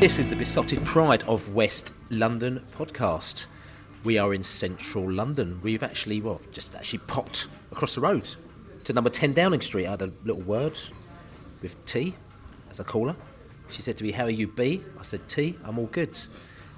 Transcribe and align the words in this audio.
This 0.00 0.20
is 0.20 0.30
the 0.30 0.36
Beesotted 0.36 0.84
Pride 0.84 1.24
of 1.24 1.52
West 1.54 1.92
London 2.08 2.64
podcast. 2.78 3.46
We 4.04 4.16
are 4.16 4.32
in 4.32 4.44
central 4.44 5.10
London. 5.10 5.58
We've 5.60 5.82
actually, 5.82 6.20
well, 6.20 6.40
just 6.52 6.76
actually 6.76 7.00
popped 7.00 7.48
across 7.72 7.96
the 7.96 8.02
road 8.02 8.36
to 8.84 8.92
number 8.92 9.10
10 9.10 9.32
Downing 9.32 9.60
Street. 9.60 9.88
I 9.88 9.90
had 9.90 10.02
a 10.02 10.12
little 10.24 10.42
word 10.42 10.78
with 11.62 11.84
T, 11.84 12.14
as 12.70 12.78
I 12.78 12.84
call 12.84 13.08
her. 13.08 13.16
She 13.70 13.82
said 13.82 13.96
to 13.96 14.04
me, 14.04 14.12
How 14.12 14.22
are 14.22 14.30
you, 14.30 14.46
B? 14.46 14.84
I 15.00 15.02
said, 15.02 15.26
T, 15.26 15.58
I'm 15.64 15.80
all 15.80 15.86
good. 15.86 16.16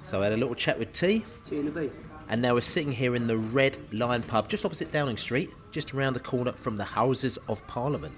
So 0.01 0.21
I 0.21 0.23
had 0.23 0.33
a 0.33 0.37
little 0.37 0.55
chat 0.55 0.79
with 0.79 0.91
T. 0.91 1.23
T 1.47 1.59
and 1.59 1.67
a 1.67 1.71
B. 1.71 1.91
And 2.27 2.41
now 2.41 2.55
we're 2.55 2.61
sitting 2.61 2.91
here 2.91 3.15
in 3.15 3.27
the 3.27 3.37
Red 3.37 3.77
Lion 3.93 4.23
pub, 4.23 4.49
just 4.49 4.65
opposite 4.65 4.91
Downing 4.91 5.17
Street, 5.17 5.51
just 5.71 5.93
around 5.93 6.13
the 6.13 6.21
corner 6.21 6.53
from 6.53 6.75
the 6.75 6.85
Houses 6.85 7.37
of 7.47 7.65
Parliament. 7.67 8.15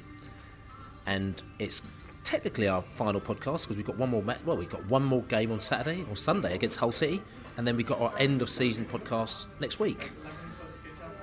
And 1.06 1.44
it's 1.60 1.82
technically 2.24 2.68
our 2.68 2.82
final 2.82 3.22
podcast 3.22 3.64
because 3.64 3.78
we've 3.78 3.86
got 3.86 3.98
one 3.98 4.10
more 4.10 4.24
well, 4.46 4.58
we've 4.58 4.70
got 4.70 4.86
one 4.86 5.04
more 5.04 5.24
game 5.24 5.52
on 5.52 5.60
Saturday 5.60 6.06
or 6.10 6.16
Sunday 6.16 6.56
against 6.56 6.78
Hull 6.78 6.92
City, 6.92 7.22
and 7.58 7.68
then 7.68 7.78
we've 7.78 7.86
got 7.86 8.00
our 8.02 8.14
end 8.18 8.42
of 8.42 8.50
season 8.50 8.86
podcast 8.86 9.48
next 9.60 9.80
week. 9.80 10.12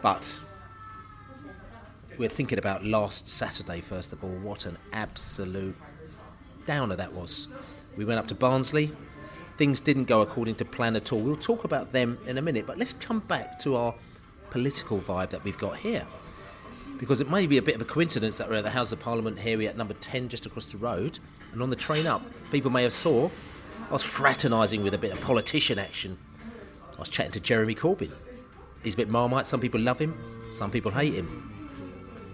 But 0.02 0.38
we're 2.18 2.28
thinking 2.28 2.58
about 2.58 2.84
last 2.84 3.28
Saturday 3.28 3.80
first 3.80 4.12
of 4.12 4.22
all. 4.22 4.30
What 4.38 4.66
an 4.66 4.76
absolute 4.92 5.76
downer 6.66 6.96
that 6.96 7.12
was. 7.12 7.48
We 7.96 8.04
went 8.04 8.20
up 8.20 8.28
to 8.28 8.34
Barnsley. 8.34 8.92
Things 9.56 9.80
didn't 9.80 10.04
go 10.04 10.22
according 10.22 10.54
to 10.56 10.64
plan 10.64 10.96
at 10.96 11.12
all. 11.12 11.20
We'll 11.20 11.36
talk 11.36 11.64
about 11.64 11.92
them 11.92 12.18
in 12.26 12.38
a 12.38 12.42
minute, 12.42 12.66
but 12.66 12.78
let's 12.78 12.94
come 12.94 13.20
back 13.20 13.58
to 13.60 13.76
our 13.76 13.94
political 14.50 14.98
vibe 15.00 15.30
that 15.30 15.44
we've 15.44 15.58
got 15.58 15.76
here. 15.76 16.06
Because 17.00 17.22
it 17.22 17.30
may 17.30 17.46
be 17.46 17.56
a 17.56 17.62
bit 17.62 17.74
of 17.74 17.80
a 17.80 17.86
coincidence 17.86 18.36
that 18.36 18.48
we're 18.48 18.56
at 18.56 18.64
the 18.64 18.70
House 18.70 18.92
of 18.92 19.00
Parliament 19.00 19.38
here, 19.38 19.60
at 19.62 19.76
number 19.76 19.94
10 19.94 20.28
just 20.28 20.44
across 20.44 20.66
the 20.66 20.76
road, 20.76 21.18
and 21.52 21.62
on 21.62 21.70
the 21.70 21.76
train 21.76 22.06
up, 22.06 22.22
people 22.52 22.70
may 22.70 22.82
have 22.82 22.92
saw 22.92 23.30
I 23.88 23.92
was 23.92 24.02
fraternising 24.02 24.82
with 24.82 24.92
a 24.94 24.98
bit 24.98 25.10
of 25.10 25.20
politician 25.20 25.78
action. 25.78 26.18
I 26.94 27.00
was 27.00 27.08
chatting 27.08 27.32
to 27.32 27.40
Jeremy 27.40 27.74
Corbyn. 27.74 28.12
He's 28.84 28.94
a 28.94 28.98
bit 28.98 29.08
marmite, 29.08 29.46
some 29.46 29.60
people 29.60 29.80
love 29.80 29.98
him, 29.98 30.14
some 30.50 30.70
people 30.70 30.92
hate 30.92 31.14
him. 31.14 31.50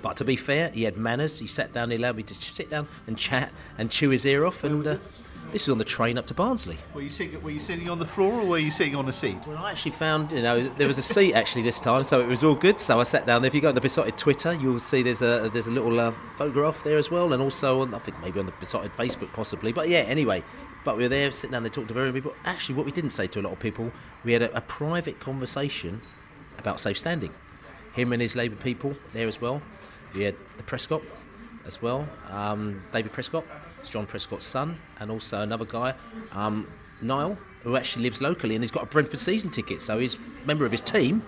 But 0.03 0.16
to 0.19 0.25
be 0.25 0.37
fair, 0.37 0.71
he 0.71 0.83
had 0.83 0.97
manners. 0.97 1.38
He 1.38 1.47
sat 1.47 1.72
down, 1.72 1.91
he 1.91 1.97
allowed 1.97 2.16
me 2.16 2.25
to 2.25 2.34
sit 2.34 2.69
down 2.69 2.88
and 3.06 3.16
chat 3.16 3.53
and 3.78 3.91
chew 3.91 4.10
his 4.10 4.27
ear 4.27 4.44
off. 4.44 4.65
And 4.65 4.87
uh, 4.87 4.98
this 5.53 5.67
was 5.67 5.73
on 5.73 5.79
the 5.79 5.84
train 5.84 6.19
up 6.19 6.27
to 6.27 6.34
Barnsley. 6.34 6.77
Were 6.95 7.03
you 7.03 7.09
sitting? 7.09 7.41
Were 7.43 7.51
you 7.51 7.61
sitting 7.61 7.89
on 7.89 7.99
the 7.99 8.07
floor 8.07 8.41
or 8.41 8.47
were 8.47 8.59
you 8.59 8.71
sitting 8.71 8.95
on 8.95 9.09
a 9.09 9.12
seat? 9.12 9.47
Well, 9.47 9.59
I 9.59 9.71
actually 9.71 9.93
found, 9.93 10.33
you 10.33 10.43
know, 10.43 10.69
there 10.69 10.87
was 10.87 10.99
a 10.99 11.03
seat 11.03 11.34
actually 11.34 11.62
this 11.62 11.81
time, 11.81 12.05
so 12.05 12.21
it 12.21 12.27
was 12.27 12.43
all 12.43 12.55
good. 12.55 12.79
So 12.79 13.01
I 13.01 13.05
sat 13.05 13.27
down 13.27 13.43
there. 13.43 13.49
If 13.49 13.55
you 13.55 13.61
go 13.61 13.69
on 13.69 13.75
the 13.75 13.81
Beesotted 13.81 14.19
Twitter, 14.19 14.55
you'll 14.55 14.81
see 14.81 15.03
there's 15.03 15.23
a 15.23 15.51
there's 15.53 15.67
a 15.67 15.71
little 15.71 15.99
uh, 15.99 16.12
photograph 16.37 16.83
there 16.83 16.99
as 16.99 17.11
well, 17.11 17.33
and 17.33 17.43
also 17.43 17.81
on, 17.81 17.95
I 17.95 17.99
think 17.99 18.21
maybe 18.21 18.41
on 18.41 18.47
the 18.47 18.53
Beesotted 18.53 18.93
Facebook 18.93 19.33
possibly. 19.33 19.73
But 19.73 19.89
yeah, 19.89 20.01
anyway, 20.01 20.43
but 20.84 20.97
we 20.97 21.05
were 21.05 21.09
there 21.09 21.31
sitting 21.31 21.53
down 21.53 21.63
there 21.63 21.71
talking 21.71 21.89
to 21.89 21.95
very 21.95 22.07
many 22.07 22.21
people. 22.21 22.37
Actually, 22.45 22.75
what 22.75 22.87
we 22.87 22.93
didn't 22.93 23.11
say 23.11 23.27
to 23.28 23.41
a 23.41 23.43
lot 23.43 23.53
of 23.53 23.61
people, 23.61 23.91
we 24.25 24.33
had 24.33 24.43
a, 24.43 24.57
a 24.57 24.61
private 24.61 25.21
conversation 25.21 26.01
about 26.59 26.81
safe 26.81 26.99
standing. 26.99 27.33
Him 27.93 28.13
and 28.13 28.21
his 28.21 28.37
Labour 28.37 28.57
people 28.57 28.95
there 29.13 29.27
as 29.27 29.41
well. 29.41 29.63
We 30.15 30.25
had 30.25 30.34
the 30.57 30.63
Prescott 30.63 31.03
as 31.67 31.83
well, 31.83 32.09
um, 32.31 32.83
David 32.93 33.13
Prescott, 33.13 33.45
it's 33.86 33.92
John 33.92 34.04
Prescott's 34.04 34.44
son, 34.44 34.76
and 34.98 35.12
also 35.12 35.42
another 35.42 35.64
guy, 35.64 35.94
um, 36.32 36.66
Niall, 37.00 37.38
who 37.62 37.76
actually 37.76 38.02
lives 38.02 38.20
locally 38.20 38.56
and 38.56 38.64
he's 38.64 38.70
got 38.72 38.82
a 38.82 38.86
Brentford 38.86 39.20
season 39.20 39.48
ticket. 39.48 39.80
So 39.80 39.98
he's 39.98 40.16
a 40.16 40.47
member 40.47 40.66
of 40.66 40.72
his 40.72 40.80
team. 40.80 41.22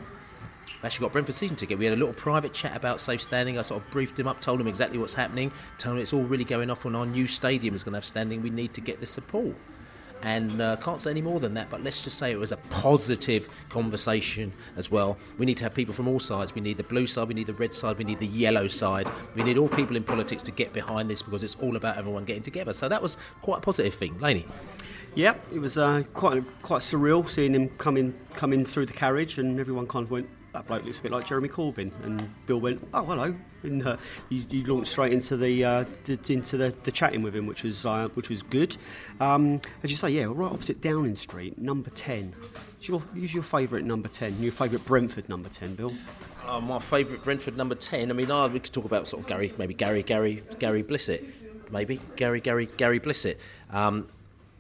Actually 0.83 1.05
got 1.05 1.13
Brentford 1.13 1.37
season 1.37 1.57
ticket. 1.57 1.79
We 1.79 1.85
had 1.85 1.95
a 1.95 1.97
little 1.97 2.15
private 2.15 2.53
chat 2.53 2.77
about 2.77 3.01
safe 3.01 3.23
standing. 3.23 3.59
I 3.59 3.63
sort 3.63 3.83
of 3.83 3.91
briefed 3.91 4.19
him 4.19 4.27
up, 4.27 4.41
told 4.41 4.61
him 4.61 4.67
exactly 4.67 4.99
what's 4.99 5.15
happening, 5.15 5.53
told 5.77 5.97
him 5.97 6.03
it's 6.03 6.13
all 6.13 6.25
really 6.25 6.45
going 6.45 6.69
off 6.69 6.85
on 6.85 6.97
our 6.97 7.07
new 7.07 7.29
stadium 7.29 7.77
is 7.77 7.85
going 7.85 7.93
to 7.93 7.99
have 7.99 8.05
standing. 8.05 8.43
We 8.43 8.51
need 8.51 8.75
to 8.75 8.81
get 8.81 8.99
the 8.99 9.07
support. 9.07 9.55
And 10.23 10.61
uh, 10.61 10.77
can't 10.77 11.01
say 11.01 11.11
any 11.11 11.23
more 11.23 11.39
than 11.39 11.55
that, 11.55 11.71
but 11.71 11.83
let's 11.85 12.03
just 12.03 12.19
say 12.19 12.33
it 12.33 12.39
was 12.39 12.53
a 12.53 12.57
positive 12.71 13.49
conversation 13.69 14.53
as 14.77 14.91
well. 14.91 15.17
We 15.39 15.47
need 15.47 15.57
to 15.59 15.65
have 15.65 15.75
people 15.75 15.95
from 15.95 16.09
all 16.09 16.19
sides. 16.21 16.55
We 16.55 16.61
need 16.61 16.77
the 16.77 16.85
blue 16.85 17.07
side, 17.07 17.29
we 17.29 17.35
need 17.35 17.47
the 17.47 17.55
red 17.55 17.73
side, 17.73 17.99
we 17.99 18.05
need 18.05 18.19
the 18.19 18.27
yellow 18.27 18.67
side. 18.67 19.11
We 19.35 19.43
need 19.43 19.59
all 19.59 19.69
people 19.69 19.97
in 19.97 20.03
politics 20.05 20.43
to 20.45 20.51
get 20.51 20.73
behind 20.73 21.09
this 21.09 21.23
because 21.23 21.43
it's 21.43 21.55
all 21.57 21.77
about 21.77 21.97
everyone 21.97 22.25
getting 22.25 22.43
together. 22.43 22.73
So 22.73 22.89
that 22.89 23.01
was 23.01 23.17
quite 23.43 23.59
a 23.59 23.61
positive 23.61 23.95
thing. 23.95 24.19
Laney. 24.19 24.47
Yeah, 25.15 25.35
it 25.53 25.59
was 25.59 25.79
uh, 25.79 26.03
quite 26.15 26.45
quite 26.63 26.83
surreal 26.83 27.29
seeing 27.29 27.55
him 27.55 27.71
come 27.71 27.97
in, 27.97 28.15
come 28.35 28.53
in 28.53 28.65
through 28.65 28.87
the 28.87 28.93
carriage, 28.93 29.39
and 29.39 29.59
everyone 29.59 29.87
kind 29.87 30.05
of 30.05 30.11
went, 30.11 30.29
"That 30.53 30.67
bloke 30.67 30.85
looks 30.85 30.99
a 30.99 31.03
bit 31.03 31.13
like 31.13 31.27
Jeremy 31.27 31.49
Corbyn." 31.49 31.91
And 32.05 32.31
Bill 32.47 32.61
went, 32.61 32.87
"Oh, 32.93 33.05
hello," 33.05 33.35
and 33.63 33.87
uh, 33.87 33.97
you, 34.29 34.45
you 34.51 34.67
launched 34.67 34.93
straight 34.93 35.13
into 35.13 35.37
the, 35.37 35.65
uh, 35.65 35.85
the 36.05 36.19
into 36.33 36.57
the, 36.57 36.75
the 36.85 36.93
chatting 36.93 37.23
with 37.23 37.35
him, 37.35 37.47
which 37.47 37.63
was 37.63 37.85
uh, 37.87 38.09
which 38.15 38.29
was 38.29 38.43
good. 38.43 38.77
Um, 39.21 39.61
as 39.83 39.91
you 39.91 39.97
say, 39.97 40.11
yeah, 40.11 40.25
right 40.29 40.53
opposite 40.53 40.81
Downing 40.81 41.17
Street, 41.17 41.59
number 41.59 41.91
ten. 41.91 42.35
Who's 42.79 42.89
your, 42.89 43.01
who's 43.01 43.35
your 43.35 43.43
favourite 43.43 43.85
number 43.85 44.09
ten? 44.09 44.41
Your 44.41 44.53
favourite 44.53 44.85
Brentford 44.87 45.29
number 45.29 45.49
ten, 45.49 45.75
Bill? 45.75 45.93
Uh, 46.49 46.61
my 46.61 46.79
favourite 46.79 47.23
Brentford 47.23 47.59
number 47.59 47.75
10. 47.75 48.11
I 48.11 48.15
mean, 48.15 48.31
uh, 48.31 48.49
we 48.49 48.59
could 48.59 48.73
talk 48.73 48.87
about 48.87 49.07
sort 49.07 49.23
of 49.23 49.29
Gary, 49.29 49.53
maybe 49.59 49.75
Gary, 49.75 50.03
Gary, 50.03 50.43
Gary 50.59 50.83
Blissett. 50.83 51.23
Maybe 51.71 52.01
Gary, 52.17 52.41
Gary, 52.41 52.71
Gary 52.79 52.99
Blissett. 52.99 53.37
Um, 53.71 54.07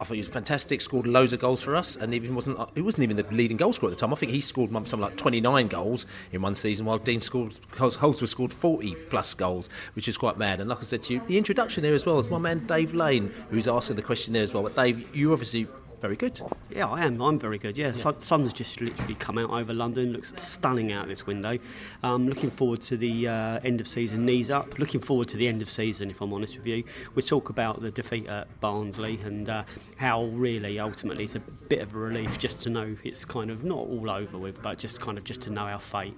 I 0.00 0.04
thought 0.04 0.14
he 0.14 0.20
was 0.20 0.28
fantastic. 0.28 0.80
Scored 0.80 1.06
loads 1.06 1.32
of 1.32 1.40
goals 1.40 1.60
for 1.60 1.74
us, 1.74 1.96
and 1.96 2.14
even 2.14 2.34
wasn't 2.34 2.58
uh, 2.58 2.66
he 2.74 2.82
wasn't 2.82 3.02
even 3.02 3.16
the 3.16 3.26
leading 3.32 3.56
goal 3.56 3.72
scorer 3.72 3.90
at 3.90 3.98
the 3.98 4.00
time. 4.00 4.12
I 4.12 4.16
think 4.16 4.30
he 4.30 4.40
scored 4.40 4.70
something 4.70 5.00
like 5.00 5.16
29 5.16 5.66
goals 5.66 6.06
in 6.30 6.40
one 6.40 6.54
season, 6.54 6.86
while 6.86 6.98
Dean 6.98 7.20
scored 7.20 7.58
Holdsworth 7.76 8.30
scored 8.30 8.52
40 8.52 8.94
plus 9.10 9.34
goals, 9.34 9.68
which 9.94 10.06
is 10.06 10.16
quite 10.16 10.38
mad. 10.38 10.60
And 10.60 10.70
like 10.70 10.78
I 10.78 10.82
said 10.82 11.02
to 11.04 11.14
you, 11.14 11.22
the 11.26 11.36
introduction 11.36 11.82
there 11.82 11.94
as 11.94 12.06
well 12.06 12.20
is 12.20 12.28
my 12.28 12.38
man 12.38 12.64
Dave 12.66 12.94
Lane, 12.94 13.32
who's 13.50 13.66
asking 13.66 13.96
the 13.96 14.02
question 14.02 14.32
there 14.32 14.42
as 14.42 14.52
well. 14.52 14.62
But 14.62 14.76
Dave, 14.76 15.14
you 15.14 15.32
obviously 15.32 15.66
very 16.00 16.16
good. 16.16 16.40
Yeah, 16.70 16.88
I 16.88 17.04
am. 17.04 17.20
I'm 17.20 17.38
very 17.38 17.58
good. 17.58 17.76
Yeah, 17.76 17.92
Sun, 17.92 18.20
sun's 18.20 18.52
just 18.52 18.80
literally 18.80 19.14
come 19.14 19.38
out 19.38 19.50
over 19.50 19.72
London. 19.74 20.12
Looks 20.12 20.32
stunning 20.36 20.92
out 20.92 21.08
this 21.08 21.26
window. 21.26 21.58
Um, 22.02 22.28
looking 22.28 22.50
forward 22.50 22.82
to 22.82 22.96
the 22.96 23.28
uh, 23.28 23.60
end 23.64 23.80
of 23.80 23.88
season. 23.88 24.24
Knees 24.24 24.50
up. 24.50 24.78
Looking 24.78 25.00
forward 25.00 25.28
to 25.28 25.36
the 25.36 25.48
end 25.48 25.62
of 25.62 25.70
season. 25.70 26.10
If 26.10 26.20
I'm 26.20 26.32
honest 26.32 26.56
with 26.56 26.66
you, 26.66 26.84
we 27.14 27.22
talk 27.22 27.48
about 27.48 27.82
the 27.82 27.90
defeat 27.90 28.26
at 28.28 28.48
Barnsley 28.60 29.20
and 29.24 29.48
uh, 29.48 29.64
how 29.96 30.24
really 30.26 30.78
ultimately 30.78 31.24
it's 31.24 31.34
a 31.34 31.40
bit 31.40 31.80
of 31.80 31.94
a 31.94 31.98
relief 31.98 32.38
just 32.38 32.60
to 32.60 32.70
know 32.70 32.96
it's 33.04 33.24
kind 33.24 33.50
of 33.50 33.64
not 33.64 33.78
all 33.78 34.10
over 34.10 34.38
with, 34.38 34.62
but 34.62 34.78
just 34.78 35.00
kind 35.00 35.18
of 35.18 35.24
just 35.24 35.42
to 35.42 35.50
know 35.50 35.62
our 35.62 35.80
fate. 35.80 36.16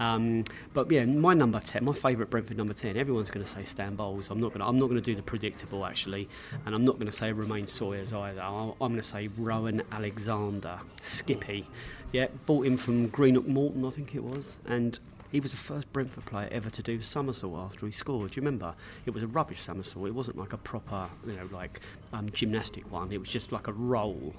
Um, 0.00 0.44
but 0.72 0.90
yeah, 0.90 1.04
my 1.04 1.34
number 1.34 1.60
ten, 1.60 1.84
my 1.84 1.92
favourite 1.92 2.30
Brentford 2.30 2.56
number 2.56 2.74
ten. 2.74 2.96
Everyone's 2.96 3.30
going 3.30 3.44
to 3.44 3.50
say 3.50 3.64
Stan 3.64 3.94
Bowles. 3.94 4.30
I'm 4.30 4.40
not 4.40 4.52
going. 4.52 4.62
I'm 4.62 4.78
not 4.78 4.86
going 4.86 5.00
to 5.00 5.04
do 5.04 5.14
the 5.14 5.22
predictable 5.22 5.84
actually, 5.84 6.28
and 6.66 6.74
I'm 6.74 6.84
not 6.84 6.96
going 6.96 7.06
to 7.06 7.12
say 7.12 7.32
Romaine 7.32 7.66
Sawyers 7.66 8.12
either. 8.12 8.40
I'm 8.40 8.74
going 8.78 8.96
to 8.96 9.02
say 9.02 9.28
Rowan 9.36 9.82
Alexander, 9.92 10.80
Skippy. 11.02 11.68
Yeah, 12.12 12.26
bought 12.46 12.66
him 12.66 12.76
from 12.76 13.08
Greenock 13.08 13.46
Morton, 13.46 13.86
I 13.86 13.90
think 13.90 14.14
it 14.14 14.22
was, 14.22 14.58
and 14.66 14.98
he 15.30 15.40
was 15.40 15.52
the 15.52 15.56
first 15.56 15.90
Brentford 15.94 16.26
player 16.26 16.48
ever 16.52 16.68
to 16.68 16.82
do 16.82 17.00
somersault 17.00 17.56
after 17.56 17.86
he 17.86 17.92
scored. 17.92 18.32
Do 18.32 18.36
you 18.36 18.44
remember? 18.44 18.74
It 19.06 19.14
was 19.14 19.22
a 19.22 19.26
rubbish 19.26 19.62
somersault. 19.62 20.06
It 20.06 20.14
wasn't 20.14 20.36
like 20.36 20.52
a 20.52 20.58
proper, 20.58 21.08
you 21.26 21.32
know, 21.32 21.48
like 21.50 21.80
um, 22.12 22.28
gymnastic 22.30 22.90
one. 22.92 23.10
It 23.10 23.18
was 23.18 23.28
just 23.28 23.50
like 23.50 23.66
a 23.66 23.72
roll. 23.72 24.34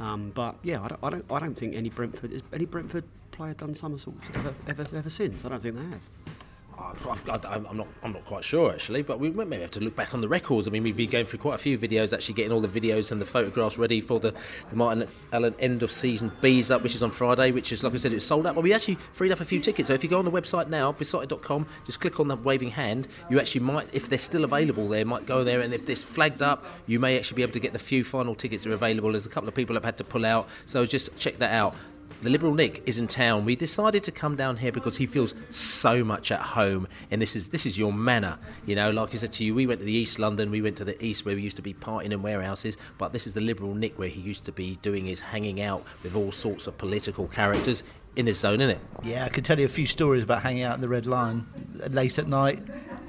Um, 0.00 0.32
but 0.34 0.56
yeah, 0.62 0.82
I 0.82 0.88
don't, 0.88 1.00
I 1.02 1.10
don't, 1.10 1.24
I 1.30 1.38
don't 1.38 1.54
think 1.54 1.74
any 1.74 1.90
Brentford, 1.90 2.42
any 2.50 2.64
Brentford 2.64 3.04
player 3.38 3.54
done 3.54 3.72
somersaults 3.72 4.28
ever, 4.34 4.54
ever, 4.66 4.86
ever 4.96 5.10
since. 5.10 5.44
I 5.44 5.48
don't 5.48 5.62
think 5.62 5.76
they 5.76 5.82
have. 5.82 6.02
I'm 6.78 7.76
not. 7.76 7.88
I'm 8.04 8.12
not 8.12 8.24
quite 8.24 8.44
sure 8.44 8.72
actually, 8.72 9.02
but 9.02 9.18
we 9.18 9.30
may 9.30 9.60
have 9.60 9.70
to 9.72 9.80
look 9.80 9.96
back 9.96 10.14
on 10.14 10.20
the 10.20 10.28
records. 10.28 10.66
I 10.68 10.70
mean, 10.70 10.82
we've 10.84 10.96
been 10.96 11.10
going 11.10 11.26
through 11.26 11.40
quite 11.40 11.54
a 11.54 11.58
few 11.58 11.76
videos, 11.76 12.12
actually 12.12 12.34
getting 12.34 12.52
all 12.52 12.60
the 12.60 12.68
videos 12.68 13.10
and 13.10 13.20
the 13.20 13.26
photographs 13.26 13.76
ready 13.76 14.00
for 14.00 14.20
the, 14.20 14.32
the 14.70 14.76
Martin 14.76 15.06
Allen 15.32 15.54
end 15.58 15.82
of 15.82 15.90
season 15.90 16.30
bees 16.40 16.70
up, 16.70 16.82
which 16.82 16.94
is 16.94 17.02
on 17.02 17.10
Friday. 17.10 17.50
Which 17.50 17.72
is 17.72 17.82
like 17.82 17.94
I 17.94 17.96
said, 17.96 18.12
it's 18.12 18.24
sold 18.24 18.46
out. 18.46 18.54
But 18.54 18.62
we 18.62 18.72
actually 18.72 18.96
freed 19.12 19.32
up 19.32 19.40
a 19.40 19.44
few 19.44 19.60
tickets. 19.60 19.88
So 19.88 19.94
if 19.94 20.04
you 20.04 20.10
go 20.10 20.18
on 20.18 20.24
the 20.24 20.30
website 20.30 20.68
now, 20.68 20.92
beesotted.com, 20.92 21.66
just 21.84 22.00
click 22.00 22.20
on 22.20 22.28
the 22.28 22.36
waving 22.36 22.70
hand. 22.70 23.08
You 23.28 23.40
actually 23.40 23.62
might, 23.62 23.92
if 23.92 24.08
they're 24.08 24.18
still 24.18 24.44
available, 24.44 24.88
there 24.88 25.04
might 25.04 25.26
go 25.26 25.44
there, 25.44 25.60
and 25.60 25.74
if 25.74 25.88
it's 25.88 26.02
flagged 26.02 26.42
up, 26.42 26.64
you 26.86 26.98
may 27.00 27.18
actually 27.18 27.36
be 27.36 27.42
able 27.42 27.52
to 27.52 27.60
get 27.60 27.72
the 27.72 27.78
few 27.78 28.04
final 28.04 28.34
tickets 28.34 28.64
that 28.64 28.70
are 28.70 28.74
available. 28.74 29.12
There's 29.12 29.26
a 29.26 29.30
couple 29.30 29.48
of 29.48 29.54
people 29.54 29.74
have 29.74 29.84
had 29.84 29.96
to 29.98 30.04
pull 30.04 30.24
out, 30.24 30.48
so 30.66 30.86
just 30.86 31.16
check 31.18 31.38
that 31.38 31.52
out 31.52 31.74
the 32.20 32.30
Liberal 32.30 32.54
Nick 32.54 32.82
is 32.84 32.98
in 32.98 33.06
town. 33.06 33.44
We 33.44 33.54
decided 33.54 34.02
to 34.04 34.10
come 34.10 34.34
down 34.34 34.56
here 34.56 34.72
because 34.72 34.96
he 34.96 35.06
feels 35.06 35.34
so 35.50 36.02
much 36.02 36.32
at 36.32 36.40
home, 36.40 36.88
and 37.10 37.22
this 37.22 37.36
is 37.36 37.48
this 37.48 37.64
is 37.64 37.78
your 37.78 37.92
manor. 37.92 38.38
You 38.66 38.74
know, 38.74 38.90
like 38.90 39.14
I 39.14 39.18
said 39.18 39.32
to 39.34 39.44
you, 39.44 39.54
we 39.54 39.66
went 39.66 39.80
to 39.80 39.86
the 39.86 39.92
East 39.92 40.18
London, 40.18 40.50
we 40.50 40.60
went 40.60 40.76
to 40.78 40.84
the 40.84 41.02
East 41.04 41.24
where 41.24 41.36
we 41.36 41.42
used 41.42 41.56
to 41.56 41.62
be 41.62 41.74
partying 41.74 42.10
in 42.10 42.22
warehouses, 42.22 42.76
but 42.98 43.12
this 43.12 43.26
is 43.26 43.34
the 43.34 43.40
Liberal 43.40 43.74
Nick 43.74 43.98
where 43.98 44.08
he 44.08 44.20
used 44.20 44.44
to 44.46 44.52
be 44.52 44.78
doing 44.82 45.04
his 45.04 45.20
hanging 45.20 45.60
out 45.60 45.84
with 46.02 46.16
all 46.16 46.32
sorts 46.32 46.66
of 46.66 46.76
political 46.76 47.28
characters 47.28 47.84
in 48.18 48.26
his 48.26 48.40
zone, 48.40 48.60
isn't 48.60 48.76
it? 48.76 48.80
Yeah, 49.04 49.24
I 49.24 49.28
could 49.28 49.44
tell 49.44 49.58
you 49.58 49.64
a 49.64 49.68
few 49.68 49.86
stories 49.86 50.24
about 50.24 50.42
hanging 50.42 50.64
out 50.64 50.74
in 50.74 50.80
the 50.80 50.88
Red 50.88 51.06
Lion 51.06 51.46
late 51.88 52.18
at 52.18 52.26
night, 52.26 52.60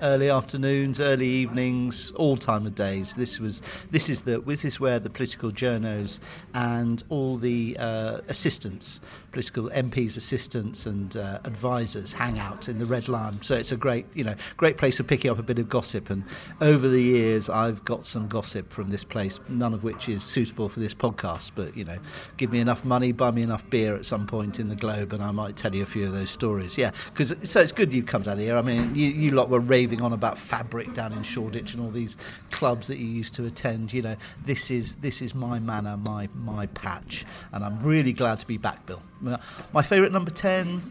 early 0.02 0.30
afternoons, 0.30 1.02
early 1.02 1.28
evenings, 1.28 2.12
all 2.12 2.38
time 2.38 2.66
of 2.66 2.76
days. 2.76 3.16
This 3.16 3.40
was 3.40 3.62
this 3.92 4.10
is 4.10 4.22
the 4.22 4.40
this 4.40 4.64
is 4.64 4.80
where 4.80 5.00
the 5.00 5.10
political 5.10 5.52
journos 5.52 6.20
and 6.54 7.04
all 7.10 7.38
the 7.38 7.76
uh, 7.80 8.20
assistants, 8.28 9.00
political 9.32 9.70
MPs, 9.70 10.18
assistants 10.18 10.86
and 10.86 11.16
uh, 11.18 11.40
advisors 11.44 12.14
hang 12.14 12.40
out 12.40 12.68
in 12.68 12.80
the 12.80 12.86
Red 12.86 13.08
Lion. 13.08 13.42
So 13.42 13.56
it's 13.56 13.72
a 13.72 13.78
great 13.78 14.06
you 14.14 14.24
know 14.24 14.36
great 14.58 14.78
place 14.78 14.98
for 14.98 15.04
picking 15.04 15.32
up 15.32 15.40
a 15.40 15.44
bit 15.44 15.60
of 15.60 15.70
gossip. 15.70 16.10
And 16.10 16.24
over 16.62 16.88
the 16.88 17.02
years, 17.02 17.50
I've 17.50 17.84
got 17.86 18.06
some 18.06 18.28
gossip 18.28 18.72
from 18.72 18.90
this 18.90 19.04
place, 19.04 19.40
none 19.50 19.74
of 19.74 19.84
which 19.84 20.10
is 20.10 20.24
suitable 20.24 20.70
for 20.70 20.80
this 20.80 20.94
podcast. 20.94 21.52
But 21.56 21.76
you 21.76 21.84
know, 21.84 21.98
give 22.38 22.52
me 22.52 22.60
enough 22.60 22.86
money, 22.86 23.12
buy 23.12 23.32
me 23.32 23.42
enough 23.42 23.68
beer 23.70 23.96
at 23.96 24.06
some 24.06 24.28
point 24.28 24.60
in 24.60 24.70
the 24.70 24.76
globe, 24.76 24.99
and 25.02 25.24
I 25.24 25.32
might 25.32 25.56
tell 25.56 25.74
you 25.74 25.84
a 25.84 25.86
few 25.86 26.06
of 26.06 26.14
those 26.14 26.30
stories. 26.30 26.78
Yeah, 26.78 26.92
because 27.06 27.34
so 27.50 27.62
it's 27.62 27.72
good 27.72 27.94
you've 27.94 28.06
come 28.06 28.24
down 28.24 28.40
here. 28.40 28.58
I 28.58 28.62
mean, 28.62 28.96
you, 28.96 29.08
you 29.08 29.32
lot 29.32 29.50
were 29.50 29.60
raving 29.60 30.02
on 30.02 30.14
about 30.14 30.38
fabric 30.38 30.94
down 30.94 31.14
in 31.14 31.24
Shoreditch 31.24 31.74
and 31.74 31.84
all 31.84 31.92
these 31.92 32.18
clubs 32.52 32.88
that 32.88 32.98
you 32.98 33.06
used 33.06 33.34
to 33.36 33.46
attend. 33.46 33.94
You 33.94 34.02
know, 34.02 34.16
this 34.46 34.72
is 34.72 34.96
this 34.96 35.22
is 35.22 35.34
my 35.36 35.60
manor, 35.60 35.98
my 35.98 36.30
my 36.36 36.68
patch, 36.68 37.26
and 37.52 37.64
I'm 37.64 37.82
really 37.84 38.14
glad 38.14 38.40
to 38.40 38.48
be 38.48 38.58
back, 38.58 38.86
Bill. 38.86 39.02
My 39.74 39.82
favourite 39.82 40.12
number 40.12 40.32
ten. 40.32 40.82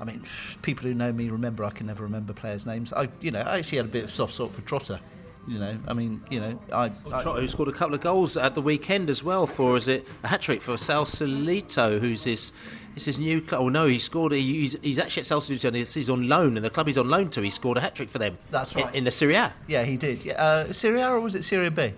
I 0.00 0.04
mean, 0.04 0.24
people 0.62 0.84
who 0.84 0.94
know 0.94 1.10
me 1.12 1.30
remember 1.30 1.64
I 1.64 1.70
can 1.70 1.86
never 1.86 2.02
remember 2.02 2.34
players' 2.34 2.66
names. 2.66 2.92
I, 2.92 3.08
you 3.20 3.30
know, 3.30 3.40
I 3.40 3.58
actually 3.58 3.78
had 3.78 3.86
a 3.86 3.90
bit 3.90 4.04
of 4.04 4.10
soft 4.10 4.34
spot 4.34 4.54
for 4.54 4.60
Trotter. 4.62 5.00
You 5.48 5.58
know, 5.60 5.78
I 5.86 5.92
mean, 5.92 6.22
you 6.28 6.40
know, 6.40 6.58
I, 6.72 6.88
Trotter, 6.88 7.40
who 7.40 7.46
scored 7.46 7.68
a 7.68 7.72
couple 7.72 7.94
of 7.94 8.00
goals 8.00 8.36
at 8.36 8.54
the 8.54 8.62
weekend 8.62 9.08
as 9.08 9.22
well 9.22 9.46
for 9.46 9.76
is 9.76 9.86
it 9.86 10.06
a 10.24 10.28
hat 10.28 10.40
trick 10.42 10.60
for 10.60 10.76
Sausalito, 10.76 12.00
who's 12.00 12.24
his 12.24 12.52
it's 12.96 13.04
his 13.04 13.18
new 13.18 13.40
club. 13.40 13.60
Oh 13.60 13.68
no, 13.68 13.86
he 13.86 13.98
scored. 13.98 14.32
He's, 14.32 14.76
he's 14.82 14.98
actually 14.98 15.20
at 15.20 15.26
Salzburg. 15.26 15.74
He's 15.74 16.10
on 16.10 16.28
loan, 16.28 16.56
and 16.56 16.64
the 16.64 16.70
club 16.70 16.86
he's 16.86 16.98
on 16.98 17.08
loan 17.08 17.28
to, 17.30 17.42
he 17.42 17.50
scored 17.50 17.76
a 17.76 17.80
hat 17.80 17.94
trick 17.94 18.08
for 18.08 18.18
them. 18.18 18.38
That's 18.50 18.74
right. 18.74 18.88
In, 18.88 18.94
in 18.94 19.04
the 19.04 19.10
Serie 19.10 19.36
A. 19.36 19.52
Yeah, 19.68 19.84
he 19.84 19.96
did. 19.96 20.24
Yeah, 20.24 20.42
uh, 20.42 20.72
Serie 20.72 21.00
A 21.02 21.10
or 21.10 21.20
was 21.20 21.34
it 21.34 21.44
Serie 21.44 21.70
B? 21.70 21.92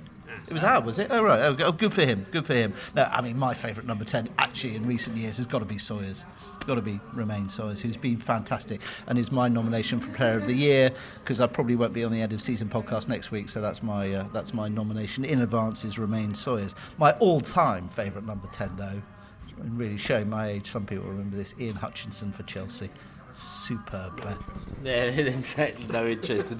It 0.46 0.52
was 0.52 0.62
A, 0.62 0.80
was 0.80 0.98
it? 0.98 1.08
Oh 1.10 1.22
right. 1.22 1.40
Oh, 1.40 1.72
good 1.72 1.92
for 1.92 2.04
him. 2.04 2.26
Good 2.30 2.46
for 2.46 2.54
him. 2.54 2.74
No, 2.94 3.04
I 3.10 3.20
mean 3.20 3.38
my 3.38 3.54
favourite 3.54 3.86
number 3.86 4.04
ten 4.04 4.28
actually 4.38 4.76
in 4.76 4.86
recent 4.86 5.16
years 5.16 5.36
has 5.36 5.46
got 5.46 5.60
to 5.60 5.64
be 5.64 5.78
Sawyers. 5.78 6.24
Got 6.66 6.76
to 6.76 6.82
be 6.82 7.00
Romaine 7.14 7.48
Sawyers, 7.48 7.80
who's 7.80 7.96
been 7.96 8.18
fantastic, 8.18 8.80
and 9.06 9.18
is 9.18 9.32
my 9.32 9.48
nomination 9.48 10.00
for 10.00 10.10
Player 10.12 10.38
of 10.38 10.46
the 10.46 10.54
Year 10.54 10.90
because 11.22 11.40
I 11.40 11.46
probably 11.46 11.76
won't 11.76 11.92
be 11.92 12.04
on 12.04 12.12
the 12.12 12.20
end 12.20 12.32
of 12.32 12.42
season 12.42 12.68
podcast 12.68 13.08
next 13.08 13.30
week, 13.30 13.48
so 13.48 13.60
that's 13.60 13.82
my 13.82 14.12
uh, 14.12 14.28
that's 14.32 14.52
my 14.52 14.68
nomination 14.68 15.24
in 15.24 15.42
advance 15.42 15.84
is 15.84 15.98
Romaine 15.98 16.34
Sawyers. 16.34 16.74
My 16.98 17.12
all-time 17.12 17.88
favourite 17.88 18.26
number 18.26 18.48
ten 18.48 18.74
though 18.76 19.02
and 19.60 19.78
really 19.78 19.96
showing 19.96 20.28
my 20.28 20.48
age, 20.48 20.70
some 20.70 20.86
people 20.86 21.06
remember 21.06 21.36
this. 21.36 21.54
Ian 21.58 21.74
Hutchinson 21.74 22.32
for 22.32 22.42
Chelsea. 22.44 22.90
Superb 23.40 24.16
player. 24.16 24.38
Yeah, 24.82 24.92
exactly. 25.04 25.86
No 25.86 26.06
interest. 26.06 26.50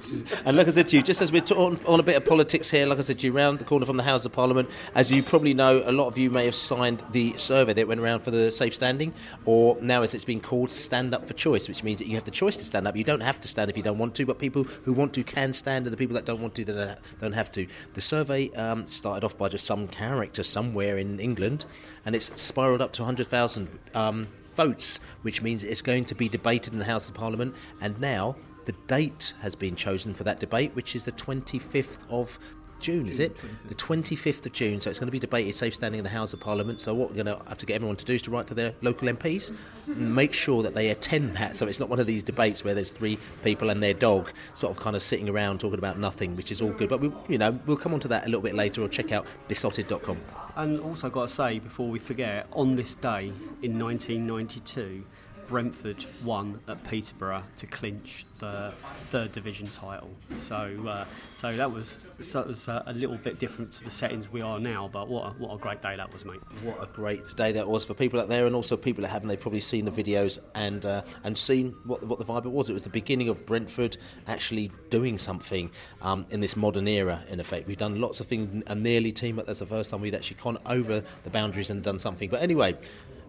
and 0.44 0.56
like 0.56 0.68
I 0.68 0.70
said 0.70 0.88
to 0.88 0.96
you, 0.96 1.02
just 1.02 1.20
as 1.20 1.32
we're 1.32 1.42
on, 1.56 1.80
on 1.86 2.00
a 2.00 2.02
bit 2.02 2.16
of 2.16 2.24
politics 2.24 2.70
here, 2.70 2.86
like 2.86 2.98
I 2.98 3.02
said 3.02 3.18
to 3.20 3.26
you, 3.26 3.32
round 3.32 3.58
the 3.58 3.64
corner 3.64 3.86
from 3.86 3.96
the 3.96 4.02
House 4.02 4.24
of 4.24 4.32
Parliament, 4.32 4.68
as 4.94 5.10
you 5.10 5.22
probably 5.22 5.54
know, 5.54 5.82
a 5.84 5.92
lot 5.92 6.06
of 6.06 6.18
you 6.18 6.30
may 6.30 6.44
have 6.44 6.54
signed 6.54 7.02
the 7.12 7.32
survey 7.38 7.72
that 7.72 7.88
went 7.88 8.00
around 8.00 8.20
for 8.20 8.30
the 8.30 8.50
safe 8.52 8.74
standing, 8.74 9.12
or 9.44 9.76
now 9.80 10.02
as 10.02 10.14
it's 10.14 10.24
been 10.24 10.40
called, 10.40 10.70
stand 10.70 11.14
up 11.14 11.24
for 11.24 11.34
choice, 11.34 11.68
which 11.68 11.82
means 11.82 11.98
that 11.98 12.06
you 12.06 12.14
have 12.14 12.24
the 12.24 12.30
choice 12.30 12.56
to 12.56 12.64
stand 12.64 12.86
up. 12.86 12.96
You 12.96 13.04
don't 13.04 13.22
have 13.22 13.40
to 13.40 13.48
stand 13.48 13.70
if 13.70 13.76
you 13.76 13.82
don't 13.82 13.98
want 13.98 14.14
to, 14.16 14.26
but 14.26 14.38
people 14.38 14.64
who 14.64 14.92
want 14.92 15.14
to 15.14 15.24
can 15.24 15.52
stand, 15.52 15.86
and 15.86 15.92
the 15.92 15.98
people 15.98 16.14
that 16.14 16.24
don't 16.24 16.40
want 16.40 16.54
to, 16.56 16.64
that 16.66 17.00
don't 17.20 17.32
have 17.32 17.50
to. 17.52 17.66
The 17.94 18.00
survey 18.00 18.50
um, 18.50 18.86
started 18.86 19.24
off 19.24 19.36
by 19.36 19.48
just 19.48 19.64
some 19.64 19.88
character 19.88 20.42
somewhere 20.42 20.98
in 20.98 21.20
England, 21.20 21.64
and 22.04 22.14
it's 22.14 22.30
spiraled 22.40 22.80
up 22.80 22.92
to 22.94 23.02
100,000. 23.02 23.68
Um, 23.94 24.28
votes, 24.58 24.98
which 25.22 25.40
means 25.40 25.62
it's 25.62 25.82
going 25.82 26.04
to 26.04 26.16
be 26.16 26.28
debated 26.28 26.72
in 26.72 26.80
the 26.80 26.84
House 26.84 27.08
of 27.08 27.14
Parliament. 27.14 27.54
And 27.80 27.98
now 28.00 28.34
the 28.64 28.72
date 28.88 29.32
has 29.40 29.54
been 29.54 29.76
chosen 29.76 30.14
for 30.14 30.24
that 30.24 30.40
debate, 30.40 30.74
which 30.74 30.96
is 30.96 31.04
the 31.04 31.12
25th 31.12 31.98
of 32.10 32.40
June, 32.80 33.06
is 33.08 33.18
it? 33.18 33.36
The 33.68 33.74
25th 33.74 34.46
of 34.46 34.52
June. 34.52 34.80
So 34.80 34.90
it's 34.90 34.98
going 34.98 35.08
to 35.08 35.12
be 35.12 35.18
debated 35.18 35.54
safe 35.54 35.74
standing 35.74 35.98
in 35.98 36.04
the 36.04 36.10
House 36.10 36.32
of 36.32 36.40
Parliament. 36.40 36.80
So 36.80 36.94
what 36.94 37.10
we're 37.10 37.22
going 37.22 37.38
to 37.38 37.42
have 37.48 37.58
to 37.58 37.66
get 37.66 37.74
everyone 37.74 37.96
to 37.96 38.04
do 38.04 38.14
is 38.14 38.22
to 38.22 38.30
write 38.30 38.46
to 38.48 38.54
their 38.54 38.74
local 38.82 39.08
MPs 39.08 39.54
and 39.86 40.14
make 40.14 40.32
sure 40.32 40.62
that 40.62 40.74
they 40.74 40.90
attend 40.90 41.36
that. 41.36 41.56
So 41.56 41.66
it's 41.66 41.80
not 41.80 41.88
one 41.88 42.00
of 42.00 42.06
these 42.06 42.22
debates 42.22 42.64
where 42.64 42.74
there's 42.74 42.90
three 42.90 43.18
people 43.42 43.70
and 43.70 43.82
their 43.82 43.94
dog 43.94 44.32
sort 44.54 44.76
of 44.76 44.82
kind 44.82 44.96
of 44.96 45.02
sitting 45.02 45.28
around 45.28 45.60
talking 45.60 45.78
about 45.78 45.98
nothing, 45.98 46.36
which 46.36 46.50
is 46.50 46.62
all 46.62 46.72
good. 46.72 46.88
But 46.88 47.00
we, 47.00 47.12
you 47.28 47.38
know, 47.38 47.58
we'll 47.66 47.76
come 47.76 47.94
on 47.94 48.00
to 48.00 48.08
that 48.08 48.24
a 48.24 48.26
little 48.26 48.42
bit 48.42 48.54
later 48.54 48.82
or 48.82 48.88
check 48.88 49.12
out 49.12 49.26
beesotted.com. 49.48 50.20
And 50.56 50.80
also 50.80 51.08
got 51.08 51.28
to 51.28 51.34
say 51.34 51.58
before 51.58 51.88
we 51.88 51.98
forget, 51.98 52.46
on 52.52 52.76
this 52.76 52.94
day 52.94 53.32
in 53.62 53.78
1992 53.78 55.04
Brentford 55.48 56.04
won 56.22 56.60
at 56.68 56.82
Peterborough 56.84 57.42
to 57.56 57.66
clinch 57.66 58.26
the 58.38 58.72
third 59.10 59.32
division 59.32 59.66
title. 59.66 60.10
So, 60.36 60.84
uh, 60.86 61.06
so 61.34 61.50
that 61.56 61.72
was 61.72 62.00
so 62.20 62.40
that 62.40 62.46
was 62.46 62.68
uh, 62.68 62.82
a 62.86 62.92
little 62.92 63.16
bit 63.16 63.38
different 63.38 63.72
to 63.74 63.84
the 63.84 63.90
settings 63.90 64.30
we 64.30 64.42
are 64.42 64.60
now. 64.60 64.88
But 64.92 65.08
what 65.08 65.26
a, 65.26 65.30
what 65.30 65.54
a 65.54 65.58
great 65.58 65.80
day 65.80 65.96
that 65.96 66.12
was, 66.12 66.24
mate! 66.24 66.40
What 66.62 66.82
a 66.82 66.86
great 66.86 67.34
day 67.36 67.52
that 67.52 67.66
was 67.66 67.84
for 67.84 67.94
people 67.94 68.20
out 68.20 68.28
there, 68.28 68.46
and 68.46 68.54
also 68.54 68.76
people 68.76 69.02
that 69.02 69.08
haven't. 69.08 69.28
They've 69.28 69.40
probably 69.40 69.60
seen 69.60 69.86
the 69.86 69.90
videos 69.90 70.38
and 70.54 70.84
uh, 70.84 71.02
and 71.24 71.36
seen 71.36 71.74
what 71.84 72.04
what 72.04 72.18
the 72.18 72.24
vibe 72.24 72.44
was. 72.44 72.68
It 72.68 72.74
was 72.74 72.82
the 72.82 72.90
beginning 72.90 73.28
of 73.28 73.46
Brentford 73.46 73.96
actually 74.26 74.70
doing 74.90 75.18
something 75.18 75.70
um, 76.02 76.26
in 76.30 76.40
this 76.40 76.56
modern 76.56 76.86
era. 76.86 77.24
In 77.30 77.40
effect, 77.40 77.66
we've 77.66 77.78
done 77.78 78.00
lots 78.00 78.20
of 78.20 78.26
things. 78.26 78.62
A 78.66 78.74
nearly 78.74 79.12
team, 79.12 79.36
but 79.36 79.46
that's 79.46 79.60
the 79.60 79.66
first 79.66 79.90
time 79.90 80.02
we'd 80.02 80.14
actually 80.14 80.36
gone 80.42 80.58
over 80.66 81.02
the 81.24 81.30
boundaries 81.30 81.70
and 81.70 81.82
done 81.82 81.98
something. 81.98 82.28
But 82.28 82.42
anyway, 82.42 82.76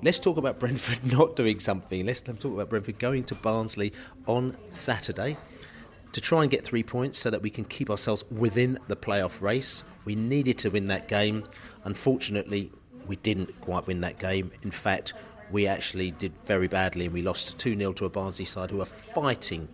Let's 0.01 0.17
talk 0.17 0.37
about 0.37 0.59
Brentford 0.59 1.11
not 1.11 1.35
doing 1.35 1.59
something. 1.59 2.05
Let's 2.05 2.21
talk 2.21 2.45
about 2.45 2.69
Brentford 2.69 2.99
going 2.99 3.25
to 3.25 3.35
Barnsley 3.35 3.91
on 4.27 4.55
Saturday 4.71 5.35
to 6.13 6.21
try 6.21 6.41
and 6.41 6.49
get 6.49 6.63
three 6.63 6.83
points 6.83 7.19
so 7.19 7.29
that 7.29 7.41
we 7.41 7.49
can 7.49 7.65
keep 7.65 7.89
ourselves 7.89 8.23
within 8.31 8.79
the 8.87 8.95
playoff 8.95 9.41
race. 9.41 9.83
We 10.05 10.15
needed 10.15 10.57
to 10.59 10.69
win 10.69 10.85
that 10.85 11.09
game. 11.09 11.43
Unfortunately, 11.83 12.71
we 13.07 13.17
didn't 13.17 13.59
quite 13.59 13.87
win 13.87 13.99
that 14.01 14.19
game. 14.19 14.51
In 14.63 14.71
fact, 14.71 15.13
we 15.51 15.67
actually 15.67 16.11
did 16.11 16.31
very 16.45 16.69
badly 16.69 17.05
and 17.05 17.13
we 17.13 17.21
lost 17.21 17.57
2 17.57 17.77
0 17.77 17.91
to 17.93 18.05
a 18.05 18.09
Barnsley 18.09 18.45
side 18.45 18.71
who 18.71 18.79
are 18.81 18.85
fighting, 18.85 19.67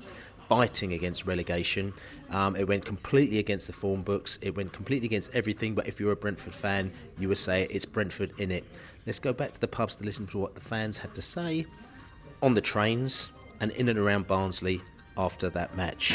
fighting 0.50 0.94
against 0.94 1.28
relegation. 1.28 1.94
Um, 2.32 2.56
it 2.56 2.68
went 2.68 2.84
completely 2.84 3.38
against 3.38 3.68
the 3.68 3.74
form 3.74 4.02
books, 4.02 4.40
it 4.42 4.56
went 4.56 4.74
completely 4.74 5.06
against 5.06 5.36
everything. 5.36 5.76
But 5.76 5.88
if 5.88 6.00
you're 6.00 6.14
a 6.14 6.18
Brentford 6.18 6.56
fan, 6.56 6.92
you 7.20 7.30
would 7.30 7.38
say 7.38 7.68
it's 7.70 7.86
Brentford 7.86 8.34
in 8.40 8.50
it. 8.50 8.66
Let's 9.06 9.20
go 9.20 9.34
back 9.34 9.54
to 9.54 9.62
the 9.62 9.68
pubs 9.68 9.94
to 9.98 10.04
listen 10.04 10.26
to 10.28 10.40
what 10.40 10.56
the 10.56 10.62
fans 10.62 10.98
had 10.98 11.14
to 11.14 11.22
say 11.22 11.68
on 12.42 12.56
the 12.56 12.62
trains 12.62 13.32
and 13.62 13.70
in 13.74 13.88
and 13.88 14.00
around 14.00 14.26
Barnsley 14.26 14.82
after 15.16 15.48
that 15.52 15.78
match. 15.78 16.14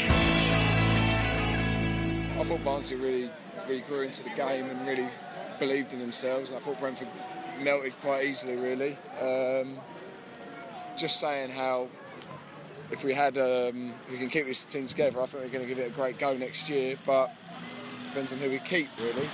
I 2.37 2.43
thought 2.43 2.61
Barnsley 2.65 2.97
really, 2.97 3.31
really 3.65 3.79
grew 3.81 4.01
into 4.01 4.23
the 4.23 4.31
game 4.31 4.65
and 4.65 4.85
really 4.85 5.07
believed 5.57 5.93
in 5.93 5.99
themselves. 5.99 6.51
I 6.51 6.59
thought 6.59 6.81
Brentford 6.81 7.07
melted 7.61 7.93
quite 8.01 8.25
easily, 8.25 8.57
really. 8.57 8.97
Um, 9.21 9.79
just 10.97 11.21
saying 11.21 11.51
how 11.51 11.87
if 12.91 13.05
we 13.05 13.13
had, 13.13 13.37
um, 13.37 13.93
if 14.07 14.11
we 14.11 14.17
can 14.17 14.29
keep 14.29 14.47
this 14.47 14.65
team 14.65 14.85
together, 14.85 15.21
I 15.21 15.27
think 15.27 15.45
we're 15.45 15.49
going 15.49 15.65
to 15.65 15.69
give 15.73 15.79
it 15.79 15.87
a 15.87 15.95
great 15.95 16.19
go 16.19 16.35
next 16.35 16.69
year. 16.69 16.97
But 17.05 17.33
depends 18.07 18.33
on 18.33 18.39
who 18.39 18.49
we 18.49 18.59
keep, 18.59 18.89
really. 18.99 19.29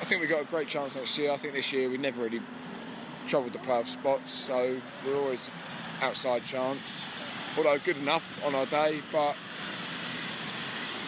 I 0.00 0.04
think 0.06 0.20
we've 0.20 0.28
got 0.28 0.42
a 0.42 0.46
great 0.46 0.66
chance 0.66 0.96
next 0.96 1.16
year. 1.16 1.30
I 1.30 1.36
think 1.36 1.54
this 1.54 1.72
year 1.72 1.88
we 1.88 1.98
never 1.98 2.24
really 2.24 2.40
troubled 3.26 3.52
the 3.52 3.58
playoff 3.58 3.86
spots, 3.86 4.32
so 4.32 4.76
we're 5.04 5.16
always 5.16 5.50
outside 6.00 6.44
chance. 6.44 7.06
Although 7.56 7.78
good 7.78 7.96
enough 7.98 8.44
on 8.46 8.54
our 8.54 8.66
day, 8.66 9.00
but 9.12 9.36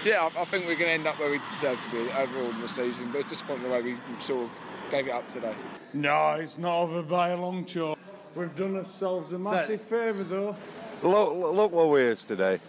yeah, 0.04 0.22
I, 0.22 0.40
I 0.40 0.44
think 0.44 0.66
we're 0.66 0.78
going 0.78 0.86
to 0.86 0.90
end 0.90 1.06
up 1.06 1.18
where 1.18 1.30
we 1.30 1.38
deserve 1.50 1.82
to 1.82 1.90
be 1.90 2.10
overall 2.12 2.50
in 2.50 2.60
the 2.60 2.68
season. 2.68 3.10
But 3.12 3.18
it's 3.18 3.30
disappointing 3.30 3.64
the 3.64 3.70
way 3.70 3.82
we 3.82 3.96
sort 4.18 4.44
of 4.44 4.50
gave 4.90 5.08
it 5.08 5.10
up 5.10 5.28
today. 5.28 5.54
No, 5.92 6.32
it's 6.32 6.58
not 6.58 6.82
over 6.82 7.02
by 7.02 7.30
a 7.30 7.36
long 7.36 7.64
chalk. 7.64 7.98
We've 8.34 8.54
done 8.54 8.76
ourselves 8.76 9.32
a 9.32 9.38
massive 9.38 9.80
favour 9.82 10.22
though. 10.24 10.56
Look, 11.02 11.54
look 11.54 11.72
what 11.72 11.88
we 11.90 12.02
is 12.02 12.24
today. 12.24 12.60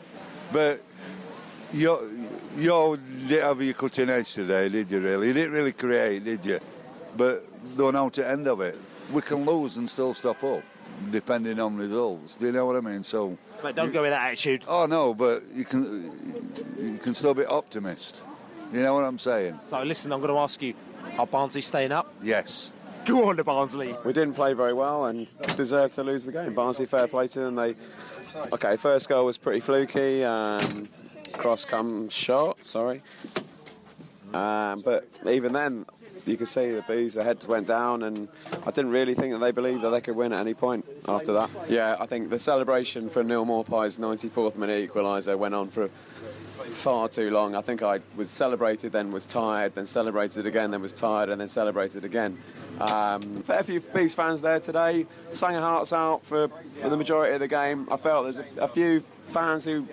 But 0.51 0.81
you, 1.71 2.27
you 2.57 2.99
didn't 3.27 3.43
have 3.43 3.61
your 3.61 3.73
cutting 3.73 4.09
edge 4.09 4.33
today, 4.33 4.69
did 4.69 4.89
you 4.89 4.99
really? 4.99 5.27
You 5.27 5.33
didn't 5.33 5.53
really 5.53 5.71
create, 5.71 6.23
did 6.23 6.45
you? 6.45 6.59
But 7.15 7.45
don't 7.77 7.93
know 7.93 8.09
to 8.09 8.27
end 8.27 8.47
of 8.47 8.61
it. 8.61 8.77
We 9.11 9.21
can 9.21 9.45
lose 9.45 9.77
and 9.77 9.89
still 9.89 10.13
stop 10.13 10.43
up, 10.43 10.63
depending 11.09 11.59
on 11.59 11.77
results. 11.77 12.35
Do 12.35 12.45
you 12.45 12.51
know 12.51 12.65
what 12.65 12.75
I 12.75 12.81
mean? 12.81 13.03
So. 13.03 13.37
But 13.61 13.75
don't 13.75 13.91
go 13.91 14.01
with 14.01 14.11
that 14.11 14.27
attitude. 14.27 14.63
Oh 14.67 14.85
no, 14.85 15.13
but 15.13 15.43
you 15.53 15.65
can 15.65 16.51
you 16.77 16.97
can 16.97 17.13
still 17.13 17.33
be 17.33 17.45
optimist. 17.45 18.23
You 18.71 18.81
know 18.81 18.93
what 18.93 19.03
I'm 19.03 19.17
saying? 19.17 19.59
So 19.63 19.81
listen, 19.83 20.13
I'm 20.13 20.21
going 20.21 20.33
to 20.33 20.39
ask 20.39 20.61
you: 20.61 20.73
Are 21.17 21.25
Barnsley 21.27 21.61
staying 21.61 21.91
up? 21.91 22.13
Yes. 22.21 22.73
Go 23.05 23.29
on, 23.29 23.37
to 23.37 23.43
Barnsley. 23.43 23.95
We 24.05 24.13
didn't 24.13 24.35
play 24.35 24.53
very 24.53 24.73
well 24.73 25.05
and 25.05 25.27
deserved 25.57 25.95
to 25.95 26.03
lose 26.03 26.25
the 26.25 26.31
game. 26.31 26.53
Barnsley 26.53 26.85
fair 26.85 27.07
play 27.07 27.27
to 27.29 27.39
them. 27.39 27.55
They 27.55 27.75
okay. 28.53 28.75
First 28.75 29.09
goal 29.09 29.25
was 29.25 29.37
pretty 29.37 29.61
fluky. 29.61 30.23
Um, 30.23 30.87
cross 31.33 31.65
comes 31.65 32.13
short. 32.13 32.63
Sorry. 32.63 33.01
Um, 34.33 34.81
but 34.81 35.07
even 35.27 35.53
then, 35.53 35.85
you 36.29 36.37
could 36.37 36.47
see 36.47 36.71
the 36.71 36.83
bees, 36.83 37.15
the 37.15 37.23
heads 37.23 37.47
went 37.47 37.67
down, 37.67 38.03
and 38.03 38.27
I 38.65 38.71
didn't 38.71 38.91
really 38.91 39.15
think 39.15 39.33
that 39.33 39.39
they 39.39 39.51
believed 39.51 39.81
that 39.81 39.89
they 39.89 40.01
could 40.01 40.15
win 40.15 40.31
at 40.33 40.39
any 40.39 40.53
point 40.53 40.85
after 41.07 41.33
that. 41.33 41.49
Yeah, 41.67 41.97
I 41.99 42.05
think 42.05 42.29
the 42.29 42.39
celebration 42.39 43.09
for 43.09 43.23
Neal 43.23 43.45
Maupay's 43.45 43.97
94th 43.97 44.55
minute 44.55 44.89
equaliser 44.89 45.37
went 45.37 45.55
on 45.55 45.69
for 45.69 45.89
far 46.69 47.07
too 47.09 47.29
long. 47.31 47.55
I 47.55 47.61
think 47.61 47.81
I 47.81 47.99
was 48.15 48.29
celebrated, 48.29 48.91
then 48.91 49.11
was 49.11 49.25
tired, 49.25 49.75
then 49.75 49.85
celebrated 49.85 50.45
again, 50.45 50.71
then 50.71 50.81
was 50.81 50.93
tired, 50.93 51.29
and 51.29 51.41
then 51.41 51.49
celebrated 51.49 52.05
again. 52.05 52.37
Um, 52.79 53.43
fair 53.43 53.63
few 53.63 53.81
Bees 53.81 54.13
fans 54.13 54.41
there 54.41 54.59
today, 54.59 55.05
sang 55.33 55.53
their 55.53 55.61
hearts 55.61 55.91
out 55.91 56.23
for, 56.25 56.49
for 56.81 56.89
the 56.89 56.97
majority 56.97 57.33
of 57.33 57.39
the 57.39 57.47
game. 57.47 57.87
I 57.91 57.97
felt 57.97 58.23
there's 58.23 58.39
a, 58.39 58.45
a 58.57 58.67
few 58.67 59.03
fans 59.29 59.63
who 59.63 59.87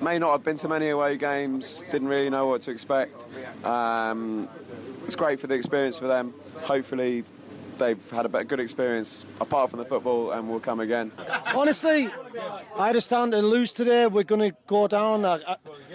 may 0.00 0.18
not 0.18 0.32
have 0.32 0.44
been 0.44 0.56
to 0.58 0.68
many 0.68 0.88
away 0.88 1.16
games, 1.16 1.84
didn't 1.90 2.08
really 2.08 2.30
know 2.30 2.46
what 2.46 2.62
to 2.62 2.70
expect. 2.70 3.26
Um, 3.64 4.48
it's 5.06 5.16
great 5.16 5.40
for 5.40 5.46
the 5.46 5.54
experience 5.54 5.98
for 5.98 6.08
them. 6.08 6.34
Hopefully, 6.62 7.24
they've 7.78 8.10
had 8.10 8.26
a 8.26 8.44
good 8.44 8.60
experience 8.60 9.24
apart 9.40 9.70
from 9.70 9.78
the 9.78 9.84
football 9.84 10.32
and 10.32 10.48
will 10.48 10.60
come 10.60 10.80
again. 10.80 11.12
Honestly, 11.54 12.10
I 12.76 12.88
understand 12.88 13.32
to 13.32 13.40
lose 13.40 13.72
today. 13.72 14.06
We're 14.08 14.24
going 14.24 14.50
to 14.50 14.56
go 14.66 14.88
down. 14.88 15.40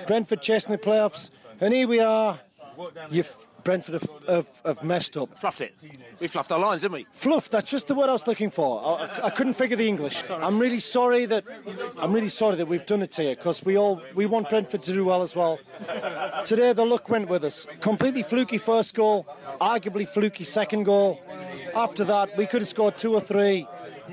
Brentford 0.08 0.41
the 0.72 0.77
playoffs, 0.77 1.30
and 1.60 1.74
here 1.74 1.88
we 1.88 2.00
are. 2.00 2.39
You've 3.10 3.36
Brentford 3.63 3.94
have, 3.94 4.10
have, 4.27 4.62
have, 4.65 4.84
messed 4.84 5.18
up. 5.18 5.38
Fluffed 5.38 5.62
it. 5.62 5.75
We 6.20 6.27
fluffed 6.27 6.51
our 6.51 6.60
lines, 6.60 6.82
didn't 6.82 6.94
we? 6.94 7.08
Fluffed. 7.12 7.51
That's 7.51 7.70
just 7.70 7.88
the 7.88 7.96
word 7.96 8.10
I 8.10 8.13
was 8.13 8.27
looking 8.27 8.50
for. 8.50 9.00
I, 9.00 9.27
I 9.27 9.30
couldn't 9.30 9.53
figure 9.53 9.77
the 9.77 9.88
English. 9.88 10.24
I'm 10.30 10.60
really 10.60 10.80
sorry 10.80 11.25
that 11.25 11.46
I'm 11.98 12.13
really 12.13 12.30
sorry 12.30 12.56
that 12.58 12.68
we've 12.68 12.86
done 12.86 13.01
it 13.01 13.12
to 13.13 13.24
you 13.24 13.36
because 13.36 13.63
we 13.63 13.77
all 13.77 14.01
we 14.15 14.25
want 14.25 14.50
Brentford 14.50 14.84
to 14.84 14.94
do 14.94 15.06
well 15.06 15.22
as 15.22 15.36
well. 15.36 15.60
Today 16.46 16.74
the 16.74 16.86
luck 16.86 17.10
went 17.10 17.30
with 17.30 17.44
us. 17.44 17.68
Completely 17.80 18.24
fluky 18.24 18.58
first 18.58 18.96
goal, 18.96 19.27
arguably 19.60 20.08
fluky 20.08 20.44
second 20.44 20.84
goal. 20.84 21.22
After 21.75 22.03
that, 22.06 22.38
we 22.38 22.46
could 22.46 22.62
have 22.62 22.68
scored 22.68 22.98
two 22.98 23.13
or 23.13 23.22
three. 23.22 23.68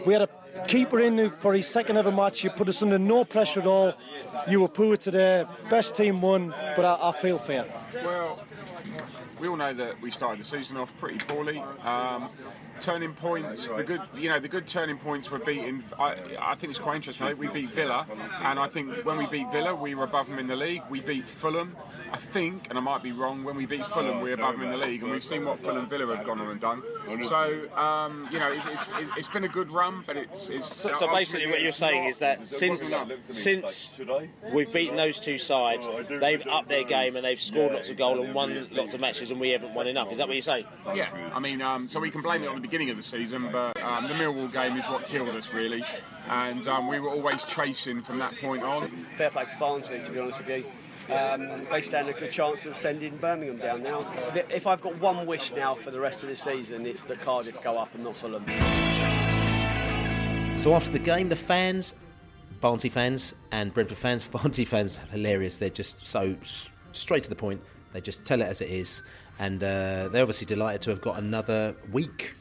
We 0.07 0.13
had 0.13 0.23
a 0.23 0.29
keeper 0.67 1.01
in 1.01 1.31
for 1.31 1.55
his 1.55 1.67
second 1.67 1.97
ever 1.97 2.13
match. 2.13 2.45
You 2.45 2.51
put 2.51 2.69
us 2.69 2.83
under 2.83 2.99
no 2.99 3.25
pressure 3.25 3.61
at 3.61 3.67
all. 3.67 3.95
You 4.49 4.61
were 4.61 4.69
poor 4.69 4.97
today. 4.97 5.45
Best 5.71 5.97
team 5.97 6.21
won, 6.21 6.55
but 6.77 6.85
I, 6.85 7.09
I 7.09 7.13
feel 7.13 7.39
fair. 7.39 7.67
Well, 8.05 8.41
we 9.41 9.49
all 9.49 9.57
know 9.57 9.73
that 9.75 10.01
we 10.01 10.11
started 10.11 10.41
the 10.41 10.49
season 10.49 10.77
off 10.77 10.91
pretty 10.99 11.19
poorly. 11.19 11.59
Um, 11.85 12.31
turning 12.81 13.15
points, 13.15 13.69
the 13.69 13.83
good, 13.83 14.01
you 14.15 14.29
know, 14.29 14.39
the 14.39 14.49
good 14.49 14.67
turning 14.67 14.99
points 14.99 15.31
were 15.31 15.39
beating. 15.39 15.85
I, 15.99 16.17
I 16.41 16.55
think 16.55 16.71
it's 16.71 16.79
quite 16.79 16.97
interesting. 16.97 17.37
We 17.37 17.49
beat 17.49 17.71
Villa, 17.71 18.07
and 18.43 18.59
I 18.59 18.69
think 18.69 19.05
when 19.05 19.19
we 19.19 19.27
beat 19.27 19.51
Villa, 19.51 19.75
we 19.75 19.95
were 19.95 20.05
above 20.05 20.29
them 20.29 20.39
in 20.39 20.47
the 20.47 20.57
league. 20.57 20.83
We 20.91 21.01
beat 21.01 21.27
Fulham. 21.27 21.77
I 22.11 22.17
think, 22.17 22.69
and 22.71 22.79
I 22.79 22.81
might 22.81 23.03
be 23.03 23.13
wrong, 23.13 23.45
when 23.45 23.57
we 23.57 23.67
beat 23.67 23.87
Fulham, 23.89 24.21
we 24.21 24.31
were 24.31 24.35
above 24.35 24.55
them 24.55 24.65
in 24.65 24.71
the 24.71 24.87
league, 24.87 25.03
and 25.03 25.11
we've 25.11 25.25
seen 25.25 25.45
what 25.45 25.63
Fulham 25.63 25.89
Villa 25.89 26.17
have 26.17 26.25
gone 26.25 26.41
on 26.41 26.51
and 26.51 26.61
done. 26.61 26.83
So, 27.29 27.69
um, 27.77 28.29
you 28.33 28.39
know, 28.39 28.53
it's, 28.53 28.65
it's, 28.67 29.11
it's 29.19 29.29
been 29.29 29.45
a 29.45 29.49
good 29.49 29.71
run, 29.71 30.05
but 30.07 30.17
it's. 30.17 30.49
it's 30.49 30.75
so, 30.75 30.93
so 30.93 31.13
basically, 31.13 31.47
what 31.47 31.63
you're 31.63 31.73
saying 31.73 32.05
is 32.05 32.19
that 32.21 32.49
since 32.49 33.03
since 33.31 33.93
we've 34.53 34.73
beaten 34.73 34.97
those 34.97 35.21
two 35.21 35.39
sides, 35.39 35.89
they've 36.09 36.47
upped 36.47 36.69
their 36.69 36.85
game 36.85 37.17
and 37.17 37.25
they've 37.25 37.41
scored 37.41 37.73
lots 37.73 37.91
of 37.91 37.97
goals 37.97 38.25
and 38.25 38.35
won 38.35 38.69
lots 38.71 38.95
of 38.95 39.01
matches, 39.01 39.31
and 39.31 39.41
we 39.41 39.51
haven't 39.51 39.75
won 39.75 39.87
enough. 39.87 40.11
Is 40.11 40.19
that 40.19 40.27
what 40.29 40.35
you're 40.35 40.43
saying? 40.43 40.65
Yeah, 40.95 41.11
I 41.35 41.39
mean, 41.39 41.61
um, 41.61 41.89
so 41.89 42.01
we 42.01 42.11
can 42.11 42.23
blame 42.23 42.43
it 42.43 42.49
on 42.49 42.63
the 42.63 42.68
beginning 42.69 42.91
of 42.91 42.99
the 42.99 43.03
season, 43.03 43.49
but 43.51 43.81
um, 43.83 44.09
the 44.09 44.15
Millwall 44.15 44.53
game 44.53 44.77
is 44.77 44.85
what 44.85 45.07
killed 45.07 45.31
us 45.31 45.55
really, 45.55 45.83
and 46.29 46.69
um, 46.69 46.87
we 46.87 47.01
were 47.01 47.09
always 47.09 47.43
chasing 47.45 48.03
from 48.03 48.19
that 48.19 48.37
point 48.43 48.63
on. 48.63 49.07
Fair 49.17 49.31
play 49.31 49.47
to 49.47 49.57
Barnsley, 49.59 50.01
to 50.05 50.11
be 50.11 50.21
honest 50.21 50.37
with 50.37 50.49
you. 50.49 50.65
Um, 51.15 51.67
they 51.71 51.81
stand 51.81 52.11
a 52.11 52.13
good 52.13 52.31
chance 52.31 52.67
of 52.67 52.77
sending 52.77 53.17
Birmingham 53.17 53.57
down 53.57 53.83
now. 53.83 54.07
If 54.51 54.67
I've 54.67 54.83
got 54.83 55.01
one 55.01 55.25
wish 55.25 55.51
now 55.53 55.77
for 55.77 55.91
the 55.91 55.99
rest 55.99 56.23
of 56.23 56.29
the 56.29 56.37
season, 56.37 56.85
it's 56.85 57.05
that 57.05 57.23
Cardiff 57.23 57.63
go 57.63 57.79
up 57.79 57.95
and 57.95 58.05
not 58.05 58.15
Fulham. 58.15 58.45
So 60.59 60.75
after 60.75 60.91
the 60.91 60.99
game, 60.99 61.31
the 61.31 61.37
fans, 61.37 61.95
Barnsley 62.61 62.91
fans 62.91 63.35
and 63.51 63.73
Brentford 63.73 63.97
fans, 63.97 64.29
Barnsley 64.29 64.67
fans, 64.67 64.99
hilarious. 65.11 65.57
They're 65.57 65.71
just 65.71 66.07
so 66.07 66.37
straight 66.93 67.23
to 67.23 67.31
the 67.31 67.37
point. 67.37 67.63
They 67.95 68.03
just 68.03 68.27
tell 68.27 68.43
it 68.43 68.47
as 68.47 68.61
it 68.61 68.69
is, 68.69 69.03
and 69.39 69.65
uh, 69.65 70.09
they're 70.09 70.21
obviously 70.21 70.45
delighted 70.45 70.83
to 70.83 70.91
have 70.91 71.01
got 71.01 71.19
another 71.19 71.75
week 71.91 72.35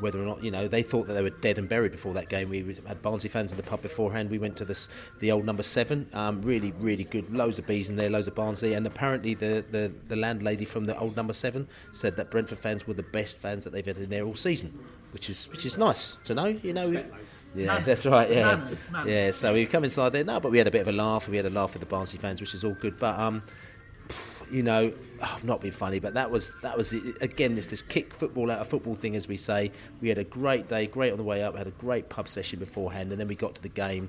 whether 0.00 0.20
or 0.20 0.26
not 0.26 0.42
you 0.42 0.50
know 0.50 0.68
they 0.68 0.82
thought 0.82 1.06
that 1.06 1.14
they 1.14 1.22
were 1.22 1.30
dead 1.30 1.58
and 1.58 1.68
buried 1.68 1.92
before 1.92 2.14
that 2.14 2.28
game. 2.28 2.48
We 2.48 2.76
had 2.86 3.02
Barnsley 3.02 3.30
fans 3.30 3.52
in 3.52 3.56
the 3.56 3.62
pub 3.62 3.82
beforehand. 3.82 4.30
We 4.30 4.38
went 4.38 4.56
to 4.58 4.64
this 4.64 4.88
the 5.20 5.32
old 5.32 5.44
number 5.44 5.62
seven. 5.62 6.08
Um, 6.12 6.42
really, 6.42 6.72
really 6.78 7.04
good. 7.04 7.32
Loads 7.32 7.58
of 7.58 7.66
bees 7.66 7.88
in 7.90 7.96
there, 7.96 8.10
loads 8.10 8.28
of 8.28 8.34
Barnsley, 8.34 8.74
and 8.74 8.86
apparently 8.86 9.34
the, 9.34 9.64
the 9.70 9.92
the 10.08 10.16
landlady 10.16 10.64
from 10.64 10.84
the 10.84 10.98
old 10.98 11.16
number 11.16 11.32
seven 11.32 11.68
said 11.92 12.16
that 12.16 12.30
Brentford 12.30 12.58
fans 12.58 12.86
were 12.86 12.94
the 12.94 13.02
best 13.02 13.38
fans 13.38 13.64
that 13.64 13.72
they've 13.72 13.86
had 13.86 13.98
in 13.98 14.10
there 14.10 14.24
all 14.24 14.34
season, 14.34 14.78
which 15.12 15.28
is 15.30 15.48
which 15.50 15.64
is 15.66 15.76
nice 15.76 16.16
to 16.24 16.34
know. 16.34 16.46
You 16.46 16.72
know. 16.72 17.04
Yeah, 17.54 17.80
that's 17.80 18.04
right. 18.04 18.30
Yeah, 18.30 18.68
yeah. 19.06 19.30
So 19.30 19.54
we 19.54 19.64
come 19.64 19.82
inside 19.82 20.10
there 20.10 20.22
now, 20.22 20.38
but 20.38 20.52
we 20.52 20.58
had 20.58 20.66
a 20.66 20.70
bit 20.70 20.82
of 20.82 20.88
a 20.88 20.92
laugh. 20.92 21.28
We 21.28 21.38
had 21.38 21.46
a 21.46 21.50
laugh 21.50 21.72
with 21.72 21.80
the 21.80 21.86
Barnsley 21.86 22.18
fans, 22.18 22.40
which 22.40 22.54
is 22.54 22.62
all 22.62 22.74
good. 22.74 22.98
But 22.98 23.18
um, 23.18 23.42
you 24.50 24.62
know, 24.62 24.92
oh, 25.22 25.38
I'm 25.40 25.46
not 25.46 25.60
being 25.60 25.72
funny, 25.72 25.98
but 25.98 26.14
that 26.14 26.30
was 26.30 26.56
that 26.62 26.76
was 26.76 26.92
again. 26.92 27.56
It's 27.56 27.66
this 27.66 27.82
kick 27.82 28.14
football 28.14 28.50
out 28.50 28.60
of 28.60 28.68
football 28.68 28.94
thing, 28.94 29.16
as 29.16 29.28
we 29.28 29.36
say. 29.36 29.70
We 30.00 30.08
had 30.08 30.18
a 30.18 30.24
great 30.24 30.68
day, 30.68 30.86
great 30.86 31.12
on 31.12 31.18
the 31.18 31.24
way 31.24 31.42
up. 31.42 31.56
Had 31.56 31.66
a 31.66 31.72
great 31.72 32.08
pub 32.08 32.28
session 32.28 32.58
beforehand, 32.58 33.10
and 33.12 33.20
then 33.20 33.28
we 33.28 33.34
got 33.34 33.54
to 33.56 33.62
the 33.62 33.68
game. 33.68 34.08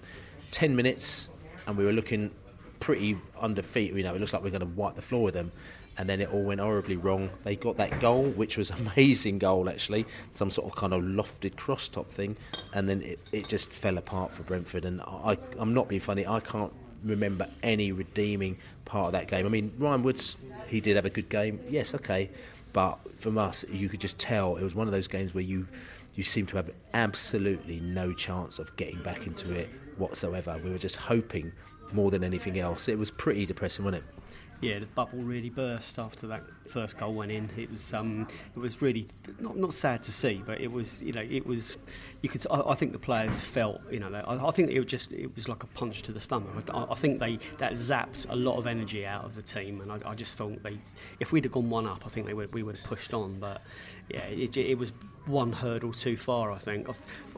Ten 0.52 0.76
minutes, 0.76 1.30
and 1.68 1.78
we 1.78 1.86
were 1.86 1.94
looking 1.94 2.32
pretty 2.80 3.18
under 3.40 3.62
feet. 3.62 3.94
You 3.94 4.04
know, 4.04 4.16
it 4.16 4.20
looks 4.20 4.34
like 4.34 4.42
we 4.42 4.50
are 4.50 4.58
going 4.58 4.62
to 4.62 4.80
wipe 4.80 4.96
the 4.96 5.02
floor 5.02 5.24
with 5.24 5.34
them. 5.34 5.52
And 5.98 6.08
then 6.08 6.22
it 6.22 6.32
all 6.32 6.46
went 6.46 6.62
horribly 6.62 6.96
wrong. 6.96 7.30
They 7.44 7.58
got 7.58 7.76
that 7.76 8.00
goal, 8.00 8.24
which 8.24 8.58
was 8.58 8.70
amazing 8.96 9.38
goal 9.38 9.70
actually, 9.70 10.06
some 10.32 10.50
sort 10.50 10.72
of 10.72 10.78
kind 10.78 10.94
of 10.94 11.04
lofted 11.04 11.58
cross 11.58 11.90
top 11.90 12.10
thing, 12.10 12.38
and 12.74 12.88
then 12.90 13.02
it, 13.02 13.20
it 13.34 13.50
just 13.50 13.70
fell 13.70 13.98
apart 13.98 14.34
for 14.34 14.44
Brentford. 14.44 14.86
And 14.86 15.02
I, 15.02 15.38
I'm 15.58 15.74
not 15.74 15.90
being 15.90 16.00
funny. 16.00 16.26
I 16.26 16.40
can't 16.40 16.72
remember 17.04 17.48
any 17.64 17.92
redeeming 17.92 18.58
part 18.86 19.08
of 19.08 19.12
that 19.14 19.28
game. 19.28 19.46
I 19.46 19.50
mean, 19.50 19.72
Ryan 19.78 20.04
Woods, 20.04 20.38
he 20.68 20.82
did 20.82 20.96
have 20.96 21.06
a 21.06 21.10
good 21.10 21.30
game. 21.30 21.60
Yes, 21.70 21.94
okay, 21.96 22.30
but 22.74 22.98
from 23.20 23.38
us, 23.38 23.66
you 23.72 23.90
could 23.90 24.00
just 24.00 24.18
tell 24.18 24.56
it 24.58 24.64
was 24.64 24.76
one 24.76 24.88
of 24.88 24.94
those 24.94 25.08
games 25.08 25.34
where 25.34 25.44
you 25.44 25.68
you 26.16 26.24
seem 26.24 26.46
to 26.46 26.58
have 26.58 26.70
absolutely 26.94 27.80
no 27.80 28.12
chance 28.12 28.60
of 28.60 28.76
getting 28.76 29.02
back 29.04 29.26
into 29.26 29.52
it 29.52 29.70
whatsoever. 29.98 30.60
We 30.62 30.70
were 30.70 30.78
just 30.78 30.98
hoping 30.98 31.54
more 31.94 32.12
than 32.12 32.24
anything 32.24 32.60
else. 32.60 32.90
It 32.90 32.98
was 32.98 33.10
pretty 33.10 33.46
depressing, 33.46 33.86
wasn't 33.86 34.04
it? 34.04 34.20
yeah, 34.62 34.80
the 34.80 34.86
bubble 34.88 35.20
really 35.20 35.50
burst 35.50 36.00
after 36.00 36.28
that 36.28 36.44
first 36.68 36.98
goal 36.98 37.14
went 37.14 37.32
in. 37.32 37.50
It 37.58 37.72
was 37.72 37.94
um, 37.94 38.28
it 38.54 38.60
was 38.60 38.82
really 38.82 39.08
not 39.40 39.56
not 39.56 39.74
sad 39.74 40.04
to 40.04 40.12
see, 40.12 40.44
but 40.46 40.60
it 40.60 40.72
was 40.72 41.02
you 41.02 41.14
know 41.14 41.22
it 41.22 41.46
was 41.46 41.78
you 42.22 42.30
could. 42.30 42.46
I, 42.52 42.62
I 42.72 42.76
think 42.76 42.92
the 42.92 43.00
players 43.00 43.42
felt, 43.42 43.82
you 43.92 44.00
know, 44.00 44.14
I, 44.14 44.48
I 44.48 44.52
think 44.52 44.72
it 44.72 44.80
was 44.80 44.90
just 44.90 45.12
it 45.12 45.34
was 45.36 45.48
like 45.48 45.64
a 45.64 45.68
punch 45.68 46.02
to 46.04 46.12
the 46.12 46.20
stomach. 46.20 46.70
I, 46.74 46.88
I 46.90 46.96
think 46.96 47.20
they 47.20 47.40
that 47.58 47.74
zapped 47.74 48.26
a 48.30 48.36
lot 48.36 48.58
of 48.58 48.68
energy 48.68 49.06
out 49.06 49.26
of 49.26 49.36
the 49.36 49.42
team, 49.42 49.82
and 49.82 49.92
I, 50.06 50.16
just 50.16 50.36
thought 50.36 50.62
they, 50.64 50.78
if 51.20 51.32
we'd 51.32 51.46
have 51.46 51.54
gone 51.54 51.70
one 51.70 51.88
up, 51.88 52.04
I 52.06 52.10
think 52.10 52.26
they 52.26 52.34
would 52.34 52.54
we 52.54 52.64
would 52.64 52.76
have 52.76 52.86
pushed 52.86 53.14
on. 53.14 53.40
But 53.40 53.62
yeah, 54.10 54.26
it, 54.26 54.58
it 54.58 54.78
was 54.78 54.92
one 55.30 55.54
hurdle 55.54 55.94
too 55.94 56.18
far, 56.18 56.52
I 56.52 56.58
think. 56.58 56.88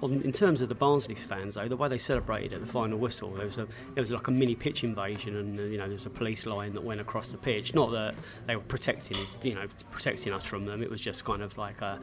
In 0.01 0.32
terms 0.32 0.62
of 0.62 0.70
the 0.70 0.75
Barnsley 0.75 1.13
fans, 1.13 1.56
though, 1.56 1.68
the 1.68 1.75
way 1.75 1.88
they 1.88 2.00
celebrated 2.00 2.54
at 2.54 2.62
the 2.62 2.66
final 2.66 2.98
whistle, 2.98 3.32
there 3.34 3.46
was 3.46 3.60
a 3.60 3.68
there 3.94 4.01
was 4.01 4.10
like 4.10 4.28
a 4.28 4.32
mini 4.32 4.56
pitch 4.56 4.84
invasion, 4.84 5.36
and 5.36 5.60
you 5.72 5.78
know 5.78 5.88
there's 5.88 6.08
a 6.08 6.10
police 6.10 6.48
line 6.48 6.74
that 6.74 6.84
went 6.84 7.00
across 7.00 7.28
the 7.28 7.38
pitch. 7.38 7.75
Not 7.75 7.92
that 7.92 8.16
they 8.48 8.56
were 8.56 8.63
protecting, 8.63 9.18
you 9.44 9.54
know, 9.54 9.68
protecting 9.92 10.34
us 10.34 10.44
from 10.44 10.66
them. 10.66 10.82
It 10.82 10.90
was 10.90 11.01
just 11.01 11.24
kind 11.24 11.44
of 11.44 11.56
like 11.58 11.82
a, 11.82 12.00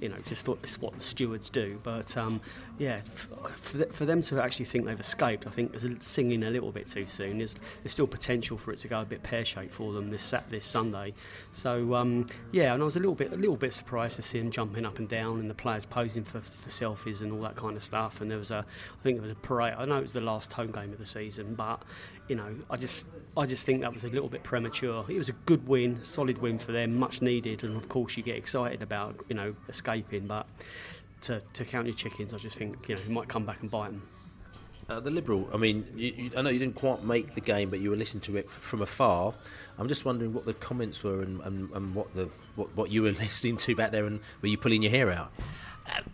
you 0.00 0.08
know, 0.08 0.16
just 0.24 0.48
what 0.48 0.62
the 0.62 1.00
stewards 1.00 1.50
do. 1.50 1.78
But 1.82 2.16
um, 2.16 2.40
yeah, 2.78 3.00
for, 3.00 3.84
for 3.86 4.06
them 4.06 4.22
to 4.22 4.40
actually 4.40 4.64
think 4.64 4.86
they've 4.86 4.98
escaped, 4.98 5.46
I 5.46 5.50
think 5.50 5.74
is 5.74 5.86
singing 6.00 6.44
a 6.44 6.50
little 6.50 6.72
bit 6.72 6.88
too 6.88 7.06
soon. 7.06 7.38
There's, 7.38 7.54
there's 7.82 7.92
still 7.92 8.06
potential 8.06 8.56
for 8.56 8.72
it 8.72 8.78
to 8.78 8.88
go 8.88 9.02
a 9.02 9.04
bit 9.04 9.22
pear 9.22 9.44
shaped 9.44 9.72
for 9.72 9.92
them 9.92 10.10
this 10.10 10.34
this 10.48 10.64
Sunday. 10.64 11.12
So 11.52 11.94
um, 11.94 12.28
yeah, 12.50 12.72
and 12.72 12.80
I 12.80 12.84
was 12.84 12.96
a 12.96 13.00
little 13.00 13.14
bit 13.14 13.32
a 13.32 13.36
little 13.36 13.56
bit 13.56 13.74
surprised 13.74 14.11
to 14.16 14.22
see 14.22 14.38
them 14.38 14.50
jumping 14.50 14.84
up 14.84 14.98
and 14.98 15.08
down 15.08 15.40
and 15.40 15.48
the 15.48 15.54
players 15.54 15.84
posing 15.84 16.24
for, 16.24 16.40
for 16.40 16.70
selfies 16.70 17.20
and 17.20 17.32
all 17.32 17.40
that 17.42 17.56
kind 17.56 17.76
of 17.76 17.84
stuff. 17.84 18.20
And 18.20 18.30
there 18.30 18.38
was 18.38 18.50
a, 18.50 18.64
I 18.66 19.02
think 19.02 19.16
there 19.16 19.22
was 19.22 19.32
a 19.32 19.36
parade. 19.36 19.74
I 19.76 19.84
know 19.84 19.96
it 19.96 20.02
was 20.02 20.12
the 20.12 20.20
last 20.20 20.52
home 20.52 20.72
game 20.72 20.92
of 20.92 20.98
the 20.98 21.06
season, 21.06 21.54
but 21.54 21.82
you 22.28 22.36
know, 22.36 22.54
I 22.70 22.76
just 22.76 23.06
I 23.36 23.46
just 23.46 23.66
think 23.66 23.80
that 23.80 23.92
was 23.92 24.04
a 24.04 24.08
little 24.08 24.28
bit 24.28 24.42
premature. 24.42 25.04
It 25.08 25.18
was 25.18 25.28
a 25.28 25.32
good 25.32 25.66
win, 25.66 26.04
solid 26.04 26.38
win 26.38 26.58
for 26.58 26.72
them, 26.72 26.96
much 26.96 27.20
needed, 27.22 27.64
and 27.64 27.76
of 27.76 27.88
course 27.88 28.16
you 28.16 28.22
get 28.22 28.36
excited 28.36 28.82
about 28.82 29.16
you 29.28 29.34
know 29.34 29.54
escaping, 29.68 30.26
but 30.26 30.46
to, 31.22 31.42
to 31.54 31.64
count 31.64 31.86
your 31.86 31.96
chickens, 31.96 32.34
I 32.34 32.38
just 32.38 32.56
think 32.56 32.88
you 32.88 32.94
know 32.94 33.00
you 33.06 33.12
might 33.12 33.28
come 33.28 33.44
back 33.44 33.60
and 33.62 33.70
bite 33.70 33.90
them. 33.90 34.02
Uh, 34.88 35.00
the 35.00 35.10
Liberal, 35.10 35.48
I 35.54 35.56
mean, 35.56 35.86
you, 35.96 36.12
you, 36.16 36.30
I 36.36 36.42
know 36.42 36.50
you 36.50 36.58
didn't 36.58 36.74
quite 36.74 37.04
make 37.04 37.34
the 37.34 37.40
game, 37.40 37.70
but 37.70 37.80
you 37.80 37.90
were 37.90 37.96
listening 37.96 38.20
to 38.22 38.36
it 38.36 38.46
f- 38.48 38.52
from 38.54 38.82
afar. 38.82 39.32
I'm 39.78 39.88
just 39.88 40.04
wondering 40.04 40.34
what 40.34 40.44
the 40.44 40.54
comments 40.54 41.02
were 41.02 41.22
and, 41.22 41.40
and, 41.42 41.70
and 41.70 41.94
what 41.94 42.14
the 42.14 42.28
what, 42.56 42.76
what 42.76 42.90
you 42.90 43.02
were 43.02 43.12
listening 43.12 43.56
to 43.58 43.76
back 43.76 43.92
there, 43.92 44.04
and 44.04 44.20
were 44.42 44.48
you 44.48 44.58
pulling 44.58 44.82
your 44.82 44.90
hair 44.90 45.10
out? 45.10 45.32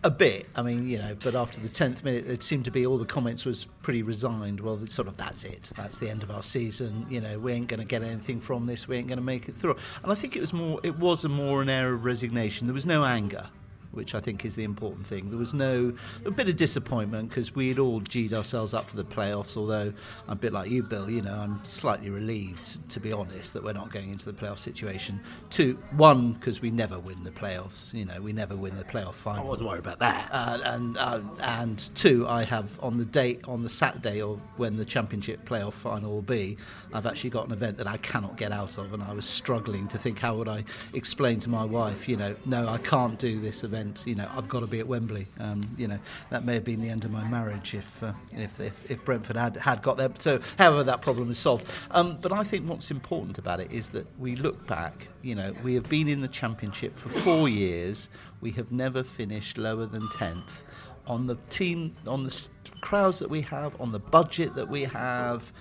A 0.03 0.09
bit, 0.09 0.47
I 0.55 0.61
mean, 0.63 0.89
you 0.89 0.97
know, 0.97 1.15
but 1.23 1.35
after 1.35 1.59
the 1.61 1.69
tenth 1.69 2.03
minute, 2.03 2.27
it 2.27 2.41
seemed 2.41 2.65
to 2.65 2.71
be 2.71 2.85
all 2.85 2.97
the 2.97 3.05
comments 3.05 3.45
was 3.45 3.65
pretty 3.83 4.01
resigned. 4.01 4.59
Well, 4.59 4.83
sort 4.87 5.07
of 5.07 5.15
that's 5.15 5.43
it. 5.43 5.69
That's 5.77 5.99
the 5.99 6.09
end 6.09 6.23
of 6.23 6.31
our 6.31 6.41
season. 6.41 7.05
You 7.09 7.21
know, 7.21 7.37
we 7.37 7.53
ain't 7.53 7.67
going 7.67 7.79
to 7.79 7.85
get 7.85 8.01
anything 8.01 8.41
from 8.41 8.65
this. 8.65 8.87
We 8.87 8.97
ain't 8.97 9.07
going 9.07 9.19
to 9.19 9.23
make 9.23 9.47
it 9.47 9.55
through. 9.55 9.77
And 10.03 10.11
I 10.11 10.15
think 10.15 10.35
it 10.35 10.41
was 10.41 10.53
more. 10.53 10.79
It 10.83 10.97
was 10.97 11.23
a 11.23 11.29
more 11.29 11.61
an 11.61 11.69
air 11.69 11.93
of 11.93 12.03
resignation. 12.03 12.65
There 12.65 12.73
was 12.73 12.85
no 12.87 13.03
anger 13.03 13.47
which 13.91 14.15
I 14.15 14.19
think 14.19 14.45
is 14.45 14.55
the 14.55 14.63
important 14.63 15.05
thing. 15.05 15.29
There 15.29 15.39
was 15.39 15.53
no 15.53 15.93
a 16.25 16.31
bit 16.31 16.49
of 16.49 16.55
disappointment 16.55 17.29
because 17.29 17.55
we 17.55 17.69
had 17.69 17.79
all 17.79 17.99
g'd 18.01 18.33
ourselves 18.33 18.73
up 18.73 18.89
for 18.89 18.95
the 18.95 19.03
playoffs. 19.03 19.57
Although 19.57 19.93
I'm 20.27 20.33
a 20.33 20.35
bit 20.35 20.53
like 20.53 20.69
you, 20.69 20.83
Bill. 20.83 21.09
You 21.09 21.21
know, 21.21 21.33
I'm 21.33 21.63
slightly 21.63 22.09
relieved, 22.09 22.89
to 22.89 22.99
be 22.99 23.11
honest, 23.11 23.53
that 23.53 23.63
we're 23.63 23.73
not 23.73 23.91
going 23.91 24.11
into 24.11 24.25
the 24.25 24.33
playoff 24.33 24.59
situation. 24.59 25.19
Two, 25.49 25.77
one 25.91 26.33
because 26.33 26.61
we 26.61 26.71
never 26.71 26.99
win 26.99 27.23
the 27.23 27.31
playoffs. 27.31 27.93
You 27.93 28.05
know, 28.05 28.21
we 28.21 28.33
never 28.33 28.55
win 28.55 28.75
the 28.77 28.83
playoff 28.83 29.13
final. 29.13 29.43
I 29.43 29.47
wasn't 29.47 29.69
worried 29.69 29.79
about 29.79 29.99
that. 29.99 30.29
Uh, 30.31 30.59
and 30.63 30.97
uh, 30.97 31.21
and 31.41 31.77
two, 31.95 32.27
I 32.27 32.43
have 32.45 32.79
on 32.81 32.97
the 32.97 33.05
date 33.05 33.41
on 33.47 33.63
the 33.63 33.69
Saturday 33.69 34.21
or 34.21 34.39
when 34.57 34.77
the 34.77 34.85
championship 34.85 35.47
playoff 35.47 35.73
final 35.73 36.11
will 36.11 36.21
be, 36.21 36.57
I've 36.93 37.05
actually 37.05 37.29
got 37.31 37.47
an 37.47 37.53
event 37.53 37.77
that 37.77 37.87
I 37.87 37.97
cannot 37.97 38.37
get 38.37 38.51
out 38.51 38.77
of, 38.77 38.93
and 38.93 39.01
I 39.03 39.13
was 39.13 39.25
struggling 39.25 39.87
to 39.89 39.97
think 39.97 40.19
how 40.19 40.35
would 40.35 40.47
I 40.47 40.63
explain 40.93 41.39
to 41.39 41.49
my 41.49 41.65
wife, 41.65 42.07
you 42.07 42.17
know, 42.17 42.35
no, 42.45 42.67
I 42.67 42.77
can't 42.79 43.17
do 43.17 43.39
this 43.39 43.63
event 43.63 43.78
event, 43.79 44.03
you 44.05 44.15
know, 44.15 44.29
I've 44.33 44.47
got 44.47 44.59
to 44.61 44.67
be 44.67 44.79
at 44.79 44.87
Wembley. 44.87 45.27
Um, 45.39 45.61
you 45.77 45.87
know, 45.87 45.99
that 46.29 46.43
may 46.43 46.53
have 46.55 46.63
been 46.63 46.81
the 46.81 46.89
end 46.89 47.05
of 47.05 47.11
my 47.11 47.23
marriage 47.27 47.73
if 47.73 48.03
uh, 48.03 48.13
if, 48.31 48.59
if, 48.59 48.91
if, 48.91 49.05
Brentford 49.05 49.37
had, 49.37 49.57
had 49.57 49.81
got 49.81 49.97
there. 49.97 50.11
So, 50.19 50.39
however, 50.57 50.83
that 50.83 51.01
problem 51.01 51.31
is 51.31 51.37
solved. 51.37 51.67
Um, 51.91 52.17
but 52.21 52.31
I 52.31 52.43
think 52.43 52.67
what's 52.67 52.91
important 52.91 53.37
about 53.37 53.59
it 53.59 53.71
is 53.71 53.91
that 53.91 54.07
we 54.19 54.35
look 54.35 54.65
back. 54.67 55.07
You 55.21 55.35
know, 55.35 55.53
we 55.63 55.73
have 55.75 55.87
been 55.89 56.07
in 56.07 56.21
the 56.21 56.27
Championship 56.27 56.97
for 56.97 57.09
four 57.09 57.49
years. 57.49 58.09
We 58.41 58.51
have 58.51 58.71
never 58.71 59.03
finished 59.03 59.57
lower 59.57 59.85
than 59.85 60.07
tenth. 60.09 60.63
On 61.07 61.25
the 61.25 61.35
team, 61.49 61.95
on 62.05 62.23
the 62.23 62.49
crowds 62.81 63.19
that 63.19 63.29
we 63.29 63.41
have, 63.41 63.79
on 63.81 63.91
the 63.91 63.99
budget 63.99 64.55
that 64.55 64.69
we 64.69 64.83
have 64.83 65.51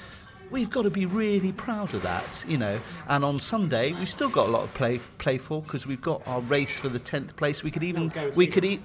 we've 0.51 0.71
got 0.71 0.83
to 0.83 0.91
be 0.91 1.07
really 1.07 1.53
proud 1.53 1.95
of 1.95 2.03
that, 2.03 2.45
you 2.47 2.59
know. 2.59 2.81
And 3.09 3.25
on 3.25 3.41
Sunday, 3.41 3.93
we've 3.93 4.11
still 4.11 4.29
got 4.29 4.47
a 4.47 4.51
lot 4.51 4.65
of 4.65 4.75
play 4.75 5.01
play 5.19 5.39
for 5.39 5.63
because 5.63 5.87
we've 5.87 6.03
got 6.03 6.27
our 6.27 6.41
race 6.41 6.77
for 6.77 6.89
the 6.89 6.99
tenth 6.99 7.37
place. 7.37 7.63
We 7.63 7.71
could 7.71 7.85
even 7.85 8.13
we 8.35 8.47
could 8.47 8.65
eat 8.65 8.83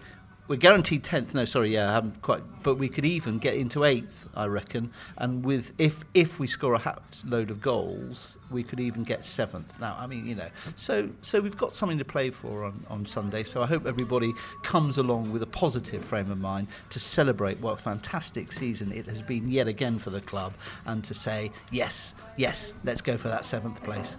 we're 0.47 0.58
guaranteed 0.58 1.03
tenth. 1.03 1.34
No, 1.34 1.45
sorry, 1.45 1.73
yeah, 1.73 1.89
I 1.89 1.93
haven't 1.93 2.21
quite. 2.21 2.43
But 2.63 2.75
we 2.75 2.89
could 2.89 3.06
even 3.06 3.38
get 3.38 3.56
into 3.56 3.84
eighth, 3.84 4.27
I 4.36 4.45
reckon. 4.45 4.91
And 5.17 5.45
with 5.45 5.79
if 5.79 6.03
if 6.13 6.39
we 6.39 6.47
score 6.47 6.73
a 6.73 6.79
hat 6.79 7.23
load 7.25 7.49
of 7.49 7.62
goals, 7.62 8.38
we 8.51 8.63
could 8.63 8.79
even 8.79 9.03
get 9.03 9.23
seventh. 9.23 9.79
Now, 9.79 9.95
I 9.97 10.08
mean, 10.08 10.25
you 10.25 10.36
know, 10.36 10.49
so 10.75 11.10
so 11.21 11.39
we've 11.39 11.58
got 11.58 11.75
something 11.75 11.97
to 11.97 12.06
play 12.06 12.29
for 12.29 12.65
on, 12.65 12.86
on 12.89 13.06
Sunday. 13.06 13.43
So 13.43 13.62
I 13.62 13.65
hope 13.65 13.86
everybody 13.86 14.34
comes 14.63 14.97
along 14.97 15.32
with 15.32 15.43
a 15.43 15.47
positive 15.47 16.03
frame 16.03 16.29
of 16.29 16.38
mind 16.38 16.67
to 16.89 16.99
celebrate 16.99 17.60
what 17.60 17.73
a 17.73 17.82
fantastic 17.82 18.51
season 18.51 18.91
it 18.91 19.06
has 19.06 19.21
been 19.21 19.49
yet 19.49 19.67
again 19.67 19.97
for 19.97 20.10
the 20.10 20.21
club, 20.21 20.53
and 20.86 21.03
to 21.06 21.13
say 21.13 21.51
yes, 21.71 22.15
yes, 22.38 22.73
let's 22.84 23.01
go 23.01 23.17
for 23.17 23.29
that 23.29 23.45
seventh 23.45 23.82
place. 23.84 24.17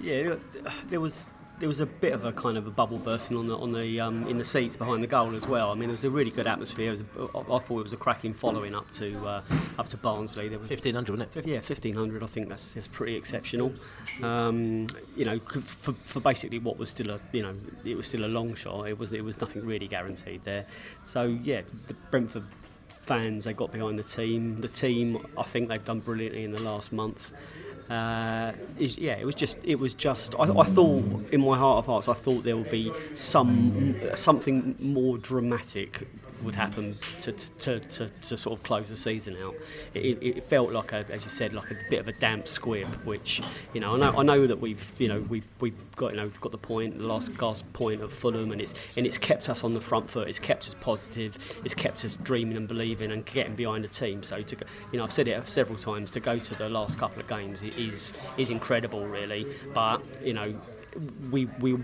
Yeah, 0.00 0.36
there 0.88 1.00
was 1.00 1.28
there 1.60 1.68
was 1.68 1.80
a 1.80 1.86
bit 1.86 2.12
of 2.14 2.24
a 2.24 2.32
kind 2.32 2.56
of 2.56 2.66
a 2.66 2.70
bubble 2.70 2.98
bursting 2.98 3.36
on 3.36 3.46
the 3.46 3.56
on 3.56 3.72
the 3.72 4.00
um, 4.00 4.26
in 4.26 4.38
the 4.38 4.44
seats 4.44 4.76
behind 4.76 5.02
the 5.02 5.06
goal 5.06 5.36
as 5.36 5.46
well. 5.46 5.70
I 5.70 5.74
mean, 5.74 5.90
it 5.90 5.92
was 5.92 6.04
a 6.04 6.10
really 6.10 6.30
good 6.30 6.46
atmosphere. 6.46 6.92
I 6.92 7.58
thought 7.58 7.70
it 7.70 7.82
was 7.82 7.92
a 7.92 7.98
cracking 7.98 8.32
following 8.32 8.74
up 8.74 8.90
to 8.92 9.26
uh, 9.26 9.42
up 9.78 9.88
to 9.90 9.98
Barnsley. 9.98 10.48
There 10.48 10.58
was 10.58 10.68
fifteen 10.68 10.94
hundred, 10.94 11.18
wasn't 11.18 11.36
it? 11.36 11.46
Yeah, 11.46 11.60
fifteen 11.60 11.94
hundred. 11.94 12.22
I 12.22 12.26
think 12.26 12.48
that's, 12.48 12.72
that's 12.72 12.88
pretty 12.88 13.14
exceptional. 13.14 13.72
Um, 14.22 14.86
you 15.16 15.26
know, 15.26 15.38
for, 15.38 15.92
for 15.92 16.20
basically 16.20 16.58
what 16.58 16.78
was 16.78 16.88
still 16.88 17.10
a 17.10 17.20
you 17.32 17.42
know 17.42 17.54
it 17.84 17.96
was 17.96 18.06
still 18.06 18.24
a 18.24 18.32
long 18.32 18.54
shot. 18.54 18.88
It 18.88 18.98
was 18.98 19.12
it 19.12 19.22
was 19.22 19.38
nothing 19.40 19.64
really 19.64 19.86
guaranteed 19.86 20.42
there. 20.44 20.64
So 21.04 21.24
yeah, 21.42 21.60
the 21.88 21.94
Brentford 22.10 22.44
fans 23.02 23.44
they 23.44 23.52
got 23.52 23.70
behind 23.70 23.98
the 23.98 24.04
team. 24.04 24.60
The 24.60 24.68
team, 24.68 25.26
I 25.36 25.42
think 25.42 25.68
they've 25.68 25.84
done 25.84 26.00
brilliantly 26.00 26.44
in 26.44 26.52
the 26.52 26.62
last 26.62 26.92
month. 26.92 27.32
Uh, 27.90 28.52
is, 28.78 28.96
yeah, 28.98 29.14
it 29.14 29.26
was 29.26 29.34
just 29.34 29.58
it 29.64 29.74
was 29.74 29.94
just. 29.94 30.36
I, 30.38 30.44
I, 30.44 30.64
thought 30.64 31.02
in 31.32 31.40
my 31.40 31.58
heart 31.58 31.78
of 31.78 31.86
hearts, 31.86 32.06
I 32.06 32.12
thought 32.14 32.44
there 32.44 32.56
would 32.56 32.70
be 32.70 32.92
some 33.14 33.96
something 34.14 34.76
more 34.78 35.18
dramatic 35.18 36.06
would 36.42 36.54
happen 36.54 36.98
to, 37.20 37.32
to, 37.32 37.80
to, 37.80 38.10
to, 38.22 38.36
sort 38.36 38.58
of 38.58 38.62
close 38.62 38.88
the 38.88 38.96
season 38.96 39.36
out. 39.42 39.54
It, 39.94 40.18
it, 40.22 40.44
felt 40.44 40.72
like, 40.72 40.92
a, 40.92 41.04
as 41.10 41.24
you 41.24 41.30
said, 41.30 41.52
like 41.52 41.70
a 41.70 41.76
bit 41.88 42.00
of 42.00 42.08
a 42.08 42.12
damp 42.12 42.48
squib. 42.48 42.88
Which 43.04 43.40
you 43.72 43.80
know, 43.80 43.94
I 43.94 43.98
know, 43.98 44.18
I 44.18 44.22
know 44.22 44.46
that 44.46 44.60
we've 44.60 44.92
you 44.98 45.08
know 45.08 45.20
we've 45.28 45.46
we've 45.60 45.74
got 45.96 46.12
you 46.12 46.16
know 46.16 46.28
got 46.40 46.52
the 46.52 46.58
point, 46.58 46.98
the 46.98 47.06
last 47.06 47.36
gasp 47.36 47.70
point 47.72 48.02
of 48.02 48.12
Fulham, 48.12 48.52
and 48.52 48.60
it's 48.60 48.74
and 48.96 49.06
it's 49.06 49.18
kept 49.18 49.48
us 49.48 49.64
on 49.64 49.74
the 49.74 49.80
front 49.80 50.10
foot. 50.10 50.28
It's 50.28 50.38
kept 50.38 50.66
us 50.66 50.74
positive. 50.80 51.38
It's 51.64 51.74
kept 51.74 52.04
us 52.04 52.14
dreaming 52.16 52.56
and 52.56 52.68
believing 52.68 53.12
and 53.12 53.24
getting 53.26 53.54
behind 53.54 53.84
the 53.84 53.88
team. 53.88 54.22
So 54.22 54.42
to 54.42 54.56
you 54.92 54.98
know, 54.98 55.04
I've 55.04 55.12
said 55.12 55.28
it 55.28 55.48
several 55.48 55.78
times. 55.78 56.10
To 56.12 56.20
go 56.20 56.38
to 56.38 56.54
the 56.54 56.68
last 56.68 56.98
couple 56.98 57.20
of 57.20 57.28
games 57.28 57.62
is 57.62 58.12
is 58.36 58.50
incredible, 58.50 59.06
really. 59.06 59.46
But 59.74 60.02
you 60.24 60.34
know 60.34 60.54
we 61.30 61.46
we 61.60 61.78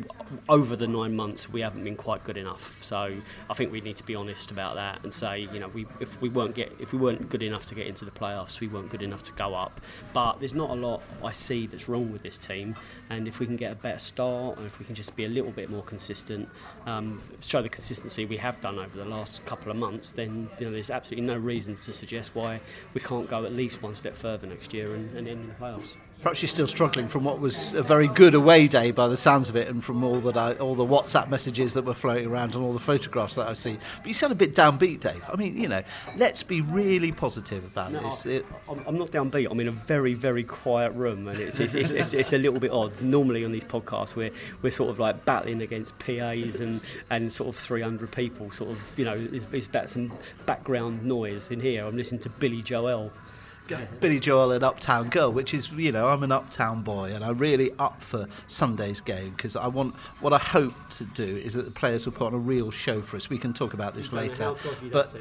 over 0.48 0.76
the 0.76 0.86
nine 0.86 1.14
months 1.14 1.48
we 1.48 1.60
haven't 1.60 1.84
been 1.84 1.96
quite 1.96 2.24
good 2.24 2.36
enough. 2.36 2.82
So 2.82 3.12
I 3.48 3.54
think 3.54 3.72
we 3.72 3.80
need 3.80 3.96
to 3.96 4.04
be 4.04 4.14
honest 4.14 4.50
about 4.50 4.74
that 4.76 5.02
and 5.02 5.12
say 5.12 5.40
you 5.52 5.58
know 5.58 5.68
we 5.68 5.86
if 6.00 6.20
we 6.20 6.28
weren't 6.28 6.54
get 6.54 6.72
if 6.78 6.92
we 6.92 6.98
weren't 6.98 7.28
good 7.28 7.42
enough 7.42 7.66
to 7.68 7.74
get 7.74 7.86
into 7.86 8.04
the 8.04 8.10
playoffs, 8.10 8.60
we 8.60 8.68
weren't 8.68 8.90
good 8.90 9.02
enough 9.02 9.22
to 9.24 9.32
go 9.32 9.54
up. 9.54 9.80
But 10.12 10.40
there's 10.40 10.54
not 10.54 10.70
a 10.70 10.74
lot 10.74 11.02
I 11.22 11.32
see 11.32 11.66
that's 11.66 11.88
wrong 11.88 12.12
with 12.12 12.22
this 12.22 12.38
team, 12.38 12.76
and 13.10 13.28
if 13.28 13.38
we 13.38 13.46
can 13.46 13.56
get 13.56 13.72
a 13.72 13.76
better 13.76 13.98
start 13.98 14.58
and 14.58 14.66
if 14.66 14.78
we 14.78 14.84
can 14.84 14.94
just 14.94 15.14
be 15.16 15.24
a 15.24 15.28
little 15.28 15.52
bit 15.52 15.70
more 15.70 15.82
consistent, 15.82 16.48
um, 16.86 17.20
show 17.40 17.62
the 17.62 17.68
consistency 17.68 18.24
we 18.24 18.36
have 18.36 18.60
done 18.60 18.78
over 18.78 18.96
the 18.96 19.04
last 19.04 19.44
couple 19.44 19.70
of 19.70 19.76
months, 19.76 20.12
then 20.12 20.48
you 20.58 20.66
know, 20.66 20.72
there's 20.72 20.90
absolutely 20.90 21.26
no 21.26 21.36
reason 21.36 21.76
to 21.76 21.92
suggest 21.92 22.34
why 22.34 22.60
we 22.94 23.00
can't 23.00 23.28
go 23.28 23.44
at 23.44 23.52
least 23.52 23.82
one 23.82 23.94
step 23.94 24.14
further 24.16 24.46
next 24.46 24.72
year 24.74 24.94
and, 24.94 25.16
and 25.16 25.28
end 25.28 25.40
in 25.40 25.48
the 25.48 25.54
playoffs. 25.54 25.96
Perhaps 26.22 26.42
you're 26.42 26.48
still 26.48 26.66
struggling 26.66 27.08
from 27.08 27.24
what 27.24 27.40
was 27.40 27.74
a 27.74 27.82
very 27.82 28.08
good 28.08 28.34
away 28.34 28.66
day 28.66 28.90
by 28.90 29.06
the 29.06 29.16
sounds 29.16 29.48
of 29.48 29.56
it, 29.56 29.68
and 29.68 29.84
from 29.84 30.02
all 30.02 30.18
that 30.20 30.36
I, 30.36 30.54
all 30.54 30.74
the 30.74 30.84
WhatsApp 30.84 31.28
messages 31.28 31.74
that 31.74 31.84
were 31.84 31.94
floating 31.94 32.26
around 32.26 32.54
and 32.54 32.64
all 32.64 32.72
the 32.72 32.80
photographs 32.80 33.34
that 33.34 33.46
I've 33.46 33.58
seen. 33.58 33.78
But 33.98 34.08
you 34.08 34.14
sound 34.14 34.32
a 34.32 34.36
bit 34.36 34.54
downbeat, 34.54 35.00
Dave. 35.00 35.22
I 35.32 35.36
mean, 35.36 35.56
you 35.60 35.68
know, 35.68 35.82
let's 36.16 36.42
be 36.42 36.62
really 36.62 37.12
positive 37.12 37.64
about 37.64 37.92
no, 37.92 38.00
this. 38.00 38.26
It, 38.26 38.46
I'm 38.68 38.98
not 38.98 39.10
downbeat. 39.10 39.48
I'm 39.50 39.60
in 39.60 39.68
a 39.68 39.72
very, 39.72 40.14
very 40.14 40.42
quiet 40.42 40.92
room, 40.94 41.28
and 41.28 41.38
it's 41.38 41.60
it's, 41.60 41.74
it's, 41.74 41.92
it's, 41.92 42.12
it's, 42.12 42.32
a 42.32 42.38
little 42.38 42.58
bit 42.58 42.70
odd. 42.70 43.00
Normally 43.00 43.44
on 43.44 43.52
these 43.52 43.64
podcasts, 43.64 44.16
we're 44.16 44.32
we're 44.62 44.70
sort 44.70 44.90
of 44.90 44.98
like 44.98 45.24
battling 45.26 45.62
against 45.62 45.98
PAs 45.98 46.60
and, 46.60 46.80
and 47.10 47.30
sort 47.30 47.50
of 47.50 47.56
300 47.56 48.10
people. 48.10 48.50
Sort 48.50 48.70
of, 48.70 48.90
you 48.96 49.04
know, 49.04 49.14
it's, 49.32 49.46
it's 49.52 49.66
about 49.66 49.90
some 49.90 50.12
background 50.46 51.04
noise 51.04 51.50
in 51.50 51.60
here. 51.60 51.86
I'm 51.86 51.96
listening 51.96 52.20
to 52.22 52.30
Billy 52.30 52.62
Joel 52.62 53.12
Billy 54.00 54.20
Joel 54.20 54.52
and 54.52 54.62
Uptown 54.64 55.08
Girl, 55.08 55.32
which 55.32 55.54
is 55.54 55.70
you 55.72 55.92
know 55.92 56.08
I'm 56.08 56.22
an 56.22 56.32
Uptown 56.32 56.82
boy 56.82 57.12
and 57.12 57.24
I'm 57.24 57.38
really 57.38 57.72
up 57.78 58.02
for 58.02 58.28
Sunday's 58.46 59.00
game 59.00 59.30
because 59.36 59.56
I 59.56 59.66
want 59.66 59.94
what 60.20 60.32
I 60.32 60.38
hope 60.38 60.74
to 60.96 61.04
do 61.04 61.36
is 61.36 61.54
that 61.54 61.64
the 61.64 61.70
players 61.70 62.06
will 62.06 62.12
put 62.12 62.26
on 62.26 62.34
a 62.34 62.38
real 62.38 62.70
show 62.70 63.02
for 63.02 63.16
us. 63.16 63.28
We 63.28 63.38
can 63.38 63.52
talk 63.52 63.74
about 63.74 63.94
this 63.94 64.12
later, 64.12 64.54
but. 64.90 65.14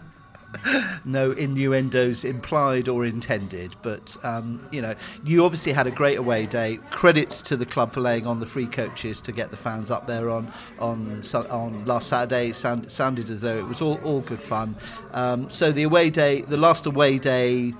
no 1.04 1.32
innuendos 1.32 2.24
implied 2.24 2.88
or 2.88 3.04
intended. 3.04 3.76
But 3.82 4.16
um, 4.24 4.66
you 4.70 4.82
know, 4.82 4.94
you 5.24 5.44
obviously 5.44 5.72
had 5.72 5.86
a 5.86 5.90
great 5.90 6.18
away 6.18 6.46
day. 6.46 6.78
Credits 6.90 7.42
to 7.42 7.56
the 7.56 7.66
club 7.66 7.92
for 7.92 8.00
laying 8.00 8.26
on 8.26 8.40
the 8.40 8.46
free 8.46 8.66
coaches 8.66 9.20
to 9.22 9.32
get 9.32 9.50
the 9.50 9.56
fans 9.56 9.90
up 9.90 10.06
there 10.06 10.30
on 10.30 10.52
on 10.78 11.22
on 11.50 11.84
last 11.84 12.08
Saturday. 12.08 12.52
Sound, 12.52 12.90
sounded 12.90 13.30
as 13.30 13.40
though 13.40 13.58
it 13.58 13.66
was 13.66 13.80
all 13.80 14.00
all 14.04 14.20
good 14.20 14.40
fun. 14.40 14.76
Um, 15.12 15.50
so 15.50 15.72
the 15.72 15.84
away 15.84 16.10
day, 16.10 16.42
the 16.42 16.56
last 16.56 16.86
away 16.86 17.18
day 17.18 17.74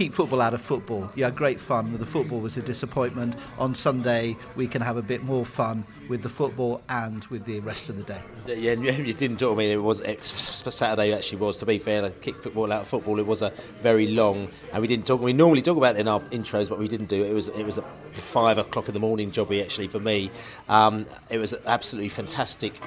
keep 0.00 0.14
football 0.14 0.40
out 0.40 0.54
of 0.54 0.62
football. 0.62 1.10
Yeah, 1.14 1.28
great 1.28 1.60
fun. 1.60 1.98
The 1.98 2.06
football 2.06 2.40
was 2.40 2.56
a 2.56 2.62
disappointment. 2.62 3.34
On 3.58 3.74
Sunday, 3.74 4.34
we 4.56 4.66
can 4.66 4.80
have 4.80 4.96
a 4.96 5.02
bit 5.02 5.24
more 5.24 5.44
fun 5.44 5.84
with 6.08 6.22
the 6.22 6.28
football 6.30 6.80
and 6.88 7.22
with 7.26 7.44
the 7.44 7.60
rest 7.60 7.90
of 7.90 7.98
the 7.98 8.02
day. 8.04 8.22
Yeah, 8.46 8.72
you 8.72 9.12
didn't 9.22 9.36
talk. 9.36 9.52
I 9.52 9.56
mean, 9.58 9.70
it 9.70 9.82
was 9.82 10.00
Saturday. 10.22 11.12
Actually, 11.12 11.36
was 11.36 11.58
to 11.58 11.66
be 11.66 11.78
fair, 11.78 12.08
kick 12.22 12.42
football 12.42 12.72
out 12.72 12.80
of 12.80 12.88
football. 12.88 13.18
It 13.18 13.26
was 13.26 13.42
a 13.42 13.52
very 13.82 14.06
long, 14.06 14.48
and 14.72 14.80
we 14.80 14.88
didn't 14.88 15.06
talk. 15.06 15.20
We 15.20 15.34
normally 15.34 15.60
talk 15.60 15.76
about 15.76 15.96
it 15.96 15.98
in 15.98 16.08
our 16.08 16.20
intros, 16.30 16.70
but 16.70 16.78
we 16.78 16.88
didn't 16.88 17.10
do 17.10 17.22
it. 17.22 17.30
It 17.32 17.34
was 17.34 17.48
it 17.48 17.64
was 17.64 17.76
a 17.76 17.84
five 18.14 18.56
o'clock 18.56 18.88
in 18.88 18.94
the 18.94 19.00
morning 19.00 19.30
jobby 19.30 19.62
actually 19.62 19.88
for 19.88 20.00
me. 20.00 20.30
Um, 20.70 21.04
it 21.28 21.36
was 21.36 21.54
absolutely 21.66 22.08
fantastic 22.08 22.80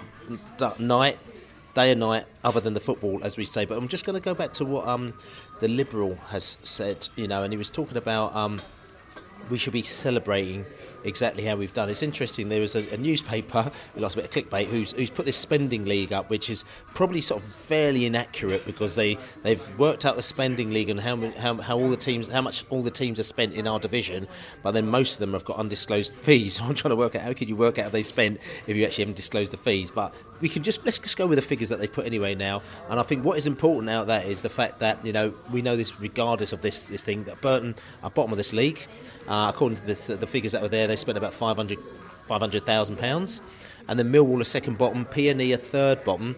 night 0.80 1.19
day 1.73 1.91
and 1.91 1.99
night, 1.99 2.25
other 2.43 2.59
than 2.59 2.73
the 2.73 2.79
football, 2.79 3.19
as 3.23 3.38
we 3.38 3.45
say. 3.45 3.65
But 3.65 3.77
I'm 3.77 3.88
just 3.88 4.05
going 4.05 4.15
to 4.15 4.23
go 4.23 4.33
back 4.33 4.53
to 4.53 4.65
what 4.65 4.88
um, 4.88 5.13
the 5.59 5.67
Liberal 5.67 6.15
has 6.29 6.57
said, 6.63 7.07
you 7.15 7.27
know, 7.27 7.43
and 7.43 7.51
he 7.51 7.57
was 7.57 7.69
talking 7.69 7.97
about 7.97 8.36
um, 8.36 8.62
we 9.49 9.57
should 9.57 9.73
be 9.73 9.83
celebrating 9.83 10.65
exactly 11.04 11.44
how 11.46 11.56
we've 11.56 11.74
done. 11.74 11.89
It's 11.89 12.04
interesting. 12.04 12.50
There 12.50 12.62
was 12.62 12.76
a, 12.76 12.88
a 12.94 12.98
newspaper, 12.98 13.72
lost 13.96 14.16
a 14.16 14.22
bit 14.22 14.26
of 14.26 14.50
clickbait, 14.50 14.68
who's, 14.68 14.92
who's 14.92 15.10
put 15.10 15.26
this 15.26 15.38
spending 15.38 15.86
league 15.86 16.13
up, 16.13 16.30
which 16.30 16.50
is 16.50 16.66
probably 16.94 17.22
sort 17.22 17.44
of 17.44 17.50
fairly 17.56 18.06
inaccurate 18.06 18.66
because 18.66 18.96
they 18.96 19.18
they've 19.42 19.80
worked 19.80 20.06
out 20.06 20.16
the 20.16 20.22
spending 20.22 20.72
league 20.72 20.89
and 20.89 21.00
how 21.00 21.16
how, 21.32 21.56
how 21.56 21.78
all 21.78 21.89
the 21.89 21.98
teams 21.98 22.28
how 22.28 22.42
much 22.42 22.66
all 22.70 22.82
the 22.82 22.92
teams 22.92 23.20
are 23.20 23.24
spent 23.24 23.54
in 23.54 23.68
our 23.68 23.80
division, 23.80 24.28
but 24.62 24.72
then 24.72 24.88
most 24.88 25.13
of 25.13 25.20
them 25.20 25.34
have 25.34 25.46
got 25.46 25.58
undisclosed 25.58 26.13
fees. 26.16 26.56
So 26.56 26.63
I'm 26.66 26.76
trying 26.76 26.92
to 26.92 26.96
work 26.96 27.16
out 27.16 27.22
how 27.22 27.34
can 27.34 27.48
you 27.48 27.56
work 27.56 27.78
out 27.78 27.86
how 27.86 27.89
they 27.89 28.04
spent 28.04 28.39
if 28.68 28.76
you 28.76 28.86
actually 28.86 29.04
haven't 29.04 29.18
disclosed 29.18 29.54
the 29.54 29.58
fees. 29.58 29.92
But 29.92 30.13
we 30.42 30.50
can 30.50 30.63
just 30.63 30.86
let's 30.86 31.00
just 31.00 31.18
go 31.18 31.28
with 31.28 31.38
the 31.38 31.42
figures 31.42 31.70
that 31.70 31.80
they've 31.80 31.92
put 31.92 32.06
anyway 32.06 32.36
now. 32.36 32.62
And 32.89 33.00
I 33.00 33.04
think 33.04 33.24
what 33.24 33.38
is 33.38 33.48
important 33.48 33.89
out 33.89 34.08
there 34.08 34.26
is 34.26 34.42
the 34.42 34.50
fact 34.50 34.80
that 34.80 35.06
you 35.06 35.13
know 35.13 35.34
we 35.52 35.62
know 35.62 35.76
this 35.76 36.00
regardless 36.00 36.54
of 36.54 36.62
this 36.62 36.88
this 36.88 37.04
thing 37.04 37.24
that 37.26 37.42
Burton 37.42 37.76
are 38.04 38.10
bottom 38.10 38.32
of 38.32 38.38
this 38.38 38.54
league. 38.54 38.80
Uh, 39.26 39.50
according 39.54 39.78
to 39.78 39.86
the, 39.86 40.18
the, 40.18 40.28
figures 40.28 40.52
that 40.52 40.62
were 40.62 40.68
there, 40.68 40.86
they 40.93 40.97
spent 40.97 41.17
about 41.17 41.34
500 41.34 41.79
500,000 42.27 42.95
pounds, 42.97 43.41
and 43.89 43.99
then 43.99 44.12
Millwall 44.12 44.39
a 44.39 44.45
second 44.45 44.77
bottom, 44.77 45.03
P&E 45.06 45.51
a 45.51 45.58
third 45.58 46.03
bottom. 46.06 46.36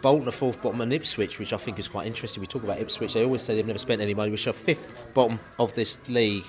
Bolton 0.00 0.28
a 0.28 0.32
fourth 0.32 0.62
bottom 0.62 0.82
and 0.82 0.92
Ipswich, 0.92 1.38
which 1.38 1.54
I 1.54 1.56
think 1.56 1.78
is 1.78 1.88
quite 1.88 2.06
interesting. 2.06 2.42
We 2.42 2.46
talk 2.46 2.62
about 2.62 2.78
Ipswich; 2.78 3.14
they 3.14 3.24
always 3.24 3.42
say 3.42 3.54
they've 3.54 3.66
never 3.66 3.78
spent 3.78 4.02
any 4.02 4.12
money, 4.12 4.30
which 4.30 4.46
are 4.46 4.52
fifth 4.52 4.94
bottom 5.14 5.40
of 5.58 5.74
this 5.74 5.96
league. 6.08 6.44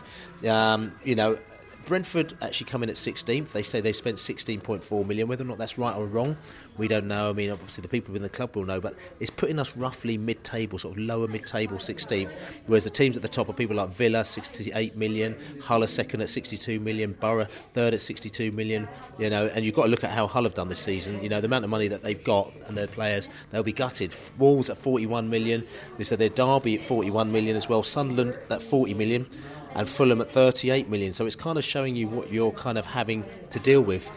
Um, 0.45 0.91
you 1.05 1.15
know, 1.15 1.39
Brentford 1.85 2.35
actually 2.41 2.65
come 2.65 2.83
in 2.83 2.89
at 2.89 2.95
16th. 2.95 3.51
They 3.51 3.61
say 3.63 3.79
they've 3.79 3.95
spent 3.95 4.17
16.4 4.17 5.05
million. 5.05 5.27
Whether 5.27 5.43
or 5.43 5.47
not 5.47 5.57
that's 5.57 5.77
right 5.77 5.95
or 5.95 6.07
wrong, 6.07 6.35
we 6.77 6.87
don't 6.87 7.07
know. 7.07 7.29
I 7.29 7.33
mean, 7.33 7.51
obviously 7.51 7.81
the 7.83 7.87
people 7.87 8.15
in 8.15 8.23
the 8.23 8.29
club 8.29 8.55
will 8.55 8.65
know, 8.65 8.81
but 8.81 8.95
it's 9.19 9.29
putting 9.29 9.59
us 9.59 9.75
roughly 9.77 10.17
mid-table, 10.17 10.79
sort 10.79 10.97
of 10.97 11.03
lower 11.03 11.27
mid-table 11.27 11.77
16th. 11.77 12.31
Whereas 12.65 12.83
the 12.83 12.89
teams 12.89 13.15
at 13.15 13.21
the 13.21 13.29
top 13.29 13.49
are 13.49 13.53
people 13.53 13.75
like 13.75 13.89
Villa, 13.89 14.25
68 14.25 14.95
million, 14.95 15.35
Hull 15.61 15.83
are 15.83 15.87
second 15.87 16.21
at 16.21 16.29
62 16.29 16.79
million, 16.79 17.13
Borough 17.19 17.47
third 17.73 17.93
at 17.93 18.01
62 18.01 18.51
million. 18.51 18.87
You 19.19 19.29
know, 19.29 19.47
and 19.47 19.63
you've 19.63 19.75
got 19.75 19.83
to 19.83 19.89
look 19.89 20.03
at 20.03 20.11
how 20.11 20.27
Hull 20.27 20.43
have 20.43 20.55
done 20.55 20.69
this 20.69 20.79
season. 20.79 21.21
You 21.21 21.29
know, 21.29 21.39
the 21.39 21.45
amount 21.47 21.65
of 21.65 21.69
money 21.69 21.87
that 21.87 22.01
they've 22.01 22.23
got 22.23 22.51
and 22.67 22.75
their 22.75 22.87
players, 22.87 23.29
they'll 23.51 23.63
be 23.63 23.73
gutted. 23.73 24.13
Wolves 24.37 24.69
at 24.69 24.77
41 24.77 25.29
million. 25.29 25.65
They 25.97 26.03
said 26.03 26.19
their 26.19 26.29
Derby 26.29 26.79
at 26.79 26.83
41 26.83 27.31
million 27.31 27.55
as 27.55 27.69
well. 27.69 27.83
Sunderland 27.83 28.37
at 28.49 28.61
40 28.61 28.93
million 28.95 29.27
and 29.75 29.87
Fulham 29.87 30.21
at 30.21 30.31
38 30.31 30.89
million. 30.89 31.13
So 31.13 31.25
it's 31.25 31.35
kind 31.35 31.57
of 31.57 31.63
showing 31.63 31.95
you 31.95 32.07
what 32.07 32.31
you're 32.31 32.51
kind 32.51 32.77
of 32.77 32.85
having 32.85 33.25
to 33.51 33.59
deal 33.59 33.81
with. 33.81 34.09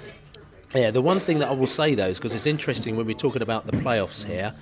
Yeah, 0.74 0.90
the 0.90 1.02
one 1.02 1.20
thing 1.20 1.38
that 1.40 1.48
I 1.48 1.54
will 1.54 1.66
say 1.66 1.94
though 1.94 2.08
is 2.08 2.18
because 2.18 2.34
it's 2.34 2.46
interesting 2.46 2.96
when 2.96 3.06
we're 3.06 3.14
talking 3.14 3.42
about 3.42 3.66
the 3.66 3.72
playoffs 3.72 4.24
here. 4.24 4.54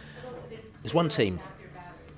There's 0.82 0.94
one 0.94 1.08
team. 1.08 1.40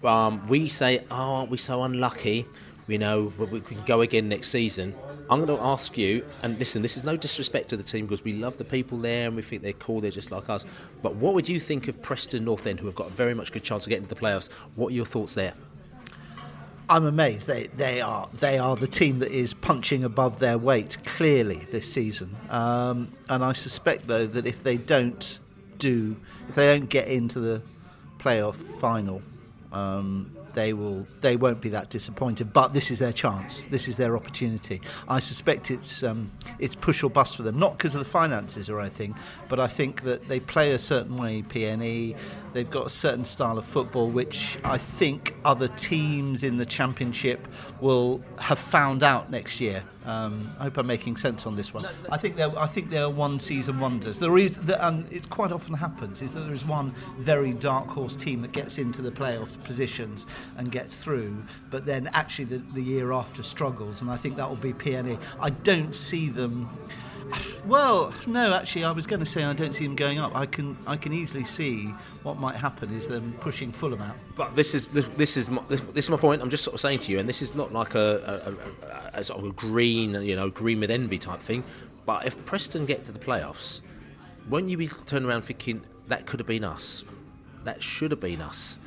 Um, 0.04 0.46
we 0.46 0.68
say, 0.68 1.04
oh, 1.10 1.14
aren't 1.14 1.50
we 1.50 1.58
so 1.58 1.82
unlucky? 1.82 2.46
You 2.86 2.98
know, 2.98 3.32
we 3.36 3.60
can 3.60 3.84
go 3.84 4.00
again 4.00 4.28
next 4.28 4.48
season. 4.48 4.94
I'm 5.28 5.44
going 5.44 5.58
to 5.58 5.62
ask 5.62 5.98
you, 5.98 6.24
and 6.42 6.58
listen, 6.58 6.80
this 6.80 6.96
is 6.96 7.04
no 7.04 7.18
disrespect 7.18 7.68
to 7.70 7.76
the 7.76 7.82
team 7.82 8.06
because 8.06 8.24
we 8.24 8.32
love 8.32 8.56
the 8.56 8.64
people 8.64 8.96
there 8.96 9.26
and 9.26 9.36
we 9.36 9.42
think 9.42 9.62
they're 9.62 9.74
cool, 9.74 10.00
they're 10.00 10.10
just 10.10 10.30
like 10.30 10.48
us. 10.48 10.64
But 11.02 11.16
what 11.16 11.34
would 11.34 11.46
you 11.46 11.60
think 11.60 11.88
of 11.88 12.00
Preston 12.00 12.44
North 12.44 12.66
End, 12.66 12.80
who 12.80 12.86
have 12.86 12.94
got 12.94 13.08
a 13.08 13.12
very 13.12 13.34
much 13.34 13.52
good 13.52 13.62
chance 13.62 13.84
of 13.84 13.90
getting 13.90 14.06
to 14.06 14.14
the 14.14 14.18
playoffs? 14.18 14.48
What 14.74 14.92
are 14.92 14.94
your 14.94 15.04
thoughts 15.04 15.34
there? 15.34 15.52
I'm 16.90 17.04
amazed. 17.04 17.46
They 17.46 17.66
they 17.66 18.00
are 18.00 18.28
they 18.32 18.58
are 18.58 18.74
the 18.74 18.86
team 18.86 19.18
that 19.18 19.30
is 19.30 19.52
punching 19.52 20.04
above 20.04 20.38
their 20.38 20.56
weight 20.56 20.96
clearly 21.04 21.66
this 21.70 21.90
season. 21.90 22.34
Um, 22.48 23.12
and 23.28 23.44
I 23.44 23.52
suspect 23.52 24.06
though 24.06 24.26
that 24.26 24.46
if 24.46 24.62
they 24.62 24.78
don't 24.78 25.38
do 25.76 26.16
if 26.48 26.54
they 26.54 26.66
don't 26.78 26.88
get 26.88 27.08
into 27.08 27.40
the 27.40 27.62
playoff 28.18 28.56
final, 28.80 29.22
um, 29.72 30.34
they 30.54 30.72
will 30.72 31.06
they 31.20 31.36
won't 31.36 31.60
be 31.60 31.68
that 31.68 31.90
disappointed. 31.90 32.52
But 32.52 32.72
this 32.72 32.90
is 32.90 32.98
their 32.98 33.12
chance. 33.12 33.64
This 33.70 33.86
is 33.86 33.96
their 33.96 34.16
opportunity. 34.16 34.80
I 35.08 35.20
suspect 35.20 35.70
it's 35.70 36.02
um, 36.02 36.32
it's 36.58 36.74
push 36.74 37.02
or 37.02 37.10
bust 37.10 37.36
for 37.36 37.42
them, 37.42 37.58
not 37.58 37.76
because 37.76 37.94
of 37.94 38.00
the 38.00 38.10
finances 38.10 38.70
or 38.70 38.80
anything, 38.80 39.14
but 39.48 39.60
I 39.60 39.68
think 39.68 40.02
that 40.02 40.26
they 40.26 40.40
play 40.40 40.72
a 40.72 40.78
certain 40.78 41.16
way. 41.16 41.42
PNE, 41.42 42.16
they've 42.52 42.70
got 42.70 42.86
a 42.86 42.90
certain 42.90 43.24
style 43.24 43.58
of 43.58 43.64
football 43.64 44.08
which 44.10 44.58
I 44.64 44.78
think 44.78 45.34
other 45.44 45.68
teams 45.68 46.42
in 46.42 46.56
the 46.56 46.66
championship 46.66 47.48
will 47.80 48.22
have 48.38 48.58
found 48.58 49.02
out 49.02 49.30
next 49.30 49.60
year. 49.60 49.82
Um, 50.06 50.50
I 50.58 50.64
hope 50.64 50.78
I'm 50.78 50.86
making 50.86 51.16
sense 51.16 51.46
on 51.46 51.54
this 51.54 51.74
one. 51.74 51.84
I 52.08 52.16
think 52.16 52.36
they're 52.36 52.58
I 52.58 52.66
think 52.66 52.88
they're 52.88 53.10
one 53.10 53.38
season 53.38 53.78
wonders. 53.78 54.18
There 54.18 54.38
is 54.38 54.58
and 54.80 55.10
it 55.12 55.28
quite 55.28 55.52
often 55.52 55.74
happens 55.74 56.22
is 56.22 56.32
that 56.34 56.40
there 56.40 56.54
is 56.54 56.64
one 56.64 56.92
very 57.18 57.52
dark 57.52 57.88
horse 57.88 58.16
team 58.16 58.40
that 58.42 58.52
gets 58.52 58.78
into 58.78 59.02
the 59.02 59.10
playoff 59.10 59.62
positions 59.64 60.26
and 60.56 60.72
gets 60.72 60.96
through, 60.96 61.44
but 61.70 61.84
then 61.84 62.08
actually 62.14 62.46
the, 62.46 62.58
the 62.72 62.82
year 62.82 63.12
after 63.12 63.42
struggles, 63.42 64.00
and 64.00 64.10
I 64.10 64.16
think 64.16 64.36
that 64.36 64.48
will 64.48 64.56
be 64.56 64.72
PNE. 64.72 65.20
I 65.40 65.50
don't 65.50 65.94
see 65.94 66.30
them. 66.30 66.68
Well, 67.66 68.12
no, 68.26 68.54
actually, 68.54 68.84
I 68.84 68.92
was 68.92 69.06
going 69.06 69.20
to 69.20 69.26
say 69.26 69.44
I 69.44 69.52
don't 69.52 69.72
see 69.72 69.84
them 69.84 69.96
going 69.96 70.18
up. 70.18 70.34
I 70.34 70.46
can, 70.46 70.76
I 70.86 70.96
can 70.96 71.12
easily 71.12 71.44
see 71.44 71.86
what 72.22 72.38
might 72.38 72.56
happen 72.56 72.94
is 72.94 73.08
them 73.08 73.34
pushing 73.40 73.72
Fulham 73.72 74.00
out. 74.00 74.16
But 74.34 74.56
this 74.56 74.74
is 74.74 74.86
this 74.86 75.36
is 75.36 75.50
my, 75.50 75.62
this 75.68 75.82
is 75.96 76.10
my 76.10 76.16
point. 76.16 76.42
I'm 76.42 76.50
just 76.50 76.64
sort 76.64 76.74
of 76.74 76.80
saying 76.80 77.00
to 77.00 77.12
you, 77.12 77.18
and 77.18 77.28
this 77.28 77.42
is 77.42 77.54
not 77.54 77.72
like 77.72 77.94
a, 77.94 78.54
a, 78.82 79.16
a, 79.16 79.20
a 79.20 79.24
sort 79.24 79.40
of 79.40 79.50
a 79.50 79.52
green, 79.52 80.14
you 80.22 80.36
know, 80.36 80.50
green 80.50 80.80
with 80.80 80.90
envy 80.90 81.18
type 81.18 81.40
thing. 81.40 81.64
But 82.06 82.26
if 82.26 82.42
Preston 82.46 82.86
get 82.86 83.04
to 83.04 83.12
the 83.12 83.18
playoffs, 83.18 83.82
won't 84.48 84.70
you 84.70 84.76
be 84.76 84.88
turning 85.06 85.28
around 85.28 85.42
thinking 85.42 85.82
that 86.06 86.26
could 86.26 86.40
have 86.40 86.46
been 86.46 86.64
us? 86.64 87.04
That 87.64 87.82
should 87.82 88.12
have 88.12 88.20
been 88.20 88.40
us 88.40 88.78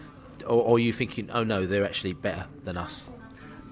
or, 0.43 0.63
or 0.63 0.75
are 0.75 0.79
you 0.79 0.93
thinking, 0.93 1.29
oh 1.31 1.43
no, 1.43 1.65
they're 1.65 1.85
actually 1.85 2.13
better 2.13 2.47
than 2.63 2.77
us? 2.77 3.03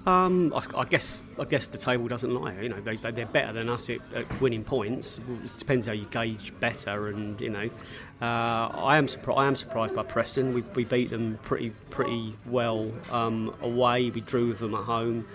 Um, 0.06 0.54
I, 0.54 0.62
I, 0.80 0.84
guess 0.86 1.22
I 1.38 1.44
guess 1.44 1.66
the 1.66 1.76
table 1.76 2.08
doesn't 2.08 2.32
lie. 2.32 2.58
You 2.58 2.70
know, 2.70 2.80
they, 2.80 2.96
they, 2.96 3.22
are 3.22 3.26
better 3.26 3.52
than 3.52 3.68
us 3.68 3.90
at, 3.90 3.98
at, 4.14 4.40
winning 4.40 4.64
points. 4.64 5.20
It 5.44 5.58
depends 5.58 5.86
how 5.86 5.92
you 5.92 6.06
gauge 6.06 6.54
better, 6.58 7.08
and 7.08 7.38
you 7.38 7.50
know, 7.50 7.68
uh, 8.22 8.24
I 8.24 8.96
am 8.96 9.08
surprised. 9.08 9.38
I 9.38 9.46
am 9.46 9.56
surprised 9.56 9.94
by 9.94 10.02
Preston. 10.02 10.54
We, 10.54 10.62
we 10.74 10.84
beat 10.84 11.10
them 11.10 11.38
pretty 11.42 11.70
pretty 11.90 12.34
well 12.46 12.90
um, 13.10 13.54
away. 13.60 14.08
We 14.08 14.22
drew 14.22 14.48
with 14.48 14.60
them 14.60 14.74
at 14.74 14.84
home. 14.84 15.26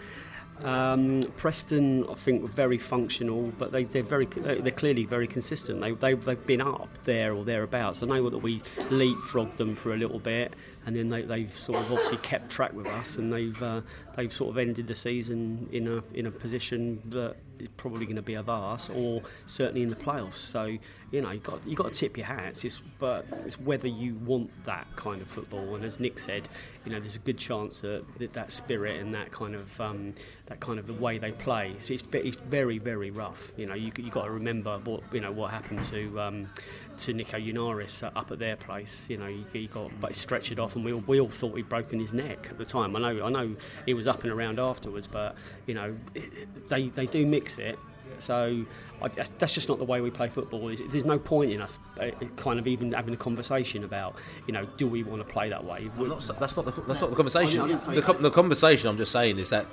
Um, 0.63 1.21
Preston, 1.35 2.07
I 2.09 2.13
think, 2.13 2.41
were 2.41 2.47
very 2.47 2.77
functional, 2.77 3.51
but 3.59 3.71
they, 3.71 3.83
they're 3.83 4.03
very 4.03 4.25
they're 4.25 4.71
clearly 4.71 5.05
very 5.05 5.27
consistent. 5.27 5.81
They, 5.81 5.91
they, 5.91 6.13
they've 6.13 6.47
been 6.47 6.61
up 6.61 6.89
there 7.03 7.33
or 7.33 7.43
thereabouts. 7.43 8.01
I 8.01 8.05
know 8.05 8.29
that 8.29 8.37
we 8.37 8.61
leapfrogged 8.89 9.57
them 9.57 9.75
for 9.75 9.93
a 9.93 9.97
little 9.97 10.19
bit, 10.19 10.53
and 10.85 10.95
then 10.95 11.09
they, 11.09 11.23
they've 11.23 11.53
sort 11.53 11.79
of 11.79 11.91
obviously 11.91 12.17
kept 12.17 12.51
track 12.51 12.73
with 12.73 12.87
us, 12.87 13.15
and 13.15 13.33
they've 13.33 13.61
uh, 13.61 13.81
they've 14.15 14.33
sort 14.33 14.51
of 14.51 14.57
ended 14.57 14.87
the 14.87 14.95
season 14.95 15.67
in 15.71 15.87
a 15.87 16.03
in 16.13 16.27
a 16.27 16.31
position 16.31 17.01
that 17.05 17.35
is 17.59 17.69
probably 17.77 18.05
going 18.05 18.17
to 18.17 18.21
be 18.21 18.35
of 18.35 18.49
us, 18.49 18.89
or 18.89 19.21
certainly 19.47 19.81
in 19.81 19.89
the 19.89 19.95
playoffs. 19.95 20.35
So 20.35 20.65
you 21.11 21.21
know 21.21 21.31
you 21.31 21.39
got 21.39 21.65
you 21.65 21.75
got 21.75 21.93
to 21.93 21.99
tip 21.99 22.17
your 22.17 22.27
hats. 22.27 22.63
It's, 22.63 22.81
but 22.99 23.25
it's 23.45 23.59
whether 23.59 23.87
you 23.87 24.15
want 24.15 24.51
that 24.65 24.87
kind 24.95 25.21
of 25.21 25.27
football. 25.27 25.75
And 25.75 25.83
as 25.83 25.99
Nick 25.99 26.19
said, 26.19 26.47
you 26.85 26.91
know, 26.91 26.99
there's 26.99 27.15
a 27.15 27.19
good 27.19 27.39
chance 27.39 27.79
that 27.79 28.05
that, 28.19 28.33
that 28.33 28.51
spirit 28.51 28.99
and 28.99 29.13
that 29.15 29.31
kind 29.31 29.55
of 29.55 29.81
um, 29.81 30.13
that 30.45 30.59
kind 30.59 30.77
of 30.77 30.85
the 30.85 30.93
way 30.93 31.17
they 31.17 31.31
play, 31.31 31.75
so 31.79 31.93
it's, 31.93 32.03
it's 32.13 32.37
very 32.37 32.77
very 32.77 33.09
rough. 33.09 33.51
You 33.57 33.65
know, 33.65 33.75
you 33.75 33.91
you 33.97 34.11
got 34.11 34.25
to 34.25 34.31
remember 34.31 34.77
what 34.83 35.01
you 35.11 35.19
know 35.19 35.31
what 35.31 35.49
happened 35.49 35.83
to. 35.85 36.21
Um, 36.21 36.49
to 36.99 37.13
Nico 37.13 37.37
Yennaris 37.37 38.03
up 38.03 38.31
at 38.31 38.39
their 38.39 38.55
place, 38.55 39.05
you 39.09 39.17
know, 39.17 39.27
he, 39.27 39.45
he 39.51 39.67
got 39.67 39.91
but 39.99 40.15
stretched 40.15 40.51
it 40.51 40.59
off, 40.59 40.75
and 40.75 40.85
we 40.85 40.93
all, 40.93 41.03
we 41.07 41.19
all 41.19 41.29
thought 41.29 41.55
he'd 41.55 41.69
broken 41.69 41.99
his 41.99 42.13
neck 42.13 42.47
at 42.49 42.57
the 42.57 42.65
time. 42.65 42.95
I 42.95 42.99
know, 42.99 43.25
I 43.25 43.29
know, 43.29 43.55
he 43.85 43.93
was 43.93 44.07
up 44.07 44.23
and 44.23 44.31
around 44.31 44.59
afterwards, 44.59 45.07
but 45.07 45.35
you 45.67 45.73
know, 45.73 45.95
they 46.67 46.89
they 46.89 47.05
do 47.05 47.25
mix 47.25 47.57
it. 47.57 47.77
So 48.17 48.65
I, 49.01 49.09
that's 49.09 49.53
just 49.53 49.67
not 49.67 49.77
the 49.77 49.83
way 49.83 49.99
we 49.99 50.09
play 50.09 50.29
football. 50.29 50.73
There's 50.89 51.05
no 51.05 51.19
point 51.19 51.51
in 51.51 51.61
us 51.61 51.79
uh, 51.99 52.11
kind 52.37 52.59
of 52.59 52.67
even 52.67 52.93
having 52.93 53.13
a 53.13 53.17
conversation 53.17 53.83
about, 53.83 54.15
you 54.47 54.53
know, 54.53 54.65
do 54.77 54.87
we 54.87 55.03
want 55.03 55.25
to 55.25 55.33
play 55.33 55.49
that 55.49 55.65
way? 55.65 55.89
Not, 55.97 56.21
that's 56.39 56.55
not 56.55 56.65
the 56.65 56.71
that's 56.87 57.01
not 57.01 57.09
the 57.09 57.15
conversation. 57.15 57.67
The, 57.67 58.17
the 58.19 58.31
conversation 58.31 58.87
I'm 58.87 58.97
just 58.97 59.11
saying 59.11 59.37
is 59.39 59.49
that, 59.49 59.65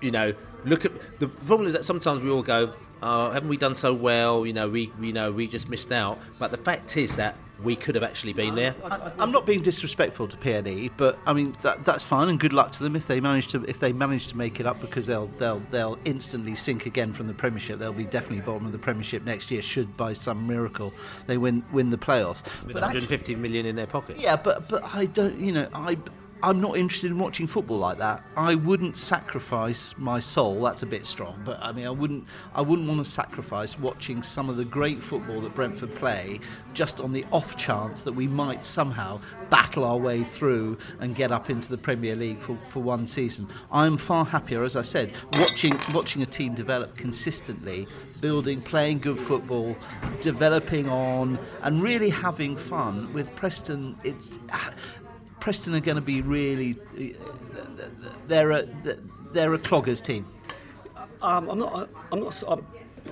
you 0.00 0.10
know, 0.10 0.32
look 0.64 0.84
at 0.84 0.92
the 1.18 1.28
problem 1.28 1.66
is 1.66 1.74
that 1.74 1.84
sometimes 1.84 2.22
we 2.22 2.30
all 2.30 2.42
go, 2.42 2.72
oh, 3.02 3.30
haven't 3.30 3.48
we 3.48 3.56
done 3.56 3.74
so 3.74 3.94
well? 3.94 4.46
You 4.46 4.52
know, 4.52 4.68
we 4.68 4.92
you 5.00 5.12
know 5.12 5.32
we 5.32 5.46
just 5.46 5.68
missed 5.68 5.92
out. 5.92 6.18
But 6.38 6.50
the 6.50 6.56
fact 6.56 6.96
is 6.96 7.16
that 7.16 7.36
we 7.62 7.74
could 7.74 7.94
have 7.94 8.04
actually 8.04 8.32
been 8.32 8.54
there. 8.54 8.74
I, 8.84 9.12
I'm 9.18 9.32
not 9.32 9.44
being 9.44 9.60
disrespectful 9.60 10.28
to 10.28 10.36
PNE, 10.36 10.92
but 10.96 11.18
I 11.26 11.32
mean 11.32 11.56
that, 11.62 11.84
that's 11.84 12.02
fine 12.02 12.28
and 12.28 12.38
good 12.38 12.52
luck 12.52 12.72
to 12.72 12.82
them 12.82 12.94
if 12.94 13.06
they 13.06 13.20
manage 13.20 13.48
to 13.48 13.64
if 13.64 13.80
they 13.80 13.92
manage 13.92 14.28
to 14.28 14.36
make 14.36 14.60
it 14.60 14.66
up 14.66 14.80
because 14.80 15.06
they'll 15.06 15.26
they'll 15.38 15.62
they'll 15.70 15.98
instantly 16.04 16.54
sink 16.54 16.86
again 16.86 17.12
from 17.12 17.26
the 17.26 17.34
Premiership. 17.34 17.78
They'll 17.78 17.92
be 17.92 18.04
definitely 18.04 18.40
bottom 18.40 18.66
of 18.66 18.72
the 18.72 18.78
Premiership 18.78 19.24
next 19.24 19.50
year 19.50 19.62
should 19.62 19.96
by 19.96 20.14
some 20.14 20.46
miracle 20.46 20.92
they 21.26 21.36
win 21.36 21.64
win 21.72 21.90
the 21.90 21.98
playoffs. 21.98 22.44
With 22.64 22.74
But 22.74 22.82
150 22.82 23.34
million 23.36 23.66
in 23.66 23.76
their 23.76 23.86
pocket. 23.86 24.18
Yeah, 24.18 24.36
but 24.36 24.68
but 24.68 24.84
I 24.94 25.06
don't. 25.06 25.38
You 25.38 25.52
know, 25.52 25.68
I 25.74 25.98
I'm 26.42 26.60
not 26.60 26.76
interested 26.76 27.10
in 27.10 27.18
watching 27.18 27.46
football 27.48 27.78
like 27.78 27.98
that. 27.98 28.22
I 28.36 28.54
wouldn't 28.54 28.96
sacrifice 28.96 29.94
my 29.98 30.20
soul. 30.20 30.62
That's 30.62 30.84
a 30.84 30.86
bit 30.86 31.06
strong, 31.06 31.40
but 31.44 31.58
I 31.60 31.72
mean, 31.72 31.86
I 31.86 31.90
wouldn't. 31.90 32.26
I 32.54 32.62
wouldn't 32.62 32.86
want 32.86 33.04
to 33.04 33.10
sacrifice 33.10 33.78
watching 33.78 34.22
some 34.22 34.48
of 34.48 34.56
the 34.56 34.64
great 34.64 35.02
football 35.02 35.40
that 35.40 35.54
Brentford 35.54 35.94
play 35.96 36.38
just 36.74 37.00
on 37.00 37.12
the 37.12 37.24
off 37.32 37.56
chance 37.56 38.04
that 38.04 38.12
we 38.12 38.28
might 38.28 38.64
somehow 38.64 39.20
battle 39.50 39.84
our 39.84 39.96
way 39.96 40.22
through 40.22 40.78
and 41.00 41.16
get 41.16 41.32
up 41.32 41.50
into 41.50 41.70
the 41.70 41.78
Premier 41.78 42.14
League 42.14 42.40
for, 42.40 42.56
for 42.68 42.80
one 42.80 43.06
season. 43.06 43.48
I'm 43.72 43.96
far 43.96 44.24
happier, 44.24 44.62
as 44.62 44.76
I 44.76 44.82
said, 44.82 45.12
watching 45.38 45.78
watching 45.92 46.22
a 46.22 46.26
team 46.26 46.54
develop 46.54 46.96
consistently, 46.96 47.88
building, 48.20 48.60
playing 48.60 48.98
good 48.98 49.18
football, 49.18 49.76
developing 50.20 50.88
on, 50.88 51.38
and 51.62 51.82
really 51.82 52.10
having 52.10 52.56
fun 52.56 53.12
with 53.12 53.34
Preston. 53.34 53.98
It. 54.04 54.14
Preston 55.40 55.74
are 55.74 55.80
going 55.80 55.96
to 55.96 56.02
be 56.02 56.22
really. 56.22 56.76
They're 58.26 58.50
a 58.50 58.68
they're 59.32 59.54
a 59.54 59.58
cloggers 59.58 60.02
team. 60.02 60.26
Um, 61.22 61.50
I'm 61.50 61.58
not. 61.58 61.88
I'm 62.12 62.20
not. 62.20 62.42
I'm, 62.48 62.66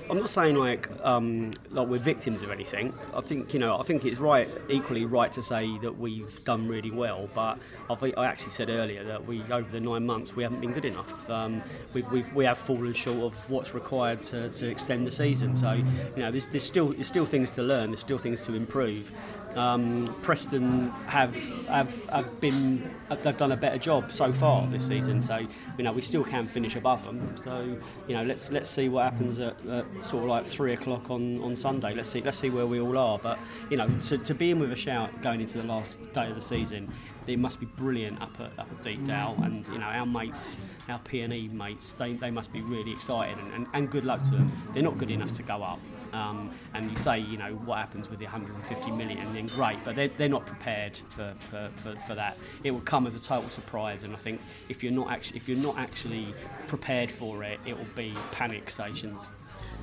I'm 0.09 0.19
not 0.19 0.29
saying 0.29 0.55
like 0.55 0.89
um, 1.03 1.53
like 1.71 1.87
we're 1.87 1.99
victims 1.99 2.41
of 2.41 2.51
anything. 2.51 2.93
I 3.13 3.21
think 3.21 3.53
you 3.53 3.59
know. 3.59 3.77
I 3.77 3.83
think 3.83 4.05
it's 4.05 4.19
right, 4.19 4.49
equally 4.69 5.05
right 5.05 5.31
to 5.33 5.41
say 5.41 5.77
that 5.79 5.97
we've 5.97 6.43
done 6.45 6.67
really 6.67 6.91
well. 6.91 7.27
But 7.33 7.59
I've, 7.89 8.03
I 8.17 8.25
actually 8.25 8.51
said 8.51 8.69
earlier 8.69 9.03
that 9.03 9.25
we 9.25 9.41
over 9.51 9.69
the 9.69 9.79
nine 9.79 10.05
months 10.05 10.35
we 10.35 10.43
haven't 10.43 10.61
been 10.61 10.71
good 10.71 10.85
enough. 10.85 11.29
Um, 11.29 11.61
we've, 11.93 12.09
we've 12.11 12.31
we 12.33 12.45
have 12.45 12.57
fallen 12.57 12.93
short 12.93 13.19
of 13.19 13.49
what's 13.49 13.73
required 13.73 14.21
to, 14.23 14.49
to 14.49 14.67
extend 14.67 15.05
the 15.05 15.11
season. 15.11 15.55
So 15.55 15.73
you 15.73 15.83
know, 16.17 16.31
there's, 16.31 16.45
there's 16.47 16.63
still 16.63 16.93
there's 16.93 17.07
still 17.07 17.25
things 17.25 17.51
to 17.53 17.63
learn. 17.63 17.89
There's 17.89 17.99
still 17.99 18.19
things 18.19 18.45
to 18.45 18.53
improve. 18.53 19.11
Um, 19.55 20.15
Preston 20.21 20.89
have 21.07 21.35
have 21.67 22.05
have 22.09 22.39
been 22.39 22.93
they've 23.23 23.37
done 23.37 23.51
a 23.51 23.57
better 23.57 23.79
job 23.79 24.11
so 24.11 24.31
far 24.31 24.67
this 24.67 24.85
season. 24.85 25.21
So 25.21 25.47
you 25.77 25.83
know 25.83 25.91
we 25.91 26.01
still 26.01 26.23
can 26.23 26.47
finish 26.47 26.75
above 26.75 27.03
them. 27.05 27.35
So 27.37 27.77
you 28.07 28.15
know 28.15 28.23
let's 28.23 28.51
let's 28.51 28.69
see 28.69 28.89
what 28.89 29.03
happens 29.03 29.39
at, 29.39 29.55
at 29.67 29.85
sort 30.05 30.23
of 30.23 30.29
like 30.29 30.45
three 30.45 30.73
o'clock 30.73 31.09
on, 31.09 31.41
on 31.41 31.55
Sunday. 31.55 31.95
Let's 31.95 32.09
see 32.09 32.21
let's 32.21 32.37
see 32.37 32.49
where 32.49 32.67
we 32.67 32.79
all 32.79 32.97
are. 32.97 33.17
But 33.17 33.39
you 33.69 33.77
know 33.77 33.89
to, 34.07 34.17
to 34.17 34.33
be 34.35 34.51
in 34.51 34.59
with 34.59 34.71
a 34.71 34.75
shout 34.75 35.21
going 35.21 35.41
into 35.41 35.57
the 35.57 35.63
last 35.63 35.97
day 36.13 36.29
of 36.29 36.35
the 36.35 36.41
season. 36.41 36.91
It 37.25 37.39
must 37.39 37.59
be 37.59 37.65
brilliant 37.65 38.21
up 38.21 38.39
at, 38.39 38.57
up 38.57 38.71
at 38.71 38.83
Deepdale, 38.83 39.37
and 39.43 39.67
you 39.67 39.79
know 39.79 39.85
our 39.87 40.05
mates, 40.05 40.57
our 40.87 40.99
P 40.99 41.19
and 41.21 41.33
E 41.33 41.49
mates, 41.49 41.91
they, 41.91 42.13
they 42.13 42.31
must 42.31 42.53
be 42.53 42.61
really 42.61 42.93
excited, 42.93 43.37
and, 43.37 43.53
and, 43.53 43.67
and 43.73 43.91
good 43.91 44.05
luck 44.05 44.23
to 44.23 44.31
them. 44.31 44.49
They're 44.73 44.81
not 44.81 44.97
good 44.97 45.11
enough 45.11 45.33
to 45.33 45.43
go 45.43 45.61
up, 45.61 45.79
um, 46.13 46.51
and 46.73 46.91
you 46.91 46.97
say, 46.97 47.19
you 47.19 47.37
know, 47.37 47.53
what 47.65 47.77
happens 47.77 48.09
with 48.09 48.19
the 48.19 48.25
150 48.25 48.91
million, 48.91 49.33
then 49.33 49.47
great, 49.47 49.77
but 49.83 49.95
they're, 49.95 50.09
they're 50.17 50.29
not 50.29 50.45
prepared 50.45 50.99
for, 51.09 51.33
for, 51.49 51.69
for, 51.77 51.95
for 52.07 52.15
that. 52.15 52.37
It 52.63 52.71
will 52.71 52.81
come 52.81 53.07
as 53.07 53.15
a 53.15 53.19
total 53.19 53.49
surprise, 53.49 54.03
and 54.03 54.13
I 54.13 54.17
think 54.17 54.41
if 54.69 54.83
you're 54.83 54.91
not 54.91 55.11
actually 55.11 55.37
if 55.37 55.49
you're 55.49 55.57
not 55.57 55.77
actually 55.77 56.33
prepared 56.67 57.11
for 57.11 57.43
it, 57.43 57.59
it 57.65 57.77
will 57.77 57.85
be 57.95 58.13
panic 58.31 58.69
stations. 58.69 59.21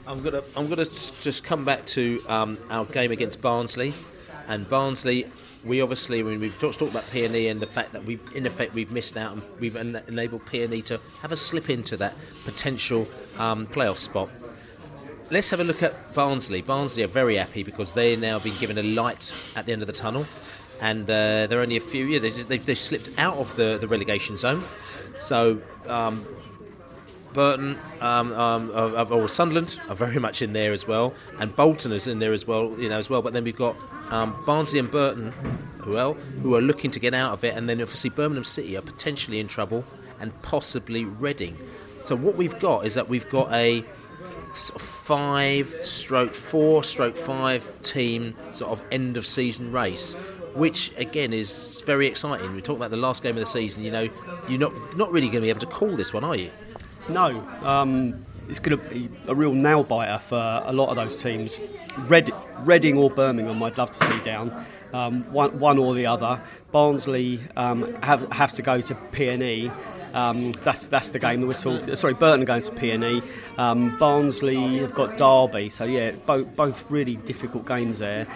I'm 0.07 0.23
gonna 0.23 0.43
I'm 0.57 0.69
gonna 0.69 0.85
just 0.85 1.45
come 1.45 1.65
back 1.65 1.85
to 1.87 2.23
um, 2.29 2.59
our 2.71 2.85
game 2.85 3.11
against 3.11 3.41
Barnsley, 3.41 3.93
and 4.49 4.69
Barnsley. 4.69 5.27
We 5.65 5.81
obviously 5.81 6.23
when 6.23 6.41
we've 6.41 6.59
talked, 6.59 6.79
talked 6.79 6.91
about 6.91 7.11
P&E 7.11 7.49
and 7.49 7.59
the 7.59 7.67
fact 7.67 7.93
that 7.93 8.05
we 8.05 8.19
in 8.35 8.47
effect 8.47 8.75
we've 8.75 8.91
missed 8.91 9.17
out 9.17 9.33
and 9.33 9.43
we've 9.59 9.77
en- 9.77 10.03
enabled 10.09 10.45
P&E 10.47 10.83
to 10.83 11.01
have 11.23 11.33
a 11.33 11.37
slip 11.37 11.71
into 11.71 11.97
that 11.97 12.15
potential 12.45 13.09
um, 13.39 13.67
playoff 13.67 13.99
spot. 13.99 14.29
Let's 15.31 15.49
have 15.51 15.61
a 15.61 15.65
look 15.65 15.83
at 15.83 16.15
Barnsley. 16.15 16.61
Barnsley 16.61 17.03
are 17.03 17.09
very 17.09 17.37
happy 17.37 17.63
because 17.63 17.93
they've 17.93 18.21
now 18.21 18.39
been 18.39 18.53
given 18.61 18.77
a 18.77 18.83
light 18.83 19.35
at 19.57 19.65
the 19.65 19.73
end 19.73 19.81
of 19.81 19.87
the 19.87 19.95
tunnel, 19.95 20.27
and 20.83 21.05
uh, 21.09 21.47
they're 21.47 21.63
only 21.63 21.79
a 21.79 21.81
few. 21.81 22.05
Yeah, 22.05 22.19
they, 22.19 22.31
they've, 22.31 22.65
they've 22.65 22.79
slipped 22.79 23.11
out 23.19 23.39
of 23.39 23.57
the, 23.57 23.79
the 23.81 23.89
relegation 23.89 24.37
zone. 24.37 24.63
So 25.21 25.63
um, 25.89 26.27
Burton 27.33 27.79
um, 28.03 28.33
um, 28.35 28.71
of, 28.71 29.11
or 29.11 29.27
Sunderland 29.27 29.81
are 29.89 29.97
very 29.97 30.19
much 30.19 30.43
in 30.43 30.53
there 30.53 30.73
as 30.73 30.87
well, 30.87 31.15
and 31.41 31.57
Bolton 31.57 31.93
is 31.93 32.07
in 32.07 32.19
there 32.19 32.35
as 32.35 32.47
well, 32.47 32.79
you 32.79 32.91
know, 32.91 32.99
as 32.99 33.09
well. 33.09 33.23
But 33.23 33.33
then 33.33 33.45
we've 33.45 33.57
got 33.57 33.77
um, 34.11 34.37
Barnsley 34.45 34.79
and 34.79 34.91
Burton, 34.91 35.33
who 35.79 35.93
well, 35.95 36.15
who 36.43 36.55
are 36.55 36.63
looking 36.63 36.91
to 36.91 37.01
get 37.01 37.15
out 37.15 37.33
of 37.33 37.43
it, 37.45 37.57
and 37.57 37.67
then 37.67 37.81
obviously 37.81 38.11
Birmingham 38.11 38.45
City 38.45 38.77
are 38.77 38.83
potentially 38.83 39.41
in 39.41 39.49
trouble, 39.49 39.87
and 40.21 40.41
possibly 40.43 41.07
Reading. 41.07 41.57
So 42.03 42.15
what 42.15 42.37
we've 42.37 42.59
got 42.59 42.85
is 42.85 42.93
that 42.95 43.09
we've 43.09 43.29
got 43.31 43.51
a 43.53 43.83
sort 44.55 44.81
of 44.81 44.87
five 44.87 45.77
stroke 45.83 46.35
four 46.35 46.85
stroke 46.85 47.17
five 47.17 47.83
team 47.83 48.35
sort 48.53 48.71
of 48.71 48.83
end 48.91 49.17
of 49.17 49.27
season 49.27 49.73
race 49.73 50.15
which 50.55 50.93
again 50.97 51.33
is 51.33 51.83
very 51.85 52.07
exciting 52.07 52.55
we 52.55 52.63
talked 52.63 52.79
about 52.79 52.91
the 52.91 52.97
last 52.97 53.23
game 53.23 53.37
of 53.37 53.41
the 53.41 53.47
season 53.47 53.83
you 53.83 53.91
know 53.91 54.09
you're 54.49 54.59
not 54.59 54.97
not 54.97 55.11
really 55.11 55.27
going 55.27 55.41
to 55.41 55.43
be 55.43 55.51
able 55.51 55.61
to 55.61 55.67
call 55.67 55.91
this 55.91 56.13
one 56.13 56.23
are 56.25 56.37
you 56.37 56.51
No, 57.09 57.47
um, 57.63 58.25
it's 58.49 58.59
going 58.59 58.79
to 58.79 58.85
be 58.89 59.09
a 59.29 59.35
real 59.35 59.53
nail 59.53 59.83
biter 59.85 60.19
for 60.19 60.63
a 60.65 60.73
lot 60.73 60.89
of 60.89 60.97
those 60.97 61.21
teams. 61.21 61.59
Red, 62.07 62.33
Reading 62.61 62.97
or 62.97 63.11
Birmingham, 63.11 63.63
I'd 63.63 63.77
love 63.77 63.91
to 63.91 64.05
see 64.07 64.21
down. 64.25 64.65
Um, 64.93 65.31
one, 65.33 65.59
one 65.59 65.79
or 65.79 65.95
the 65.95 66.07
other. 66.07 66.41
Barnsley 66.73 67.41
um, 67.57 67.95
have 68.03 68.31
have 68.33 68.53
to 68.53 68.63
go 68.63 68.81
to 68.81 68.95
P 69.13 69.29
and 69.29 69.43
E. 69.43 69.71
Um, 70.15 70.53
that's 70.63 70.87
that's 70.87 71.11
the 71.11 71.19
game 71.19 71.41
that 71.41 71.47
we're 71.49 71.53
talking. 71.53 71.95
Sorry, 71.97 72.15
Burton 72.15 72.43
are 72.43 72.47
going 72.47 72.63
to 72.63 72.71
P 72.73 72.93
and 72.93 73.05
E. 73.05 73.23
Um, 73.59 73.97
Barnsley 73.99 74.79
have 74.79 74.95
got 74.95 75.17
Derby. 75.17 75.69
So 75.69 75.85
yeah, 75.85 76.13
both 76.25 76.55
both 76.55 76.85
really 76.89 77.17
difficult 77.17 77.67
games 77.67 77.99
there 77.99 78.27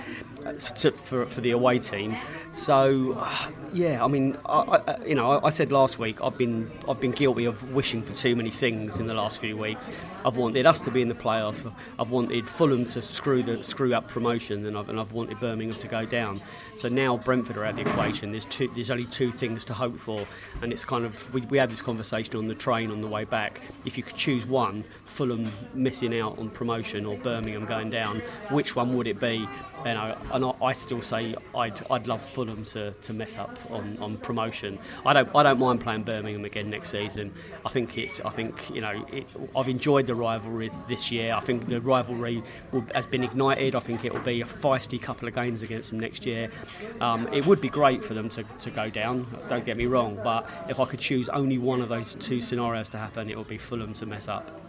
uh, 0.44 0.52
to, 0.52 0.90
for 0.90 1.24
for 1.26 1.40
the 1.40 1.52
away 1.52 1.78
team. 1.78 2.16
So 2.52 3.12
uh, 3.16 3.50
yeah, 3.72 4.04
I 4.04 4.08
mean, 4.08 4.36
I, 4.46 4.58
I, 4.58 5.04
you 5.04 5.14
know, 5.14 5.30
I, 5.30 5.46
I 5.46 5.50
said 5.50 5.70
last 5.70 6.00
week 6.00 6.20
I've 6.20 6.36
been 6.36 6.68
I've 6.88 7.00
been 7.00 7.12
guilty 7.12 7.44
of 7.44 7.72
wishing 7.72 8.02
for 8.02 8.12
too 8.12 8.34
many 8.34 8.50
things 8.50 8.98
in 8.98 9.06
the 9.06 9.14
last 9.14 9.38
few 9.38 9.56
weeks. 9.56 9.88
I've 10.24 10.36
wanted 10.36 10.66
us 10.66 10.80
to 10.80 10.90
be 10.90 11.00
in 11.00 11.08
the 11.08 11.14
playoffs. 11.14 11.72
I've 11.98 12.10
wanted 12.10 12.48
Fulham 12.48 12.86
to 12.86 13.02
screw 13.02 13.42
the 13.44 13.62
screw 13.62 13.94
up 13.94 14.08
promotion, 14.08 14.66
and 14.66 14.76
I've, 14.76 14.88
and 14.88 14.98
I've 14.98 15.12
wanted 15.12 15.38
Birmingham 15.38 15.78
to 15.78 15.88
go 15.88 16.04
down. 16.04 16.40
So 16.78 16.88
now 16.88 17.16
Brentford 17.16 17.56
are 17.56 17.64
out 17.64 17.74
the 17.74 17.80
equation. 17.80 18.30
There's 18.30 18.44
two. 18.44 18.68
There's 18.68 18.92
only 18.92 19.02
two 19.02 19.32
things 19.32 19.64
to 19.64 19.74
hope 19.74 19.98
for, 19.98 20.24
and 20.62 20.72
it's 20.72 20.84
kind 20.84 21.04
of 21.04 21.34
we, 21.34 21.40
we 21.40 21.58
had 21.58 21.72
this 21.72 21.82
conversation 21.82 22.36
on 22.36 22.46
the 22.46 22.54
train 22.54 22.92
on 22.92 23.00
the 23.00 23.08
way 23.08 23.24
back. 23.24 23.60
If 23.84 23.96
you 23.96 24.04
could 24.04 24.14
choose 24.14 24.46
one, 24.46 24.84
Fulham 25.04 25.50
missing 25.74 26.16
out 26.16 26.38
on 26.38 26.50
promotion 26.50 27.04
or 27.04 27.16
Birmingham 27.16 27.64
going 27.64 27.90
down, 27.90 28.22
which 28.50 28.76
one 28.76 28.96
would 28.96 29.08
it 29.08 29.18
be? 29.18 29.48
You 29.84 29.94
know, 29.94 30.16
and 30.32 30.44
I, 30.44 30.52
I 30.62 30.72
still 30.72 31.02
say 31.02 31.34
I'd, 31.54 31.80
I'd 31.90 32.06
love 32.06 32.20
Fulham 32.20 32.64
to, 32.66 32.92
to 32.92 33.12
mess 33.12 33.38
up 33.38 33.56
on, 33.70 33.96
on 34.00 34.16
promotion. 34.16 34.78
I 35.04 35.12
don't 35.14 35.34
I 35.34 35.42
don't 35.42 35.58
mind 35.58 35.80
playing 35.80 36.04
Birmingham 36.04 36.44
again 36.44 36.70
next 36.70 36.90
season. 36.90 37.34
I 37.66 37.70
think 37.70 37.98
it's 37.98 38.20
I 38.20 38.30
think 38.30 38.70
you 38.72 38.82
know 38.82 39.04
it, 39.12 39.26
I've 39.56 39.68
enjoyed 39.68 40.06
the 40.06 40.14
rivalry 40.14 40.70
this 40.88 41.10
year. 41.10 41.34
I 41.34 41.40
think 41.40 41.66
the 41.66 41.80
rivalry 41.80 42.44
will, 42.70 42.84
has 42.94 43.06
been 43.06 43.24
ignited. 43.24 43.74
I 43.74 43.80
think 43.80 44.04
it 44.04 44.12
will 44.14 44.20
be 44.20 44.42
a 44.42 44.46
feisty 44.46 45.02
couple 45.02 45.26
of 45.26 45.34
games 45.34 45.62
against 45.62 45.90
them 45.90 45.98
next 45.98 46.24
year. 46.24 46.52
Um, 47.00 47.28
it 47.32 47.46
would 47.46 47.60
be 47.60 47.68
great 47.68 48.02
for 48.02 48.14
them 48.14 48.28
to, 48.30 48.44
to 48.44 48.70
go 48.70 48.90
down. 48.90 49.26
Don't 49.48 49.64
get 49.64 49.76
me 49.76 49.86
wrong, 49.86 50.18
but 50.22 50.48
if 50.68 50.80
I 50.80 50.84
could 50.84 51.00
choose 51.00 51.28
only 51.28 51.58
one 51.58 51.80
of 51.80 51.88
those 51.88 52.14
two 52.14 52.40
scenarios 52.40 52.90
to 52.90 52.98
happen, 52.98 53.30
it 53.30 53.36
would 53.36 53.48
be 53.48 53.58
Fulham 53.58 53.94
to 53.94 54.06
mess 54.06 54.28
up. 54.28 54.60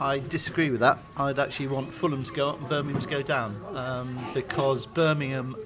I 0.00 0.20
disagree 0.20 0.70
with 0.70 0.80
that. 0.80 0.98
I'd 1.18 1.38
actually 1.38 1.66
want 1.66 1.92
Fulham 1.92 2.24
to 2.24 2.32
go 2.32 2.48
up 2.48 2.58
and 2.58 2.68
Birmingham 2.70 3.02
to 3.02 3.08
go 3.08 3.20
down 3.20 3.62
um, 3.76 4.18
because 4.32 4.86
Birmingham, 4.86 5.56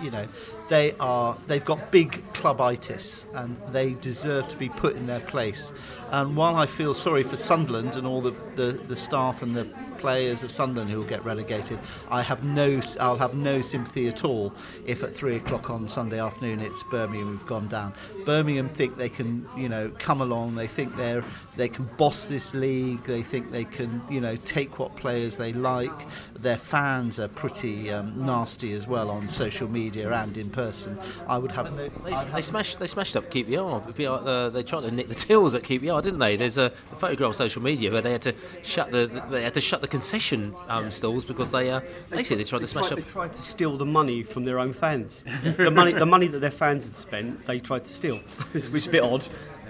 you 0.00 0.12
know, 0.12 0.28
they 0.68 0.94
are 1.00 1.36
they've 1.48 1.64
got 1.64 1.90
big 1.90 2.22
clubitis 2.32 3.24
and 3.34 3.60
they 3.72 3.94
deserve 3.94 4.46
to 4.46 4.56
be 4.56 4.68
put 4.68 4.94
in 4.94 5.06
their 5.06 5.18
place. 5.18 5.72
And 6.10 6.36
while 6.36 6.56
I 6.56 6.66
feel 6.66 6.94
sorry 6.94 7.22
for 7.22 7.36
Sunderland 7.36 7.96
and 7.96 8.06
all 8.06 8.20
the, 8.20 8.34
the, 8.56 8.72
the 8.72 8.96
staff 8.96 9.42
and 9.42 9.54
the 9.54 9.66
players 10.00 10.42
of 10.42 10.50
Sunderland 10.50 10.90
who 10.90 10.96
will 10.96 11.04
get 11.04 11.22
relegated. 11.24 11.78
I 12.10 12.22
have 12.22 12.42
no, 12.42 12.80
I'll 12.98 13.18
have 13.18 13.34
no 13.34 13.60
sympathy 13.60 14.08
at 14.08 14.24
all 14.24 14.52
if 14.86 15.02
at 15.02 15.14
three 15.14 15.36
o'clock 15.36 15.68
on 15.68 15.88
Sunday 15.88 16.18
afternoon 16.18 16.60
it's 16.60 16.82
Birmingham 16.84 17.28
who've 17.28 17.46
gone 17.46 17.68
down. 17.68 17.92
Birmingham 18.24 18.68
think 18.70 18.96
they 18.96 19.10
can, 19.10 19.46
you 19.56 19.68
know, 19.68 19.92
come 19.98 20.22
along. 20.22 20.54
They 20.54 20.66
think 20.66 20.96
they're 20.96 21.22
they 21.56 21.68
can 21.68 21.84
boss 21.98 22.28
this 22.28 22.54
league. 22.54 23.02
They 23.04 23.22
think 23.22 23.50
they 23.50 23.64
can, 23.64 24.02
you 24.08 24.20
know, 24.20 24.36
take 24.36 24.78
what 24.78 24.96
players 24.96 25.36
they 25.36 25.52
like. 25.52 26.06
Their 26.38 26.56
fans 26.56 27.18
are 27.18 27.28
pretty 27.28 27.90
um, 27.90 28.24
nasty 28.24 28.72
as 28.72 28.86
well 28.86 29.10
on 29.10 29.28
social 29.28 29.68
media 29.68 30.10
and 30.10 30.36
in 30.38 30.48
person. 30.48 30.98
I 31.28 31.36
would 31.36 31.52
have. 31.52 31.76
They, 31.76 31.90
they 32.32 32.42
smashed 32.42 32.78
they 32.78 32.86
smashed 32.86 33.16
up 33.16 33.30
QPR. 33.30 34.26
Uh, 34.26 34.48
they 34.48 34.62
tried 34.62 34.82
to 34.82 34.90
nick 34.90 35.08
the 35.08 35.14
tills 35.14 35.54
at 35.54 35.62
Didn't 36.00 36.18
they? 36.18 36.36
There's 36.36 36.58
a, 36.58 36.72
a 36.92 36.96
photograph 36.96 37.28
on 37.28 37.34
social 37.34 37.62
media 37.62 37.90
where 37.90 38.02
they 38.02 38.12
had 38.12 38.22
to 38.22 38.34
shut 38.62 38.90
the 38.92 39.06
they 39.30 39.42
had 39.42 39.54
to 39.54 39.60
shut 39.60 39.80
the 39.80 39.88
concession 39.88 40.54
um, 40.68 40.90
stalls 40.90 41.24
because 41.24 41.50
they 41.50 41.70
uh, 41.70 41.80
basically 42.10 42.42
they 42.42 42.48
tried 42.48 42.60
to 42.60 42.66
smash 42.66 42.88
tried, 42.88 42.98
up. 42.98 43.04
They 43.04 43.10
tried 43.10 43.32
to 43.32 43.42
steal 43.42 43.76
the 43.76 43.86
money 43.86 44.22
from 44.22 44.44
their 44.44 44.58
own 44.58 44.72
fans. 44.72 45.24
the 45.42 45.70
money, 45.70 45.92
the 45.92 46.06
money 46.06 46.26
that 46.28 46.40
their 46.40 46.50
fans 46.50 46.86
had 46.86 46.96
spent, 46.96 47.46
they 47.46 47.60
tried 47.60 47.84
to 47.84 47.92
steal, 47.92 48.16
which 48.52 48.64
is 48.82 48.86
a 48.86 48.90
bit 48.90 49.02
odd. 49.02 49.26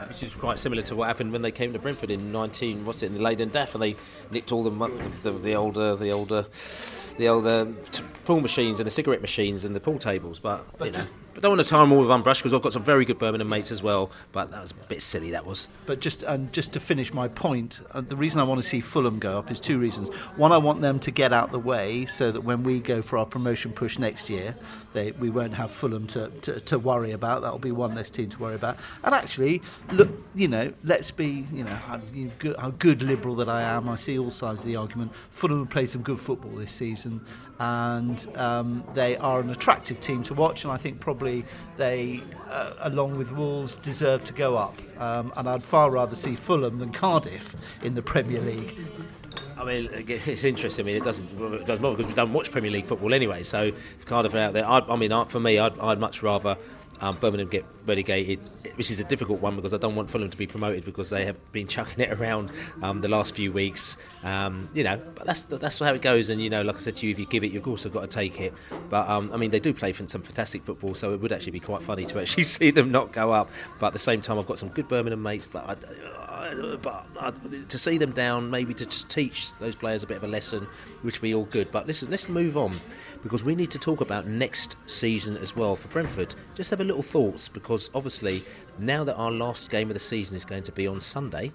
Which 0.08 0.22
is 0.22 0.34
quite 0.34 0.58
similar 0.58 0.80
to 0.84 0.96
what 0.96 1.08
happened 1.08 1.30
when 1.30 1.42
they 1.42 1.50
came 1.52 1.74
to 1.74 1.78
Brentford 1.78 2.10
in 2.10 2.32
19, 2.32 2.86
what's 2.86 3.02
it, 3.02 3.08
in 3.08 3.14
the 3.14 3.22
Leyland 3.22 3.52
DAF, 3.52 3.74
and 3.74 3.82
they 3.82 3.96
nicked 4.30 4.50
all 4.50 4.64
the 4.64 4.70
the, 5.22 5.30
the 5.30 5.54
older 5.54 5.94
the 5.94 6.10
older 6.10 6.46
the 7.18 7.28
older 7.28 7.68
t- 7.90 8.02
pool 8.24 8.40
machines 8.40 8.80
and 8.80 8.86
the 8.86 8.90
cigarette 8.90 9.20
machines 9.20 9.62
and 9.62 9.76
the 9.76 9.80
pool 9.80 9.98
tables. 9.98 10.38
But, 10.38 10.66
but 10.78 10.86
you 10.86 10.92
know, 10.92 11.06
but 11.34 11.42
don't 11.42 11.56
want 11.56 11.62
to 11.62 11.68
tie 11.68 11.80
them 11.80 11.92
all 11.92 12.00
with 12.00 12.08
one 12.08 12.22
brush 12.22 12.38
because 12.38 12.52
I've 12.52 12.62
got 12.62 12.72
some 12.72 12.84
very 12.84 13.04
good 13.04 13.18
Birmingham 13.18 13.48
mates 13.48 13.70
as 13.70 13.82
well. 13.82 14.10
But 14.32 14.50
that 14.50 14.60
was 14.60 14.72
a 14.72 14.74
bit 14.74 15.02
silly. 15.02 15.30
That 15.30 15.46
was. 15.46 15.68
But 15.86 16.00
just 16.00 16.22
and 16.22 16.52
just 16.52 16.72
to 16.72 16.80
finish 16.80 17.12
my 17.12 17.28
point, 17.28 17.80
uh, 17.92 18.00
the 18.00 18.16
reason 18.16 18.40
I 18.40 18.44
want 18.44 18.62
to 18.62 18.68
see 18.68 18.80
Fulham 18.80 19.18
go 19.18 19.38
up 19.38 19.50
is 19.50 19.60
two 19.60 19.78
reasons. 19.78 20.08
One, 20.36 20.52
I 20.52 20.58
want 20.58 20.80
them 20.80 20.98
to 21.00 21.10
get 21.10 21.32
out 21.32 21.52
the 21.52 21.58
way 21.58 22.06
so 22.06 22.32
that 22.32 22.40
when 22.42 22.62
we 22.62 22.80
go 22.80 23.02
for 23.02 23.18
our 23.18 23.26
promotion 23.26 23.72
push 23.72 23.98
next 23.98 24.28
year, 24.28 24.56
they, 24.92 25.12
we 25.12 25.30
won't 25.30 25.54
have 25.54 25.70
Fulham 25.70 26.06
to, 26.08 26.28
to, 26.42 26.60
to 26.60 26.78
worry 26.78 27.12
about. 27.12 27.42
That'll 27.42 27.58
be 27.58 27.72
one 27.72 27.94
less 27.94 28.10
team 28.10 28.28
to 28.28 28.38
worry 28.38 28.54
about. 28.54 28.78
And 29.04 29.14
actually, 29.14 29.62
look, 29.92 30.08
you 30.34 30.48
know, 30.48 30.72
let's 30.84 31.10
be, 31.10 31.46
you 31.52 31.64
know, 31.64 31.74
how 31.74 31.98
good, 32.38 32.56
how 32.56 32.70
good 32.70 33.02
liberal 33.02 33.36
that 33.36 33.48
I 33.48 33.62
am. 33.62 33.88
I 33.88 33.96
see 33.96 34.18
all 34.18 34.30
sides 34.30 34.60
of 34.60 34.66
the 34.66 34.76
argument. 34.76 35.12
Fulham 35.30 35.60
have 35.60 35.70
played 35.70 35.88
some 35.88 36.02
good 36.02 36.18
football 36.18 36.52
this 36.52 36.72
season, 36.72 37.24
and 37.60 38.26
um, 38.36 38.82
they 38.94 39.16
are 39.18 39.40
an 39.40 39.50
attractive 39.50 40.00
team 40.00 40.22
to 40.24 40.34
watch. 40.34 40.64
And 40.64 40.72
I 40.72 40.76
think 40.76 40.98
probably 40.98 41.19
they, 41.76 42.22
uh, 42.48 42.74
along 42.80 43.16
with 43.16 43.32
Wolves, 43.32 43.78
deserve 43.78 44.24
to 44.24 44.32
go 44.32 44.56
up. 44.56 44.76
Um, 44.98 45.32
and 45.36 45.48
I'd 45.48 45.64
far 45.64 45.90
rather 45.90 46.16
see 46.16 46.36
Fulham 46.36 46.78
than 46.78 46.90
Cardiff 46.90 47.54
in 47.82 47.94
the 47.94 48.02
Premier 48.02 48.40
League. 48.40 48.76
I 49.56 49.64
mean, 49.64 49.90
it's 50.08 50.44
interesting. 50.44 50.84
I 50.84 50.86
mean, 50.86 50.96
it 50.96 51.04
doesn't 51.04 51.30
it 51.32 51.66
doesn't 51.66 51.82
matter 51.82 51.96
because 51.96 52.06
we 52.06 52.14
don't 52.14 52.32
watch 52.32 52.50
Premier 52.50 52.70
League 52.70 52.86
football 52.86 53.12
anyway. 53.12 53.42
So 53.42 53.64
if 53.64 54.06
Cardiff 54.06 54.34
are 54.34 54.38
out 54.38 54.52
there, 54.54 54.66
I'd, 54.66 54.88
I 54.88 54.96
mean, 54.96 55.12
for 55.26 55.40
me, 55.40 55.58
I'd, 55.58 55.78
I'd 55.78 55.98
much 55.98 56.22
rather 56.22 56.56
um, 57.00 57.16
Birmingham 57.16 57.48
get 57.48 57.64
relegated, 57.86 58.40
which 58.76 58.90
is 58.90 59.00
a 59.00 59.04
difficult 59.04 59.40
one 59.40 59.56
because 59.56 59.72
I 59.72 59.78
don't 59.78 59.94
want 59.94 60.10
Fulham 60.10 60.30
to 60.30 60.36
be 60.36 60.46
promoted 60.46 60.84
because 60.84 61.10
they 61.10 61.24
have 61.24 61.52
been 61.52 61.66
chucking 61.66 62.00
it 62.00 62.12
around 62.12 62.50
um, 62.82 63.00
the 63.00 63.08
last 63.08 63.34
few 63.34 63.52
weeks. 63.52 63.96
Um, 64.22 64.68
you 64.74 64.84
know, 64.84 65.00
but 65.14 65.26
that's 65.26 65.42
that's 65.42 65.78
how 65.78 65.94
it 65.94 66.02
goes. 66.02 66.28
And 66.28 66.40
you 66.42 66.50
know, 66.50 66.62
like 66.62 66.76
I 66.76 66.80
said 66.80 66.96
to 66.96 67.06
you, 67.06 67.12
if 67.12 67.18
you 67.18 67.26
give 67.26 67.44
it, 67.44 67.52
you've 67.52 67.66
also 67.66 67.88
got 67.88 68.02
to 68.02 68.06
take 68.06 68.40
it. 68.40 68.52
But 68.88 69.08
um, 69.08 69.30
I 69.32 69.36
mean, 69.36 69.50
they 69.50 69.60
do 69.60 69.72
play 69.72 69.92
some 69.92 70.06
fantastic 70.06 70.64
football, 70.64 70.94
so 70.94 71.14
it 71.14 71.20
would 71.20 71.32
actually 71.32 71.52
be 71.52 71.60
quite 71.60 71.82
funny 71.82 72.04
to 72.06 72.20
actually 72.20 72.42
see 72.44 72.70
them 72.70 72.90
not 72.90 73.12
go 73.12 73.30
up. 73.32 73.50
But 73.78 73.88
at 73.88 73.92
the 73.94 73.98
same 73.98 74.20
time, 74.20 74.38
I've 74.38 74.46
got 74.46 74.58
some 74.58 74.68
good 74.70 74.88
Birmingham 74.88 75.22
mates, 75.22 75.46
but. 75.46 75.64
I, 75.68 75.76
but 76.82 77.68
to 77.68 77.78
see 77.78 77.98
them 77.98 78.12
down, 78.12 78.50
maybe 78.50 78.72
to 78.74 78.86
just 78.86 79.10
teach 79.10 79.52
those 79.58 79.74
players 79.74 80.02
a 80.02 80.06
bit 80.06 80.16
of 80.16 80.24
a 80.24 80.28
lesson, 80.28 80.66
which 81.02 81.20
would 81.20 81.26
be 81.26 81.34
all 81.34 81.44
good. 81.44 81.70
But 81.70 81.86
listen, 81.86 82.10
let's 82.10 82.28
move 82.28 82.56
on 82.56 82.72
because 83.22 83.44
we 83.44 83.54
need 83.54 83.70
to 83.70 83.78
talk 83.78 84.00
about 84.00 84.26
next 84.26 84.76
season 84.86 85.36
as 85.36 85.54
well 85.54 85.76
for 85.76 85.88
Brentford. 85.88 86.34
Just 86.54 86.70
have 86.70 86.80
a 86.80 86.84
little 86.84 87.02
thoughts 87.02 87.48
because 87.48 87.90
obviously 87.94 88.42
now 88.78 89.04
that 89.04 89.16
our 89.16 89.30
last 89.30 89.70
game 89.70 89.88
of 89.88 89.94
the 89.94 90.00
season 90.00 90.36
is 90.36 90.44
going 90.44 90.62
to 90.62 90.72
be 90.72 90.86
on 90.86 91.00
Sunday, 91.00 91.52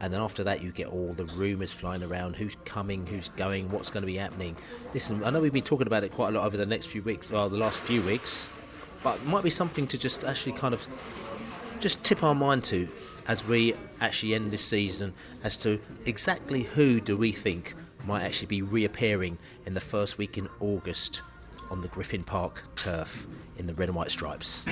and 0.00 0.12
then 0.12 0.20
after 0.20 0.44
that 0.44 0.62
you 0.62 0.70
get 0.70 0.86
all 0.86 1.12
the 1.14 1.24
rumours 1.24 1.72
flying 1.72 2.02
around 2.02 2.36
who's 2.36 2.56
coming 2.64 3.06
who's 3.06 3.30
going 3.30 3.70
what's 3.70 3.90
going 3.90 4.02
to 4.02 4.06
be 4.06 4.16
happening 4.16 4.56
listen 4.94 5.22
i 5.24 5.30
know 5.30 5.40
we've 5.40 5.52
been 5.52 5.62
talking 5.62 5.86
about 5.86 6.04
it 6.04 6.12
quite 6.12 6.28
a 6.28 6.32
lot 6.32 6.46
over 6.46 6.56
the 6.56 6.66
next 6.66 6.86
few 6.86 7.02
weeks 7.02 7.30
well 7.30 7.48
the 7.48 7.56
last 7.56 7.80
few 7.80 8.02
weeks 8.02 8.50
but 9.02 9.16
it 9.16 9.26
might 9.26 9.44
be 9.44 9.50
something 9.50 9.86
to 9.86 9.98
just 9.98 10.24
actually 10.24 10.52
kind 10.52 10.74
of 10.74 10.86
just 11.80 12.02
tip 12.02 12.22
our 12.22 12.34
mind 12.34 12.64
to 12.64 12.88
as 13.26 13.44
we 13.44 13.74
actually 14.00 14.34
end 14.34 14.50
this 14.50 14.64
season 14.64 15.12
as 15.44 15.56
to 15.56 15.80
exactly 16.06 16.62
who 16.62 17.00
do 17.00 17.16
we 17.16 17.32
think 17.32 17.74
might 18.04 18.22
actually 18.22 18.46
be 18.46 18.62
reappearing 18.62 19.38
in 19.66 19.74
the 19.74 19.80
first 19.80 20.18
week 20.18 20.38
in 20.38 20.48
August 20.60 21.22
on 21.70 21.82
the 21.82 21.88
Griffin 21.88 22.24
Park 22.24 22.62
turf 22.76 23.26
in 23.56 23.66
the 23.66 23.74
red 23.74 23.88
and 23.88 23.96
white 23.96 24.10
stripes. 24.10 24.64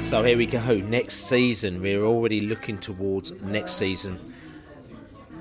So 0.00 0.22
here 0.22 0.36
we 0.36 0.46
go. 0.46 0.74
Next 0.76 1.26
season, 1.26 1.80
we're 1.80 2.04
already 2.04 2.42
looking 2.42 2.76
towards 2.76 3.32
next 3.40 3.74
season. 3.74 4.34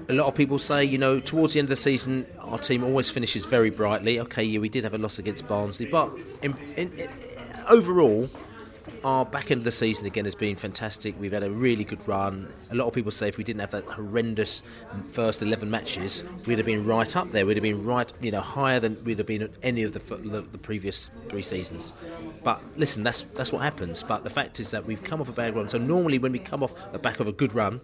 A 0.08 0.14
lot 0.14 0.28
of 0.28 0.36
people 0.36 0.60
say, 0.60 0.86
you 0.86 0.98
know, 0.98 1.20
towards 1.20 1.54
the 1.54 1.60
end 1.60 1.66
of 1.66 1.72
the 1.72 1.76
season, 1.76 2.26
our 2.40 2.58
team 2.58 2.84
always 2.84 3.10
finishes 3.10 3.46
very 3.46 3.70
brightly. 3.70 4.20
Okay, 4.22 4.44
yeah, 4.44 4.60
we 4.60 4.70
did 4.70 4.84
have 4.84 4.94
a 4.94 4.98
loss 4.98 5.20
against 5.20 5.48
Barnsley, 5.48 5.88
but 5.88 6.10
in, 6.42 6.56
in, 6.78 6.92
in, 6.94 7.10
overall, 7.70 8.30
our 9.04 9.26
back 9.26 9.52
end 9.52 9.60
of 9.60 9.64
the 9.66 9.72
season 9.72 10.06
again 10.06 10.26
has 10.26 10.36
been 10.36 10.56
fantastic. 10.56 11.20
We've 11.20 11.32
had 11.32 11.44
a 11.44 11.50
really 11.50 11.84
good 11.84 12.08
run. 12.08 12.52
A 12.70 12.76
lot 12.76 12.88
of 12.88 12.94
people 12.94 13.12
say 13.12 13.28
if 13.28 13.38
we 13.38 13.44
didn't 13.44 13.62
have 13.62 13.72
that 13.72 13.86
horrendous 13.86 14.62
first 15.12 15.42
11 15.42 15.70
matches, 15.70 16.24
we'd 16.46 16.58
have 16.58 16.66
been 16.66 16.86
right 16.86 17.16
up 17.16 17.32
there. 17.32 17.46
We'd 17.46 17.58
have 17.58 17.64
been 17.64 17.84
right, 17.84 18.12
you 18.22 18.32
know, 18.32 18.42
higher 18.42 18.80
than 18.80 19.04
we'd 19.04 19.18
have 19.18 19.28
been 19.28 19.44
at 19.44 19.52
any 19.64 19.84
of 19.84 19.94
the, 19.94 20.00
the, 20.18 20.42
the 20.42 20.58
previous 20.58 21.10
three 21.30 21.42
seasons. 21.42 21.94
But 22.44 22.62
listen, 22.78 23.04
that's 23.04 23.24
that's 23.24 23.52
what 23.52 23.62
happens. 23.62 24.04
But 24.04 24.24
the 24.24 24.30
fact 24.30 24.60
is 24.60 24.72
that 24.72 24.86
we've 24.86 25.04
come 25.04 25.22
off 25.22 25.30
a 25.30 25.34
bad 25.34 25.56
run. 25.56 25.70
So 25.70 25.78
normally 25.78 26.20
when 26.20 26.32
we 26.32 26.40
come 26.40 26.64
off 26.64 26.74
the 26.92 27.00
back 27.00 27.20
of 27.20 27.28
a 27.28 27.32
good 27.32 27.54
run, 27.54 27.82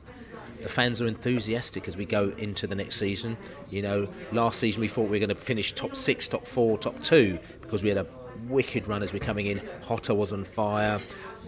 the 0.62 0.70
fans 0.70 1.02
are 1.02 1.08
enthusiastic 1.08 1.88
as 1.88 1.96
we 1.96 2.06
go 2.06 2.34
into 2.38 2.68
the 2.68 2.76
next 2.76 2.98
season. 2.98 3.38
You 3.70 3.82
know, 3.82 4.10
last 4.32 4.60
season 4.60 4.82
we 4.82 4.88
thought 4.88 5.04
we 5.04 5.20
were 5.20 5.26
going 5.26 5.30
to 5.30 5.36
finish 5.36 5.74
top 5.74 5.96
six, 5.96 6.28
top 6.28 6.48
four, 6.48 6.78
top 6.78 7.02
two 7.02 7.40
because 7.62 7.84
we 7.84 7.90
had 7.90 7.98
a 7.98 8.08
wicked 8.48 8.88
runners 8.88 9.14
were 9.14 9.20
coming 9.20 9.48
in. 9.48 9.62
Hogan 9.82 10.18
was 10.18 10.34
on 10.34 10.44
fire. 10.44 11.00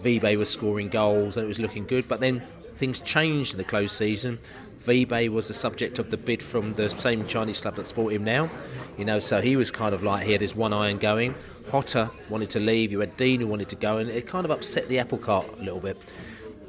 Vibe 0.02 0.38
was 0.38 0.48
scoring 0.48 0.88
goals 0.88 1.36
and 1.36 1.44
it 1.44 1.48
was 1.48 1.58
looking 1.58 1.86
good. 1.86 2.08
But 2.08 2.20
then 2.20 2.42
things 2.76 2.98
changed 3.00 3.52
in 3.52 3.58
the 3.58 3.64
close 3.64 3.92
season. 3.92 4.38
Vibe 4.80 5.28
was 5.28 5.48
the 5.48 5.54
subject 5.54 5.98
of 5.98 6.10
the 6.10 6.16
bid 6.16 6.42
from 6.42 6.72
the 6.72 6.88
same 6.88 7.26
Chinese 7.26 7.60
club 7.60 7.76
that 7.76 7.92
bought 7.94 8.12
him 8.12 8.24
now. 8.24 8.48
You 8.96 9.04
know, 9.04 9.20
so 9.20 9.42
he 9.42 9.56
was 9.56 9.70
kind 9.70 9.94
of 9.94 10.02
like 10.02 10.24
he 10.24 10.32
had 10.32 10.40
his 10.40 10.56
one 10.56 10.72
iron 10.72 10.98
going. 10.98 11.34
Hogan 11.70 12.10
wanted 12.30 12.50
to 12.50 12.60
leave. 12.60 12.90
You 12.90 13.00
had 13.00 13.16
Dean 13.16 13.40
who 13.40 13.46
wanted 13.46 13.68
to 13.68 13.76
go, 13.76 13.98
and 13.98 14.08
it 14.08 14.26
kind 14.26 14.44
of 14.44 14.50
upset 14.50 14.88
the 14.88 14.98
apple 14.98 15.18
cart 15.18 15.46
a 15.58 15.62
little 15.62 15.80
bit. 15.80 15.98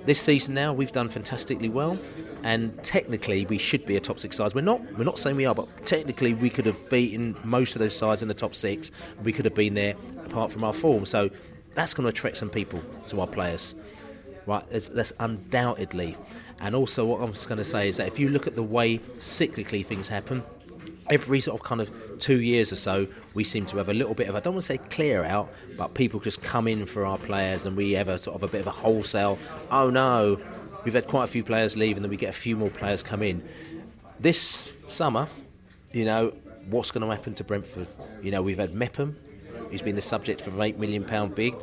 This 0.06 0.20
season 0.20 0.56
now 0.56 0.74
we've 0.74 0.92
done 0.92 1.10
fantastically 1.10 1.70
well, 1.70 2.00
and 2.44 2.84
technically 2.84 3.46
we 3.46 3.60
should 3.60 3.86
be 3.86 3.98
a 3.98 4.00
top 4.00 4.20
six 4.20 4.38
side. 4.38 4.56
We're 4.56 4.62
not. 4.62 4.82
We're 4.98 5.04
not 5.04 5.20
saying 5.20 5.36
we 5.36 5.46
are, 5.46 5.54
but 5.54 5.86
technically 5.86 6.34
we 6.34 6.50
could 6.50 6.66
have 6.66 6.90
beaten 6.90 7.38
most 7.44 7.76
of 7.76 7.82
those 7.82 7.96
sides 7.96 8.24
in 8.24 8.28
the 8.28 8.34
top 8.34 8.56
six. 8.56 8.90
We 9.24 9.32
could 9.32 9.46
have 9.46 9.54
been 9.54 9.76
there 9.76 9.96
apart 10.26 10.52
from 10.52 10.64
our 10.64 10.74
form. 10.74 11.06
So 11.06 11.30
that's 11.76 11.94
going 11.94 12.06
to 12.06 12.10
attract 12.10 12.38
some 12.38 12.50
people 12.50 12.82
to 13.08 13.22
our 13.22 13.28
players, 13.28 13.76
right? 14.48 14.68
That's, 14.70 14.88
that's 14.88 15.14
undoubtedly. 15.20 16.18
And 16.60 16.76
also, 16.76 17.06
what 17.06 17.22
I'm 17.22 17.34
just 17.34 17.48
going 17.48 17.60
to 17.60 17.64
say 17.64 17.88
is 17.88 17.98
that 17.98 18.08
if 18.08 18.18
you 18.18 18.30
look 18.30 18.48
at 18.48 18.56
the 18.56 18.64
way 18.64 18.98
cyclically 19.20 19.86
things 19.86 20.08
happen, 20.08 20.44
every 21.12 21.41
sort 21.41 21.60
of 21.60 21.65
kind 21.65 21.82
of 21.82 21.91
two 22.19 22.39
years 22.39 22.71
or 22.71 22.78
so, 22.78 23.08
we 23.34 23.43
seem 23.43 23.65
to 23.67 23.78
have 23.78 23.89
a 23.89 23.93
little 23.93 24.15
bit 24.15 24.30
of, 24.30 24.36
I 24.36 24.39
don't 24.39 24.54
want 24.54 24.63
to 24.63 24.67
say 24.67 24.78
clear 24.78 25.24
out, 25.24 25.54
but 25.78 25.93
people 25.93 26.19
just 26.19 26.41
come 26.41 26.67
in 26.67 26.86
for 26.86 27.06
our 27.06 27.17
players 27.17 27.65
and 27.65 27.76
we 27.76 27.91
have 27.91 28.08
a 28.08 28.17
sort 28.17 28.36
of 28.36 28.43
a 28.43 28.47
bit 28.47 28.62
of 28.62 28.67
a 28.67 28.71
wholesale, 28.71 29.38
oh 29.69 29.89
no, 29.89 30.39
we've 30.86 30.93
had 30.93 31.08
quite 31.08 31.26
a 31.26 31.28
few 31.28 31.43
players 31.43 31.76
leave 31.76 31.97
and 31.97 32.06
then 32.06 32.10
we 32.10 32.17
get 32.17 32.30
a 32.30 32.34
few 32.34 32.56
more 32.56 32.69
players 32.69 33.04
come 33.04 33.21
in. 33.21 33.47
This 34.19 34.74
summer, 34.88 35.28
you 35.91 36.06
know, 36.06 36.30
what's 36.69 36.91
going 36.91 37.08
to 37.08 37.13
happen 37.13 37.34
to 37.36 37.43
Brentford? 37.43 37.88
You 38.21 38.32
know, 38.32 38.41
we've 38.41 38.58
had 38.58 38.74
Mepham, 38.74 39.17
who's 39.69 39.82
been 39.82 39.95
the 39.95 40.02
subject 40.02 40.47
of 40.47 40.54
an 40.54 40.60
£8 40.60 40.78
million 40.78 41.30
bid. 41.30 41.54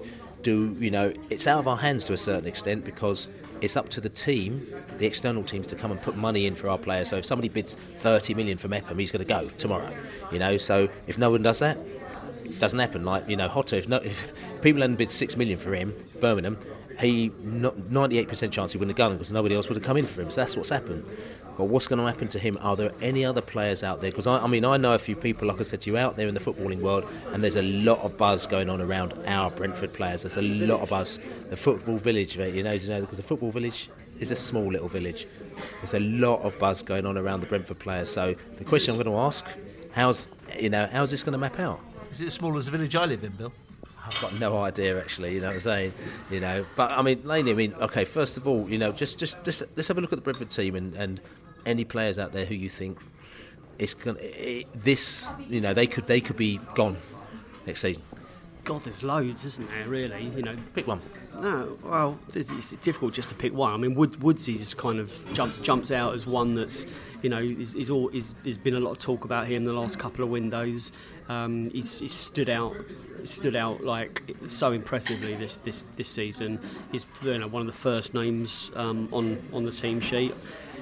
Do, 0.43 0.77
you 0.79 0.91
know, 0.91 1.13
it's 1.31 1.47
out 1.47 1.59
of 1.59 1.69
our 1.69 1.77
hands 1.77 2.05
to 2.05 2.13
a 2.13 2.19
certain 2.19 2.47
extent 2.47 2.85
because 2.85 3.29
it's 3.61 3.77
up 3.77 3.89
to 3.91 4.01
the 4.01 4.09
team, 4.09 4.67
the 4.99 5.07
external 5.07 5.43
teams, 5.43 5.67
to 5.69 5.77
come 5.77 5.91
and 5.91 6.01
put 6.01 6.17
money 6.17 6.47
in 6.47 6.55
for 6.55 6.69
our 6.69 6.79
players. 6.79 7.09
So 7.09 7.17
if 7.17 7.25
somebody 7.25 7.49
bids 7.49 7.77
30 7.97 8.35
million 8.35 8.59
for 8.59 8.69
Mepham, 8.69 8.99
he's 8.99 9.11
going 9.11 9.25
to 9.25 9.29
go 9.29 9.49
tomorrow. 9.59 9.93
You 10.33 10.39
know, 10.39 10.59
so 10.59 10.89
if 11.07 11.19
no 11.19 11.31
one 11.31 11.43
does 11.43 11.59
that, 11.61 11.79
it 12.45 12.59
doesn't 12.59 12.79
happen. 12.79 13.05
Like 13.05 13.29
you 13.29 13.37
know, 13.37 13.49
Jota. 13.49 13.79
If, 13.79 13.89
no, 13.89 13.97
if 14.03 14.33
people 14.63 14.81
hadn't 14.81 14.97
bid 14.97 15.11
six 15.11 15.37
million 15.37 15.59
for 15.59 15.75
him, 15.75 15.95
Birmingham, 16.21 16.59
he 17.01 17.33
ninety 17.43 18.19
eight 18.19 18.29
percent 18.29 18.53
chance 18.53 18.73
he 18.73 18.79
win 18.79 18.89
the 18.89 18.95
gun 18.95 19.13
because 19.13 19.31
nobody 19.31 19.55
else 19.55 19.69
would 19.69 19.77
have 19.77 19.85
come 19.85 19.97
in 19.97 20.07
for 20.07 20.23
him. 20.23 20.31
So 20.31 20.41
that's 20.41 20.57
what's 20.57 20.71
happened. 20.71 21.05
But 21.59 21.65
what's 21.65 21.89
going 21.89 21.99
to 21.99 22.07
happen 22.07 22.29
to 22.29 22.39
him? 22.39 22.57
Are 22.61 22.77
there 22.77 22.93
any 23.03 23.25
other 23.25 23.41
players 23.41 23.83
out 23.83 24.01
there? 24.01 24.13
Because 24.13 24.29
I, 24.29 24.39
I, 24.39 24.47
mean, 24.47 24.65
I 24.65 24.77
know 24.77 24.95
a 24.95 24.99
few 24.99 25.17
people, 25.17 25.49
like 25.49 25.59
I 25.59 25.65
said 25.65 25.81
to 25.83 25.91
you, 25.91 25.99
out 25.99 26.17
there 26.17 26.29
in 26.29 26.35
the 26.35 26.41
footballing 26.41 26.79
world, 26.79 27.05
and 27.33 27.43
there's 27.43 27.57
a 27.57 27.63
lot 27.63 27.99
of 27.99 28.17
buzz 28.17 28.47
going 28.47 28.71
on 28.71 28.81
around 28.81 29.13
our 29.27 29.51
Brentford 29.51 29.93
players. 29.93 30.23
There's 30.23 30.37
a 30.37 30.43
lot 30.43 30.83
of 30.83 30.91
buzz. 30.91 31.19
The 31.51 31.57
football 31.57 31.97
village, 31.97 32.37
you 32.37 32.63
know, 32.63 32.71
you 32.71 32.89
know, 32.89 33.01
because 33.01 33.19
the 33.19 33.25
football 33.25 33.51
village 33.51 33.91
is 34.21 34.31
a 34.31 34.37
small 34.37 34.71
little 34.71 34.87
village. 34.87 35.27
There's 35.81 35.95
a 35.95 36.01
lot 36.01 36.43
of 36.43 36.57
buzz 36.61 36.85
going 36.85 37.05
on 37.05 37.19
around 37.19 37.41
the 37.41 37.47
Brentford 37.47 37.81
players. 37.81 38.09
So 38.09 38.37
the 38.57 38.65
question 38.65 38.95
I'm 38.95 39.03
going 39.03 39.13
to 39.13 39.21
ask, 39.21 39.45
how's 39.91 40.29
you 40.57 40.71
know, 40.71 40.89
how's 40.93 41.11
this 41.11 41.25
going 41.25 41.33
to 41.33 41.39
map 41.39 41.59
out? 41.59 41.81
Is 42.13 42.21
it 42.21 42.29
as 42.29 42.35
small 42.35 42.57
as 42.57 42.67
the 42.67 42.71
village 42.71 42.95
I 42.95 43.05
live 43.05 43.25
in, 43.25 43.33
Bill? 43.33 43.53
I've 44.07 44.21
got 44.23 44.39
no 44.39 44.59
idea 44.59 44.99
actually. 44.99 45.35
You 45.35 45.41
know 45.41 45.49
what 45.49 45.57
I'm 45.57 45.61
saying? 45.61 45.93
You 46.31 46.39
know, 46.39 46.65
but 46.77 46.93
I 46.93 47.03
mean, 47.03 47.21
Laney. 47.25 47.51
I 47.51 47.55
mean, 47.55 47.75
okay. 47.75 48.05
First 48.05 48.37
of 48.37 48.47
all, 48.47 48.69
you 48.69 48.79
know, 48.79 48.93
just 48.93 49.19
just 49.19 49.43
just 49.45 49.65
let's 49.75 49.89
have 49.89 49.99
a 49.99 50.01
look 50.01 50.13
at 50.13 50.17
the 50.17 50.23
Brentford 50.23 50.51
team 50.51 50.77
and, 50.77 50.95
and 50.95 51.21
any 51.67 51.85
players 51.85 52.19
out 52.19 52.33
there 52.33 52.45
who 52.45 52.55
you 52.55 52.69
think 52.69 52.99
it's 53.79 53.95
gonna, 53.95 54.19
it, 54.21 54.67
this, 54.73 55.29
you 55.49 55.61
know, 55.61 55.73
they 55.73 55.87
could 55.87 56.07
they 56.07 56.21
could 56.21 56.37
be 56.37 56.59
gone 56.75 56.97
next 57.67 57.81
season. 57.81 58.03
God, 58.65 58.85
there's 58.85 59.03
loads, 59.03 59.45
isn't 59.45 59.69
there? 59.71 59.89
Really, 59.89 60.25
you 60.25 60.43
know. 60.43 60.57
Pick 60.75 60.87
one. 60.87 61.01
No, 61.41 61.79
well, 61.85 62.19
it's, 62.35 62.51
it's 62.51 62.73
difficult 62.73 63.15
just 63.15 63.29
to 63.29 63.35
pick 63.35 63.55
one. 63.55 63.73
I 63.73 63.77
mean, 63.77 63.95
Wood, 63.95 64.23
Woodsy's 64.23 64.75
kind 64.75 64.99
of 64.99 65.17
jump, 65.33 65.63
jumps 65.63 65.91
out 65.93 66.15
as 66.15 66.27
one 66.27 66.55
that's, 66.57 66.85
you 67.23 67.31
know, 67.31 67.39
is, 67.39 67.75
is 67.77 67.91
all 67.91 68.09
is, 68.09 68.35
there's 68.43 68.59
been 68.59 68.75
a 68.75 68.81
lot 68.81 68.91
of 68.91 68.99
talk 68.99 69.25
about 69.25 69.47
him 69.47 69.65
the 69.65 69.73
last 69.73 69.99
couple 69.99 70.25
of 70.25 70.31
windows. 70.31 70.91
Um, 71.29 71.71
he's, 71.71 72.01
he's 72.01 72.13
stood 72.13 72.49
out, 72.51 72.77
stood 73.25 73.55
out 73.55 73.85
like 73.85 74.37
so 74.47 74.73
impressively 74.73 75.35
this 75.37 75.57
this, 75.59 75.85
this 75.97 76.09
season. 76.09 76.59
He's 76.91 77.07
you 77.23 77.39
know 77.39 77.47
one 77.47 77.63
of 77.63 77.69
the 77.69 77.79
first 77.79 78.15
names 78.15 78.71
um, 78.75 79.09
on 79.13 79.41
on 79.53 79.63
the 79.63 79.73
team 79.73 80.01
sheet. 80.01 80.35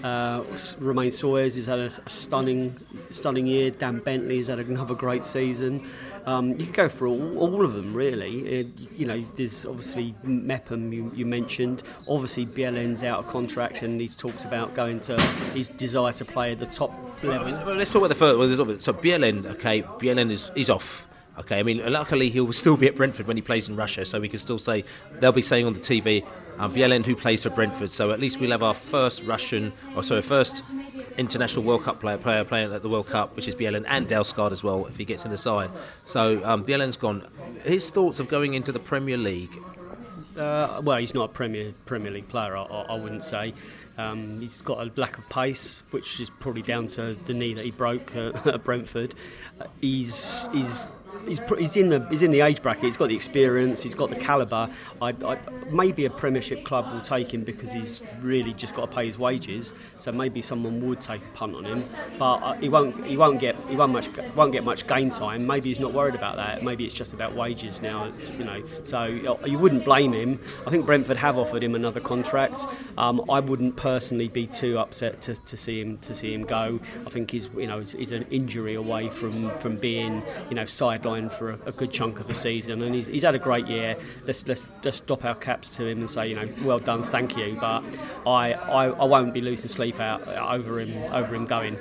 Uh, 0.06 0.44
Romaine 0.78 1.10
Sawyers 1.10 1.56
has 1.56 1.66
had 1.66 1.80
a, 1.80 1.92
stunning, 2.08 2.76
stunning 3.10 3.46
year. 3.46 3.70
Dan 3.70 3.98
Bentley 3.98 4.38
has 4.38 4.46
had 4.46 4.60
another 4.60 4.94
great 4.94 5.24
season. 5.24 5.84
Um, 6.26 6.50
you 6.50 6.66
can 6.66 6.72
go 6.72 6.88
for 6.88 7.08
all, 7.08 7.38
all 7.38 7.64
of 7.64 7.72
them, 7.72 7.92
really. 7.92 8.60
Uh, 8.60 8.64
you 8.96 9.04
know, 9.04 9.24
there's 9.34 9.66
obviously 9.66 10.14
Mepham 10.22 10.92
you, 10.92 11.10
you, 11.14 11.26
mentioned. 11.26 11.82
Obviously, 12.06 12.46
Bjelland's 12.46 13.02
out 13.02 13.18
of 13.18 13.26
contract 13.26 13.82
and 13.82 14.00
he's 14.00 14.14
talked 14.14 14.44
about 14.44 14.74
going 14.74 15.00
to 15.00 15.20
his 15.54 15.70
desire 15.70 16.12
to 16.12 16.24
play 16.24 16.52
at 16.52 16.60
the 16.60 16.66
top 16.66 16.92
level. 17.24 17.50
Well, 17.66 17.74
let's 17.74 17.92
talk 17.92 18.00
about 18.00 18.08
the 18.08 18.14
first. 18.14 18.38
Well, 18.38 18.78
so 18.78 18.92
Bjelland, 18.92 19.46
okay, 19.46 19.82
Bjelland 19.82 20.30
is 20.30 20.52
is 20.54 20.70
off. 20.70 21.08
Okay, 21.38 21.58
I 21.58 21.62
mean, 21.64 21.82
luckily 21.92 22.30
he'll 22.30 22.52
still 22.52 22.76
be 22.76 22.86
at 22.86 22.94
Brentford 22.94 23.26
when 23.26 23.36
he 23.36 23.42
plays 23.42 23.68
in 23.68 23.76
Russia, 23.76 24.04
so 24.04 24.20
we 24.20 24.28
can 24.28 24.38
still 24.38 24.58
say 24.58 24.84
they'll 25.20 25.32
be 25.32 25.42
saying 25.42 25.66
on 25.66 25.74
the 25.74 25.80
TV 25.80 26.24
Bjelland, 26.58 27.06
who 27.06 27.14
plays 27.14 27.42
for 27.42 27.50
Brentford. 27.50 27.90
So 27.90 28.10
at 28.12 28.20
least 28.20 28.40
we'll 28.40 28.50
have 28.50 28.62
our 28.62 28.74
first 28.74 29.24
Russian, 29.24 29.72
or 29.94 30.02
sorry, 30.02 30.22
first 30.22 30.62
international 31.18 31.64
World 31.64 31.84
Cup 31.84 32.00
player, 32.00 32.18
player 32.18 32.44
playing 32.44 32.72
at 32.72 32.82
the 32.82 32.88
World 32.88 33.06
Cup, 33.06 33.36
which 33.36 33.48
is 33.48 33.54
Bjelland 33.54 33.84
and 33.88 34.08
Dalsgaard 34.08 34.52
as 34.52 34.62
well, 34.64 34.86
if 34.86 34.96
he 34.96 35.04
gets 35.04 35.24
in 35.24 35.30
the 35.30 35.38
side. 35.38 35.70
So 36.04 36.44
um, 36.44 36.64
Bjelland's 36.64 36.96
gone. 36.96 37.26
His 37.62 37.90
thoughts 37.90 38.20
of 38.20 38.28
going 38.28 38.54
into 38.54 38.72
the 38.72 38.80
Premier 38.80 39.16
League? 39.16 39.56
Uh, 40.36 40.80
well, 40.84 40.98
he's 40.98 41.14
not 41.14 41.30
a 41.30 41.32
Premier 41.32 41.72
Premier 41.86 42.12
League 42.12 42.28
player, 42.28 42.56
I, 42.56 42.62
I 42.64 42.98
wouldn't 42.98 43.24
say. 43.24 43.54
Um, 43.98 44.40
he's 44.40 44.60
got 44.60 44.86
a 44.86 44.90
lack 45.00 45.16
of 45.16 45.26
pace, 45.30 45.82
which 45.90 46.20
is 46.20 46.28
probably 46.28 46.60
down 46.60 46.86
to 46.88 47.14
the 47.24 47.32
knee 47.32 47.54
that 47.54 47.64
he 47.64 47.70
broke 47.70 48.14
uh, 48.14 48.32
at 48.44 48.62
Brentford. 48.62 49.14
Uh, 49.58 49.66
he's 49.80 50.46
he's 50.52 50.86
he's, 51.26 51.40
he's 51.58 51.76
in 51.76 51.88
the 51.88 52.06
he's 52.10 52.22
in 52.22 52.30
the 52.30 52.40
age 52.40 52.62
bracket. 52.62 52.84
He's 52.84 52.96
got 52.96 53.08
the 53.08 53.16
experience. 53.16 53.82
He's 53.82 53.94
got 53.94 54.10
the 54.10 54.16
calibre. 54.16 54.70
I, 55.00 55.14
I, 55.24 55.38
maybe 55.70 56.04
a 56.04 56.10
Premiership 56.10 56.64
club 56.64 56.92
will 56.92 57.00
take 57.00 57.32
him 57.32 57.42
because 57.42 57.72
he's 57.72 58.02
really 58.20 58.54
just 58.54 58.74
got 58.74 58.90
to 58.90 58.96
pay 58.96 59.06
his 59.06 59.18
wages. 59.18 59.72
So 59.98 60.12
maybe 60.12 60.42
someone 60.42 60.86
would 60.86 61.00
take 61.00 61.22
a 61.22 61.36
punt 61.36 61.54
on 61.54 61.64
him, 61.64 61.88
but 62.18 62.36
uh, 62.36 62.52
he 62.54 62.68
won't. 62.68 63.04
He 63.06 63.16
won't 63.16 63.40
get. 63.40 63.56
He 63.68 63.76
won't 63.76 63.92
much. 63.92 64.08
Won't 64.34 64.52
get 64.52 64.64
much 64.64 64.86
game 64.86 65.10
time. 65.10 65.46
Maybe 65.46 65.68
he's 65.68 65.80
not 65.80 65.92
worried 65.92 66.14
about 66.14 66.36
that. 66.36 66.62
Maybe 66.62 66.84
it's 66.84 66.94
just 66.94 67.12
about 67.12 67.34
wages 67.34 67.82
now. 67.82 68.12
You 68.38 68.44
know. 68.44 68.62
So 68.82 69.04
you 69.44 69.58
wouldn't 69.58 69.84
blame 69.84 70.12
him. 70.12 70.40
I 70.66 70.70
think 70.70 70.86
Brentford 70.86 71.16
have 71.16 71.38
offered 71.38 71.62
him 71.62 71.74
another 71.74 72.00
contract. 72.00 72.66
Um, 72.98 73.28
I 73.30 73.40
wouldn't 73.40 73.76
personally 73.76 74.28
be 74.28 74.46
too 74.46 74.78
upset 74.78 75.20
to, 75.22 75.34
to 75.34 75.56
see 75.56 75.80
him 75.80 75.98
to 75.98 76.14
see 76.14 76.32
him 76.32 76.44
go. 76.44 76.80
I 77.06 77.10
think 77.10 77.30
he's 77.30 77.48
you 77.56 77.66
know 77.66 77.80
he's, 77.80 77.92
he's 77.92 78.12
an 78.12 78.26
injury 78.30 78.74
away 78.74 79.08
from 79.08 79.50
from 79.58 79.76
being 79.76 80.22
you 80.48 80.54
know 80.54 80.66
sidelined 81.06 81.32
for 81.32 81.50
a, 81.50 81.58
a, 81.66 81.72
good 81.72 81.90
chunk 81.90 82.20
of 82.20 82.26
the 82.26 82.34
season, 82.34 82.82
and 82.82 82.94
he's, 82.94 83.06
he's 83.06 83.22
had 83.22 83.34
a 83.34 83.38
great 83.38 83.66
year. 83.66 83.96
Let's 84.26 84.46
let's 84.46 84.66
just 84.82 84.98
stop 84.98 85.24
our 85.24 85.34
caps 85.34 85.70
to 85.70 85.86
him 85.86 86.00
and 86.00 86.10
say, 86.10 86.28
you 86.28 86.36
know, 86.36 86.48
well 86.62 86.78
done, 86.78 87.02
thank 87.04 87.36
you. 87.36 87.56
But 87.60 87.84
I 88.26 88.52
I, 88.52 88.86
I 88.86 89.04
won't 89.04 89.32
be 89.32 89.40
losing 89.40 89.68
sleep 89.68 90.00
out 90.00 90.26
over 90.28 90.80
him 90.80 91.12
over 91.12 91.34
him 91.34 91.46
going. 91.46 91.78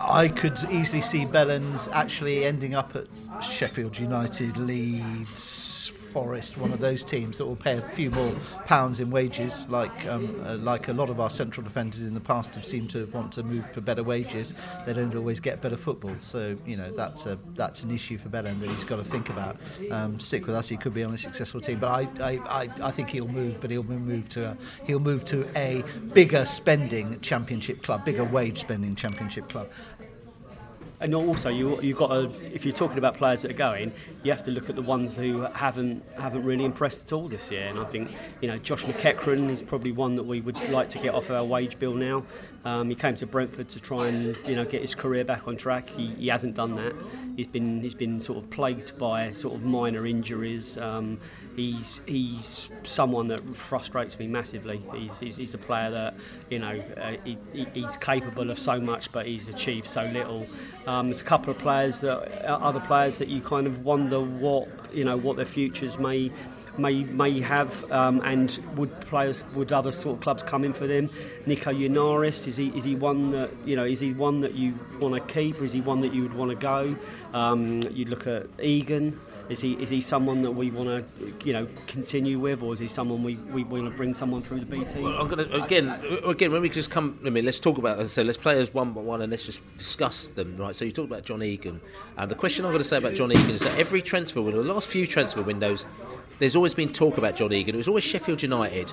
I, 0.00 0.28
could 0.28 0.58
easily 0.70 1.02
see 1.02 1.26
Bjelland's 1.26 1.86
actually 1.92 2.46
ending 2.46 2.74
up 2.74 2.96
at 2.96 3.06
Sheffield 3.42 3.98
United, 3.98 4.56
Leeds. 4.56 5.75
Forest, 6.16 6.56
one 6.56 6.72
of 6.72 6.80
those 6.80 7.04
teams 7.04 7.36
that 7.36 7.44
will 7.44 7.56
pay 7.56 7.76
a 7.76 7.82
few 7.90 8.10
more 8.10 8.32
pounds 8.64 9.00
in 9.00 9.10
wages, 9.10 9.68
like 9.68 10.06
um, 10.06 10.42
uh, 10.46 10.54
like 10.56 10.88
a 10.88 10.94
lot 10.94 11.10
of 11.10 11.20
our 11.20 11.28
central 11.28 11.62
defenders 11.62 12.00
in 12.00 12.14
the 12.14 12.20
past 12.20 12.54
have 12.54 12.64
seemed 12.64 12.88
to 12.88 13.04
want 13.12 13.32
to 13.32 13.42
move 13.42 13.70
for 13.72 13.82
better 13.82 14.02
wages. 14.02 14.54
They 14.86 14.94
don't 14.94 15.14
always 15.14 15.40
get 15.40 15.60
better 15.60 15.76
football, 15.76 16.16
so 16.20 16.56
you 16.64 16.78
know 16.78 16.90
that's 16.90 17.26
a 17.26 17.38
that's 17.54 17.82
an 17.82 17.90
issue 17.90 18.16
for 18.16 18.30
Bjelland 18.30 18.60
that 18.60 18.70
he's 18.70 18.84
got 18.84 18.96
to 18.96 19.04
think 19.04 19.28
about. 19.28 19.58
Um, 19.90 20.18
stick 20.18 20.46
with 20.46 20.56
us, 20.56 20.70
he 20.70 20.78
could 20.78 20.94
be 20.94 21.04
on 21.04 21.12
a 21.12 21.18
successful 21.18 21.60
team, 21.60 21.80
but 21.80 21.88
I, 21.88 22.08
I, 22.24 22.38
I, 22.62 22.70
I 22.84 22.90
think 22.92 23.10
he'll 23.10 23.28
move, 23.28 23.60
but 23.60 23.70
he'll 23.70 23.82
move 23.82 24.30
to 24.30 24.52
a 24.52 24.56
he'll 24.86 25.00
move 25.00 25.22
to 25.26 25.46
a 25.54 25.84
bigger 26.14 26.46
spending 26.46 27.20
championship 27.20 27.82
club, 27.82 28.06
bigger 28.06 28.24
wage 28.24 28.58
spending 28.58 28.96
championship 28.96 29.50
club 29.50 29.68
and 31.00 31.14
also 31.14 31.48
you 31.48 31.80
you 31.82 31.94
got 31.94 32.08
to 32.08 32.30
if 32.54 32.64
you're 32.64 32.74
talking 32.74 32.98
about 32.98 33.16
players 33.16 33.42
that 33.42 33.50
are 33.50 33.54
going, 33.54 33.92
you 34.22 34.30
have 34.30 34.44
to 34.44 34.50
look 34.50 34.68
at 34.68 34.76
the 34.76 34.82
ones 34.82 35.16
who 35.16 35.42
haven't 35.42 36.02
haven't 36.18 36.44
really 36.44 36.64
impressed 36.64 37.02
at 37.02 37.12
all 37.12 37.28
this 37.28 37.50
year. 37.50 37.68
And 37.68 37.78
I 37.78 37.84
think 37.84 38.10
you 38.40 38.48
know 38.48 38.58
Josh 38.58 38.84
McEachran 38.84 39.50
is 39.50 39.62
probably 39.62 39.92
one 39.92 40.16
that 40.16 40.24
we 40.24 40.40
would 40.40 40.56
like 40.70 40.88
to 40.90 40.98
get 40.98 41.14
off 41.14 41.30
our 41.30 41.44
wage 41.44 41.78
bill 41.78 41.94
now. 41.94 42.24
Um, 42.64 42.88
he 42.88 42.96
came 42.96 43.14
to 43.16 43.26
Brentford 43.26 43.68
to 43.70 43.80
try 43.80 44.08
and 44.08 44.36
you 44.46 44.56
know 44.56 44.64
get 44.64 44.82
his 44.82 44.94
career 44.94 45.24
back 45.24 45.46
on 45.46 45.56
track. 45.56 45.88
He, 45.90 46.14
he 46.14 46.28
hasn't 46.28 46.54
done 46.54 46.74
that. 46.76 46.94
He's 47.36 47.46
been 47.46 47.80
he's 47.82 47.94
been 47.94 48.20
sort 48.20 48.38
of 48.38 48.50
plagued 48.50 48.96
by 48.98 49.32
sort 49.32 49.54
of 49.54 49.62
minor 49.62 50.06
injuries. 50.06 50.76
Um, 50.78 51.18
he's 51.56 52.00
he's 52.06 52.70
someone 52.84 53.28
that 53.28 53.56
frustrates 53.56 54.18
me 54.18 54.26
massively. 54.26 54.80
He's, 54.94 55.18
he's, 55.18 55.36
he's 55.36 55.54
a 55.54 55.58
player 55.58 55.90
that 55.90 56.14
you 56.50 56.58
know 56.58 56.80
uh, 56.96 57.16
he, 57.24 57.38
he's 57.72 57.96
capable 57.96 58.50
of 58.50 58.58
so 58.58 58.80
much, 58.80 59.10
but 59.10 59.26
he's 59.26 59.48
achieved 59.48 59.86
so 59.86 60.04
little. 60.04 60.46
Um, 60.86 61.08
there's 61.08 61.22
a 61.22 61.24
couple 61.24 61.50
of 61.50 61.58
players 61.58 62.00
that 62.00 62.48
uh, 62.48 62.58
other 62.58 62.80
players 62.80 63.18
that 63.18 63.28
you 63.28 63.40
kind 63.40 63.66
of 63.66 63.84
wonder 63.84 64.20
what 64.20 64.68
you 64.94 65.04
know 65.04 65.16
what 65.16 65.36
their 65.36 65.46
futures 65.46 65.98
may 65.98 66.30
may 66.78 67.04
may 67.04 67.40
have, 67.40 67.90
um, 67.90 68.20
and 68.24 68.58
would 68.76 69.00
players 69.00 69.44
would 69.54 69.72
other 69.72 69.92
sort 69.92 70.16
of 70.16 70.22
clubs 70.22 70.42
come 70.42 70.64
in 70.64 70.72
for 70.72 70.86
them? 70.86 71.10
Nico 71.46 71.72
Yennaris 71.72 72.46
is 72.46 72.56
he 72.56 72.68
is 72.68 72.84
he 72.84 72.94
one 72.94 73.30
that 73.30 73.50
you 73.64 73.76
know 73.76 73.84
is 73.84 74.00
he 74.00 74.12
one 74.12 74.40
that 74.42 74.54
you 74.54 74.78
want 75.00 75.14
to 75.14 75.32
keep, 75.32 75.60
or 75.60 75.64
is 75.64 75.72
he 75.72 75.80
one 75.80 76.00
that 76.02 76.12
you 76.12 76.22
would 76.22 76.34
want 76.34 76.50
to 76.50 76.56
go? 76.56 76.94
Um, 77.32 77.82
you 77.90 78.04
look 78.04 78.26
at 78.26 78.46
Egan. 78.62 79.18
Is 79.48 79.60
he 79.60 79.74
is 79.74 79.88
he 79.88 80.00
someone 80.00 80.42
that 80.42 80.50
we 80.50 80.70
want 80.70 80.88
to 80.88 81.46
you 81.46 81.52
know 81.52 81.68
continue 81.86 82.38
with, 82.38 82.62
or 82.62 82.74
is 82.74 82.80
he 82.80 82.88
someone 82.88 83.22
we, 83.22 83.36
we 83.36 83.62
want 83.62 83.84
to 83.84 83.96
bring 83.96 84.12
someone 84.14 84.42
through 84.42 84.60
the 84.60 84.66
B 84.66 84.84
team? 84.84 85.02
Well, 85.02 85.20
I'm 85.20 85.28
gonna 85.28 85.48
again 85.52 85.88
again 86.24 86.52
when 86.52 86.62
we 86.62 86.68
just 86.68 86.90
come. 86.90 87.18
I 87.24 87.30
mean, 87.30 87.44
let's 87.44 87.60
talk 87.60 87.78
about 87.78 88.08
so 88.08 88.22
let's 88.22 88.38
play 88.38 88.60
as 88.60 88.74
one 88.74 88.92
by 88.92 89.00
one 89.00 89.22
and 89.22 89.30
let's 89.30 89.46
just 89.46 89.62
discuss 89.76 90.28
them. 90.28 90.56
Right. 90.56 90.74
So 90.74 90.84
you 90.84 90.92
talked 90.92 91.10
about 91.10 91.24
John 91.24 91.42
Egan, 91.42 91.80
and 92.16 92.30
the 92.30 92.34
question 92.34 92.64
I'm 92.64 92.72
going 92.72 92.82
to 92.82 92.88
say 92.88 92.96
about 92.96 93.14
John 93.14 93.30
Egan 93.30 93.50
is 93.50 93.62
that 93.62 93.78
every 93.78 94.02
transfer 94.02 94.42
window, 94.42 94.62
the 94.62 94.72
last 94.72 94.88
few 94.88 95.06
transfer 95.06 95.42
windows, 95.42 95.84
there's 96.38 96.56
always 96.56 96.74
been 96.74 96.92
talk 96.92 97.18
about 97.18 97.36
John 97.36 97.52
Egan. 97.52 97.74
It 97.74 97.78
was 97.78 97.88
always 97.88 98.04
Sheffield 98.04 98.42
United. 98.42 98.92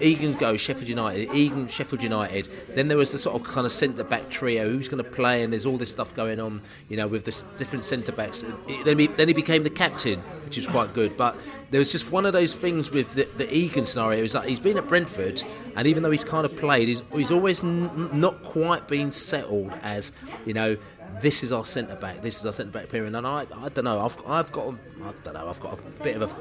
Egan 0.00 0.34
goes 0.34 0.60
Sheffield 0.60 0.88
United. 0.88 1.34
Egan 1.34 1.68
Sheffield 1.68 2.02
United. 2.02 2.48
Then 2.74 2.88
there 2.88 2.96
was 2.96 3.12
the 3.12 3.18
sort 3.18 3.40
of 3.40 3.46
kind 3.46 3.66
of 3.66 3.72
centre 3.72 4.04
back 4.04 4.30
trio. 4.30 4.68
Who's 4.70 4.88
going 4.88 5.02
to 5.02 5.10
play? 5.10 5.42
And 5.42 5.52
there's 5.52 5.66
all 5.66 5.76
this 5.76 5.90
stuff 5.90 6.14
going 6.14 6.40
on. 6.40 6.62
You 6.88 6.96
know, 6.96 7.08
with 7.08 7.24
the 7.24 7.44
different 7.56 7.84
centre 7.84 8.12
backs. 8.12 8.44
Then 8.84 8.98
he, 8.98 9.06
then 9.06 9.28
he 9.28 9.34
became 9.34 9.62
the 9.62 9.70
captain, 9.70 10.20
which 10.44 10.56
is 10.56 10.66
quite 10.66 10.94
good. 10.94 11.16
But 11.16 11.36
there 11.70 11.78
was 11.78 11.92
just 11.92 12.10
one 12.10 12.26
of 12.26 12.32
those 12.32 12.54
things 12.54 12.90
with 12.90 13.14
the, 13.14 13.28
the 13.36 13.54
Egan 13.54 13.84
scenario. 13.84 14.24
Is 14.24 14.32
that 14.32 14.46
he's 14.46 14.60
been 14.60 14.78
at 14.78 14.88
Brentford, 14.88 15.42
and 15.76 15.86
even 15.86 16.02
though 16.02 16.10
he's 16.10 16.24
kind 16.24 16.44
of 16.44 16.56
played, 16.56 16.88
he's, 16.88 17.02
he's 17.12 17.30
always 17.30 17.62
n- 17.62 18.10
not 18.18 18.42
quite 18.42 18.88
been 18.88 19.10
settled 19.10 19.72
as 19.82 20.12
you 20.46 20.54
know 20.54 20.76
this 21.20 21.42
is 21.42 21.52
our 21.52 21.64
centre 21.64 21.96
back, 21.96 22.22
this 22.22 22.38
is 22.38 22.46
our 22.46 22.52
centre 22.52 22.70
back 22.70 22.88
period. 22.88 23.14
And 23.14 23.26
I, 23.26 23.46
I 23.56 23.68
don't 23.70 23.84
know, 23.84 24.04
I've, 24.04 24.16
I've 24.26 24.52
got, 24.52 24.74
I 25.02 25.12
don't 25.24 25.34
know, 25.34 25.48
I've 25.48 25.60
got 25.60 25.78
a 25.78 26.02
bit 26.02 26.16
of 26.16 26.22
a 26.22 26.36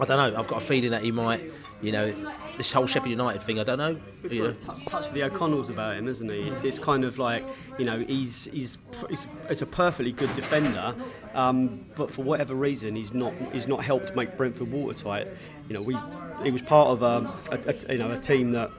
I 0.00 0.04
don't 0.04 0.32
know. 0.32 0.38
I've 0.38 0.46
got 0.46 0.62
a 0.62 0.64
feeling 0.64 0.90
that 0.90 1.02
he 1.02 1.10
might 1.10 1.50
You 1.80 1.92
know, 1.92 2.32
this 2.56 2.72
whole 2.72 2.86
Sheffield 2.86 3.10
United 3.10 3.40
thing, 3.40 3.60
I 3.60 3.64
don't 3.64 3.78
know. 3.78 4.00
He's 4.22 4.32
you 4.32 4.42
know. 4.42 4.52
got 4.52 4.74
a 4.74 4.78
t- 4.78 4.84
touch 4.84 5.06
of 5.08 5.14
the 5.14 5.22
O'Connells 5.22 5.70
about 5.70 5.96
him, 5.96 6.08
isn't 6.08 6.28
he? 6.28 6.48
It's, 6.48 6.64
it's 6.64 6.78
kind 6.78 7.04
of 7.04 7.18
like, 7.18 7.46
you 7.78 7.84
know, 7.84 8.00
he's 8.00 8.46
he's 8.46 8.78
he's, 9.08 9.28
he's 9.48 9.62
a 9.62 9.66
perfectly 9.66 10.10
good 10.10 10.34
defender, 10.34 10.92
um, 11.34 11.86
but 11.94 12.10
for 12.10 12.22
whatever 12.22 12.54
reason, 12.56 12.96
he's 12.96 13.14
not 13.14 13.32
he's 13.52 13.68
not 13.68 13.84
helped 13.84 14.16
make 14.16 14.36
Brentford 14.36 14.72
watertight. 14.72 15.28
You 15.68 15.74
know, 15.74 15.82
we 15.82 15.96
he 16.42 16.50
was 16.50 16.62
part 16.62 16.88
of 16.88 17.02
a, 17.02 17.32
a, 17.52 17.74
a 17.88 17.92
you 17.92 17.98
know 17.98 18.10
a 18.10 18.18
team 18.18 18.50
that 18.52 18.72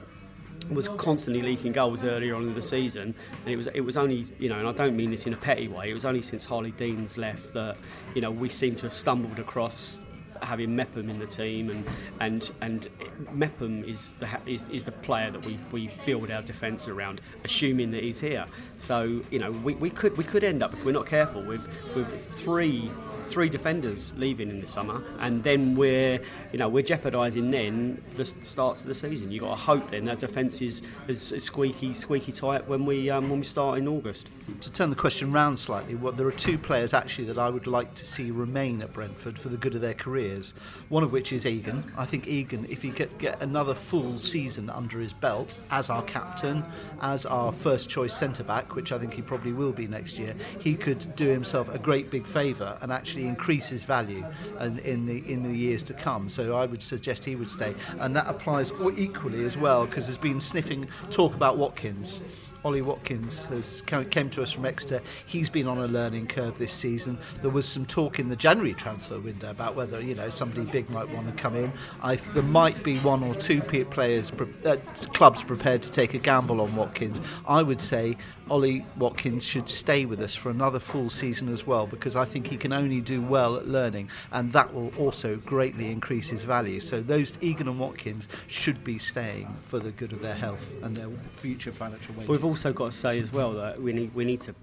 was 0.70 0.88
constantly 0.90 1.42
leaking 1.42 1.72
goals 1.72 2.04
earlier 2.04 2.34
on 2.34 2.42
in 2.42 2.54
the 2.54 2.60
season, 2.60 3.14
and 3.44 3.48
it 3.48 3.56
was 3.56 3.66
it 3.68 3.80
was 3.80 3.96
only 3.96 4.26
you 4.38 4.50
know, 4.50 4.58
and 4.58 4.68
I 4.68 4.72
don't 4.72 4.94
mean 4.94 5.10
this 5.10 5.26
in 5.26 5.32
a 5.32 5.38
petty 5.38 5.68
way. 5.68 5.88
It 5.90 5.94
was 5.94 6.04
only 6.04 6.20
since 6.20 6.46
Harlee 6.46 6.76
Dean's 6.76 7.16
left 7.16 7.54
that 7.54 7.78
you 8.14 8.20
know 8.20 8.30
we 8.30 8.50
seem 8.50 8.74
to 8.76 8.82
have 8.82 8.92
stumbled 8.92 9.38
across 9.38 10.00
having 10.42 10.74
Mepham 10.74 11.10
in 11.10 11.18
the 11.18 11.26
team, 11.26 11.70
and 11.70 11.84
and 12.20 12.50
and 12.60 12.88
Mepham 13.32 13.84
is 13.84 14.12
the 14.20 14.28
is, 14.46 14.64
is 14.70 14.84
the 14.84 14.92
player 14.92 15.30
that 15.30 15.44
we, 15.44 15.58
we 15.72 15.90
build 16.06 16.30
our 16.30 16.42
defence 16.42 16.88
around, 16.88 17.20
assuming 17.44 17.90
that 17.92 18.02
he's 18.02 18.20
here. 18.20 18.46
So 18.78 19.22
you 19.30 19.38
know 19.38 19.52
we, 19.52 19.74
we 19.74 19.90
could 19.90 20.16
we 20.16 20.24
could 20.24 20.44
end 20.44 20.62
up 20.62 20.72
if 20.72 20.84
we're 20.84 20.92
not 20.92 21.06
careful 21.06 21.42
with 21.42 21.68
with 21.94 22.08
three 22.38 22.90
three 23.30 23.48
defenders 23.48 24.12
leaving 24.16 24.50
in 24.50 24.60
the 24.60 24.68
summer, 24.68 25.02
and 25.20 25.42
then 25.42 25.76
we're 25.76 26.20
you 26.52 26.58
know 26.58 26.68
we're 26.68 26.82
jeopardising 26.82 27.50
then 27.50 28.02
the 28.16 28.26
starts 28.26 28.80
of 28.80 28.86
the 28.86 28.94
season. 28.94 29.30
You 29.30 29.40
have 29.40 29.50
got 29.50 29.56
to 29.56 29.62
hope 29.62 29.90
then 29.90 30.04
that 30.06 30.18
defence 30.18 30.60
is, 30.60 30.82
is, 31.08 31.32
squeaky 31.42 31.94
squeaky 31.94 32.32
tight 32.32 32.66
when 32.66 32.84
we 32.84 33.08
um, 33.10 33.30
when 33.30 33.38
we 33.38 33.44
start 33.44 33.78
in 33.78 33.88
August. 33.88 34.28
To 34.60 34.70
turn 34.72 34.90
the 34.90 34.96
question 34.96 35.32
round 35.32 35.58
slightly, 35.58 35.94
what 35.94 36.16
there 36.16 36.26
are 36.26 36.32
two 36.32 36.58
players 36.58 36.92
actually 36.92 37.26
that 37.26 37.38
I 37.38 37.48
would 37.48 37.66
like 37.66 37.94
to 37.94 38.04
see 38.04 38.30
remain 38.30 38.82
at 38.82 38.92
Brentford 38.92 39.38
for 39.38 39.48
the 39.48 39.56
good 39.56 39.74
of 39.74 39.80
their 39.80 39.94
careers. 39.94 40.52
One 40.88 41.04
of 41.04 41.12
which 41.12 41.32
is 41.32 41.46
Egan. 41.46 41.92
I 41.96 42.06
think 42.06 42.26
Egan, 42.26 42.66
if 42.68 42.82
he 42.82 42.90
could 42.90 43.16
get 43.18 43.40
another 43.40 43.74
full 43.74 44.18
season 44.18 44.68
under 44.68 44.98
his 44.98 45.12
belt 45.12 45.58
as 45.70 45.88
our 45.88 46.02
captain, 46.02 46.64
as 47.00 47.26
our 47.26 47.52
first 47.52 47.88
choice 47.88 48.14
centre 48.14 48.42
back, 48.42 48.74
which 48.74 48.92
I 48.92 48.98
think 48.98 49.14
he 49.14 49.22
probably 49.22 49.52
will 49.52 49.72
be 49.72 49.86
next 49.86 50.18
year, 50.18 50.34
he 50.60 50.74
could 50.74 51.14
do 51.16 51.28
himself 51.28 51.72
a 51.72 51.78
great 51.78 52.10
big 52.10 52.26
favour 52.26 52.76
and 52.80 52.92
actually 52.92 53.19
increase 53.26 53.68
his 53.68 53.84
value 53.84 54.24
in, 54.60 54.78
in 54.80 55.06
the 55.06 55.18
in 55.30 55.42
the 55.42 55.56
years 55.56 55.82
to 55.84 55.94
come. 55.94 56.28
So 56.28 56.56
I 56.56 56.66
would 56.66 56.82
suggest 56.82 57.24
he 57.24 57.36
would 57.36 57.50
stay, 57.50 57.74
and 57.98 58.14
that 58.16 58.26
applies 58.28 58.72
equally 58.96 59.44
as 59.44 59.56
well 59.56 59.86
because 59.86 60.06
there's 60.06 60.18
been 60.18 60.40
sniffing 60.40 60.88
talk 61.10 61.34
about 61.34 61.58
Watkins. 61.58 62.20
Ollie 62.64 62.82
Watkins 62.82 63.44
has 63.46 63.82
come, 63.86 64.04
came 64.06 64.28
to 64.30 64.42
us 64.42 64.52
from 64.52 64.66
Exeter. 64.66 65.00
He's 65.26 65.48
been 65.48 65.66
on 65.66 65.78
a 65.78 65.86
learning 65.86 66.26
curve 66.26 66.58
this 66.58 66.72
season. 66.72 67.18
There 67.40 67.50
was 67.50 67.66
some 67.66 67.86
talk 67.86 68.18
in 68.18 68.28
the 68.28 68.36
January 68.36 68.74
transfer 68.74 69.18
window 69.18 69.50
about 69.50 69.76
whether 69.76 70.00
you 70.00 70.14
know 70.14 70.28
somebody 70.28 70.70
big 70.70 70.90
might 70.90 71.08
want 71.08 71.26
to 71.26 71.42
come 71.42 71.56
in. 71.56 71.72
I, 72.02 72.16
there 72.16 72.42
might 72.42 72.82
be 72.82 72.98
one 72.98 73.22
or 73.22 73.34
two 73.34 73.62
players, 73.62 74.30
uh, 74.64 74.76
clubs 75.14 75.42
prepared 75.42 75.82
to 75.82 75.90
take 75.90 76.14
a 76.14 76.18
gamble 76.18 76.60
on 76.60 76.76
Watkins. 76.76 77.20
I 77.46 77.62
would 77.62 77.80
say 77.80 78.16
Ollie 78.50 78.84
Watkins 78.98 79.46
should 79.46 79.68
stay 79.68 80.04
with 80.04 80.20
us 80.20 80.34
for 80.34 80.50
another 80.50 80.80
full 80.80 81.08
season 81.08 81.48
as 81.48 81.66
well 81.66 81.86
because 81.86 82.16
I 82.16 82.24
think 82.24 82.48
he 82.48 82.56
can 82.56 82.72
only 82.72 83.00
do 83.00 83.22
well 83.22 83.56
at 83.56 83.68
learning, 83.68 84.10
and 84.32 84.52
that 84.52 84.74
will 84.74 84.92
also 84.98 85.36
greatly 85.36 85.90
increase 85.90 86.28
his 86.28 86.42
value. 86.42 86.80
So 86.80 87.00
those 87.00 87.38
Egan 87.40 87.68
and 87.68 87.78
Watkins 87.78 88.26
should 88.48 88.82
be 88.82 88.98
staying 88.98 89.56
for 89.62 89.78
the 89.78 89.92
good 89.92 90.12
of 90.12 90.20
their 90.20 90.34
health 90.34 90.66
and 90.82 90.96
their 90.96 91.08
future 91.32 91.70
financial 91.70 92.12
wages. 92.14 92.28
We've 92.28 92.44
also 92.44 92.72
got 92.72 92.86
to 92.86 92.92
say 92.92 93.20
as 93.20 93.32
well 93.32 93.52
that 93.52 93.80
we 93.80 93.92
need 93.92 94.12
we 94.14 94.24
need 94.24 94.40
to 94.42 94.54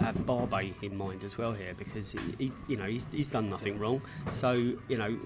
have 0.00 0.14
Barbet 0.26 0.74
in 0.82 0.96
mind 0.96 1.24
as 1.24 1.38
well 1.38 1.52
here 1.52 1.74
because 1.76 2.12
he, 2.12 2.18
he 2.38 2.52
you 2.68 2.76
know 2.76 2.86
he's, 2.86 3.06
he's 3.10 3.28
done 3.28 3.50
nothing 3.50 3.78
wrong. 3.78 4.00
So 4.32 4.52
you 4.52 4.98
know 4.98 5.16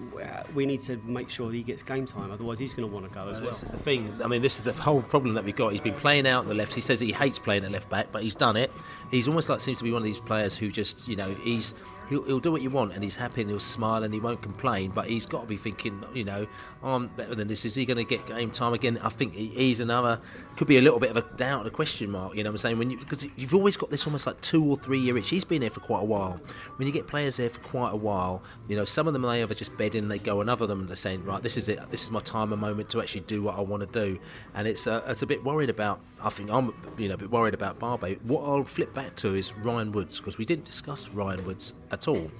we 0.53 0.65
need 0.65 0.81
to 0.81 0.97
make 0.97 1.29
sure 1.29 1.47
that 1.47 1.55
he 1.55 1.63
gets 1.63 1.83
game 1.83 2.05
time. 2.05 2.31
Otherwise, 2.31 2.59
he's 2.59 2.73
going 2.73 2.87
to 2.87 2.93
want 2.93 3.07
to 3.07 3.13
go 3.13 3.27
as 3.27 3.37
uh, 3.37 3.41
well. 3.41 3.51
This 3.51 3.63
is 3.63 3.69
the 3.69 3.77
thing. 3.77 4.13
I 4.23 4.27
mean, 4.27 4.41
this 4.41 4.57
is 4.57 4.63
the 4.63 4.73
whole 4.73 5.01
problem 5.01 5.33
that 5.35 5.43
we've 5.43 5.55
got. 5.55 5.71
He's 5.71 5.81
been 5.81 5.93
playing 5.95 6.27
out 6.27 6.47
the 6.47 6.53
left. 6.53 6.73
He 6.73 6.81
says 6.81 6.99
he 6.99 7.11
hates 7.11 7.39
playing 7.39 7.63
at 7.65 7.71
left 7.71 7.89
back, 7.89 8.11
but 8.11 8.23
he's 8.23 8.35
done 8.35 8.55
it. 8.55 8.71
He's 9.11 9.27
almost 9.27 9.49
like 9.49 9.59
seems 9.59 9.79
to 9.79 9.83
be 9.83 9.91
one 9.91 10.01
of 10.01 10.05
these 10.05 10.19
players 10.19 10.55
who 10.57 10.71
just, 10.71 11.07
you 11.07 11.15
know, 11.15 11.33
he's 11.35 11.73
he'll, 12.09 12.23
he'll 12.23 12.39
do 12.39 12.51
what 12.51 12.61
you 12.61 12.69
want 12.69 12.93
and 12.93 13.03
he's 13.03 13.15
happy 13.15 13.41
and 13.41 13.49
he'll 13.49 13.59
smile 13.59 14.03
and 14.03 14.13
he 14.13 14.19
won't 14.19 14.41
complain. 14.41 14.91
But 14.91 15.07
he's 15.07 15.25
got 15.25 15.41
to 15.41 15.47
be 15.47 15.57
thinking, 15.57 16.03
you 16.13 16.23
know, 16.23 16.47
I'm 16.83 17.07
better 17.07 17.35
than 17.35 17.47
this. 17.47 17.65
Is 17.65 17.75
he 17.75 17.85
going 17.85 17.97
to 17.97 18.03
get 18.03 18.25
game 18.25 18.51
time 18.51 18.73
again? 18.73 18.97
I 19.03 19.09
think 19.09 19.33
he, 19.33 19.47
he's 19.47 19.79
another. 19.79 20.19
Could 20.57 20.67
be 20.67 20.77
a 20.77 20.81
little 20.81 20.99
bit 20.99 21.11
of 21.11 21.17
a 21.17 21.21
doubt, 21.37 21.65
a 21.67 21.69
question 21.69 22.11
mark. 22.11 22.35
You 22.35 22.43
know 22.43 22.49
what 22.49 22.55
I'm 22.55 22.57
saying? 22.57 22.77
When 22.77 22.89
you 22.89 22.97
because 22.97 23.27
you've 23.37 23.53
always 23.53 23.77
got 23.77 23.91
this 23.91 24.05
almost 24.05 24.27
like 24.27 24.41
two 24.41 24.63
or 24.63 24.77
three 24.77 24.99
year 24.99 25.17
itch. 25.17 25.29
He's 25.29 25.45
been 25.45 25.61
there 25.61 25.69
for 25.69 25.79
quite 25.79 26.01
a 26.01 26.05
while. 26.05 26.41
When 26.75 26.87
you 26.87 26.93
get 26.93 27.07
players 27.07 27.37
there 27.37 27.49
for 27.49 27.61
quite 27.61 27.93
a 27.93 27.97
while, 27.97 28.43
you 28.67 28.75
know, 28.75 28.85
some 28.85 29.07
of 29.07 29.13
them 29.13 29.21
they 29.21 29.41
ever 29.41 29.53
just 29.53 29.77
bed 29.77 29.95
in, 29.95 30.09
they 30.09 30.19
go, 30.19 30.41
and 30.41 30.49
other 30.49 30.67
them 30.67 30.87
they're 30.87 30.95
saying, 30.95 31.23
right, 31.23 31.41
this 31.41 31.55
is 31.55 31.69
it. 31.69 31.79
This 31.91 32.03
is 32.03 32.11
my 32.11 32.19
time 32.21 32.51
and 32.51 32.61
moment 32.61 32.89
to 32.89 33.01
actually 33.01 33.21
do 33.21 33.43
what 33.43 33.57
I 33.57 33.61
want 33.61 33.81
to 33.81 34.05
do. 34.05 34.19
And 34.53 34.67
it's 34.67 34.87
uh, 34.87 35.03
it's 35.07 35.21
a 35.21 35.27
bit 35.27 35.43
worried 35.43 35.69
about. 35.69 36.01
I 36.21 36.29
think 36.29 36.51
I'm 36.51 36.73
you 36.97 37.07
know 37.07 37.13
a 37.13 37.17
bit 37.17 37.31
worried 37.31 37.53
about 37.53 37.79
Barbet. 37.79 38.21
What 38.23 38.43
I'll 38.43 38.65
flip 38.65 38.93
back 38.93 39.15
to 39.17 39.35
is 39.35 39.55
Ryan 39.55 39.91
Woods 39.91 40.17
because 40.17 40.37
we 40.37 40.45
didn't 40.45 40.65
discuss 40.65 41.09
Ryan 41.09 41.45
Woods 41.45 41.73
at 41.91 41.98
all. 42.07 42.31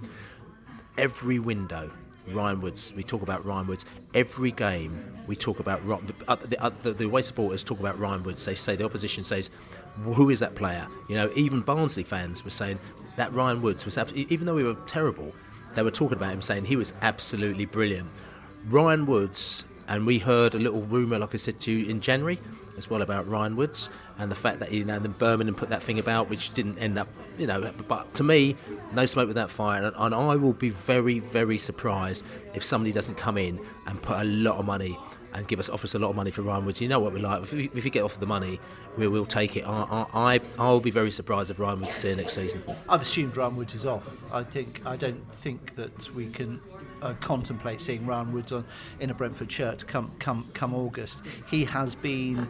Every 0.97 1.39
window. 1.39 1.91
Ryan 2.33 2.61
Woods. 2.61 2.93
We 2.95 3.03
talk 3.03 3.21
about 3.21 3.45
Ryan 3.45 3.67
Woods 3.67 3.85
every 4.13 4.51
game. 4.51 5.17
We 5.27 5.35
talk 5.35 5.59
about 5.59 5.81
uh, 6.27 6.35
the, 6.35 6.61
uh, 6.61 6.71
the, 6.83 6.93
the 6.93 7.23
supporters 7.23 7.63
talk 7.63 7.79
about 7.79 7.99
Ryan 7.99 8.23
Woods. 8.23 8.45
They 8.45 8.55
say 8.55 8.75
the 8.75 8.85
opposition 8.85 9.23
says, 9.23 9.49
"Who 10.03 10.29
is 10.29 10.39
that 10.39 10.55
player?" 10.55 10.87
You 11.07 11.15
know, 11.15 11.31
even 11.35 11.61
Barnsley 11.61 12.03
fans 12.03 12.43
were 12.43 12.51
saying 12.51 12.79
that 13.15 13.33
Ryan 13.33 13.61
Woods 13.61 13.85
was 13.85 13.97
abs- 13.97 14.13
even 14.13 14.45
though 14.45 14.55
we 14.55 14.63
were 14.63 14.77
terrible, 14.87 15.33
they 15.75 15.83
were 15.83 15.91
talking 15.91 16.17
about 16.17 16.33
him 16.33 16.41
saying 16.41 16.65
he 16.65 16.75
was 16.75 16.93
absolutely 17.01 17.65
brilliant. 17.65 18.09
Ryan 18.67 19.05
Woods, 19.05 19.65
and 19.87 20.05
we 20.05 20.19
heard 20.19 20.55
a 20.55 20.59
little 20.59 20.81
rumor, 20.83 21.19
like 21.19 21.33
I 21.33 21.37
said 21.37 21.59
to 21.61 21.71
you 21.71 21.89
in 21.89 22.01
January, 22.01 22.39
as 22.79 22.89
well 22.89 23.03
about 23.03 23.27
Ryan 23.27 23.55
Woods 23.55 23.91
and 24.17 24.31
the 24.31 24.35
fact 24.35 24.59
that 24.59 24.71
you 24.71 24.83
know 24.83 24.97
then 24.97 25.11
Birmingham 25.11 25.53
put 25.53 25.69
that 25.69 25.83
thing 25.83 25.99
about, 25.99 26.29
which 26.29 26.51
didn't 26.53 26.79
end 26.79 26.97
up, 26.97 27.07
you 27.37 27.45
know. 27.45 27.71
But 27.87 28.11
to 28.15 28.23
me, 28.23 28.55
no 28.93 29.05
smoke 29.05 29.27
without 29.27 29.51
fire, 29.51 29.85
and, 29.85 29.95
and 29.95 30.15
I 30.15 30.35
will 30.35 30.53
be 30.53 30.69
very, 30.69 31.19
very 31.19 31.59
surprised 31.59 32.25
if 32.55 32.63
somebody 32.63 32.91
doesn't 32.91 33.15
come 33.15 33.37
in 33.37 33.59
and 33.85 34.01
put 34.01 34.17
a 34.17 34.23
lot 34.23 34.57
of 34.57 34.65
money 34.65 34.97
and 35.33 35.47
give 35.47 35.59
us 35.59 35.69
offer 35.69 35.85
us 35.85 35.93
a 35.93 35.99
lot 35.99 36.09
of 36.09 36.15
money 36.15 36.31
for 36.31 36.41
Ryan 36.41 36.65
Woods. 36.65 36.81
You 36.81 36.87
know 36.87 36.99
what 36.99 37.13
we 37.13 37.19
like. 37.19 37.43
If 37.43 37.53
we, 37.53 37.69
if 37.75 37.85
you 37.85 37.91
get 37.91 38.03
offered 38.03 38.19
the 38.19 38.25
money, 38.27 38.59
we 38.97 39.07
will 39.07 39.25
take 39.25 39.55
it. 39.55 39.63
I, 39.67 40.05
I, 40.13 40.39
I'll 40.57 40.79
be 40.79 40.91
very 40.91 41.11
surprised 41.11 41.51
if 41.51 41.59
Ryan 41.59 41.81
Woods 41.81 41.95
is 41.95 42.01
here 42.01 42.15
next 42.15 42.33
season. 42.33 42.63
I've 42.87 43.01
assumed 43.01 43.37
Ryan 43.37 43.55
Woods 43.55 43.75
is 43.75 43.85
off. 43.85 44.09
I 44.31 44.43
think 44.43 44.81
I 44.85 44.95
don't 44.95 45.23
think 45.41 45.75
that 45.75 46.13
we 46.15 46.29
can 46.29 46.59
uh, 47.01 47.13
contemplate 47.19 47.81
seeing 47.81 48.05
Ryan 48.05 48.31
Woods 48.33 48.51
on 48.51 48.65
in 48.99 49.09
a 49.09 49.13
Brentford 49.13 49.51
shirt 49.51 49.87
come 49.87 50.11
come 50.19 50.47
come 50.53 50.73
August. 50.73 51.23
He 51.49 51.65
has 51.65 51.95
been 51.95 52.47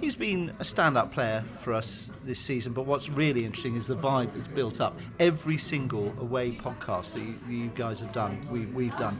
he's 0.00 0.14
been 0.14 0.52
a 0.58 0.64
stand-up 0.64 1.12
player 1.12 1.44
for 1.62 1.72
us 1.72 2.10
this 2.24 2.38
season. 2.38 2.72
But 2.72 2.86
what's 2.86 3.08
really 3.08 3.44
interesting 3.44 3.76
is 3.76 3.86
the 3.86 3.96
vibe 3.96 4.32
that's 4.32 4.48
built 4.48 4.80
up. 4.80 4.98
Every 5.18 5.58
single 5.58 6.14
away 6.20 6.52
podcast 6.52 7.12
that 7.12 7.20
you, 7.20 7.38
you 7.48 7.68
guys 7.68 8.00
have 8.00 8.12
done, 8.12 8.46
we, 8.50 8.66
we've 8.66 8.96
done. 8.96 9.18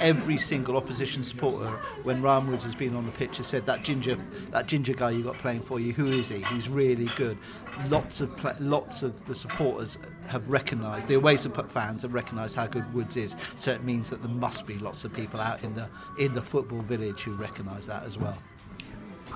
Every 0.00 0.38
single 0.38 0.76
opposition 0.76 1.22
supporter, 1.22 1.70
when 2.02 2.22
Ryan 2.22 2.50
Woods 2.50 2.64
has 2.64 2.74
been 2.74 2.96
on 2.96 3.06
the 3.06 3.12
pitch, 3.12 3.38
has 3.38 3.46
said 3.46 3.66
that 3.66 3.82
ginger 3.82 4.18
that 4.50 4.66
ginger 4.66 4.94
guy 4.94 5.10
you 5.10 5.22
got 5.22 5.34
playing 5.34 5.60
for 5.60 5.78
you. 5.80 5.92
Who 5.92 6.06
is 6.06 6.28
he? 6.28 6.42
He's 6.42 6.68
really 6.68 7.06
good. 7.16 7.38
Lots 7.88 8.20
of 8.20 8.36
pla 8.36 8.54
lots 8.58 9.02
of 9.02 9.24
the 9.26 9.34
supporters 9.34 9.98
have 10.26 10.48
recognised 10.50 11.08
the 11.08 11.14
away 11.14 11.36
support 11.36 11.70
fans 11.70 12.02
have 12.02 12.12
recognised 12.12 12.54
how 12.54 12.66
good 12.66 12.92
Woods 12.92 13.16
is. 13.16 13.36
So 13.56 13.72
it 13.72 13.84
means 13.84 14.10
that 14.10 14.22
there 14.22 14.30
must 14.30 14.66
be 14.66 14.78
lots 14.78 15.04
of 15.04 15.12
people 15.12 15.40
out 15.40 15.62
in 15.62 15.74
the 15.74 15.88
in 16.18 16.34
the 16.34 16.42
football 16.42 16.80
village 16.80 17.22
who 17.22 17.32
recognise 17.34 17.86
that 17.86 18.04
as 18.04 18.18
well. 18.18 18.38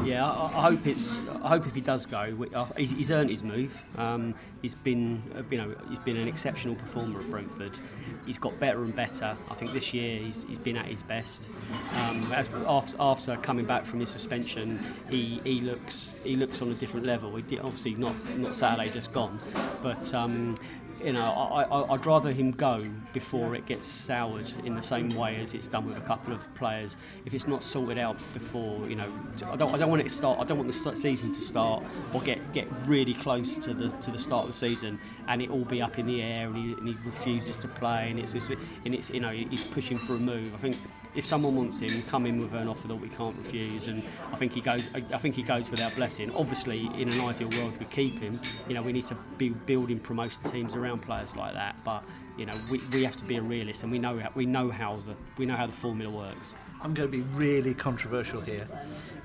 Yeah, 0.05 0.29
I, 0.29 0.59
I 0.59 0.63
hope 0.71 0.87
it's. 0.87 1.27
I 1.43 1.49
hope 1.49 1.67
if 1.67 1.75
he 1.75 1.81
does 1.81 2.07
go, 2.07 2.47
uh, 2.55 2.65
he's, 2.77 2.91
he's 2.91 3.11
earned 3.11 3.31
his 3.31 3.43
move. 3.43 3.83
Um, 3.97 4.35
he's 4.61 4.75
been, 4.75 5.23
uh, 5.37 5.43
you 5.51 5.59
know, 5.59 5.75
he's 5.89 5.99
been 5.99 6.17
an 6.17 6.27
exceptional 6.27 6.75
performer 6.75 7.21
at 7.21 7.31
Brentford. 7.31 7.79
He's 8.27 8.39
got 8.39 8.59
better 8.59 8.83
and 8.83 8.95
better. 8.97 9.37
I 9.51 9.55
think 9.55 9.73
this 9.73 9.93
year 9.93 10.19
he's, 10.19 10.45
he's 10.49 10.59
been 10.59 10.77
at 10.77 10.87
his 10.87 11.03
best. 11.03 11.51
Um, 11.95 12.33
as, 12.33 12.49
after, 12.67 12.97
after 12.99 13.37
coming 13.37 13.67
back 13.67 13.85
from 13.85 14.01
his 14.01 14.11
suspension, 14.11 14.85
he, 15.09 15.41
he 15.45 15.61
looks 15.61 16.15
he 16.25 16.37
looks 16.37 16.63
on 16.63 16.71
a 16.71 16.75
different 16.75 17.07
level. 17.07 17.35
He 17.37 17.43
did, 17.43 17.61
obviously 17.61 17.95
not 17.95 18.15
not 18.39 18.55
Saturday 18.55 18.91
just 18.91 19.13
gone, 19.13 19.39
but. 19.83 20.13
Um, 20.15 20.57
you 21.05 21.13
know, 21.13 21.23
I, 21.23 21.93
I'd 21.93 22.07
rather 22.07 22.33
him 22.33 22.53
go 22.53 22.85
before 23.13 23.55
it 23.55 23.67
gets 23.67 23.87
soured 23.87 24.53
in 24.65 24.75
the 24.75 24.83
same 24.83 25.11
way 25.11 25.37
as 25.37 25.55
it's 25.55 25.69
done 25.69 25.87
with 25.87 25.97
a 25.97 26.01
couple 26.01 26.33
of 26.33 26.55
players. 26.55 26.97
If 27.25 27.35
it's 27.35 27.47
not 27.47 27.63
sorted 27.63 27.99
out 27.99 28.17
before, 28.35 28.89
you 28.89 28.97
know, 28.97 29.13
I 29.47 29.57
don't, 29.57 29.75
I 29.75 29.79
don't 29.79 29.91
want 29.91 30.01
it 30.01 30.05
to 30.05 30.11
start. 30.11 30.39
I 30.39 30.45
don't 30.45 30.59
want 30.59 30.73
the 30.73 30.97
season 30.97 31.33
to 31.33 31.41
start 31.41 31.83
or 32.15 32.21
get, 32.23 32.53
get 32.53 32.69
really 32.87 33.15
close 33.15 33.59
to 33.59 33.75
the 33.75 33.89
to 33.89 34.11
the 34.11 34.19
start 34.19 34.45
of 34.45 34.53
the 34.53 34.57
season 34.57 34.99
and 35.29 35.43
it 35.43 35.51
all 35.51 35.65
be 35.65 35.81
up 35.83 35.99
in 35.99 36.07
the 36.07 36.23
air 36.23 36.47
and 36.47 36.57
he, 36.57 36.73
and 36.73 36.89
he 36.89 36.97
refuses 37.05 37.57
to 37.59 37.69
play 37.69 38.11
and 38.11 38.19
it's 38.19 38.33
just, 38.33 38.51
and 38.85 38.95
it's 38.95 39.11
you 39.11 39.21
know 39.21 39.31
he's 39.31 39.65
pushing 39.65 39.99
for 39.99 40.15
a 40.15 40.19
move. 40.19 40.55
I 40.55 40.59
think 40.59 40.77
if 41.15 41.27
someone 41.27 41.55
wants 41.55 41.79
him, 41.79 42.03
come 42.05 42.27
in 42.27 42.41
with 42.41 42.55
an 42.55 42.69
offer 42.69 42.89
that 42.89 42.97
we 42.97 43.09
can't 43.09 43.37
refuse, 43.37 43.87
and 43.87 44.03
I 44.33 44.37
think 44.37 44.53
he 44.53 44.61
goes. 44.61 44.89
I 44.95 45.19
think 45.19 45.35
he 45.35 45.43
goes 45.43 45.71
with 45.71 45.83
our 45.83 45.91
blessing. 45.91 46.35
Obviously, 46.35 46.87
in 47.01 47.09
an 47.09 47.21
ideal 47.21 47.51
world, 47.59 47.79
we 47.79 47.85
keep 47.87 48.19
him. 48.19 48.41
You 48.67 48.75
know, 48.75 48.83
we 48.83 48.93
need 48.93 49.07
to 49.07 49.17
be 49.37 49.51
building 49.51 49.99
promotion 49.99 50.43
teams 50.51 50.75
around 50.75 51.03
players 51.03 51.37
like 51.37 51.55
that. 51.55 51.77
But 51.85 52.05
you 52.39 52.47
know, 52.47 52.55
we, 52.71 52.81
we 52.93 53.05
have 53.05 53.17
to 53.19 53.25
be 53.25 53.37
a 53.37 53.43
realist, 53.43 53.83
and 53.83 53.93
we 53.93 53.99
know 53.99 54.23
we 54.35 54.47
know 54.47 54.71
how 54.71 54.97
the 55.07 55.15
we 55.37 55.45
know 55.45 55.57
how 55.57 55.67
the 55.67 55.73
formula 55.73 56.11
works. 56.11 56.55
I'm 56.81 56.95
going 56.95 57.11
to 57.11 57.17
be 57.17 57.23
really 57.37 57.75
controversial 57.75 58.41
here. 58.41 58.67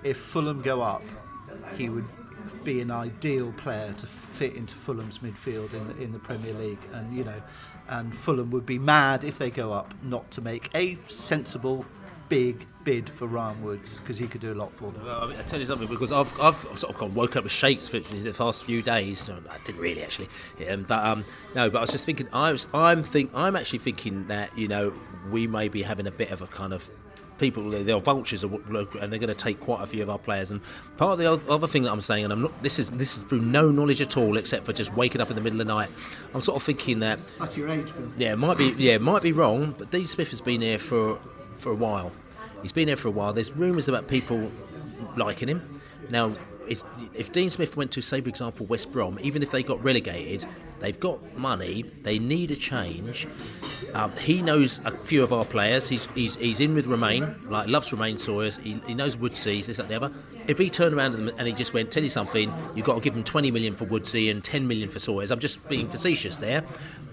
If 0.04 0.18
Fulham 0.18 0.62
go 0.62 0.82
up, 0.82 1.02
he 1.76 1.90
would 1.90 2.06
be 2.64 2.82
an 2.82 2.92
ideal 2.92 3.52
player 3.54 3.94
to 3.94 4.06
fit 4.06 4.54
into 4.56 4.76
Fulham's 4.76 5.20
midfield 5.20 5.74
in 5.74 5.88
the, 5.88 6.04
in 6.04 6.12
the 6.12 6.20
Premier 6.20 6.54
League, 6.54 6.80
and 6.94 7.16
you 7.18 7.24
know, 7.24 7.42
and 7.90 8.16
Fulham 8.16 8.52
would 8.52 8.66
be 8.66 8.80
mad 8.80 9.24
if 9.24 9.38
they 9.38 9.50
go 9.50 9.72
up 9.72 9.94
not 10.04 10.30
to 10.32 10.42
make 10.42 10.70
a 10.76 10.98
sensible 11.08 11.86
big 12.30 12.66
bid 12.84 13.10
for 13.10 13.28
Ryan 13.28 13.62
Woods 13.64 14.00
because 14.00 14.18
he 14.18 14.28
could 14.28 14.42
do 14.42 14.54
a 14.54 14.56
lot 14.56 14.72
for 14.74 14.92
them. 14.92 15.08
I, 15.08 15.28
mean, 15.28 15.38
I 15.38 15.44
tell 15.44 15.60
you 15.60 15.66
something 15.66 15.88
because 15.88 16.12
I've, 16.12 16.40
I've 16.40 16.56
sort 16.56 16.94
of 16.94 16.98
gone, 16.98 17.14
woke 17.14 17.36
up 17.36 17.44
with 17.44 17.54
shakes 17.54 17.88
for 17.88 18.00
the 18.00 18.34
past 18.34 18.64
few 18.64 18.82
days. 18.82 19.30
I 19.30 19.58
didn't 19.64 19.82
really 19.82 20.04
actually, 20.04 20.30
um, 20.70 20.84
but 20.84 21.06
um, 21.06 21.26
no. 21.56 21.70
But 21.70 21.80
I 21.80 21.82
was 21.82 21.92
just 21.92 22.06
thinking. 22.06 22.28
I 22.34 22.52
was. 22.52 22.68
I'm 22.74 23.04
think. 23.04 23.32
I'm 23.34 23.56
actually 23.56 23.80
thinking 23.80 24.28
that 24.28 24.58
you 24.58 24.68
know 24.68 24.94
we 25.30 25.48
may 25.48 25.68
be 25.68 25.84
having 25.84 26.08
a 26.08 26.12
bit 26.12 26.32
of 26.32 26.42
a 26.42 26.48
kind 26.48 26.74
of 26.74 26.90
people 27.38 27.70
they're 27.70 28.00
vultures 28.00 28.44
and 28.44 28.52
they're 29.12 29.20
going 29.20 29.28
to 29.28 29.36
take 29.36 29.60
quite 29.60 29.84
a 29.84 29.88
few 29.88 30.02
of 30.04 30.10
our 30.10 30.18
players. 30.18 30.52
And 30.52 30.62
part 30.98 31.14
of 31.14 31.20
the 31.20 31.52
other 31.52 31.68
thing 31.68 31.84
that 31.84 31.92
I'm 31.92 32.02
saying 32.02 32.24
and 32.24 32.34
I'm 32.34 32.42
not 32.42 32.64
this 32.64 32.80
is 32.80 32.90
this 32.92 33.18
is 33.18 33.24
through 33.24 33.42
no 33.42 33.72
knowledge 33.72 34.02
at 34.02 34.18
all 34.18 34.38
except 34.38 34.66
for 34.66 34.74
just 34.74 34.94
waking 34.94 35.22
up 35.22 35.30
in 35.30 35.36
the 35.36 35.42
middle 35.42 35.62
of 35.62 35.68
the 35.68 35.74
night 35.74 35.90
I'm 36.34 36.42
sort 36.42 36.56
of 36.56 36.64
thinking 36.64 37.00
that 37.00 37.20
at 37.40 37.56
your 37.56 37.70
age 37.70 37.94
Bill. 37.94 38.12
yeah 38.18 38.34
it 38.34 38.38
might 38.38 38.58
be 38.58 38.74
yeah 38.78 38.94
it 38.96 39.02
might 39.02 39.22
be 39.22 39.32
wrong 39.32 39.76
but 39.78 39.92
Dean 39.92 40.08
Smith 40.08 40.30
has 40.32 40.42
been 40.42 40.62
here 40.62 40.80
for 40.80 41.20
for 41.58 41.72
a 41.72 41.76
while. 41.76 42.12
He's 42.62 42.72
been 42.72 42.88
here 42.88 42.98
for 42.98 43.08
a 43.08 43.12
while. 43.12 43.34
There's 43.34 43.52
rumours 43.52 43.88
about 43.88 44.08
people 44.08 44.52
liking 45.16 45.48
him. 45.48 45.82
Now 46.10 46.36
if 46.70 47.32
Dean 47.32 47.50
Smith 47.50 47.76
went 47.78 47.92
to, 47.92 48.02
say, 48.02 48.22
for 48.22 48.30
example, 48.30 48.66
West 48.66 48.92
Brom, 48.92 49.18
even 49.22 49.44
if 49.44 49.52
they 49.52 49.64
got 49.64 49.84
relegated, 49.84 50.46
they've 50.80 51.00
got 51.00 51.38
money, 51.38 51.84
they 52.04 52.20
need 52.20 52.52
a 52.52 52.56
change. 52.56 53.28
Um, 53.94 54.12
he 54.18 54.42
knows 54.42 54.80
a 54.86 54.92
few 54.92 55.24
of 55.24 55.34
our 55.34 55.46
players. 55.46 55.90
He's, 55.90 56.08
he's, 56.16 56.36
he's 56.36 56.60
in 56.60 56.74
with 56.76 56.86
Romaine, 56.88 57.36
like 57.50 57.68
loves 57.68 57.92
Romaine 57.92 58.18
Sawyers. 58.18 58.58
He, 58.58 58.80
he 58.86 58.94
knows 58.94 59.16
Woodseas, 59.16 59.66
this, 59.66 59.78
that, 59.78 59.88
the 59.88 59.96
other. 59.96 60.12
If 60.48 60.58
he 60.58 60.70
turned 60.70 60.96
around 60.96 61.16
and 61.16 61.48
he 61.48 61.54
just 61.54 61.74
went, 61.74 61.92
tell 61.92 62.04
you 62.04 62.10
something, 62.10 62.54
you've 62.76 62.86
got 62.86 62.96
to 62.96 63.02
give 63.02 63.16
him 63.16 63.24
20 63.24 63.52
million 63.52 63.76
for 63.76 63.86
Woodsey 63.86 64.30
and 64.30 64.44
10 64.44 64.68
million 64.68 64.90
for 64.90 65.00
Sawyers. 65.00 65.32
I'm 65.32 65.40
just 65.40 65.68
being 65.68 65.90
facetious 65.90 66.38
there. 66.38 66.64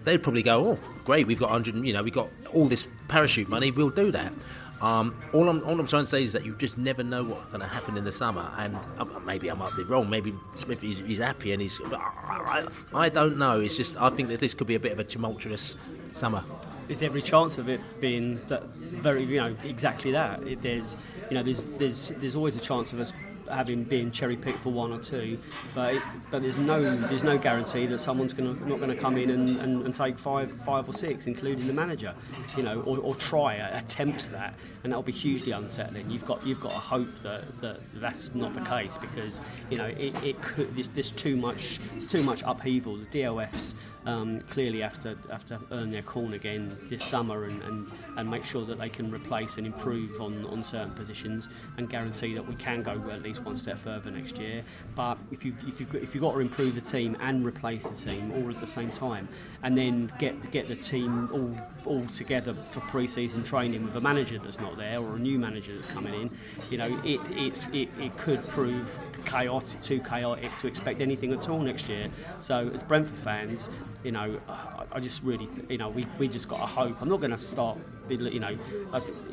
They'd 0.04 0.22
probably 0.22 0.42
go, 0.42 0.72
oh, 0.72 0.78
great, 1.04 1.26
we've 1.26 1.40
got 1.40 1.50
100, 1.50 1.84
you 1.84 1.92
know, 1.92 2.02
we've 2.02 2.12
got 2.12 2.28
all 2.52 2.66
this 2.66 2.86
parachute 3.08 3.48
money, 3.48 3.70
we'll 3.70 3.90
do 3.90 4.10
that. 4.12 4.32
Um, 4.80 5.14
all, 5.32 5.48
I'm, 5.48 5.62
all 5.64 5.78
I'm 5.78 5.86
trying 5.86 6.04
to 6.04 6.10
say 6.10 6.22
is 6.22 6.32
that 6.32 6.44
you 6.44 6.54
just 6.56 6.76
never 6.76 7.02
know 7.02 7.24
what's 7.24 7.46
going 7.46 7.60
to 7.60 7.66
happen 7.66 7.96
in 7.96 8.04
the 8.04 8.12
summer, 8.12 8.52
and 8.58 8.76
uh, 8.98 9.04
maybe 9.24 9.50
I 9.50 9.54
might 9.54 9.74
be 9.76 9.84
wrong. 9.84 10.10
Maybe 10.10 10.34
Smith 10.56 10.82
is 10.84 10.98
he's 10.98 11.18
happy 11.18 11.52
and 11.52 11.62
he's. 11.62 11.80
I, 11.92 12.66
I 12.92 13.08
don't 13.08 13.38
know. 13.38 13.60
It's 13.60 13.76
just 13.76 13.96
I 13.96 14.10
think 14.10 14.28
that 14.28 14.40
this 14.40 14.52
could 14.52 14.66
be 14.66 14.74
a 14.74 14.80
bit 14.80 14.92
of 14.92 14.98
a 14.98 15.04
tumultuous 15.04 15.76
summer. 16.12 16.44
There's 16.86 17.02
every 17.02 17.22
chance 17.22 17.56
of 17.56 17.68
it 17.68 17.80
being 18.00 18.40
that 18.48 18.64
very, 18.74 19.24
you 19.24 19.40
know, 19.40 19.56
exactly 19.64 20.12
that. 20.12 20.42
It, 20.46 20.60
there's, 20.60 20.96
you 21.30 21.36
know, 21.36 21.42
there's 21.42 21.64
there's 21.64 22.12
there's 22.16 22.36
always 22.36 22.56
a 22.56 22.60
chance 22.60 22.92
of 22.92 23.00
us 23.00 23.12
having 23.50 23.84
been 23.84 24.10
cherry 24.10 24.36
picked 24.36 24.58
for 24.58 24.72
one 24.72 24.92
or 24.92 24.98
two, 24.98 25.38
but 25.74 25.94
it, 25.94 26.02
but 26.30 26.42
there's 26.42 26.56
no 26.56 26.96
there's 27.08 27.24
no 27.24 27.38
guarantee 27.38 27.86
that 27.86 28.00
someone's 28.00 28.32
gonna 28.32 28.54
not 28.66 28.78
going 28.78 28.90
to 28.90 28.96
come 28.96 29.16
in 29.16 29.30
and, 29.30 29.60
and, 29.60 29.82
and, 29.84 29.94
take 29.94 30.18
five 30.18 30.52
five 30.64 30.88
or 30.88 30.92
six, 30.92 31.26
including 31.26 31.66
the 31.66 31.72
manager, 31.72 32.14
you 32.56 32.62
know, 32.62 32.80
or, 32.82 32.98
or 32.98 33.14
try 33.14 33.54
attempt 33.54 34.30
that, 34.32 34.54
and 34.82 34.92
that'll 34.92 35.02
be 35.02 35.12
hugely 35.12 35.52
unsettling. 35.52 36.10
You've 36.10 36.26
got 36.26 36.44
you've 36.46 36.60
got 36.60 36.72
to 36.72 36.78
hope 36.78 37.22
that, 37.22 37.60
that 37.60 37.80
that's 37.94 38.34
not 38.34 38.54
the 38.54 38.62
case 38.62 38.98
because 38.98 39.40
you 39.70 39.76
know 39.76 39.86
it, 39.86 40.22
it 40.22 40.40
could 40.42 40.74
there's, 40.74 40.88
there's 40.90 41.10
too 41.10 41.36
much 41.36 41.78
there's 41.92 42.06
too 42.06 42.22
much 42.22 42.42
upheaval. 42.44 42.96
The 42.96 43.22
DOFs 43.22 43.74
um, 44.06 44.40
clearly 44.50 44.80
have 44.80 45.00
to 45.00 45.16
have 45.30 45.44
to 45.46 45.58
earn 45.70 45.90
their 45.90 46.02
corn 46.02 46.34
again 46.34 46.76
this 46.84 47.04
summer 47.04 47.44
and, 47.44 47.62
and, 47.62 47.90
and 48.16 48.30
make 48.30 48.44
sure 48.44 48.64
that 48.66 48.78
they 48.78 48.88
can 48.88 49.10
replace 49.10 49.56
and 49.56 49.66
improve 49.66 50.20
on, 50.20 50.44
on 50.46 50.62
certain 50.62 50.92
positions 50.92 51.48
and 51.78 51.88
guarantee 51.88 52.34
that 52.34 52.46
we 52.46 52.54
can 52.54 52.82
go 52.82 52.92
at 53.10 53.22
least 53.22 53.33
one 53.40 53.56
step 53.56 53.78
further 53.78 54.10
next 54.10 54.38
year. 54.38 54.62
But 54.94 55.18
if 55.30 55.44
you've 55.44 55.66
if 55.68 55.80
you've 55.80 55.92
got, 55.92 56.02
if 56.02 56.14
you've 56.14 56.22
got 56.22 56.34
to 56.34 56.40
improve 56.40 56.74
the 56.74 56.80
team 56.80 57.16
and 57.20 57.44
replace 57.44 57.84
the 57.84 57.94
team 57.94 58.32
all 58.36 58.50
at 58.50 58.60
the 58.60 58.66
same 58.66 58.90
time, 58.90 59.28
and 59.62 59.76
then 59.76 60.12
get 60.18 60.50
get 60.50 60.68
the 60.68 60.76
team 60.76 61.28
all 61.32 61.56
all 61.84 62.06
together 62.06 62.54
for 62.54 62.80
pre-season 62.80 63.42
training 63.42 63.84
with 63.84 63.96
a 63.96 64.00
manager 64.00 64.38
that's 64.38 64.60
not 64.60 64.76
there 64.76 65.00
or 65.00 65.16
a 65.16 65.18
new 65.18 65.38
manager 65.38 65.74
that's 65.74 65.90
coming 65.90 66.14
in, 66.14 66.30
you 66.70 66.78
know, 66.78 67.00
it 67.04 67.20
it's 67.30 67.66
it, 67.68 67.88
it 67.98 68.16
could 68.16 68.46
prove 68.48 68.88
chaotic, 69.24 69.80
too 69.80 70.00
chaotic 70.00 70.56
to 70.58 70.66
expect 70.66 71.00
anything 71.00 71.32
at 71.32 71.48
all 71.48 71.60
next 71.60 71.88
year. 71.88 72.08
So 72.40 72.70
as 72.74 72.82
Brentford 72.82 73.18
fans, 73.18 73.70
you 74.02 74.12
know, 74.12 74.40
I, 74.48 74.84
I 74.92 75.00
just 75.00 75.22
really, 75.22 75.46
th- 75.46 75.68
you 75.68 75.78
know, 75.78 75.88
we, 75.88 76.06
we 76.18 76.28
just 76.28 76.48
got 76.48 76.58
to 76.58 76.66
hope. 76.66 77.00
I'm 77.00 77.08
not 77.08 77.20
going 77.20 77.30
to 77.30 77.38
start, 77.38 77.78
you 78.08 78.40
know, 78.40 78.56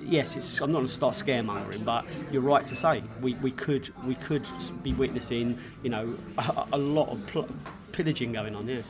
yes, 0.01 0.35
it's, 0.35 0.59
I'm 0.61 0.71
not 0.71 0.79
going 0.79 0.87
to 0.87 0.93
start 0.93 1.15
scaremongering, 1.15 1.85
but 1.85 2.05
you're 2.31 2.41
right 2.41 2.65
to 2.65 2.75
say 2.75 3.03
we, 3.21 3.35
we 3.35 3.51
could 3.51 3.89
we 4.05 4.15
could 4.15 4.47
be 4.83 4.93
witnessing, 4.93 5.57
you 5.83 5.89
know, 5.89 6.15
a, 6.37 6.67
a 6.73 6.77
lot 6.77 7.09
of. 7.09 7.25
Pl- 7.27 7.49
pillaging 7.91 8.31
going 8.33 8.55
on, 8.55 8.67
yeah. 8.67 8.81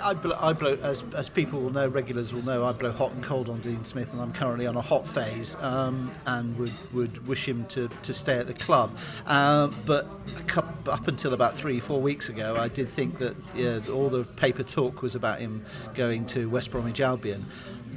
I 0.00 0.14
blow, 0.14 0.36
I 0.40 0.52
blow 0.52 0.76
as, 0.82 1.02
as 1.14 1.28
people 1.28 1.60
will 1.60 1.70
know, 1.70 1.86
regulars 1.88 2.32
will 2.32 2.44
know, 2.44 2.64
I 2.64 2.72
blow 2.72 2.92
hot 2.92 3.12
and 3.12 3.22
cold 3.22 3.48
on 3.48 3.60
Dean 3.60 3.84
Smith, 3.84 4.12
and 4.12 4.20
I'm 4.20 4.32
currently 4.32 4.66
on 4.66 4.76
a 4.76 4.80
hot 4.80 5.06
phase 5.06 5.54
um, 5.56 6.10
and 6.26 6.56
would, 6.58 6.94
would 6.94 7.26
wish 7.26 7.46
him 7.46 7.66
to, 7.66 7.88
to 8.02 8.14
stay 8.14 8.38
at 8.38 8.46
the 8.46 8.54
club. 8.54 8.96
Um, 9.26 9.74
but 9.86 10.08
up 10.86 11.08
until 11.08 11.34
about 11.34 11.56
three, 11.56 11.80
four 11.80 12.00
weeks 12.00 12.28
ago, 12.28 12.56
I 12.58 12.68
did 12.68 12.88
think 12.88 13.18
that 13.18 13.36
yeah, 13.54 13.80
all 13.92 14.08
the 14.08 14.24
paper 14.24 14.62
talk 14.62 15.02
was 15.02 15.14
about 15.14 15.40
him 15.40 15.64
going 15.94 16.26
to 16.26 16.48
West 16.48 16.70
Bromwich 16.70 17.00
Albion 17.00 17.46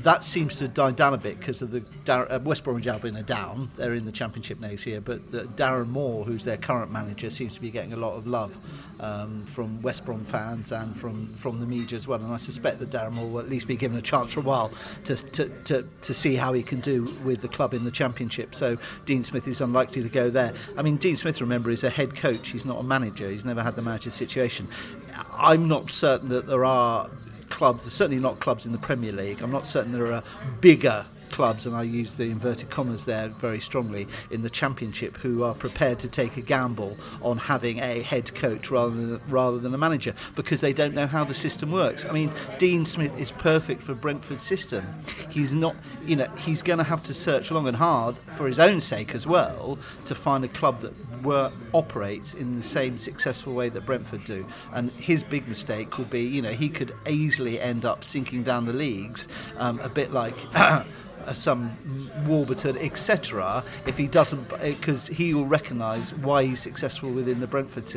that 0.03 0.23
seems 0.23 0.57
to 0.57 0.67
die 0.67 0.91
down 0.91 1.13
a 1.13 1.17
bit 1.17 1.39
because 1.39 1.61
of 1.61 1.71
the 1.71 1.83
uh, 2.07 2.39
West 2.43 2.63
Bromwich 2.63 2.87
Albion 2.87 3.17
are 3.17 3.23
down. 3.23 3.71
They're 3.75 3.93
in 3.93 4.05
the 4.05 4.11
Championship 4.11 4.59
next 4.59 4.85
year, 4.85 5.01
but 5.01 5.31
the, 5.31 5.43
Darren 5.43 5.89
Moore, 5.89 6.23
who's 6.23 6.43
their 6.43 6.57
current 6.57 6.91
manager, 6.91 7.29
seems 7.29 7.53
to 7.55 7.61
be 7.61 7.71
getting 7.71 7.93
a 7.93 7.97
lot 7.97 8.13
of 8.13 8.27
love 8.27 8.57
um, 8.99 9.45
from 9.45 9.81
West 9.81 10.05
Brom 10.05 10.23
fans 10.23 10.71
and 10.71 10.95
from, 10.95 11.33
from 11.33 11.59
the 11.59 11.65
media 11.65 11.97
as 11.97 12.07
well. 12.07 12.19
And 12.19 12.31
I 12.31 12.37
suspect 12.37 12.79
that 12.79 12.89
Darren 12.89 13.13
Moore 13.13 13.29
will 13.29 13.39
at 13.39 13.49
least 13.49 13.67
be 13.67 13.75
given 13.75 13.97
a 13.97 14.01
chance 14.01 14.33
for 14.33 14.39
a 14.39 14.43
while 14.43 14.71
to, 15.05 15.15
to, 15.15 15.49
to, 15.65 15.87
to 16.01 16.13
see 16.13 16.35
how 16.35 16.53
he 16.53 16.63
can 16.63 16.79
do 16.79 17.03
with 17.23 17.41
the 17.41 17.47
club 17.47 17.73
in 17.73 17.83
the 17.83 17.91
Championship. 17.91 18.55
So 18.55 18.77
Dean 19.05 19.23
Smith 19.23 19.47
is 19.47 19.61
unlikely 19.61 20.03
to 20.03 20.09
go 20.09 20.29
there. 20.29 20.53
I 20.77 20.81
mean, 20.81 20.97
Dean 20.97 21.17
Smith, 21.17 21.41
remember, 21.41 21.71
is 21.71 21.83
a 21.83 21.89
head 21.89 22.15
coach. 22.15 22.49
He's 22.49 22.65
not 22.65 22.79
a 22.79 22.83
manager. 22.83 23.29
He's 23.29 23.45
never 23.45 23.63
had 23.63 23.75
the 23.75 23.81
manager 23.81 24.11
situation. 24.11 24.67
I'm 25.31 25.67
not 25.67 25.89
certain 25.89 26.29
that 26.29 26.47
there 26.47 26.65
are 26.65 27.09
clubs, 27.51 27.91
certainly 27.91 28.21
not 28.21 28.39
clubs 28.39 28.65
in 28.65 28.71
the 28.71 28.79
Premier 28.79 29.11
League. 29.11 29.41
I'm 29.41 29.51
not 29.51 29.67
certain 29.67 29.91
there 29.91 30.11
are 30.11 30.23
bigger 30.61 31.05
clubs, 31.29 31.65
and 31.65 31.75
I 31.75 31.83
use 31.83 32.15
the 32.15 32.25
inverted 32.25 32.69
commas 32.69 33.05
there 33.05 33.29
very 33.29 33.59
strongly, 33.59 34.07
in 34.29 34.41
the 34.41 34.49
Championship 34.49 35.17
who 35.17 35.43
are 35.43 35.53
prepared 35.53 35.97
to 35.99 36.09
take 36.09 36.37
a 36.37 36.41
gamble 36.41 36.97
on 37.21 37.37
having 37.37 37.79
a 37.79 38.01
head 38.01 38.33
coach 38.35 38.69
rather 38.69 38.93
than, 38.93 39.21
rather 39.27 39.57
than 39.57 39.73
a 39.73 39.77
manager 39.77 40.13
because 40.35 40.61
they 40.61 40.73
don't 40.73 40.93
know 40.93 41.07
how 41.07 41.23
the 41.23 41.33
system 41.33 41.71
works. 41.71 42.05
I 42.05 42.11
mean, 42.11 42.31
Dean 42.57 42.85
Smith 42.85 43.17
is 43.17 43.31
perfect 43.31 43.81
for 43.81 43.93
Brentford's 43.93 44.43
system. 44.43 44.85
He's 45.29 45.55
not, 45.55 45.75
you 46.05 46.15
know, 46.17 46.27
he's 46.39 46.61
going 46.61 46.79
to 46.79 46.83
have 46.83 47.03
to 47.03 47.13
search 47.13 47.49
long 47.49 47.67
and 47.67 47.77
hard 47.77 48.17
for 48.35 48.47
his 48.47 48.59
own 48.59 48.81
sake 48.81 49.15
as 49.15 49.25
well 49.25 49.79
to 50.05 50.15
find 50.15 50.43
a 50.43 50.49
club 50.49 50.81
that 50.81 50.93
were, 51.23 51.51
operates 51.73 52.33
in 52.33 52.55
the 52.55 52.63
same 52.63 52.97
successful 52.97 53.53
way 53.53 53.69
that 53.69 53.85
Brentford 53.85 54.23
do. 54.23 54.45
And 54.73 54.91
his 54.91 55.23
big 55.23 55.47
mistake 55.47 55.97
would 55.97 56.09
be, 56.09 56.21
you 56.21 56.41
know, 56.41 56.51
he 56.51 56.69
could 56.69 56.95
easily 57.07 57.59
end 57.59 57.85
up 57.85 58.03
sinking 58.03 58.43
down 58.43 58.65
the 58.65 58.73
leagues, 58.73 59.27
um, 59.57 59.79
a 59.79 59.89
bit 59.89 60.11
like. 60.11 60.35
Uh, 61.23 61.33
some 61.33 62.09
Warburton, 62.25 62.75
etc., 62.79 63.63
if 63.85 63.95
he 63.95 64.07
doesn't, 64.07 64.49
because 64.59 65.05
he 65.05 65.35
will 65.35 65.45
recognise 65.45 66.15
why 66.15 66.43
he's 66.43 66.59
successful 66.59 67.11
within 67.11 67.39
the 67.39 67.45
Brentford. 67.45 67.87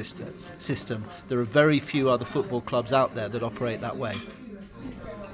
System. 0.59 1.07
There 1.29 1.39
are 1.39 1.45
very 1.45 1.81
few 1.81 2.11
other 2.11 2.27
football 2.27 2.61
clubs 2.61 2.93
out 2.93 3.15
there 3.15 3.31
that 3.31 3.43
operate 3.43 3.81
that 3.81 3.97
way 3.97 4.13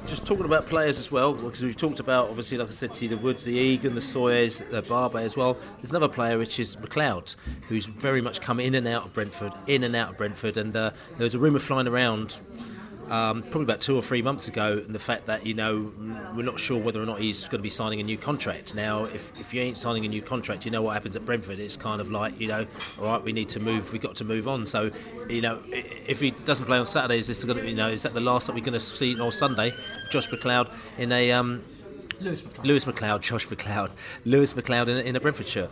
just 0.07 0.27
talking 0.27 0.45
about 0.45 0.67
players 0.67 0.99
as 0.99 1.13
well, 1.13 1.35
because 1.35 1.63
we've 1.63 1.77
talked 1.77 2.01
about 2.01 2.29
obviously, 2.29 2.59
like 2.59 2.69
I 2.69 2.73
said 2.73 2.93
to 2.95 3.05
you, 3.05 3.09
the 3.09 3.17
Woods, 3.17 3.45
the 3.45 3.53
Egan, 3.53 3.95
the 3.95 4.01
Sawyers, 4.01 4.59
the 4.59 4.83
Barbet 4.83 5.23
as 5.23 5.37
well. 5.37 5.57
There's 5.77 5.91
another 5.91 6.09
player 6.09 6.39
which 6.39 6.59
is 6.59 6.77
McLeod, 6.77 7.37
who's 7.69 7.87
very 7.87 8.21
much 8.21 8.41
come 8.41 8.61
in 8.61 8.75
and 8.75 8.89
out 8.89 9.07
of 9.07 9.13
Brentford, 9.13 9.53
in 9.67 9.85
and 9.85 9.95
out 9.95 10.11
of 10.11 10.17
Brentford, 10.17 10.57
and 10.57 10.75
uh, 10.77 10.91
there 11.17 11.25
was 11.25 11.35
a 11.35 11.39
rumour 11.39 11.59
flying 11.59 11.87
around 11.87 12.41
um, 13.11 13.43
probably 13.43 13.65
about 13.65 13.81
two 13.81 13.97
or 13.97 14.03
three 14.03 14.23
months 14.23 14.49
ago, 14.49 14.83
and 14.85 14.95
the 14.95 15.01
fact 15.01 15.27
that 15.27 15.45
you 15.45 15.53
know 15.53 15.93
we're 16.35 16.45
not 16.45 16.59
sure 16.61 16.81
whether 16.81 17.03
or 17.03 17.07
not 17.07 17.21
he's 17.21 17.43
going 17.45 17.59
to 17.59 17.63
be 17.63 17.71
signing 17.71 18.01
a 18.01 18.05
new 18.05 18.17
contract. 18.17 18.75
Now, 18.75 19.05
if, 19.05 19.33
if 19.39 19.53
you 19.53 19.61
ain't 19.61 19.77
signing 19.77 20.05
a 20.05 20.09
new 20.09 20.23
contract, 20.23 20.65
you 20.65 20.71
know 20.71 20.83
what 20.83 20.95
happens 20.95 21.17
at 21.17 21.27
Brentford. 21.27 21.59
It's 21.59 21.77
kind 21.77 22.01
of 22.01 22.11
like 22.11 22.41
you 22.41 22.49
know, 22.49 22.67
all 23.01 23.07
right, 23.07 23.23
we 23.23 23.33
need 23.33 23.49
to 23.51 23.61
move. 23.61 23.93
We've 23.93 24.01
got 24.01 24.17
to 24.17 24.25
move 24.25 24.47
on. 24.47 24.65
So, 24.65 24.91
you 25.29 25.43
know, 25.43 25.61
if 25.67 26.21
he 26.21 26.31
doesn't 26.31 26.67
play 26.67 26.79
on 26.79 26.87
Saturday, 26.87 27.19
is 27.19 27.27
this 27.27 27.45
going 27.45 27.59
to 27.59 27.69
you 27.69 27.77
know 27.77 27.89
is 27.89 28.03
that 28.03 28.15
the 28.15 28.21
last 28.21 28.47
that 28.47 28.55
we're 28.55 28.61
going 28.61 28.75
to 28.75 28.81
see 28.81 29.19
or 29.19 29.33
Sunday? 29.33 29.75
Josh 30.11 30.29
McLeod 30.29 30.71
in 30.97 31.11
a 31.13 31.33
um, 31.33 31.65
Lewis 32.21 32.43
McLeod. 32.43 32.65
Lewis 32.65 32.85
McLeod, 32.85 33.21
Josh 33.23 33.47
McLeod, 33.49 33.91
Lewis 34.25 34.53
McLeod 34.55 34.89
in, 34.89 34.99
in 34.99 35.17
a 35.17 35.21
Brentford 35.21 35.49
shirt. 35.49 35.71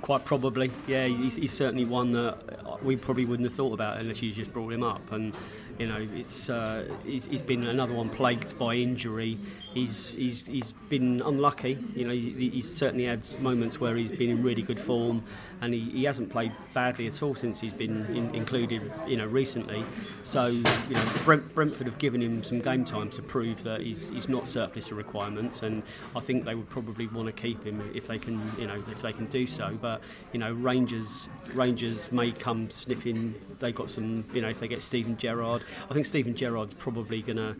Quite 0.00 0.24
probably, 0.24 0.70
yeah. 0.86 1.06
He's, 1.06 1.36
he's, 1.36 1.52
certainly 1.52 1.84
one 1.84 2.12
that 2.12 2.82
we 2.84 2.94
probably 2.96 3.24
wouldn't 3.24 3.48
have 3.48 3.56
thought 3.56 3.72
about 3.72 3.98
unless 3.98 4.20
you 4.20 4.32
just 4.32 4.52
brought 4.52 4.72
him 4.72 4.82
up. 4.82 5.12
And 5.12 5.34
You 5.78 5.88
know, 5.88 6.06
it's 6.14 6.48
uh, 6.48 6.88
he's, 7.04 7.24
he's 7.24 7.40
been 7.40 7.64
another 7.64 7.94
one 7.94 8.08
plagued 8.08 8.56
by 8.58 8.74
injury. 8.74 9.38
He's 9.74 10.12
he's 10.12 10.46
he's 10.46 10.72
been 10.88 11.20
unlucky. 11.20 11.76
You 11.96 12.06
know, 12.06 12.12
he, 12.14 12.48
he's 12.48 12.72
certainly 12.72 13.06
had 13.06 13.22
moments 13.40 13.80
where 13.80 13.96
he's 13.96 14.12
been 14.12 14.30
in 14.30 14.42
really 14.42 14.62
good 14.62 14.80
form, 14.80 15.24
and 15.60 15.74
he, 15.74 15.80
he 15.90 16.04
hasn't 16.04 16.30
played 16.30 16.52
badly 16.72 17.08
at 17.08 17.20
all 17.24 17.34
since 17.34 17.58
he's 17.58 17.72
been 17.72 18.06
in, 18.06 18.32
included. 18.36 18.92
You 19.06 19.16
know, 19.16 19.26
recently. 19.26 19.84
So 20.22 20.46
you 20.46 20.62
know, 20.62 21.04
Brent, 21.24 21.52
Brentford 21.54 21.88
have 21.88 21.98
given 21.98 22.22
him 22.22 22.44
some 22.44 22.60
game 22.60 22.84
time 22.84 23.10
to 23.10 23.22
prove 23.22 23.64
that 23.64 23.80
he's 23.80 24.10
he's 24.10 24.28
not 24.28 24.48
surplus 24.48 24.88
to 24.88 24.94
requirements, 24.94 25.62
and 25.62 25.82
I 26.14 26.20
think 26.20 26.44
they 26.44 26.54
would 26.54 26.70
probably 26.70 27.08
want 27.08 27.26
to 27.26 27.32
keep 27.32 27.64
him 27.64 27.90
if 27.94 28.06
they 28.06 28.18
can. 28.18 28.40
You 28.56 28.68
know, 28.68 28.76
if 28.76 29.02
they 29.02 29.12
can 29.12 29.26
do 29.26 29.48
so. 29.48 29.76
But 29.82 30.02
you 30.32 30.38
know, 30.38 30.52
Rangers 30.52 31.28
Rangers 31.52 32.12
may 32.12 32.30
come 32.30 32.70
sniffing. 32.70 33.34
They 33.58 33.72
got 33.72 33.90
some. 33.90 34.24
You 34.32 34.40
know, 34.40 34.50
if 34.50 34.60
they 34.60 34.68
get 34.68 34.82
Steven 34.82 35.16
Gerrard, 35.16 35.62
I 35.90 35.94
think 35.94 36.06
Steven 36.06 36.36
Gerrard's 36.36 36.74
probably 36.74 37.22
going 37.22 37.38
to, 37.38 37.56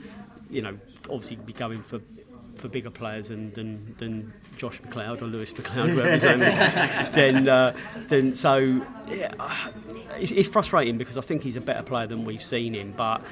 you 0.48 0.62
know, 0.62 0.78
obviously 1.10 1.36
be 1.36 1.52
going 1.52 1.82
for 1.82 2.00
for 2.56 2.68
bigger 2.68 2.90
players 2.90 3.28
than, 3.28 3.52
than, 3.54 3.94
than 3.98 4.32
Josh 4.56 4.80
McLeod 4.82 5.22
or 5.22 5.26
Lewis 5.26 5.52
McLeod, 5.52 5.90
whoever 5.90 6.10
his 6.10 6.22
name 6.22 6.42
is, 6.42 6.56
then, 7.14 7.48
uh, 7.48 7.76
then 8.08 8.34
so 8.34 8.82
yeah, 9.08 9.34
it's, 10.18 10.32
it's 10.32 10.48
frustrating 10.48 10.98
because 10.98 11.16
I 11.16 11.20
think 11.20 11.42
he's 11.42 11.56
a 11.56 11.60
better 11.60 11.82
player 11.82 12.06
than 12.06 12.24
we've 12.24 12.42
seen 12.42 12.74
him, 12.74 12.94
but 12.96 13.22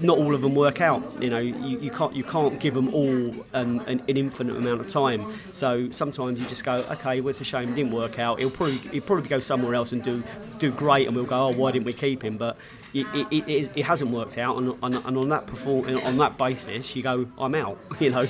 not 0.00 0.18
all 0.18 0.34
of 0.34 0.40
them 0.40 0.54
work 0.54 0.80
out. 0.80 1.02
You 1.22 1.30
know, 1.30 1.38
you, 1.38 1.78
you 1.78 1.90
can't 1.90 2.14
you 2.14 2.24
can't 2.24 2.58
give 2.58 2.74
them 2.74 2.92
all 2.92 3.34
an, 3.52 3.80
an, 3.80 4.02
an, 4.08 4.16
infinite 4.16 4.56
amount 4.56 4.80
of 4.80 4.88
time. 4.88 5.34
So 5.52 5.90
sometimes 5.90 6.40
you 6.40 6.46
just 6.46 6.64
go, 6.64 6.84
okay, 6.90 7.20
well, 7.20 7.30
it's 7.30 7.40
a 7.40 7.44
shame 7.44 7.72
it 7.72 7.76
didn't 7.76 7.92
work 7.92 8.18
out. 8.18 8.40
He'll 8.40 8.50
probably 8.50 8.78
he'll 8.78 9.02
probably 9.02 9.28
go 9.28 9.40
somewhere 9.40 9.74
else 9.74 9.92
and 9.92 10.02
do 10.02 10.22
do 10.58 10.70
great, 10.70 11.06
and 11.06 11.16
we'll 11.16 11.26
go, 11.26 11.48
oh, 11.48 11.52
why 11.56 11.72
didn't 11.72 11.86
we 11.86 11.92
keep 11.92 12.24
him? 12.24 12.36
But 12.36 12.56
it, 12.92 13.06
it, 13.14 13.48
it, 13.48 13.70
it 13.74 13.82
hasn't 13.84 14.10
worked 14.10 14.38
out, 14.38 14.56
and, 14.56 14.74
and, 14.82 14.96
and 14.96 15.16
on 15.16 15.28
that 15.28 15.46
perform 15.46 15.96
on 15.98 16.16
that 16.18 16.38
basis, 16.38 16.94
you 16.94 17.02
go, 17.02 17.26
I'm 17.38 17.54
out. 17.54 17.78
You 18.00 18.10
know 18.10 18.28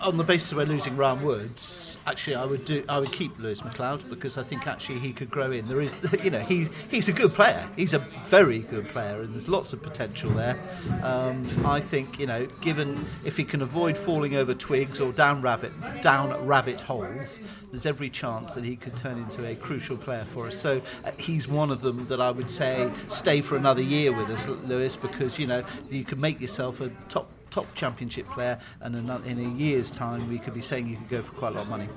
on 0.00 0.16
the 0.16 0.24
basis 0.24 0.52
of 0.52 0.58
we're 0.58 0.64
losing 0.64 0.96
Ryan 0.96 1.22
Woods, 1.22 1.98
actually, 2.06 2.36
I 2.36 2.44
would 2.44 2.64
do. 2.64 2.84
I 2.88 2.98
would 2.98 3.12
keep 3.12 3.38
Lewis 3.38 3.60
McLeod 3.60 4.08
because 4.08 4.38
I 4.38 4.42
think 4.42 4.66
actually 4.66 4.98
he 4.98 5.12
could 5.12 5.30
grow 5.30 5.52
in. 5.52 5.66
There 5.66 5.80
is, 5.80 5.96
you 6.22 6.30
know, 6.30 6.40
he's 6.40 6.68
he's 6.90 7.08
a 7.08 7.12
good 7.12 7.32
player. 7.32 7.68
He's 7.76 7.94
a 7.94 7.98
very 8.26 8.60
good 8.60 8.88
player, 8.88 9.20
and 9.20 9.34
there's 9.34 9.48
lots 9.48 9.72
of 9.72 9.82
potential 9.82 10.30
there. 10.30 10.58
Um, 11.02 11.46
I 11.64 11.80
think 11.80 12.18
you 12.18 12.26
know, 12.26 12.46
given 12.60 13.04
if 13.24 13.36
he 13.36 13.44
can 13.44 13.62
avoid 13.62 13.96
falling 13.96 14.36
over 14.36 14.54
twigs 14.54 15.00
or 15.00 15.12
down 15.12 15.42
rabbit 15.42 15.72
down 16.02 16.46
rabbit 16.46 16.80
holes, 16.80 17.40
there's 17.70 17.86
every 17.86 18.10
chance 18.10 18.54
that 18.54 18.64
he 18.64 18.76
could 18.76 18.96
turn 18.96 19.18
into 19.18 19.46
a 19.46 19.54
crucial 19.54 19.96
player 19.96 20.24
for 20.24 20.46
us. 20.46 20.58
So 20.58 20.80
uh, 21.04 21.12
he's 21.18 21.46
one 21.48 21.70
of 21.70 21.80
them 21.80 22.06
that 22.08 22.20
I 22.20 22.30
would 22.30 22.50
say 22.50 22.90
stay 23.08 23.40
for 23.40 23.56
another 23.56 23.82
year 23.82 24.12
with 24.12 24.30
us, 24.30 24.46
Lewis, 24.46 24.96
because 24.96 25.38
you 25.38 25.46
know 25.46 25.64
you 25.90 26.04
can 26.04 26.20
make 26.20 26.40
yourself 26.40 26.80
a 26.80 26.90
top 27.08 27.30
top 27.50 27.72
championship 27.74 28.28
player, 28.30 28.58
and 28.80 28.94
in 28.94 29.38
a 29.38 29.48
year's 29.56 29.90
time, 29.90 30.28
we 30.28 30.38
could 30.38 30.54
be 30.54 30.60
saying 30.60 30.86
you 30.88 30.96
could 30.96 31.08
go 31.08 31.22
for 31.22 31.32
quite 31.32 31.52
a 31.52 31.56
lot 31.56 31.62
of 31.62 31.68
money. 31.68 31.88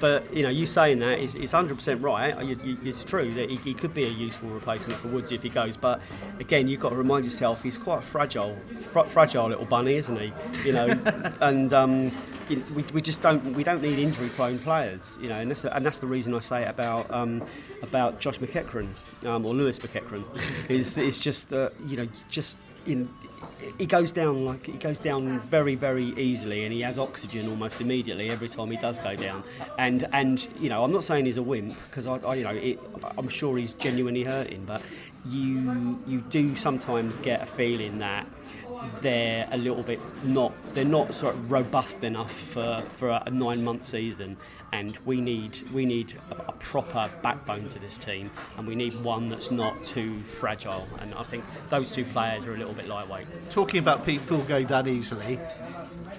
But 0.00 0.32
you 0.34 0.42
know, 0.42 0.48
you 0.48 0.66
saying 0.66 0.98
that 1.00 1.18
is, 1.18 1.34
is 1.34 1.52
100% 1.52 2.02
right. 2.02 2.34
It's 2.84 3.04
true 3.04 3.30
that 3.32 3.50
he, 3.50 3.56
he, 3.56 3.74
could 3.74 3.94
be 3.94 4.04
a 4.04 4.08
useful 4.08 4.48
replacement 4.48 4.98
for 4.98 5.08
Woods 5.08 5.32
if 5.32 5.42
he 5.42 5.48
goes. 5.48 5.76
But 5.76 6.00
again, 6.40 6.68
you've 6.68 6.80
got 6.80 6.90
to 6.90 6.96
remind 6.96 7.24
yourself 7.24 7.62
he's 7.62 7.78
quite 7.78 7.98
a 7.98 8.02
fragile, 8.02 8.56
fr- 8.80 9.04
fragile 9.04 9.48
little 9.48 9.64
bunny, 9.64 9.94
isn't 9.94 10.16
he? 10.18 10.32
You 10.64 10.72
know, 10.72 10.86
and 11.40 11.72
um, 11.72 12.12
we, 12.48 12.82
we 12.94 13.00
just 13.00 13.22
don't 13.22 13.54
we 13.54 13.64
don't 13.64 13.82
need 13.82 13.98
injury-prone 13.98 14.58
players. 14.60 15.18
You 15.20 15.28
know, 15.28 15.38
and 15.38 15.50
that's, 15.50 15.64
and 15.64 15.84
that's 15.84 15.98
the 15.98 16.06
reason 16.06 16.34
I 16.34 16.40
say 16.40 16.62
it 16.62 16.68
about 16.68 17.10
um, 17.10 17.44
about 17.82 18.20
Josh 18.20 18.38
McEachran 18.38 18.88
um, 19.24 19.44
or 19.46 19.54
Lewis 19.54 19.78
McEachran 19.78 20.24
is 20.68 20.98
is 20.98 21.18
just 21.18 21.52
uh, 21.52 21.70
you 21.86 21.96
know 21.96 22.08
just 22.28 22.58
in 22.86 23.08
he 23.78 23.86
goes 23.86 24.12
down 24.12 24.44
like 24.44 24.66
he 24.66 24.72
goes 24.72 24.98
down 24.98 25.38
very 25.40 25.74
very 25.74 26.14
easily 26.18 26.64
and 26.64 26.72
he 26.72 26.80
has 26.80 26.98
oxygen 26.98 27.48
almost 27.48 27.80
immediately 27.80 28.30
every 28.30 28.48
time 28.48 28.70
he 28.70 28.76
does 28.76 28.98
go 28.98 29.16
down. 29.16 29.42
And 29.78 30.06
and 30.12 30.46
you 30.60 30.68
know 30.68 30.84
I'm 30.84 30.92
not 30.92 31.04
saying 31.04 31.26
he's 31.26 31.36
a 31.36 31.42
wimp 31.42 31.76
because 31.88 32.06
I, 32.06 32.16
I, 32.16 32.34
you 32.36 32.44
know 32.44 32.50
it, 32.50 32.78
I'm 33.16 33.28
sure 33.28 33.56
he's 33.56 33.72
genuinely 33.74 34.24
hurting 34.24 34.64
but 34.64 34.82
you 35.26 36.00
you 36.06 36.20
do 36.30 36.56
sometimes 36.56 37.18
get 37.18 37.42
a 37.42 37.46
feeling 37.46 37.98
that 37.98 38.26
they're 39.00 39.48
a 39.52 39.56
little 39.56 39.82
bit 39.82 40.00
not 40.24 40.52
they're 40.74 40.84
not 40.84 41.14
sort 41.14 41.34
of 41.34 41.50
robust 41.50 42.02
enough 42.02 42.32
for, 42.32 42.82
for 42.98 43.20
a 43.26 43.30
nine 43.30 43.62
month 43.62 43.84
season 43.84 44.36
and 44.72 44.98
we 45.04 45.20
need 45.20 45.60
we 45.72 45.84
need 45.84 46.14
a, 46.30 46.48
a, 46.48 46.52
proper 46.52 47.10
backbone 47.22 47.68
to 47.68 47.78
this 47.78 47.98
team, 47.98 48.30
and 48.56 48.66
we 48.66 48.74
need 48.74 48.94
one 49.02 49.28
that's 49.28 49.50
not 49.50 49.82
too 49.82 50.18
fragile. 50.20 50.88
And 51.00 51.14
I 51.14 51.22
think 51.22 51.44
those 51.68 51.92
two 51.92 52.04
players 52.06 52.46
are 52.46 52.54
a 52.54 52.56
little 52.56 52.72
bit 52.74 52.88
lightweight. 52.88 53.26
Talking 53.50 53.78
about 53.78 54.04
people 54.04 54.38
going 54.38 54.66
down 54.66 54.88
easily, 54.88 55.38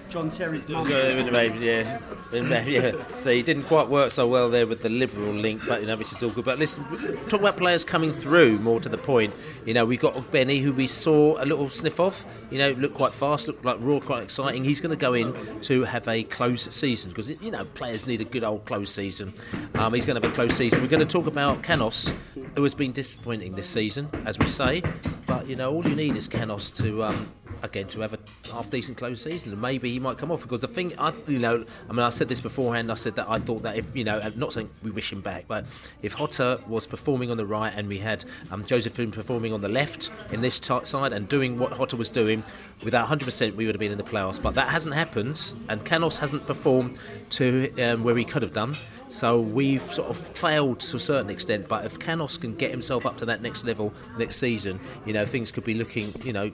John 0.08 0.30
Terry's 0.30 0.68
mum. 0.68 0.88
yeah, 0.88 2.00
yeah. 2.32 2.92
So 3.14 3.32
he 3.32 3.42
didn't 3.42 3.64
quite 3.64 3.88
work 3.88 4.10
so 4.12 4.28
well 4.28 4.48
there 4.48 4.66
with 4.66 4.82
the 4.82 4.88
Liberal 4.88 5.32
link, 5.32 5.62
but 5.66 5.80
you 5.80 5.86
know, 5.86 5.96
which 5.96 6.12
is 6.12 6.22
all 6.22 6.30
good. 6.30 6.44
But 6.44 6.58
listen, 6.58 6.84
talk 7.28 7.40
about 7.40 7.56
players 7.56 7.84
coming 7.84 8.12
through. 8.12 8.58
More 8.58 8.80
to 8.80 8.88
the 8.88 8.98
point, 8.98 9.34
you 9.64 9.74
know, 9.74 9.84
we 9.84 9.96
got 9.96 10.30
Benny, 10.30 10.58
who 10.58 10.72
we 10.72 10.86
saw 10.86 11.42
a 11.42 11.44
little 11.44 11.68
sniff 11.70 11.98
of. 11.98 12.24
You 12.50 12.58
know, 12.58 12.70
looked 12.72 12.94
quite 12.94 13.12
fast, 13.12 13.48
looked 13.48 13.64
like 13.64 13.78
raw, 13.80 14.00
quite 14.00 14.22
exciting. 14.22 14.64
He's 14.64 14.80
going 14.80 14.96
to 14.96 15.00
go 15.00 15.14
in 15.14 15.60
to 15.62 15.84
have 15.84 16.06
a 16.06 16.22
close 16.24 16.62
season 16.74 17.10
because 17.10 17.30
you 17.30 17.50
know 17.50 17.64
players 17.64 18.06
need 18.06 18.20
a 18.20 18.24
good 18.24 18.44
old 18.44 18.64
close 18.64 18.92
season. 18.92 19.34
Um, 19.74 19.94
he's 19.94 20.04
going 20.06 20.20
to 20.20 20.26
have 20.26 20.32
a 20.32 20.34
close 20.34 20.54
season. 20.54 20.80
We're 20.82 20.88
going 20.88 21.06
to 21.06 21.12
talk 21.12 21.26
about 21.26 21.62
Canos, 21.62 22.12
who 22.56 22.62
has 22.62 22.74
been 22.74 22.92
disappointing 22.92 23.54
this 23.54 23.68
season, 23.68 24.08
as 24.26 24.38
we 24.38 24.48
say. 24.48 24.82
But 25.26 25.46
you 25.48 25.56
know, 25.56 25.72
all 25.72 25.86
you 25.86 25.96
need 25.96 26.16
is 26.16 26.28
Canos 26.28 26.70
to. 26.72 27.04
Um, 27.04 27.28
again 27.64 27.88
to 27.88 28.00
have 28.00 28.12
a 28.12 28.18
half 28.52 28.70
decent 28.70 28.96
close 28.96 29.22
season, 29.22 29.52
and 29.52 29.60
maybe 29.60 29.90
he 29.90 29.98
might 29.98 30.18
come 30.18 30.30
off 30.30 30.42
because 30.42 30.60
the 30.60 30.68
thing, 30.68 30.92
I 30.98 31.12
you 31.26 31.38
know, 31.38 31.64
I 31.88 31.92
mean, 31.92 32.00
I 32.00 32.10
said 32.10 32.28
this 32.28 32.40
beforehand. 32.40 32.92
I 32.92 32.94
said 32.94 33.16
that 33.16 33.28
I 33.28 33.38
thought 33.38 33.62
that 33.62 33.76
if 33.76 33.94
you 33.96 34.04
know, 34.04 34.20
not 34.36 34.52
saying 34.52 34.70
we 34.82 34.90
wish 34.90 35.12
him 35.12 35.20
back, 35.20 35.46
but 35.48 35.66
if 36.02 36.16
Jota 36.16 36.60
was 36.68 36.86
performing 36.86 37.30
on 37.30 37.36
the 37.36 37.46
right 37.46 37.72
and 37.74 37.88
we 37.88 37.98
had 37.98 38.24
um, 38.50 38.64
Jozefzoon 38.64 39.12
performing 39.12 39.52
on 39.52 39.60
the 39.60 39.68
left 39.68 40.10
in 40.30 40.42
this 40.42 40.60
t- 40.60 40.84
side 40.84 41.12
and 41.12 41.28
doing 41.28 41.58
what 41.58 41.76
Jota 41.76 41.96
was 41.96 42.10
doing, 42.10 42.44
without 42.84 43.08
100%, 43.08 43.54
we 43.54 43.66
would 43.66 43.74
have 43.74 43.80
been 43.80 43.92
in 43.92 43.98
the 43.98 44.04
playoffs. 44.04 44.40
But 44.40 44.54
that 44.54 44.68
hasn't 44.68 44.94
happened, 44.94 45.52
and 45.68 45.84
Canos 45.84 46.18
hasn't 46.18 46.46
performed 46.46 46.98
to 47.30 47.72
um, 47.82 48.04
where 48.04 48.16
he 48.16 48.24
could 48.24 48.42
have 48.42 48.52
done. 48.52 48.76
So 49.08 49.40
we've 49.40 49.82
sort 49.94 50.08
of 50.08 50.16
failed 50.16 50.80
to 50.80 50.96
a 50.96 51.00
certain 51.00 51.30
extent, 51.30 51.68
but 51.68 51.84
if 51.84 51.98
Canos 51.98 52.36
can 52.36 52.54
get 52.54 52.70
himself 52.70 53.06
up 53.06 53.16
to 53.18 53.26
that 53.26 53.42
next 53.42 53.64
level 53.64 53.92
next 54.18 54.36
season, 54.36 54.80
you 55.06 55.12
know, 55.12 55.24
things 55.24 55.52
could 55.52 55.64
be 55.64 55.74
looking, 55.74 56.12
you 56.24 56.32
know, 56.32 56.50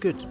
good. 0.00 0.24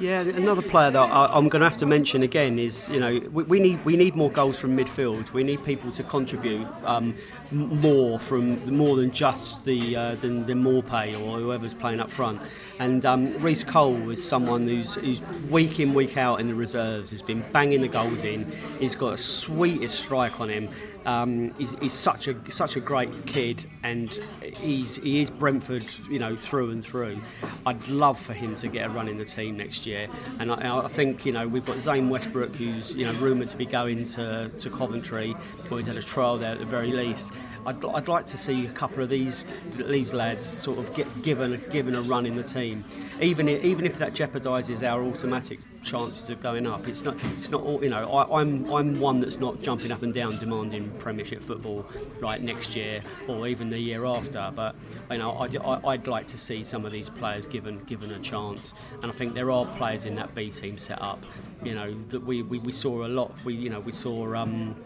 Yeah, 0.00 0.22
another 0.22 0.62
player 0.62 0.90
that 0.90 0.98
I, 0.98 1.38
am 1.38 1.48
going 1.48 1.60
to 1.60 1.68
have 1.68 1.76
to 1.78 1.86
mention 1.86 2.24
again 2.24 2.58
is 2.58 2.88
you 2.88 2.98
know 2.98 3.20
we, 3.30 3.60
need 3.60 3.84
we 3.84 3.96
need 3.96 4.16
more 4.16 4.30
goals 4.30 4.58
from 4.58 4.76
midfield. 4.76 5.32
We 5.32 5.44
need 5.44 5.64
people 5.64 5.92
to 5.92 6.02
contribute 6.02 6.66
um, 6.84 7.14
more 7.52 8.18
from 8.18 8.64
more 8.74 8.96
than 8.96 9.12
just 9.12 9.64
the 9.64 9.94
uh, 9.94 10.14
than, 10.16 10.46
than 10.46 10.64
Maupay 10.64 11.14
or 11.14 11.38
whoever's 11.38 11.74
playing 11.74 12.00
up 12.00 12.10
front. 12.10 12.42
And 12.80 13.06
um, 13.06 13.40
Reece 13.40 13.62
Cole 13.62 14.10
is 14.10 14.26
someone 14.26 14.66
who's, 14.66 14.94
who's 14.94 15.22
week 15.48 15.78
in 15.78 15.94
week 15.94 16.16
out 16.16 16.40
in 16.40 16.48
the 16.48 16.54
reserves 16.56 17.12
has 17.12 17.22
been 17.22 17.44
banging 17.52 17.80
the 17.80 17.88
goals 17.88 18.24
in. 18.24 18.50
He's 18.80 18.96
got 18.96 19.12
a 19.12 19.18
sweetest 19.18 19.96
strike 19.96 20.40
on 20.40 20.48
him. 20.50 20.68
Um, 21.06 21.52
he's, 21.58 21.76
he's, 21.80 21.92
such 21.92 22.28
a 22.28 22.50
such 22.50 22.76
a 22.76 22.80
great 22.80 23.26
kid, 23.26 23.66
and 23.82 24.10
he's 24.42 24.96
he 24.96 25.20
is 25.20 25.30
Brentford, 25.30 25.86
you 26.10 26.18
know, 26.18 26.36
through 26.36 26.70
and 26.70 26.84
through. 26.84 27.20
I'd 27.66 27.88
love 27.88 28.18
for 28.18 28.32
him 28.32 28.56
to 28.56 28.68
get 28.68 28.86
a 28.86 28.90
run 28.90 29.08
in 29.08 29.18
the 29.18 29.24
team 29.24 29.56
next 29.56 29.86
year, 29.86 30.08
and 30.38 30.50
I, 30.50 30.78
I 30.78 30.88
think 30.88 31.26
you 31.26 31.32
know 31.32 31.46
we've 31.46 31.64
got 31.64 31.78
Zain 31.78 32.08
Westbrooke, 32.08 32.56
who's 32.56 32.94
you 32.94 33.04
know 33.04 33.12
rumoured 33.14 33.48
to 33.50 33.56
be 33.56 33.66
going 33.66 34.04
to, 34.04 34.50
to 34.58 34.70
Coventry, 34.70 35.34
or 35.70 35.78
he's 35.78 35.86
had 35.86 35.96
a 35.96 36.02
trial 36.02 36.38
there 36.38 36.52
at 36.52 36.58
the 36.58 36.64
very 36.64 36.92
least. 36.92 37.30
I'd, 37.66 37.84
I'd 37.84 38.08
like 38.08 38.26
to 38.26 38.38
see 38.38 38.66
a 38.66 38.70
couple 38.70 39.02
of 39.02 39.08
these 39.08 39.44
these 39.76 40.12
lads 40.12 40.44
sort 40.44 40.78
of 40.78 40.94
get 40.94 41.22
given 41.22 41.62
given 41.70 41.94
a 41.94 42.02
run 42.02 42.26
in 42.26 42.36
the 42.36 42.42
team, 42.42 42.84
even 43.20 43.48
if, 43.48 43.64
even 43.64 43.86
if 43.86 43.98
that 43.98 44.12
jeopardises 44.12 44.82
our 44.82 45.02
automatic 45.02 45.60
chances 45.82 46.30
of 46.30 46.42
going 46.42 46.66
up. 46.66 46.86
It's 46.88 47.02
not 47.02 47.16
it's 47.38 47.50
not 47.50 47.62
all, 47.62 47.82
you 47.82 47.90
know 47.90 48.10
I, 48.10 48.40
am 48.40 48.66
I'm, 48.66 48.72
I'm 48.72 49.00
one 49.00 49.20
that's 49.20 49.38
not 49.38 49.62
jumping 49.62 49.92
up 49.92 50.02
and 50.02 50.12
down 50.12 50.38
demanding 50.38 50.90
Premiership 50.98 51.42
football 51.42 51.86
right 52.20 52.40
next 52.42 52.76
year 52.76 53.00
or 53.28 53.46
even 53.46 53.70
the 53.70 53.78
year 53.78 54.04
after. 54.04 54.52
But 54.54 54.74
you 55.10 55.18
know 55.18 55.32
I, 55.32 55.46
I, 55.46 55.92
I'd 55.92 56.06
like 56.06 56.26
to 56.28 56.38
see 56.38 56.64
some 56.64 56.84
of 56.84 56.92
these 56.92 57.08
players 57.08 57.46
given 57.46 57.78
given 57.84 58.10
a 58.10 58.18
chance, 58.18 58.74
and 59.02 59.10
I 59.10 59.14
think 59.14 59.34
there 59.34 59.50
are 59.50 59.64
players 59.76 60.04
in 60.04 60.14
that 60.16 60.34
B 60.34 60.50
team 60.50 60.76
set 60.76 61.00
up. 61.00 61.24
You 61.62 61.74
know 61.74 61.94
that 62.08 62.20
we, 62.20 62.42
we, 62.42 62.58
we 62.58 62.72
saw 62.72 63.06
a 63.06 63.08
lot. 63.08 63.32
We 63.44 63.54
you 63.54 63.70
know 63.70 63.80
we 63.80 63.92
saw. 63.92 64.34
Um, 64.34 64.76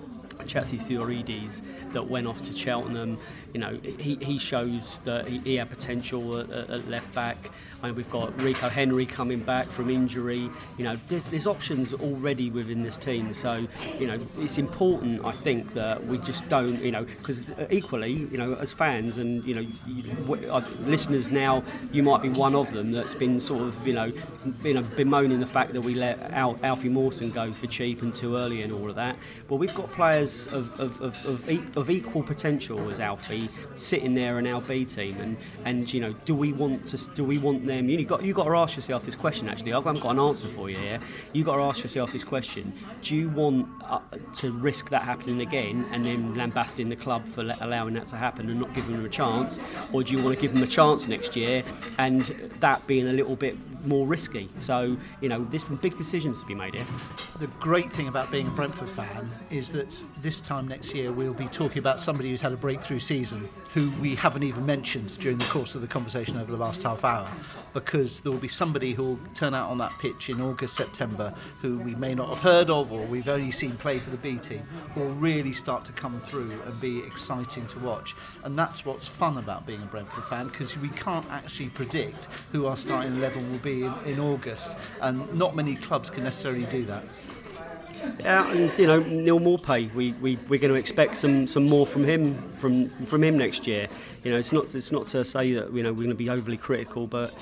Chelsea 0.46 0.78
Theorides 0.78 1.62
that 1.92 2.02
went 2.08 2.26
off 2.26 2.42
to 2.42 2.52
Cheltenham. 2.52 3.18
you 3.52 3.60
know, 3.60 3.78
he, 3.82 4.16
he 4.16 4.38
shows 4.38 5.00
that 5.04 5.26
he, 5.26 5.38
he 5.38 5.56
had 5.56 5.70
potential 5.70 6.38
at, 6.38 6.50
at 6.50 6.88
left 6.88 7.12
back. 7.14 7.36
I 7.82 7.86
mean, 7.86 7.94
we've 7.94 8.10
got 8.10 8.40
Rico 8.42 8.68
Henry 8.68 9.06
coming 9.06 9.38
back 9.38 9.66
from 9.66 9.88
injury. 9.88 10.50
You 10.76 10.84
know, 10.84 10.96
there's, 11.08 11.24
there's 11.26 11.46
options 11.46 11.94
already 11.94 12.50
within 12.50 12.82
this 12.82 12.96
team. 12.96 13.32
So, 13.32 13.68
you 13.98 14.06
know, 14.08 14.18
it's 14.38 14.58
important, 14.58 15.24
I 15.24 15.30
think, 15.30 15.74
that 15.74 16.04
we 16.06 16.18
just 16.18 16.48
don't, 16.48 16.82
you 16.82 16.90
know, 16.90 17.04
because 17.04 17.52
equally, 17.70 18.12
you 18.12 18.36
know, 18.36 18.54
as 18.54 18.72
fans 18.72 19.18
and, 19.18 19.44
you 19.44 19.54
know, 19.54 19.66
you, 19.86 20.50
uh, 20.50 20.60
listeners 20.80 21.30
now, 21.30 21.62
you 21.92 22.02
might 22.02 22.20
be 22.20 22.30
one 22.30 22.56
of 22.56 22.72
them 22.72 22.90
that's 22.90 23.14
been 23.14 23.40
sort 23.40 23.62
of, 23.62 23.86
you 23.86 23.94
know, 23.94 24.12
you 24.64 24.74
know 24.74 24.82
bemoaning 24.96 25.38
the 25.38 25.46
fact 25.46 25.72
that 25.72 25.80
we 25.80 25.94
let 25.94 26.18
Al, 26.32 26.58
Alfie 26.64 26.88
Mawson 26.88 27.30
go 27.30 27.52
for 27.52 27.68
cheap 27.68 28.02
and 28.02 28.12
too 28.12 28.36
early 28.36 28.62
and 28.62 28.72
all 28.72 28.90
of 28.90 28.96
that. 28.96 29.16
But 29.46 29.56
we've 29.56 29.74
got 29.74 29.90
players 29.92 30.52
of, 30.52 30.78
of, 30.80 31.00
of, 31.00 31.24
of, 31.26 31.76
of 31.76 31.90
equal 31.90 32.24
potential 32.24 32.90
as 32.90 32.98
Alfie 32.98 33.48
sitting 33.76 34.14
there 34.14 34.40
in 34.40 34.48
our 34.48 34.60
B 34.62 34.84
team. 34.84 35.20
And, 35.20 35.36
and 35.64 35.92
you 35.92 36.00
know, 36.00 36.12
do 36.24 36.34
we 36.34 36.52
want 36.52 36.84
to, 36.86 36.96
do 37.14 37.22
we 37.22 37.38
want 37.38 37.67
You 37.68 38.04
got 38.06 38.22
you 38.24 38.32
got 38.32 38.44
to 38.44 38.56
ask 38.56 38.76
yourself 38.76 39.04
this 39.04 39.14
question. 39.14 39.48
Actually, 39.48 39.74
I 39.74 39.76
haven't 39.76 40.00
got 40.00 40.12
an 40.12 40.20
answer 40.20 40.48
for 40.48 40.70
you 40.70 40.76
here. 40.76 40.98
You 41.34 41.44
got 41.44 41.56
to 41.56 41.62
ask 41.62 41.82
yourself 41.82 42.12
this 42.12 42.24
question: 42.24 42.72
Do 43.02 43.14
you 43.14 43.28
want 43.28 43.68
uh, 43.84 44.00
to 44.36 44.52
risk 44.52 44.88
that 44.88 45.02
happening 45.02 45.42
again 45.42 45.86
and 45.92 46.04
then 46.04 46.34
lambasting 46.34 46.88
the 46.88 46.96
club 46.96 47.28
for 47.28 47.42
allowing 47.60 47.92
that 47.94 48.06
to 48.08 48.16
happen 48.16 48.48
and 48.48 48.58
not 48.58 48.72
giving 48.74 48.96
them 48.96 49.04
a 49.04 49.08
chance, 49.08 49.58
or 49.92 50.02
do 50.02 50.16
you 50.16 50.22
want 50.22 50.34
to 50.34 50.40
give 50.40 50.54
them 50.54 50.62
a 50.62 50.66
chance 50.66 51.08
next 51.08 51.36
year 51.36 51.62
and 51.98 52.22
that 52.60 52.86
being 52.86 53.08
a 53.08 53.12
little 53.12 53.36
bit 53.36 53.56
more 53.86 54.06
risky? 54.06 54.48
So 54.60 54.96
you 55.20 55.28
know, 55.28 55.44
there's 55.50 55.66
some 55.66 55.76
big 55.76 55.98
decisions 55.98 56.40
to 56.40 56.46
be 56.46 56.54
made 56.54 56.74
here. 56.74 56.86
The 57.38 57.48
great 57.60 57.92
thing 57.92 58.08
about 58.08 58.30
being 58.30 58.46
a 58.46 58.50
Brentford 58.50 58.88
fan 58.88 59.30
is 59.50 59.68
that 59.72 60.02
this 60.22 60.40
time 60.40 60.66
next 60.66 60.94
year 60.94 61.12
we'll 61.12 61.34
be 61.34 61.48
talking 61.48 61.78
about 61.78 62.00
somebody 62.00 62.30
who's 62.30 62.40
had 62.40 62.52
a 62.52 62.56
breakthrough 62.56 63.00
season, 63.00 63.46
who 63.74 63.90
we 64.00 64.14
haven't 64.14 64.42
even 64.42 64.64
mentioned 64.64 65.18
during 65.18 65.36
the 65.36 65.44
course 65.44 65.74
of 65.74 65.82
the 65.82 65.86
conversation 65.86 66.38
over 66.38 66.50
the 66.50 66.56
last 66.56 66.82
half 66.82 67.04
hour 67.04 67.28
because 67.72 68.20
there 68.20 68.32
will 68.32 68.38
be 68.38 68.48
somebody 68.48 68.92
who 68.92 69.02
will 69.02 69.18
turn 69.34 69.54
out 69.54 69.70
on 69.70 69.78
that 69.78 69.92
pitch 69.98 70.28
in 70.28 70.40
August, 70.40 70.76
September, 70.76 71.34
who 71.60 71.78
we 71.78 71.94
may 71.94 72.14
not 72.14 72.28
have 72.28 72.38
heard 72.38 72.70
of 72.70 72.92
or 72.92 73.04
we've 73.06 73.28
only 73.28 73.50
seen 73.50 73.72
play 73.72 73.98
for 73.98 74.10
the 74.10 74.16
B 74.16 74.36
team, 74.36 74.62
who 74.94 75.00
will 75.00 75.14
really 75.14 75.52
start 75.52 75.84
to 75.86 75.92
come 75.92 76.20
through 76.20 76.50
and 76.66 76.80
be 76.80 76.98
exciting 77.00 77.66
to 77.66 77.78
watch. 77.80 78.14
And 78.44 78.58
that's 78.58 78.84
what's 78.84 79.06
fun 79.06 79.38
about 79.38 79.66
being 79.66 79.82
a 79.82 79.86
Brentford 79.86 80.24
fan 80.24 80.48
because 80.48 80.76
we 80.78 80.88
can't 80.90 81.28
actually 81.30 81.68
predict 81.70 82.28
who 82.52 82.66
our 82.66 82.76
starting 82.76 83.16
11 83.16 83.50
will 83.50 83.58
be 83.58 83.84
in, 83.84 83.94
in 84.06 84.20
August, 84.20 84.76
and 85.00 85.32
not 85.34 85.56
many 85.56 85.76
clubs 85.76 86.10
can 86.10 86.24
necessarily 86.24 86.64
do 86.66 86.84
that. 86.86 87.04
Yeah, 88.20 88.50
and 88.50 88.76
you 88.78 88.86
know 88.86 89.00
Neal 89.00 89.40
Maupay, 89.40 89.92
we 89.94 90.12
we 90.14 90.36
we're 90.48 90.58
going 90.58 90.72
to 90.72 90.78
expect 90.78 91.16
some, 91.16 91.46
some 91.46 91.64
more 91.64 91.86
from 91.86 92.04
him 92.04 92.50
from 92.52 92.88
from 93.06 93.22
him 93.22 93.38
next 93.38 93.66
year. 93.66 93.88
You 94.24 94.32
know, 94.32 94.38
it's 94.38 94.52
not 94.52 94.74
it's 94.74 94.92
not 94.92 95.06
to 95.08 95.24
say 95.24 95.52
that 95.52 95.72
you 95.72 95.82
know 95.82 95.92
we're 95.92 96.04
going 96.04 96.08
to 96.08 96.14
be 96.14 96.30
overly 96.30 96.56
critical, 96.56 97.06
but 97.06 97.32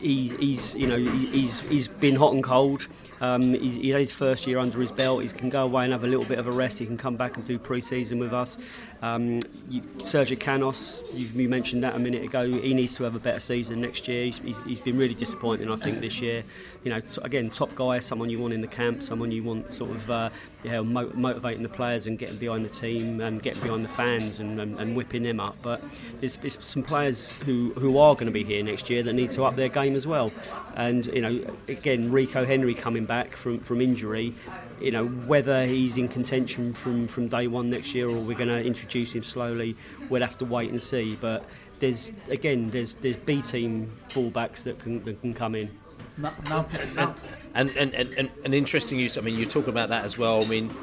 he, 0.00 0.28
he's 0.38 0.74
you 0.74 0.86
know 0.86 0.96
he's 0.96 1.60
he's 1.60 1.88
been 1.88 2.14
hot 2.14 2.34
and 2.34 2.44
cold. 2.44 2.86
Um, 3.20 3.54
he's, 3.54 3.74
he 3.74 3.90
had 3.90 4.00
his 4.00 4.12
first 4.12 4.46
year 4.46 4.58
under 4.58 4.80
his 4.80 4.92
belt. 4.92 5.22
He 5.22 5.28
can 5.28 5.50
go 5.50 5.64
away 5.64 5.84
and 5.84 5.92
have 5.92 6.04
a 6.04 6.06
little 6.06 6.24
bit 6.24 6.38
of 6.38 6.46
a 6.46 6.52
rest. 6.52 6.78
He 6.78 6.86
can 6.86 6.96
come 6.96 7.16
back 7.16 7.36
and 7.36 7.44
do 7.44 7.58
pre-season 7.58 8.18
with 8.18 8.32
us. 8.32 8.58
Um, 9.02 9.40
you, 9.68 9.80
Sergio 9.98 10.38
Canos, 10.38 11.04
you, 11.12 11.26
you, 11.34 11.48
mentioned 11.48 11.82
that 11.82 11.96
a 11.96 11.98
minute 11.98 12.22
ago. 12.22 12.48
He 12.48 12.74
needs 12.74 12.96
to 12.96 13.04
have 13.04 13.16
a 13.16 13.20
better 13.20 13.40
season 13.40 13.80
next 13.80 14.06
year. 14.06 14.26
He's, 14.26 14.38
he's, 14.38 14.62
he's 14.64 14.80
been 14.80 14.98
really 14.98 15.14
disappointing, 15.14 15.70
I 15.70 15.76
think, 15.76 16.00
this 16.00 16.20
year. 16.20 16.44
You 16.84 16.90
know, 16.90 17.00
t- 17.00 17.20
again, 17.22 17.50
top 17.50 17.74
guy, 17.74 17.98
someone 17.98 18.30
you 18.30 18.38
want 18.38 18.54
in 18.54 18.60
the 18.60 18.68
camp, 18.68 19.02
someone 19.02 19.30
you 19.32 19.42
want 19.42 19.74
sort 19.74 19.90
of 19.90 20.10
uh, 20.10 20.30
yeah, 20.62 20.80
mo- 20.80 21.10
motivating 21.14 21.62
the 21.62 21.68
players 21.68 22.06
and 22.06 22.18
getting 22.18 22.36
behind 22.36 22.64
the 22.64 22.68
team 22.68 23.20
and 23.20 23.42
getting 23.42 23.62
behind 23.62 23.84
the 23.84 23.88
fans 23.88 24.40
and, 24.40 24.60
and, 24.60 24.78
and 24.78 24.96
whipping 24.96 25.22
them 25.22 25.40
up. 25.40 25.56
But 25.62 25.82
there's, 26.20 26.36
there's 26.36 26.62
some 26.64 26.82
players 26.82 27.30
who, 27.44 27.72
who 27.74 27.98
are 27.98 28.14
going 28.14 28.26
to 28.26 28.32
be 28.32 28.44
here 28.44 28.62
next 28.62 28.88
year 28.90 29.02
that 29.02 29.12
need 29.12 29.30
to 29.30 29.44
up 29.44 29.56
their 29.56 29.68
game 29.68 29.96
as 29.96 30.06
well. 30.06 30.32
And 30.76 31.06
you 31.06 31.22
know, 31.22 31.56
again, 31.68 32.12
Rico 32.12 32.44
Henry 32.44 32.74
coming 32.74 33.04
back 33.04 33.34
from, 33.34 33.60
from 33.60 33.80
injury. 33.80 34.34
You 34.80 34.92
know, 34.92 35.06
whether 35.06 35.66
he's 35.66 35.96
in 35.96 36.08
contention 36.08 36.72
from, 36.72 37.08
from 37.08 37.28
day 37.28 37.48
one 37.48 37.70
next 37.70 37.94
year 37.94 38.08
or 38.08 38.16
we're 38.16 38.36
going 38.36 38.48
to 38.48 38.64
introduce 38.64 39.12
him 39.12 39.24
slowly, 39.24 39.76
we'll 40.08 40.22
have 40.22 40.38
to 40.38 40.44
wait 40.44 40.70
and 40.70 40.80
see. 40.80 41.16
But 41.20 41.44
there's 41.80 42.12
again, 42.28 42.70
there's 42.70 42.94
there's 42.94 43.16
B 43.16 43.42
team 43.42 43.90
fullbacks 44.08 44.62
that 44.64 44.78
can 44.78 45.04
that 45.04 45.20
can 45.20 45.34
come 45.34 45.54
in. 45.54 45.70
And, 47.54 47.70
and, 47.76 47.94
and, 47.94 48.14
and, 48.14 48.30
and 48.44 48.54
interesting 48.54 48.98
use. 48.98 49.16
I 49.18 49.20
mean, 49.20 49.36
you 49.36 49.46
talk 49.46 49.66
about 49.66 49.88
that 49.88 50.04
as 50.04 50.18
well. 50.18 50.42
I 50.42 50.46
mean, 50.46 50.74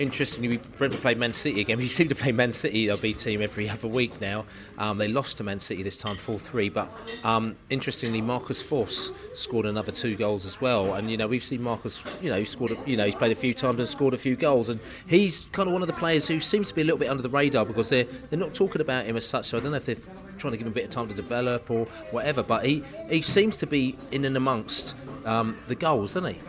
interestingly, 0.00 0.56
Brentford 0.78 1.02
played 1.02 1.18
Man 1.18 1.32
City 1.32 1.60
again. 1.60 1.78
We 1.78 1.86
seem 1.86 2.08
to 2.08 2.14
play 2.14 2.32
Man 2.32 2.52
City, 2.52 2.90
our 2.90 2.96
B 2.96 3.12
team, 3.12 3.42
every 3.42 3.68
other 3.68 3.86
week 3.86 4.20
now. 4.20 4.46
Um, 4.78 4.98
they 4.98 5.08
lost 5.08 5.38
to 5.38 5.44
Man 5.44 5.60
City 5.60 5.82
this 5.82 5.98
time, 5.98 6.16
4 6.16 6.38
3. 6.38 6.68
But 6.70 6.90
um, 7.22 7.54
interestingly, 7.68 8.20
Marcus 8.20 8.62
Forss 8.62 9.12
scored 9.36 9.66
another 9.66 9.92
two 9.92 10.16
goals 10.16 10.46
as 10.46 10.60
well. 10.60 10.94
And, 10.94 11.10
you 11.10 11.16
know, 11.16 11.28
we've 11.28 11.44
seen 11.44 11.62
Marcus, 11.62 12.02
you 12.22 12.30
know, 12.30 12.38
he 12.38 12.46
scored, 12.46 12.76
you 12.86 12.96
know, 12.96 13.04
he's 13.04 13.14
played 13.14 13.32
a 13.32 13.36
few 13.36 13.52
times 13.52 13.78
and 13.78 13.88
scored 13.88 14.14
a 14.14 14.18
few 14.18 14.36
goals. 14.36 14.70
And 14.70 14.80
he's 15.06 15.46
kind 15.52 15.68
of 15.68 15.74
one 15.74 15.82
of 15.82 15.88
the 15.88 15.94
players 15.94 16.26
who 16.26 16.40
seems 16.40 16.68
to 16.68 16.74
be 16.74 16.80
a 16.80 16.84
little 16.84 16.98
bit 16.98 17.10
under 17.10 17.22
the 17.22 17.28
radar 17.28 17.66
because 17.66 17.90
they're, 17.90 18.06
they're 18.30 18.38
not 18.38 18.54
talking 18.54 18.80
about 18.80 19.04
him 19.04 19.16
as 19.16 19.26
such. 19.26 19.46
So 19.46 19.58
I 19.58 19.60
don't 19.60 19.72
know 19.72 19.76
if 19.76 19.84
they're 19.84 19.96
trying 20.38 20.52
to 20.52 20.56
give 20.56 20.66
him 20.66 20.72
a 20.72 20.74
bit 20.74 20.84
of 20.84 20.90
time 20.90 21.08
to 21.08 21.14
develop 21.14 21.70
or 21.70 21.84
whatever. 22.10 22.42
But 22.42 22.64
he, 22.64 22.82
he 23.10 23.20
seems 23.22 23.58
to 23.58 23.66
be 23.66 23.98
in 24.10 24.24
and 24.24 24.36
amongst 24.36 24.96
um, 25.26 25.58
the 25.68 25.74
goals, 25.74 26.14
doesn't 26.14 26.34
he? 26.34 26.40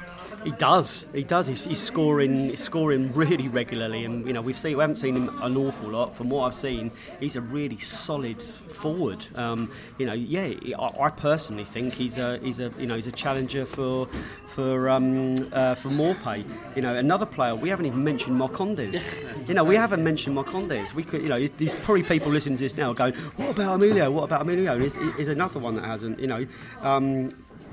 He 0.44 0.52
does. 0.52 1.06
He 1.14 1.24
does. 1.24 1.48
He's, 1.48 1.66
he's, 1.66 1.80
scoring. 1.80 2.50
He's 2.50 2.64
scoring 2.64 3.14
really 3.14 3.48
regularly, 3.48 4.06
and 4.06 4.26
you 4.26 4.34
know 4.34 4.42
we've 4.42 4.58
seen. 4.58 4.76
We 4.78 4.82
haven't 4.82 4.96
seen 4.96 5.16
him 5.16 5.42
an 5.42 5.56
awful 5.56 5.90
lot. 5.90 6.16
From 6.16 6.30
what 6.30 6.46
I've 6.46 6.56
seen, 6.56 6.92
he's 7.20 7.36
a 7.36 7.42
really 7.42 7.78
solid 7.78 8.42
forward. 8.42 9.26
Um, 9.36 9.72
you 10.00 10.06
know, 10.06 10.14
yeah. 10.14 10.54
I, 10.80 11.04
I, 11.06 11.10
personally 11.10 11.66
think 11.66 11.94
he's 11.94 12.18
a 12.18 12.40
he's 12.40 12.60
a 12.60 12.72
you 12.80 12.88
know 12.88 12.96
he's 12.96 13.08
a 13.08 13.12
challenger 13.12 13.66
for 13.66 14.08
for 14.48 14.90
um, 14.90 15.48
uh, 15.54 15.76
for 15.76 15.90
Maupay. 15.90 16.44
You 16.76 16.82
know, 16.82 16.96
another 16.96 17.26
player 17.26 17.56
we 17.56 17.70
haven't 17.70 17.86
even 17.86 18.04
mentioned 18.04 18.40
Marcondes. 18.40 19.00
you 19.48 19.54
know, 19.54 19.64
we 19.64 19.76
haven't 19.76 20.04
mentioned 20.04 20.36
Marcondes. 20.36 20.94
We 20.94 21.04
could, 21.04 21.22
you 21.22 21.30
know, 21.30 21.46
there's 21.48 21.76
probably 21.76 22.04
people 22.04 22.32
listening 22.32 22.58
to 22.58 22.64
this 22.64 22.76
now 22.76 22.94
going, 22.94 23.14
"What 23.36 23.52
about 23.52 23.76
Emilio? 23.76 24.10
What 24.10 24.24
about 24.24 24.42
Emilio?" 24.42 24.80
Is 24.80 24.98
is 25.20 25.28
another 25.28 25.60
one 25.60 25.76
that 25.76 25.86
hasn't. 25.86 26.20
You 26.20 26.28
know. 26.28 26.48
Um, 26.82 27.32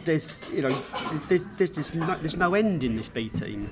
there's 0.09 0.33
you 0.51 0.63
know 0.63 0.75
there's 1.29 1.45
there's, 1.59 1.71
there's, 1.71 1.95
no, 1.95 2.19
there's 2.21 2.37
no 2.37 2.55
end 2.55 2.83
in 2.83 2.97
this 2.97 3.09
B 3.09 3.29
team. 3.29 3.71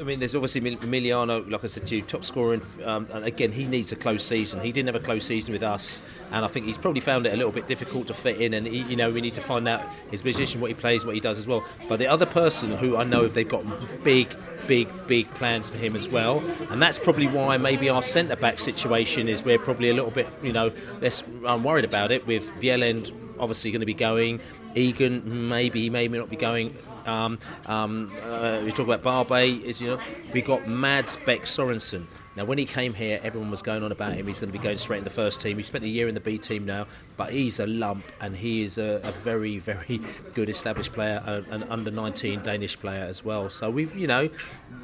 I 0.00 0.02
mean, 0.02 0.18
there's 0.18 0.34
obviously 0.34 0.60
Emiliano, 0.60 1.48
like 1.48 1.62
I 1.62 1.68
said 1.68 1.86
to 1.86 1.96
you, 1.96 2.02
top 2.02 2.24
scorer. 2.24 2.60
Um, 2.84 3.06
and 3.12 3.24
again, 3.24 3.52
he 3.52 3.64
needs 3.64 3.92
a 3.92 3.96
close 3.96 4.24
season. 4.24 4.60
He 4.60 4.72
didn't 4.72 4.88
have 4.88 5.00
a 5.00 5.04
close 5.04 5.24
season 5.24 5.52
with 5.52 5.62
us, 5.62 6.02
and 6.32 6.44
I 6.44 6.48
think 6.48 6.66
he's 6.66 6.76
probably 6.76 7.00
found 7.00 7.26
it 7.26 7.32
a 7.32 7.36
little 7.36 7.52
bit 7.52 7.68
difficult 7.68 8.08
to 8.08 8.14
fit 8.14 8.40
in. 8.40 8.54
And 8.54 8.66
he, 8.66 8.82
you 8.82 8.96
know, 8.96 9.12
we 9.12 9.20
need 9.20 9.34
to 9.34 9.40
find 9.40 9.68
out 9.68 9.80
his 10.10 10.22
position, 10.22 10.60
what 10.60 10.68
he 10.68 10.74
plays, 10.74 11.06
what 11.06 11.14
he 11.14 11.20
does 11.20 11.38
as 11.38 11.46
well. 11.46 11.64
But 11.88 12.00
the 12.00 12.08
other 12.08 12.26
person 12.26 12.72
who 12.72 12.96
I 12.96 13.04
know 13.04 13.28
they've 13.28 13.48
got 13.48 13.64
big, 14.02 14.34
big, 14.66 14.88
big 15.06 15.32
plans 15.34 15.68
for 15.68 15.76
him 15.76 15.94
as 15.94 16.08
well, 16.08 16.40
and 16.68 16.82
that's 16.82 16.98
probably 16.98 17.28
why 17.28 17.56
maybe 17.58 17.88
our 17.88 18.02
centre 18.02 18.36
back 18.36 18.58
situation 18.58 19.28
is 19.28 19.44
we're 19.44 19.58
probably 19.58 19.90
a 19.90 19.94
little 19.94 20.10
bit, 20.10 20.28
you 20.42 20.52
know, 20.52 20.72
less 21.00 21.22
I'm 21.46 21.62
worried 21.62 21.84
about 21.84 22.10
it 22.10 22.26
with 22.26 22.50
Bjelland 22.54 23.12
obviously 23.38 23.70
going 23.70 23.80
to 23.80 23.86
be 23.86 23.94
going. 23.94 24.40
Egan, 24.76 25.48
maybe 25.48 25.82
he 25.82 25.90
may 25.90 26.06
not 26.06 26.30
be 26.30 26.36
going. 26.36 26.74
Um, 27.06 27.38
um, 27.66 28.12
uh, 28.22 28.60
we 28.64 28.72
talk 28.72 28.86
about 28.88 29.02
Barbet. 29.02 29.62
Is 29.62 29.80
you 29.80 29.88
know 29.88 30.00
we 30.32 30.42
got 30.42 30.68
Mads 30.68 31.16
Bech 31.16 31.42
Sorensen. 31.42 32.06
Now, 32.36 32.44
when 32.44 32.58
he 32.58 32.66
came 32.66 32.92
here, 32.92 33.18
everyone 33.22 33.50
was 33.50 33.62
going 33.62 33.82
on 33.82 33.92
about 33.92 34.12
him. 34.12 34.26
He's 34.26 34.40
going 34.40 34.52
to 34.52 34.58
be 34.58 34.62
going 34.62 34.76
straight 34.76 34.98
in 34.98 35.04
the 35.04 35.10
first 35.10 35.40
team. 35.40 35.56
He 35.56 35.62
spent 35.62 35.84
a 35.84 35.88
year 35.88 36.06
in 36.06 36.14
the 36.14 36.20
B 36.20 36.36
team 36.36 36.66
now, 36.66 36.86
but 37.16 37.32
he's 37.32 37.60
a 37.60 37.66
lump, 37.66 38.04
and 38.20 38.36
he 38.36 38.62
is 38.62 38.76
a, 38.76 39.00
a 39.04 39.12
very, 39.22 39.58
very 39.58 40.02
good 40.34 40.50
established 40.50 40.92
player, 40.92 41.22
an 41.48 41.62
under 41.70 41.90
19 41.90 42.42
Danish 42.42 42.78
player 42.78 43.04
as 43.04 43.24
well. 43.24 43.48
So 43.48 43.70
we, 43.70 43.86
you 43.94 44.06
know, 44.06 44.28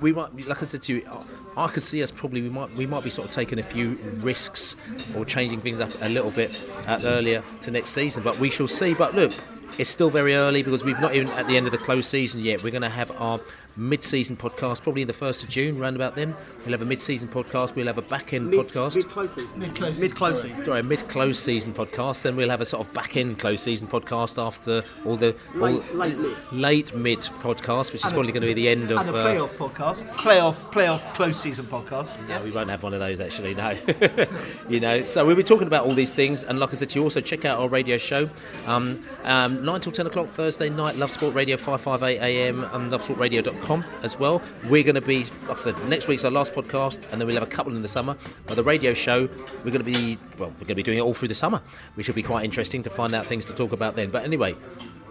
we 0.00 0.14
might, 0.14 0.48
like 0.48 0.62
I 0.62 0.64
said 0.64 0.80
to 0.84 0.94
you, 0.94 1.06
I 1.54 1.68
could 1.68 1.82
see 1.82 2.02
us 2.02 2.10
probably 2.10 2.40
we 2.40 2.48
might 2.48 2.74
we 2.74 2.86
might 2.86 3.04
be 3.04 3.10
sort 3.10 3.28
of 3.28 3.34
taking 3.34 3.58
a 3.58 3.62
few 3.62 3.98
risks 4.22 4.74
or 5.14 5.26
changing 5.26 5.60
things 5.60 5.78
up 5.78 5.90
a 6.00 6.08
little 6.08 6.30
bit 6.30 6.58
uh, 6.86 7.00
earlier 7.04 7.42
to 7.60 7.70
next 7.70 7.90
season, 7.90 8.22
but 8.22 8.38
we 8.38 8.48
shall 8.48 8.68
see. 8.68 8.94
But 8.94 9.14
look, 9.14 9.32
it's 9.78 9.90
still 9.90 10.10
very 10.10 10.34
early 10.34 10.62
because 10.62 10.84
we've 10.84 11.00
not 11.00 11.14
even 11.14 11.28
at 11.30 11.46
the 11.46 11.56
end 11.56 11.66
of 11.66 11.72
the 11.72 11.78
close 11.78 12.06
season 12.06 12.40
yet. 12.40 12.62
We're 12.62 12.70
going 12.70 12.82
to 12.82 12.88
have 12.88 13.10
our 13.20 13.40
mid-season 13.76 14.36
podcast, 14.36 14.82
probably 14.82 15.02
in 15.02 15.08
the 15.08 15.14
first 15.14 15.42
of 15.42 15.48
June, 15.48 15.78
round 15.78 15.96
about 15.96 16.14
then. 16.14 16.34
We'll 16.64 16.72
have 16.72 16.82
a 16.82 16.86
mid-season 16.86 17.28
podcast. 17.28 17.74
We'll 17.74 17.86
have 17.86 17.98
a 17.98 18.02
back-end 18.02 18.50
mid, 18.50 18.68
podcast. 18.68 18.96
Mid-close 18.96 19.34
season. 19.34 19.58
Mid-close, 19.58 19.98
mid-close 19.98 20.42
season. 20.42 20.62
Sorry, 20.62 20.80
a 20.80 20.82
mid-close 20.82 21.38
season 21.38 21.72
podcast. 21.72 22.22
Then 22.22 22.36
we'll 22.36 22.50
have 22.50 22.60
a 22.60 22.66
sort 22.66 22.86
of 22.86 22.92
back-end 22.92 23.38
close 23.38 23.62
season 23.62 23.88
podcast 23.88 24.42
after 24.42 24.82
all 25.04 25.16
the 25.16 25.34
late, 25.54 25.82
all, 25.92 25.96
late, 25.96 26.18
mid. 26.18 26.36
late 26.52 26.94
mid 26.94 27.18
podcast, 27.18 27.92
which 27.92 28.04
is 28.04 28.12
probably 28.12 28.32
going 28.32 28.42
to 28.42 28.46
be 28.46 28.54
the 28.54 28.68
end 28.68 28.90
of 28.90 29.00
and 29.00 29.10
a 29.10 29.14
uh, 29.14 29.26
playoff 29.26 29.54
uh, 29.54 29.68
podcast, 29.68 30.08
playoff 30.10 30.72
playoff 30.72 31.14
close 31.14 31.40
season 31.40 31.66
podcast. 31.66 32.18
No, 32.28 32.36
yeah. 32.36 32.44
we 32.44 32.50
won't 32.50 32.70
have 32.70 32.82
one 32.82 32.94
of 32.94 33.00
those 33.00 33.20
actually. 33.20 33.54
No, 33.54 33.76
you 34.68 34.80
know. 34.80 35.02
So 35.02 35.26
we'll 35.26 35.36
be 35.36 35.42
talking 35.42 35.66
about 35.66 35.86
all 35.86 35.94
these 35.94 36.12
things, 36.12 36.44
and 36.44 36.58
like 36.58 36.70
I 36.70 36.74
said, 36.74 36.94
you 36.94 37.02
also 37.02 37.20
check 37.20 37.44
out 37.44 37.58
our 37.58 37.68
radio 37.68 37.98
show, 37.98 38.28
um, 38.66 39.02
um, 39.24 39.64
nine 39.64 39.80
till 39.80 39.92
ten 39.92 40.06
o'clock 40.06 40.28
Thursday 40.28 40.70
night. 40.70 40.96
Love 40.96 41.10
Sport 41.10 41.34
Radio, 41.34 41.56
five 41.56 41.80
five 41.80 42.02
eight 42.02 42.18
a.m. 42.18 42.64
and 42.72 42.92
lovesportradio.com 42.92 43.61
as 44.02 44.18
well. 44.18 44.42
We're 44.68 44.82
going 44.82 44.96
to 44.96 45.00
be, 45.00 45.24
like 45.46 45.58
I 45.58 45.60
said, 45.60 45.88
next 45.88 46.08
week's 46.08 46.24
our 46.24 46.30
last 46.30 46.52
podcast, 46.54 47.00
and 47.10 47.20
then 47.20 47.26
we'll 47.26 47.36
have 47.36 47.42
a 47.42 47.50
couple 47.50 47.74
in 47.74 47.82
the 47.82 47.88
summer. 47.88 48.16
But 48.46 48.56
the 48.56 48.64
radio 48.64 48.94
show, 48.94 49.28
we're 49.64 49.70
going 49.70 49.84
to 49.84 49.84
be, 49.84 50.18
well, 50.38 50.50
we're 50.50 50.66
going 50.66 50.68
to 50.68 50.74
be 50.74 50.82
doing 50.82 50.98
it 50.98 51.02
all 51.02 51.14
through 51.14 51.28
the 51.28 51.34
summer, 51.34 51.62
which 51.94 52.08
will 52.08 52.14
be 52.14 52.22
quite 52.22 52.44
interesting 52.44 52.82
to 52.82 52.90
find 52.90 53.14
out 53.14 53.26
things 53.26 53.46
to 53.46 53.52
talk 53.52 53.72
about 53.72 53.96
then. 53.96 54.10
But 54.10 54.24
anyway, 54.24 54.56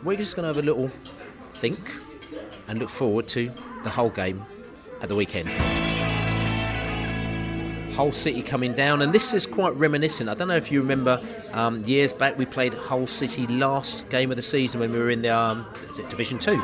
we're 0.04 0.18
just 0.18 0.36
going 0.36 0.44
to 0.44 0.48
have 0.48 0.58
a 0.58 0.62
little 0.66 0.92
think 1.56 1.92
and 2.68 2.80
look 2.80 2.90
forward 2.90 3.28
to 3.30 3.52
the 3.84 3.90
whole 3.90 4.10
game 4.10 4.46
at 5.02 5.10
the 5.10 5.16
weekend. 5.16 5.50
Hull 7.94 8.12
City 8.12 8.42
coming 8.42 8.74
down, 8.74 9.02
and 9.02 9.12
this 9.12 9.34
is 9.34 9.46
quite 9.46 9.76
reminiscent. 9.76 10.30
I 10.30 10.34
don't 10.34 10.48
know 10.48 10.56
if 10.56 10.72
you 10.72 10.82
remember 10.82 11.22
um, 11.52 11.84
years 11.84 12.14
back 12.14 12.38
we 12.38 12.46
played 12.46 12.74
Hull 12.74 13.06
City 13.06 13.48
last 13.48 14.10
game 14.10 14.32
of 14.32 14.38
the 14.38 14.42
season 14.42 14.80
when 14.80 14.92
we 14.94 15.00
were 15.00 15.10
in 15.10 15.22
the 15.22 15.30
um, 15.30 15.66
Division 16.10 16.40
Two 16.40 16.64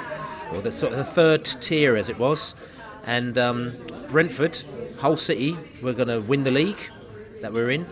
or 0.52 0.62
the 0.62 0.72
sort 0.72 0.91
of 0.91 0.98
the 0.98 1.04
third 1.04 1.45
tier 1.45 1.95
as 1.95 2.10
it 2.10 2.18
was, 2.18 2.56
and 3.06 3.38
um, 3.38 3.74
Brentford, 4.10 4.64
Hull 5.00 5.18
City 5.18 5.58
were 5.82 5.93
going 5.93 6.08
to 6.08 6.22
win 6.22 6.43
the 6.43 6.52
league 6.52 6.80
that 7.41 7.54
we're 7.54 7.70
in, 7.70 7.86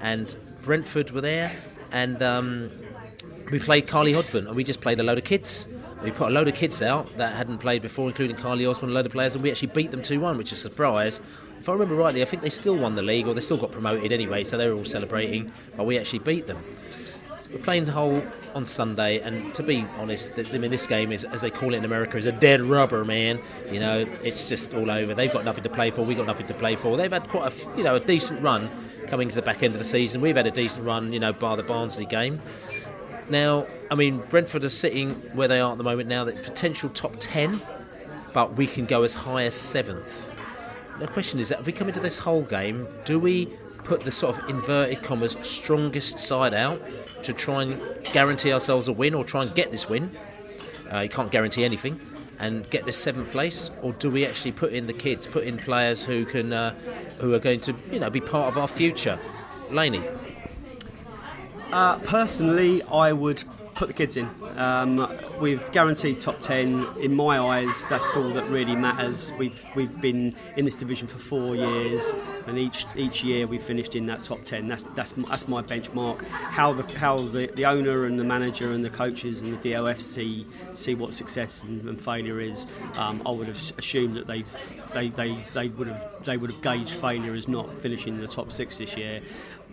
and 0.00 0.34
Brentford 0.62 1.10
were 1.10 1.20
there, 1.20 1.52
and 1.92 2.22
um, 2.22 2.70
we 3.50 3.58
played 3.58 3.86
Carly 3.86 4.12
Hodgman, 4.12 4.46
and 4.46 4.56
we 4.56 4.64
just 4.64 4.80
played 4.80 5.00
a 5.00 5.02
load 5.02 5.18
of 5.18 5.24
kids. 5.24 5.68
We 6.02 6.10
put 6.10 6.28
a 6.28 6.30
load 6.30 6.46
of 6.46 6.54
kids 6.54 6.80
out 6.82 7.16
that 7.16 7.34
hadn't 7.34 7.58
played 7.58 7.82
before, 7.82 8.08
including 8.08 8.36
Carly 8.36 8.66
Osman, 8.66 8.90
a 8.90 8.94
load 8.94 9.06
of 9.06 9.12
players, 9.12 9.34
and 9.34 9.42
we 9.42 9.50
actually 9.50 9.68
beat 9.68 9.90
them 9.90 10.02
2 10.02 10.20
1, 10.20 10.36
which 10.36 10.52
is 10.52 10.58
a 10.58 10.62
surprise. 10.62 11.20
If 11.58 11.68
I 11.68 11.72
remember 11.72 11.96
rightly, 11.96 12.22
I 12.22 12.24
think 12.24 12.42
they 12.42 12.50
still 12.50 12.76
won 12.76 12.94
the 12.94 13.02
league, 13.02 13.26
or 13.26 13.34
they 13.34 13.40
still 13.40 13.56
got 13.56 13.72
promoted 13.72 14.12
anyway, 14.12 14.44
so 14.44 14.56
they 14.56 14.68
were 14.68 14.76
all 14.76 14.84
celebrating, 14.84 15.50
but 15.76 15.84
we 15.84 15.98
actually 15.98 16.20
beat 16.20 16.46
them. 16.46 16.62
We're 17.52 17.58
playing 17.60 17.86
Hull 17.86 18.22
on 18.54 18.66
Sunday, 18.66 19.20
and 19.20 19.54
to 19.54 19.62
be 19.62 19.86
honest, 19.98 20.36
the, 20.36 20.46
I 20.52 20.58
mean, 20.58 20.70
this 20.70 20.86
game 20.86 21.12
is, 21.12 21.24
as 21.24 21.40
they 21.40 21.50
call 21.50 21.72
it 21.72 21.78
in 21.78 21.84
America, 21.86 22.18
is 22.18 22.26
a 22.26 22.32
dead 22.32 22.60
rubber, 22.60 23.06
man. 23.06 23.40
You 23.70 23.80
know, 23.80 24.06
it's 24.22 24.50
just 24.50 24.74
all 24.74 24.90
over. 24.90 25.14
They've 25.14 25.32
got 25.32 25.46
nothing 25.46 25.62
to 25.64 25.70
play 25.70 25.90
for. 25.90 26.02
We've 26.02 26.16
got 26.16 26.26
nothing 26.26 26.46
to 26.46 26.54
play 26.54 26.76
for. 26.76 26.98
They've 26.98 27.10
had 27.10 27.26
quite 27.28 27.50
a, 27.50 27.76
you 27.76 27.84
know, 27.84 27.96
a 27.96 28.00
decent 28.00 28.42
run 28.42 28.68
coming 29.06 29.30
to 29.30 29.34
the 29.34 29.42
back 29.42 29.62
end 29.62 29.74
of 29.74 29.78
the 29.78 29.84
season. 29.84 30.20
We've 30.20 30.36
had 30.36 30.46
a 30.46 30.50
decent 30.50 30.84
run, 30.84 31.10
you 31.10 31.20
know, 31.20 31.32
bar 31.32 31.56
the 31.56 31.62
Barnsley 31.62 32.04
game. 32.04 32.40
Now, 33.30 33.66
I 33.90 33.94
mean, 33.94 34.18
Brentford 34.28 34.64
are 34.64 34.70
sitting 34.70 35.14
where 35.34 35.48
they 35.48 35.60
are 35.60 35.72
at 35.72 35.78
the 35.78 35.84
moment 35.84 36.08
now, 36.08 36.24
that 36.24 36.42
potential 36.42 36.90
top 36.90 37.14
10, 37.18 37.62
but 38.34 38.56
we 38.56 38.66
can 38.66 38.84
go 38.84 39.04
as 39.04 39.14
high 39.14 39.44
as 39.44 39.54
seventh. 39.54 40.30
The 40.98 41.08
question 41.08 41.38
is 41.38 41.48
that 41.48 41.60
if 41.60 41.66
we 41.66 41.72
come 41.72 41.88
into 41.88 42.00
this 42.00 42.18
whole 42.18 42.42
game, 42.42 42.86
do 43.04 43.18
we 43.18 43.48
put 43.88 44.04
the 44.04 44.12
sort 44.12 44.38
of 44.38 44.48
inverted 44.50 45.02
commas 45.02 45.36
strongest 45.42 46.18
side 46.18 46.52
out 46.52 46.80
to 47.22 47.32
try 47.32 47.62
and 47.62 47.80
guarantee 48.12 48.52
ourselves 48.52 48.86
a 48.86 48.92
win 48.92 49.14
or 49.14 49.24
try 49.24 49.42
and 49.42 49.54
get 49.54 49.70
this 49.70 49.88
win? 49.88 50.16
Uh, 50.92 51.00
you 51.00 51.08
can't 51.08 51.30
guarantee 51.30 51.64
anything. 51.64 52.00
And 52.38 52.70
get 52.70 52.84
this 52.84 52.96
seventh 52.96 53.32
place, 53.32 53.72
or 53.82 53.92
do 53.94 54.10
we 54.10 54.24
actually 54.24 54.52
put 54.52 54.72
in 54.72 54.86
the 54.86 54.92
kids, 54.92 55.26
put 55.26 55.42
in 55.42 55.58
players 55.58 56.04
who 56.04 56.24
can, 56.24 56.52
uh, 56.52 56.72
who 57.18 57.34
are 57.34 57.40
going 57.40 57.58
to, 57.60 57.74
you 57.90 57.98
know, 57.98 58.10
be 58.10 58.20
part 58.20 58.46
of 58.46 58.56
our 58.56 58.68
future? 58.68 59.18
Laney. 59.72 60.04
Uh, 61.72 61.98
personally, 61.98 62.80
I 62.84 63.12
would 63.12 63.42
put 63.78 63.86
the 63.86 63.94
kids 63.94 64.16
in. 64.16 64.28
Um, 64.56 65.08
with 65.40 65.70
guaranteed 65.70 66.18
top 66.18 66.40
ten, 66.40 66.84
in 66.98 67.14
my 67.14 67.38
eyes, 67.38 67.86
that's 67.86 68.16
all 68.16 68.28
that 68.30 68.48
really 68.50 68.74
matters. 68.74 69.32
We've 69.38 69.64
we've 69.76 70.00
been 70.00 70.34
in 70.56 70.64
this 70.64 70.74
division 70.74 71.06
for 71.06 71.18
four 71.18 71.54
years, 71.54 72.12
and 72.48 72.58
each 72.58 72.86
each 72.96 73.22
year 73.22 73.46
we've 73.46 73.62
finished 73.62 73.94
in 73.94 74.06
that 74.06 74.24
top 74.24 74.42
ten. 74.42 74.66
That's 74.66 74.82
that's 74.96 75.12
that's 75.12 75.46
my 75.46 75.62
benchmark. 75.62 76.26
How 76.26 76.72
the 76.72 76.98
how 76.98 77.18
the, 77.18 77.46
the 77.54 77.66
owner 77.66 78.06
and 78.06 78.18
the 78.18 78.24
manager 78.24 78.72
and 78.72 78.84
the 78.84 78.90
coaches 78.90 79.42
and 79.42 79.56
the 79.56 79.72
DOF 79.72 80.00
see 80.00 80.44
see 80.74 80.96
what 80.96 81.14
success 81.14 81.62
and, 81.62 81.88
and 81.88 82.00
failure 82.00 82.40
is. 82.40 82.66
Um, 82.94 83.22
I 83.24 83.30
would 83.30 83.46
have 83.46 83.72
assumed 83.78 84.16
that 84.16 84.26
they 84.26 84.44
they 84.92 85.08
they 85.10 85.38
they 85.52 85.68
would 85.68 85.86
have 85.86 86.24
they 86.24 86.36
would 86.36 86.50
have 86.50 86.60
gauged 86.62 86.94
failure 86.94 87.34
as 87.34 87.46
not 87.46 87.80
finishing 87.80 88.16
in 88.16 88.20
the 88.20 88.26
top 88.26 88.50
six 88.50 88.78
this 88.78 88.96
year. 88.96 89.22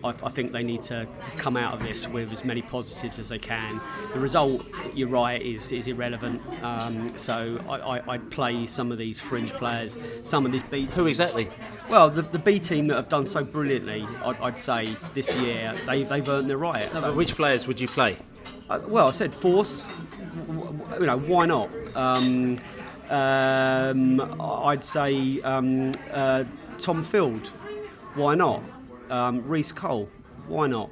I, 0.06 0.10
I, 0.24 0.30
think 0.30 0.52
they 0.52 0.64
need 0.64 0.84
to 0.84 1.08
come 1.38 1.58
out 1.58 1.74
of 1.74 1.82
this 1.82 2.08
with 2.08 2.32
as 2.32 2.46
many 2.46 2.62
positives 2.62 3.20
as 3.20 3.30
they 3.30 3.40
can. 3.40 3.82
The 4.14 4.20
result, 4.20 4.66
you're 4.94 5.08
right, 5.08 5.42
is 5.42 5.72
is 5.72 5.88
irrelevant. 5.88 6.42
Um, 6.64 7.18
so 7.18 7.60
I, 7.68 8.00
I, 8.00 8.18
would 8.18 8.30
play 8.32 8.68
some 8.68 8.92
of 8.92 8.98
these 8.98 9.20
fringe 9.20 9.52
players, 9.54 9.98
some 10.24 10.46
of 10.46 10.52
these 10.52 10.64
B. 10.64 10.86
Who 10.86 11.08
exactly? 11.08 11.50
Well, 11.90 12.10
the, 12.10 12.22
the 12.22 12.40
B 12.40 12.60
team 12.60 12.88
that 12.88 12.96
have 12.96 13.10
done 13.10 13.26
so 13.26 13.44
brilliantly, 13.44 14.08
I'd, 14.24 14.40
I'd 14.40 14.60
say 14.60 14.96
this 15.14 15.34
year 15.36 15.76
they 15.86 16.04
they've 16.04 16.28
earned 16.28 16.50
their 16.50 16.58
right. 16.58 16.94
No, 16.94 17.02
so, 17.02 17.14
which 17.14 17.36
players 17.36 17.68
would 17.68 17.80
you 17.80 17.88
play? 17.88 18.18
Uh, 18.70 18.80
well, 18.88 19.08
I 19.08 19.12
said 19.12 19.34
Force. 19.34 19.84
You 21.00 21.06
know, 21.06 21.20
why 21.20 21.46
not? 21.46 21.70
Um, 21.96 22.58
um, 23.10 24.42
I'd 24.42 24.84
say 24.84 25.42
um, 25.42 25.92
uh, 26.12 26.44
Tom 26.78 27.04
Field. 27.04 27.48
Why 28.16 28.34
not? 28.34 28.64
Um, 29.16 29.48
Reece 29.48 29.72
Cole, 29.72 30.10
why 30.50 30.68
not? 30.68 30.90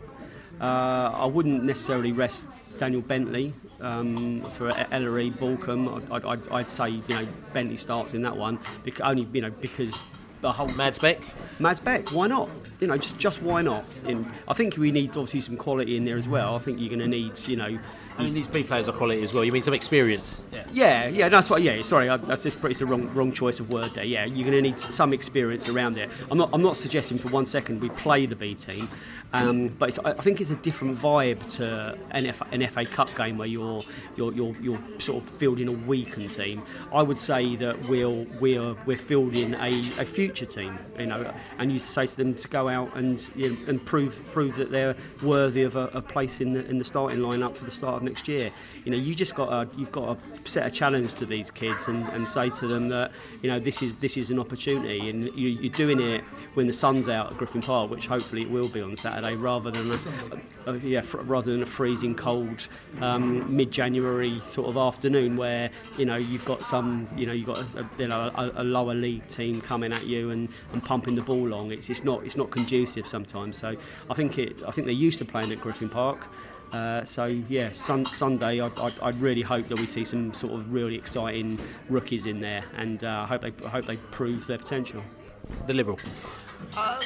Uh, 0.62 1.12
I 1.14 1.26
wouldn't 1.26 1.66
necessarily 1.66 2.14
rest 2.14 2.48
Daniel 2.78 3.02
Bentley 3.02 3.54
um, 3.82 4.50
for 4.52 4.72
Ellery 4.92 5.30
Balcombe. 5.30 6.10
I'd, 6.10 6.24
I'd, 6.24 6.48
I'd, 6.48 6.70
say 6.70 6.90
you 6.90 7.04
know 7.10 7.28
Bentley 7.52 7.76
starts 7.76 8.14
in 8.14 8.22
that 8.22 8.38
one 8.38 8.60
because 8.86 9.02
only 9.02 9.28
you 9.34 9.42
know 9.42 9.52
because 9.52 10.04
the 10.40 10.54
whole 10.54 10.70
Mads 10.70 11.00
Bech. 11.00 11.20
Mads 11.60 11.82
Bech, 11.82 12.14
why 12.14 12.28
not? 12.28 12.50
You 12.80 12.88
know, 12.88 12.98
just 12.98 13.18
just 13.18 13.42
why 13.42 13.62
not? 13.62 13.84
In, 14.06 14.32
I 14.48 14.54
think 14.54 14.78
we 14.78 14.92
need 14.92 15.10
obviously 15.10 15.42
some 15.42 15.58
quality 15.58 15.98
in 15.98 16.06
there 16.06 16.18
as 16.18 16.30
well. 16.30 16.56
I 16.56 16.60
think 16.60 16.80
you're 16.80 16.90
going 16.90 17.00
to 17.00 17.08
need 17.08 17.38
you 17.46 17.58
know 17.58 17.78
I 18.18 18.24
mean, 18.24 18.34
these 18.34 18.48
B 18.48 18.64
players 18.64 18.88
are 18.88 18.92
quality 18.92 19.24
as 19.24 19.34
well. 19.34 19.44
You 19.44 19.52
mean 19.52 19.64
some 19.64 19.74
experience? 19.74 20.44
Yeah, 20.52 20.66
yeah, 20.72 21.08
yeah 21.08 21.30
that's 21.30 21.50
what. 21.50 21.62
Yeah, 21.62 21.82
sorry, 21.82 22.10
I, 22.10 22.18
that's 22.18 22.44
just 22.44 22.64
it's 22.64 22.80
the 22.80 22.86
wrong 22.86 23.12
wrong 23.14 23.32
choice 23.32 23.60
of 23.60 23.70
word 23.70 23.92
there. 23.96 24.06
Yeah, 24.06 24.26
you're 24.26 24.50
going 24.50 24.52
to 24.52 24.62
need 24.62 24.78
some 24.78 25.14
experience 25.14 25.68
around 25.68 25.98
it. 25.98 26.10
I'm 26.30 26.38
not 26.38 26.50
I'm 26.54 26.62
not 26.62 26.78
suggesting 26.78 27.18
for 27.18 27.30
one 27.30 27.46
second 27.46 27.82
we 27.82 27.90
play 27.90 28.26
the 28.26 28.36
B 28.36 28.54
team, 28.54 28.88
um, 29.34 29.70
but 29.80 29.98
I 30.06 30.14
think 30.14 30.42
it's 30.42 30.52
a 30.52 30.56
different 30.58 30.96
vibe 30.96 31.46
to 31.58 31.98
an, 32.12 32.28
F, 32.28 32.42
an 32.52 32.66
FA 32.68 32.86
Cup 32.86 33.14
game 33.16 33.38
where 33.38 33.48
you're 33.48 33.84
you're, 34.16 34.32
you're 34.34 34.56
you're 34.62 34.80
sort 35.00 35.24
of 35.24 35.30
fielding 35.30 35.68
a 35.68 35.72
weakened 35.72 36.30
team. 36.30 36.62
I 36.94 37.02
would 37.02 37.18
say 37.18 37.56
that 37.56 37.90
we'll 37.90 38.26
we're 38.40 38.76
we're 38.86 38.98
fielding 38.98 39.56
a, 39.56 39.80
a 39.98 40.06
future 40.06 40.46
team, 40.46 40.78
you 41.00 41.08
know, 41.08 41.34
and 41.58 41.72
you 41.72 41.80
say 41.80 42.06
to 42.06 42.16
them 42.16 42.36
to 42.36 42.48
go 42.48 42.70
out 42.70 42.96
and 42.96 43.28
you 43.36 43.52
know, 43.52 43.58
and 43.68 43.84
prove 43.84 44.24
prove 44.32 44.56
that 44.58 44.70
they're 44.70 44.96
worthy 45.24 45.64
of 45.64 45.76
a, 45.76 45.88
a 45.88 46.02
place 46.02 46.40
in 46.40 46.54
the 46.54 46.64
in 46.68 46.78
the 46.78 46.84
starting 46.84 47.20
lineup 47.20 47.56
for 47.56 47.66
the 47.66 47.72
start 47.72 48.03
next 48.04 48.28
year. 48.28 48.52
You 48.86 48.92
know, 48.92 48.98
you 48.98 49.16
just 49.16 49.36
got 49.36 49.50
to, 49.50 49.78
you've 49.78 49.92
got 49.92 50.18
to 50.44 50.50
set 50.52 50.66
a 50.66 50.72
challenge 50.72 51.14
to 51.16 51.26
these 51.26 51.50
kids 51.52 51.88
and, 51.88 52.08
and 52.10 52.28
say 52.28 52.50
to 52.50 52.68
them 52.68 52.90
that 52.90 53.12
you 53.42 53.50
know 53.50 53.60
this 53.60 53.82
is 53.82 53.96
this 53.96 54.18
is 54.18 54.32
an 54.32 54.40
opportunity, 54.40 55.10
and 55.10 55.30
you, 55.36 55.70
are 55.70 55.74
doing 55.74 56.00
it 56.00 56.24
when 56.54 56.68
the 56.68 56.74
sun's 56.74 57.10
out 57.10 57.32
at 57.32 57.38
Griffin 57.38 57.62
Park, 57.62 57.90
which 57.90 58.08
hopefully 58.08 58.44
it 58.44 58.50
will 58.50 58.70
be 58.70 58.82
on 58.82 58.96
Saturday, 58.96 59.36
rather 59.36 59.72
than 59.72 59.92
a, 59.92 60.72
a, 60.72 60.78
yeah, 60.80 61.04
rather 61.14 61.52
than 61.52 61.64
a 61.64 61.66
freezing 61.66 62.16
cold 62.16 62.68
um, 63.02 63.56
mid-January 63.56 64.42
sort 64.48 64.68
of 64.68 64.78
afternoon 64.78 65.36
where 65.36 65.70
you 65.98 66.06
know 66.06 66.16
you've 66.16 66.46
got 66.46 66.66
some 66.66 67.08
you 67.16 67.26
know 67.26 67.34
you've 67.34 67.48
got 67.48 67.60
a, 67.60 67.90
you 67.98 68.08
know 68.08 68.32
a, 68.36 68.64
lower 68.64 68.94
league 68.94 69.28
team 69.28 69.62
coming 69.62 69.92
at 69.92 70.06
you 70.06 70.32
and, 70.32 70.50
and 70.72 70.84
pumping 70.84 71.16
the 71.16 71.22
ball 71.22 71.48
along. 71.48 71.72
It's, 71.72 71.90
it's 71.90 72.04
not 72.04 72.24
it's 72.26 72.38
not 72.38 72.52
conducive 72.52 73.08
sometimes. 73.08 73.58
So 73.58 73.76
I 74.10 74.14
think 74.14 74.38
it 74.38 74.56
I 74.66 74.72
think 74.72 74.86
they're 74.86 74.94
used 74.94 75.20
to 75.20 75.26
playing 75.26 75.52
at 75.52 75.62
Griffin 75.62 75.90
Park. 75.90 76.28
Uh, 76.74 77.06
so 77.06 77.26
yeah, 77.26 77.72
sun, 77.72 78.04
Sunday, 78.08 78.60
I'd, 78.60 78.78
I'd, 78.80 79.00
I'd, 79.00 79.22
really 79.22 79.44
hope 79.44 79.68
that 79.68 79.80
we 79.80 79.86
see 79.86 80.04
some 80.04 80.34
sort 80.34 80.54
of 80.54 80.74
really 80.74 80.96
exciting 80.96 81.60
rookies 81.88 82.26
in 82.26 82.42
there, 82.42 82.64
and 82.76 83.04
uh, 83.04 83.22
I 83.22 83.26
hope 83.28 83.42
they 83.42 83.54
I 83.64 83.70
hope 83.70 83.86
they 83.86 83.98
prove 83.98 84.48
their 84.48 84.58
potential. 84.58 85.04
The 85.68 85.74
Liberal. 85.76 86.00
Uh, 86.76 87.00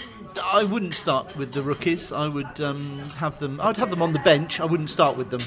I 0.53 0.63
wouldn't 0.63 0.93
start 0.93 1.35
with 1.35 1.51
the 1.51 1.63
rookies. 1.63 2.13
I 2.13 2.27
would 2.27 2.61
um, 2.61 2.99
have 3.17 3.39
them. 3.39 3.59
I'd 3.59 3.75
have 3.75 3.89
them 3.89 4.01
on 4.01 4.13
the 4.13 4.19
bench. 4.19 4.61
I 4.61 4.65
wouldn't 4.65 4.89
start 4.89 5.17
with 5.17 5.31
them 5.31 5.41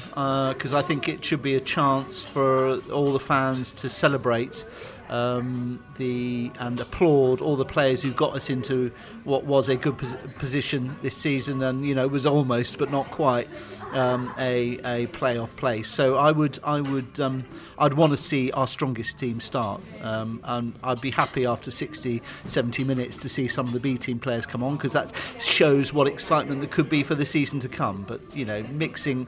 because 0.53 0.73
uh, 0.73 0.77
I 0.77 0.81
think 0.83 1.09
it 1.09 1.25
should 1.25 1.41
be 1.41 1.55
a 1.55 1.61
chance 1.61 2.23
for 2.23 2.79
all 2.91 3.13
the 3.13 3.19
fans 3.19 3.71
to 3.73 3.89
celebrate 3.89 4.65
um, 5.11 5.83
the 5.97 6.51
and 6.59 6.79
applaud 6.79 7.41
all 7.41 7.55
the 7.55 7.65
players 7.65 8.01
who 8.01 8.11
got 8.13 8.33
us 8.33 8.49
into 8.49 8.91
what 9.25 9.43
was 9.43 9.69
a 9.69 9.75
good 9.75 9.97
pos- 9.97 10.15
position 10.37 10.95
this 11.01 11.15
season, 11.15 11.61
and 11.61 11.85
you 11.85 11.93
know 11.93 12.07
was 12.07 12.25
almost 12.25 12.77
but 12.77 12.89
not 12.91 13.11
quite 13.11 13.47
um, 13.93 14.33
a 14.37 14.79
a 14.79 15.07
playoff 15.07 15.55
place. 15.55 15.87
So 15.87 16.15
I 16.15 16.31
would 16.31 16.59
I 16.63 16.81
would 16.81 17.19
um, 17.19 17.45
I'd 17.77 17.93
want 17.93 18.11
to 18.11 18.17
see 18.17 18.51
our 18.51 18.67
strongest 18.67 19.17
team 19.17 19.39
start, 19.39 19.81
um, 20.01 20.41
and 20.43 20.73
I'd 20.83 21.01
be 21.01 21.11
happy 21.11 21.45
after 21.45 21.71
60, 21.71 22.21
70 22.45 22.83
minutes 22.83 23.17
to 23.17 23.29
see 23.29 23.47
some 23.47 23.67
of 23.67 23.73
the 23.73 23.79
B 23.79 23.97
team 23.97 24.19
players 24.19 24.45
come 24.45 24.63
on 24.63 24.77
because 24.77 24.93
that 24.93 25.11
shows 25.39 25.93
what 25.93 26.07
excitement 26.07 26.61
there 26.61 26.69
could 26.69 26.89
be 26.89 27.03
for 27.03 27.15
the 27.15 27.25
season 27.25 27.59
to 27.59 27.69
come. 27.69 28.03
But 28.07 28.21
you 28.35 28.45
know, 28.45 28.63
mixing 28.63 29.27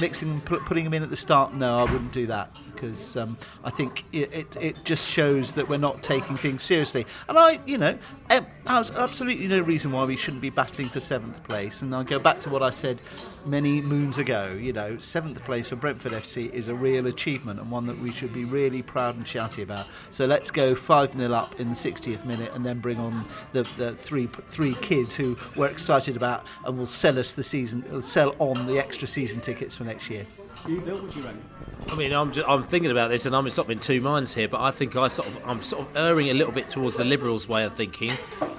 mixing 0.00 0.40
putting 0.42 0.84
them 0.84 0.94
in 0.94 1.02
at 1.02 1.10
the 1.10 1.16
start, 1.16 1.54
no, 1.54 1.78
I 1.78 1.84
wouldn't 1.84 2.12
do 2.12 2.26
that 2.26 2.54
because 2.82 3.16
um, 3.16 3.38
I 3.62 3.70
think 3.70 4.04
it, 4.12 4.34
it, 4.34 4.56
it 4.56 4.84
just 4.84 5.08
shows 5.08 5.52
that 5.52 5.68
we're 5.68 5.76
not 5.76 6.02
taking 6.02 6.34
things 6.34 6.64
seriously. 6.64 7.06
And 7.28 7.38
I, 7.38 7.60
you 7.64 7.78
know, 7.78 7.96
um, 8.30 8.46
there's 8.64 8.90
absolutely 8.90 9.46
no 9.46 9.60
reason 9.60 9.92
why 9.92 10.04
we 10.04 10.16
shouldn't 10.16 10.42
be 10.42 10.50
battling 10.50 10.88
for 10.88 10.98
seventh 10.98 11.44
place. 11.44 11.82
And 11.82 11.94
I'll 11.94 12.02
go 12.02 12.18
back 12.18 12.40
to 12.40 12.50
what 12.50 12.60
I 12.60 12.70
said 12.70 13.00
many 13.46 13.80
moons 13.80 14.18
ago. 14.18 14.58
You 14.60 14.72
know, 14.72 14.98
seventh 14.98 15.44
place 15.44 15.68
for 15.68 15.76
Brentford 15.76 16.10
FC 16.10 16.52
is 16.52 16.66
a 16.66 16.74
real 16.74 17.06
achievement 17.06 17.60
and 17.60 17.70
one 17.70 17.86
that 17.86 17.98
we 18.00 18.10
should 18.10 18.32
be 18.32 18.44
really 18.44 18.82
proud 18.82 19.14
and 19.14 19.24
shouty 19.24 19.62
about. 19.62 19.86
So 20.10 20.26
let's 20.26 20.50
go 20.50 20.74
5 20.74 21.12
0 21.12 21.32
up 21.32 21.60
in 21.60 21.68
the 21.68 21.76
60th 21.76 22.24
minute 22.24 22.52
and 22.52 22.66
then 22.66 22.80
bring 22.80 22.98
on 22.98 23.24
the, 23.52 23.62
the 23.76 23.94
three 23.94 24.28
three 24.48 24.74
kids 24.76 25.14
who 25.14 25.36
we're 25.54 25.68
excited 25.68 26.16
about 26.16 26.46
and 26.64 26.76
will 26.76 26.86
sell 26.86 27.16
us 27.16 27.34
the 27.34 27.44
season, 27.44 28.02
sell 28.02 28.34
on 28.40 28.66
the 28.66 28.78
extra 28.78 29.06
season 29.06 29.40
tickets 29.40 29.76
for 29.76 29.84
next 29.84 30.10
year. 30.10 30.26
You, 30.66 30.78
reckon? 30.78 31.42
I 31.88 31.96
mean, 31.96 32.12
I'm 32.12 32.32
just, 32.32 32.48
I'm 32.48 32.62
thinking 32.62 32.90
about 32.92 33.08
this, 33.08 33.26
and 33.26 33.34
I'm 33.34 33.48
sort 33.50 33.66
of 33.66 33.70
in 33.70 33.80
two 33.80 34.00
minds 34.00 34.32
here. 34.32 34.48
But 34.48 34.60
I 34.60 34.70
think 34.70 34.94
I 34.94 35.08
sort 35.08 35.26
of 35.28 35.36
I'm 35.44 35.60
sort 35.60 35.88
of 35.88 35.96
erring 35.96 36.30
a 36.30 36.34
little 36.34 36.52
bit 36.52 36.70
towards 36.70 36.96
the 36.96 37.04
Liberals' 37.04 37.48
way 37.48 37.64
of 37.64 37.74
thinking, 37.74 38.12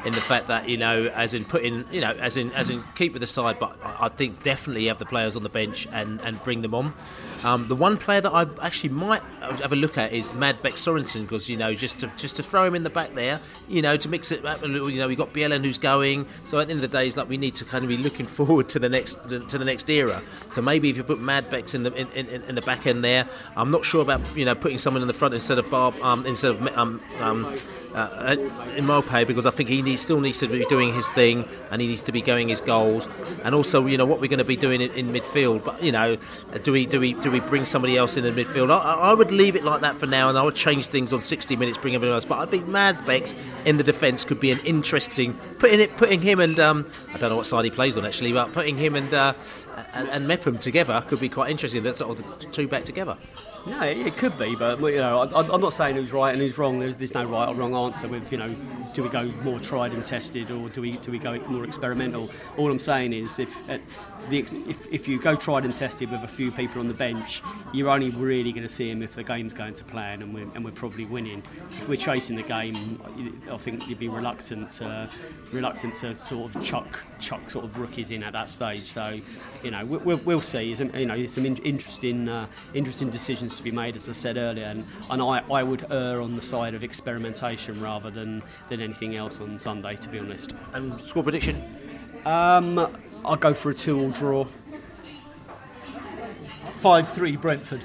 in 0.05 0.11
the 0.11 0.21
fact 0.21 0.47
that 0.47 0.67
you 0.67 0.75
know, 0.75 1.05
as 1.15 1.33
in 1.33 1.45
putting, 1.45 1.85
you 1.91 2.01
know, 2.01 2.11
as 2.11 2.35
in 2.35 2.51
as 2.51 2.69
in 2.69 2.83
keep 2.95 3.13
with 3.13 3.21
the 3.21 3.27
side. 3.27 3.57
But 3.57 3.77
I, 3.83 4.05
I 4.05 4.09
think 4.09 4.43
definitely 4.43 4.87
have 4.87 4.99
the 4.99 5.05
players 5.05 5.35
on 5.35 5.43
the 5.43 5.49
bench 5.49 5.87
and 5.91 6.19
and 6.21 6.43
bring 6.43 6.61
them 6.61 6.75
on. 6.75 6.93
Um, 7.45 7.67
the 7.69 7.75
one 7.75 7.97
player 7.97 8.21
that 8.21 8.33
I 8.33 8.47
actually 8.61 8.89
might 8.89 9.23
have 9.43 9.71
a 9.71 9.75
look 9.75 9.97
at 9.97 10.13
is 10.13 10.33
Mads 10.33 10.61
Bech 10.61 10.73
Sorensen 10.73 11.21
because 11.21 11.49
you 11.49 11.57
know 11.57 11.73
just 11.73 11.99
to 11.99 12.07
just 12.17 12.35
to 12.37 12.43
throw 12.43 12.65
him 12.65 12.75
in 12.75 12.83
the 12.83 12.89
back 12.89 13.13
there, 13.13 13.39
you 13.67 13.81
know, 13.81 13.97
to 13.97 14.09
mix 14.09 14.31
it 14.31 14.45
up 14.45 14.61
a 14.63 14.65
little. 14.65 14.89
You 14.89 14.99
know, 14.99 15.07
we've 15.07 15.17
got 15.17 15.33
Bjelland 15.33 15.65
who's 15.65 15.77
going. 15.77 16.25
So 16.43 16.59
at 16.59 16.67
the 16.67 16.73
end 16.73 16.83
of 16.83 16.91
the 16.91 16.97
day, 16.97 17.07
it's 17.07 17.17
like 17.17 17.29
we 17.29 17.37
need 17.37 17.55
to 17.55 17.65
kind 17.65 17.83
of 17.83 17.89
be 17.89 17.97
looking 17.97 18.27
forward 18.37 18.69
to 18.69 18.79
the 18.79 18.89
next 18.89 19.15
to 19.29 19.57
the 19.57 19.65
next 19.65 19.89
era. 19.89 20.21
So 20.51 20.61
maybe 20.61 20.89
if 20.89 20.97
you 20.97 21.03
put 21.03 21.19
Mads 21.19 21.47
Bech 21.47 21.73
in 21.73 21.83
the 21.83 21.93
in, 21.93 22.07
in, 22.09 22.43
in 22.43 22.55
the 22.55 22.61
back 22.61 22.87
end 22.87 23.03
there, 23.03 23.27
I'm 23.55 23.71
not 23.71 23.85
sure 23.85 24.01
about 24.01 24.21
you 24.35 24.45
know 24.45 24.55
putting 24.55 24.77
someone 24.77 25.01
in 25.01 25.07
the 25.07 25.13
front 25.13 25.33
instead 25.33 25.59
of 25.59 25.69
Barb 25.69 25.95
um, 26.01 26.25
instead 26.25 26.51
of 26.51 26.77
um, 26.77 27.01
um, 27.19 27.55
uh, 27.95 28.35
in 28.75 28.85
Mope 28.85 29.27
because 29.27 29.45
I 29.45 29.51
think 29.51 29.69
he 29.69 29.81
needs, 29.81 30.01
still 30.01 30.19
needs 30.19 30.39
to 30.39 30.47
be 30.47 30.65
doing 30.65 30.93
his 30.93 31.07
thing 31.09 31.47
and 31.71 31.81
he 31.81 31.87
needs 31.87 32.03
to 32.03 32.11
be 32.11 32.21
going 32.21 32.49
his 32.49 32.61
goals 32.61 33.07
and 33.43 33.53
also 33.53 33.85
you 33.85 33.97
know 33.97 34.05
what 34.05 34.19
we're 34.19 34.27
going 34.27 34.39
to 34.39 34.45
be 34.45 34.55
doing 34.55 34.81
in, 34.81 34.91
in 34.91 35.09
midfield 35.09 35.63
but 35.63 35.81
you 35.83 35.91
know 35.91 36.17
do 36.63 36.71
we 36.71 36.85
do 36.85 36.99
we 36.99 37.13
do 37.13 37.29
we 37.29 37.39
bring 37.39 37.65
somebody 37.65 37.97
else 37.97 38.17
in 38.17 38.23
the 38.23 38.31
midfield 38.31 38.71
I, 38.71 38.93
I, 38.93 39.13
would 39.13 39.31
leave 39.31 39.55
it 39.55 39.63
like 39.63 39.81
that 39.81 39.99
for 39.99 40.07
now 40.07 40.29
and 40.29 40.37
I 40.37 40.43
would 40.43 40.55
change 40.55 40.87
things 40.87 41.13
on 41.13 41.21
60 41.21 41.55
minutes 41.55 41.77
bring 41.77 41.95
everyone 41.95 42.15
else 42.15 42.25
but 42.25 42.39
I 42.39 42.45
think 42.45 42.67
Mads 42.67 43.01
Bech 43.05 43.33
in 43.65 43.77
the 43.77 43.83
defence 43.83 44.23
could 44.23 44.39
be 44.39 44.51
an 44.51 44.59
interesting 44.59 45.33
putting 45.59 45.79
it 45.79 45.95
putting 45.97 46.21
him 46.21 46.39
and 46.39 46.59
um, 46.59 46.89
I 47.13 47.17
don't 47.17 47.29
know 47.29 47.37
what 47.37 47.45
side 47.45 47.65
he 47.65 47.71
plays 47.71 47.97
on 47.97 48.05
actually 48.05 48.31
but 48.31 48.51
putting 48.53 48.77
him 48.77 48.95
and 48.95 49.13
uh, 49.13 49.33
and, 49.93 50.09
and 50.09 50.27
Mepham 50.27 50.57
together 50.57 51.03
could 51.07 51.19
be 51.19 51.29
quite 51.29 51.51
interesting 51.51 51.83
that's 51.83 51.99
sort 51.99 52.19
of 52.19 52.39
the 52.39 52.47
two 52.47 52.67
back 52.67 52.85
together 52.85 53.17
no, 53.65 53.81
it 53.81 54.17
could 54.17 54.37
be, 54.37 54.55
but 54.55 54.79
you 54.81 54.97
know, 54.97 55.19
I, 55.19 55.53
am 55.53 55.61
not 55.61 55.73
saying 55.73 55.95
who's 55.95 56.11
right 56.11 56.33
and 56.33 56.41
who's 56.41 56.57
wrong. 56.57 56.79
There's, 56.79 56.97
there's, 56.97 57.13
no 57.13 57.23
right 57.23 57.47
or 57.47 57.55
wrong 57.55 57.73
answer. 57.85 58.07
With 58.07 58.31
you 58.31 58.37
know, 58.37 58.55
do 58.93 59.03
we 59.03 59.09
go 59.09 59.25
more 59.43 59.59
tried 59.59 59.93
and 59.93 60.05
tested, 60.05 60.51
or 60.51 60.69
do 60.69 60.81
we 60.81 60.93
do 60.97 61.11
we 61.11 61.19
go 61.19 61.39
more 61.47 61.65
experimental? 61.65 62.29
All 62.57 62.71
I'm 62.71 62.79
saying 62.79 63.13
is, 63.13 63.39
if 63.39 63.69
uh, 63.69 63.77
the, 64.29 64.39
if, 64.39 64.87
if 64.91 65.07
you 65.07 65.19
go 65.19 65.35
tried 65.35 65.65
and 65.65 65.75
tested 65.75 66.09
with 66.11 66.23
a 66.23 66.27
few 66.27 66.51
people 66.51 66.79
on 66.79 66.87
the 66.87 66.93
bench, 66.93 67.41
you're 67.73 67.89
only 67.89 68.09
really 68.09 68.51
going 68.51 68.67
to 68.67 68.73
see 68.73 68.89
them 68.89 69.01
if 69.01 69.15
the 69.15 69.23
game's 69.23 69.53
going 69.53 69.73
to 69.73 69.83
plan 69.83 70.21
and 70.21 70.33
we're, 70.33 70.47
and 70.55 70.63
we're 70.63 70.71
probably 70.71 71.05
winning. 71.05 71.43
If 71.81 71.87
we're 71.87 71.95
chasing 71.95 72.35
the 72.35 72.43
game, 72.43 73.01
I 73.51 73.57
think 73.57 73.87
you'd 73.87 73.99
be 73.99 74.09
reluctant 74.09 74.71
to, 74.71 75.09
reluctant 75.51 75.95
to 75.95 76.19
sort 76.21 76.55
of 76.55 76.63
chuck 76.63 76.99
chuck 77.19 77.49
sort 77.49 77.65
of 77.65 77.77
rookies 77.77 78.11
in 78.11 78.23
at 78.23 78.33
that 78.33 78.49
stage. 78.49 78.83
So, 78.83 79.19
you 79.63 79.71
know, 79.71 79.85
we'll, 79.85 80.17
we'll 80.17 80.41
see. 80.41 80.75
Some, 80.75 80.93
you 80.95 81.05
know, 81.05 81.25
some 81.25 81.45
interesting 81.45 82.29
uh, 82.29 82.47
interesting 82.73 83.09
decisions 83.09 83.55
to 83.57 83.63
be 83.63 83.71
made, 83.71 83.95
as 83.95 84.09
I 84.09 84.13
said 84.13 84.37
earlier, 84.37 84.65
and, 84.65 84.85
and 85.09 85.21
I, 85.21 85.43
I 85.51 85.63
would 85.63 85.91
err 85.91 86.21
on 86.21 86.35
the 86.35 86.41
side 86.41 86.73
of 86.73 86.83
experimentation 86.83 87.72
rather 87.81 88.09
than, 88.09 88.43
than 88.69 88.81
anything 88.81 89.15
else 89.15 89.39
on 89.39 89.59
Sunday, 89.59 89.95
to 89.95 90.09
be 90.09 90.19
honest. 90.19 90.53
And 90.73 90.99
score 90.99 91.23
prediction? 91.23 91.63
Um, 92.25 92.79
I'll 93.25 93.35
go 93.35 93.53
for 93.53 93.71
a 93.71 93.73
two-all 93.73 94.11
draw. 94.11 94.47
5-3 96.81 97.39
Brentford. 97.39 97.83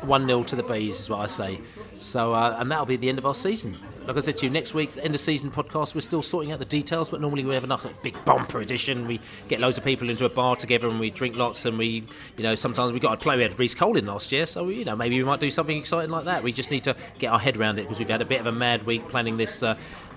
1-0 0.00 0.46
to 0.46 0.56
the 0.56 0.62
Bees 0.62 1.00
is 1.00 1.08
what 1.08 1.20
I 1.20 1.26
say. 1.26 1.60
So, 1.98 2.34
uh, 2.34 2.56
and 2.58 2.70
that'll 2.70 2.86
be 2.86 2.96
the 2.96 3.08
end 3.08 3.18
of 3.18 3.26
our 3.26 3.34
season. 3.34 3.76
Like 4.06 4.16
I 4.16 4.20
said 4.20 4.36
to 4.38 4.46
you, 4.46 4.50
next 4.50 4.74
week's 4.74 4.98
end 4.98 5.14
of 5.14 5.20
season 5.20 5.50
podcast, 5.50 5.94
we're 5.94 6.02
still 6.02 6.20
sorting 6.20 6.52
out 6.52 6.58
the 6.58 6.66
details, 6.66 7.08
but 7.08 7.20
normally 7.20 7.44
we 7.44 7.54
have 7.54 7.64
another 7.64 7.90
big 8.02 8.22
bumper 8.26 8.60
edition. 8.60 9.06
We 9.06 9.20
get 9.48 9.60
loads 9.60 9.78
of 9.78 9.84
people 9.84 10.10
into 10.10 10.26
a 10.26 10.28
bar 10.28 10.56
together 10.56 10.88
and 10.88 11.00
we 11.00 11.10
drink 11.10 11.36
lots, 11.36 11.64
and 11.64 11.78
we, 11.78 12.04
you 12.36 12.42
know, 12.42 12.54
sometimes 12.54 12.92
we 12.92 13.00
got 13.00 13.14
a 13.14 13.16
play. 13.16 13.36
We 13.36 13.42
had 13.42 13.58
Reece 13.58 13.74
Cole 13.74 13.96
in 13.96 14.04
last 14.04 14.30
year, 14.30 14.44
so 14.44 14.68
you 14.68 14.84
know 14.84 14.96
maybe 14.96 15.16
we 15.16 15.24
might 15.24 15.40
do 15.40 15.50
something 15.50 15.76
exciting 15.76 16.10
like 16.10 16.26
that. 16.26 16.42
We 16.42 16.52
just 16.52 16.70
need 16.70 16.84
to 16.84 16.96
get 17.18 17.32
our 17.32 17.38
head 17.38 17.56
around 17.56 17.78
it 17.78 17.82
because 17.82 17.98
we've 17.98 18.08
had 18.08 18.20
a 18.20 18.26
bit 18.26 18.40
of 18.40 18.46
a 18.46 18.52
mad 18.52 18.84
week 18.84 19.08
planning 19.08 19.36
this. 19.36 19.62
Uh, 19.62 19.76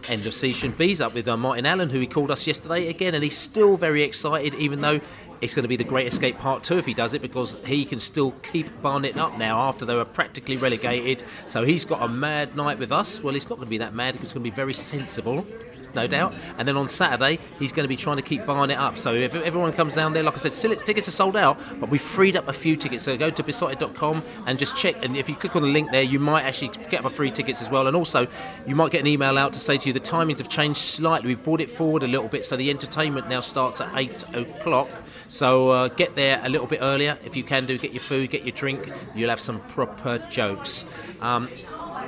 end 0.09 0.25
of 0.28 0.34
season 0.34 0.71
Bees 0.71 1.01
up 1.01 1.15
with 1.15 1.28
uh, 1.28 1.36
Martin 1.36 1.65
Allen, 1.65 1.89
who 1.89 1.99
he 1.99 2.05
called 2.07 2.30
us 2.30 2.45
yesterday 2.45 2.88
again, 2.88 3.15
and 3.15 3.23
he's 3.23 3.38
still 3.38 3.78
very 3.78 4.03
excited, 4.03 4.53
even 4.55 4.82
though 4.82 5.01
it's 5.41 5.53
going 5.53 5.63
to 5.63 5.69
be 5.69 5.75
the 5.75 5.83
Great 5.83 6.07
Escape 6.07 6.38
Part 6.38 6.63
2 6.63 6.77
if 6.77 6.85
he 6.85 6.93
does 6.93 7.13
it 7.13 7.21
because 7.21 7.55
he 7.65 7.85
can 7.85 7.99
still 7.99 8.31
keep 8.43 8.81
Barnet 8.81 9.17
up 9.17 9.38
now 9.38 9.59
after 9.61 9.85
they 9.85 9.95
were 9.95 10.05
practically 10.05 10.57
relegated. 10.57 11.23
So 11.47 11.63
he's 11.63 11.85
got 11.85 12.01
a 12.01 12.07
mad 12.07 12.55
night 12.55 12.79
with 12.79 12.91
us. 12.91 13.21
Well, 13.21 13.35
it's 13.35 13.49
not 13.49 13.57
going 13.57 13.67
to 13.67 13.69
be 13.69 13.77
that 13.79 13.93
mad, 13.93 14.15
it's 14.15 14.33
going 14.33 14.43
to 14.43 14.49
be 14.49 14.55
very 14.55 14.73
sensible 14.73 15.45
no 15.93 16.07
doubt. 16.07 16.33
And 16.57 16.67
then 16.67 16.77
on 16.77 16.88
Saturday, 16.88 17.39
he's 17.59 17.71
going 17.71 17.83
to 17.83 17.89
be 17.89 17.95
trying 17.95 18.17
to 18.17 18.23
keep 18.23 18.45
Barnet 18.45 18.77
up. 18.77 18.97
So 18.97 19.13
if 19.13 19.35
everyone 19.35 19.73
comes 19.73 19.95
down 19.95 20.13
there, 20.13 20.23
like 20.23 20.35
I 20.35 20.49
said, 20.49 20.85
tickets 20.85 21.07
are 21.07 21.11
sold 21.11 21.35
out, 21.35 21.59
but 21.79 21.89
we 21.89 21.97
freed 21.97 22.35
up 22.35 22.47
a 22.47 22.53
few 22.53 22.75
tickets. 22.75 23.03
So 23.03 23.17
go 23.17 23.29
to 23.29 23.43
beesotted.com 23.43 24.23
and 24.45 24.59
just 24.59 24.77
check. 24.77 25.03
And 25.03 25.17
if 25.17 25.29
you 25.29 25.35
click 25.35 25.55
on 25.55 25.61
the 25.61 25.67
link 25.67 25.91
there, 25.91 26.03
you 26.03 26.19
might 26.19 26.43
actually 26.43 26.69
get 26.89 27.03
up 27.03 27.11
free 27.11 27.31
tickets 27.31 27.61
as 27.61 27.69
well. 27.69 27.88
And 27.88 27.95
also, 27.95 28.27
you 28.65 28.75
might 28.75 28.91
get 28.91 29.01
an 29.01 29.07
email 29.07 29.38
out 29.38 29.53
to 29.53 29.59
say 29.59 29.77
to 29.77 29.88
you 29.88 29.93
the 29.93 29.99
timings 29.99 30.38
have 30.38 30.49
changed 30.49 30.79
slightly. 30.79 31.29
We've 31.29 31.43
brought 31.43 31.61
it 31.61 31.69
forward 31.69 32.03
a 32.03 32.07
little 32.07 32.27
bit, 32.27 32.45
so 32.45 32.55
the 32.55 32.69
entertainment 32.69 33.27
now 33.27 33.39
starts 33.39 33.81
at 33.81 33.89
8 33.95 34.35
o'clock. 34.35 34.89
So 35.29 35.71
uh, 35.71 35.88
get 35.89 36.15
there 36.15 36.39
a 36.43 36.49
little 36.49 36.67
bit 36.67 36.79
earlier 36.81 37.17
if 37.25 37.35
you 37.35 37.43
can 37.43 37.65
do. 37.65 37.77
Get 37.77 37.91
your 37.91 38.01
food, 38.01 38.29
get 38.29 38.43
your 38.43 38.53
drink. 38.55 38.91
You'll 39.15 39.29
have 39.29 39.39
some 39.39 39.59
proper 39.61 40.19
jokes. 40.29 40.85
Um, 41.21 41.49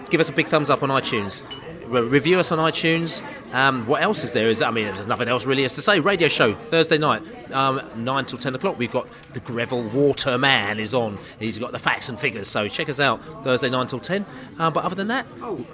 give 0.10 0.22
us 0.22 0.30
a 0.30 0.34
big 0.34 0.48
thumbs 0.48 0.70
up 0.70 0.84
on 0.84 0.90
iTunes 0.90 1.44
review 1.90 2.40
us 2.40 2.52
on 2.52 2.60
iTunes. 2.60 3.22
Um, 3.54 3.86
what 3.88 4.02
else 4.02 4.24
is 4.24 4.32
there? 4.32 4.48
Is 4.48 4.62
I 4.62 4.72
mean, 4.72 4.86
there's 4.86 5.08
nothing 5.08 5.28
else 5.28 5.46
really 5.46 5.66
as 5.66 5.76
to 5.76 5.82
say. 5.82 6.00
Radio 6.00 6.28
show 6.28 6.54
Thursday 6.54 6.98
night, 6.98 7.22
um, 7.52 7.82
nine 7.96 8.26
till 8.26 8.38
ten 8.38 8.56
o'clock. 8.56 8.78
We've 8.78 8.92
got 8.92 9.08
the 9.34 9.40
Greville 9.40 9.84
Waterman 9.90 10.80
is 10.80 10.94
on. 10.94 11.18
He's 11.40 11.58
got 11.58 11.72
the 11.72 11.80
facts 11.80 12.10
and 12.10 12.20
figures. 12.20 12.48
So 12.48 12.68
check 12.68 12.90
us 12.90 13.00
out 13.00 13.24
Thursday 13.44 13.70
nine 13.70 13.88
till 13.88 14.00
ten. 14.00 14.26
Uh, 14.58 14.70
but 14.70 14.84
other 14.84 14.96
than 14.96 15.08
that, 15.08 15.26
oh, 15.42 15.66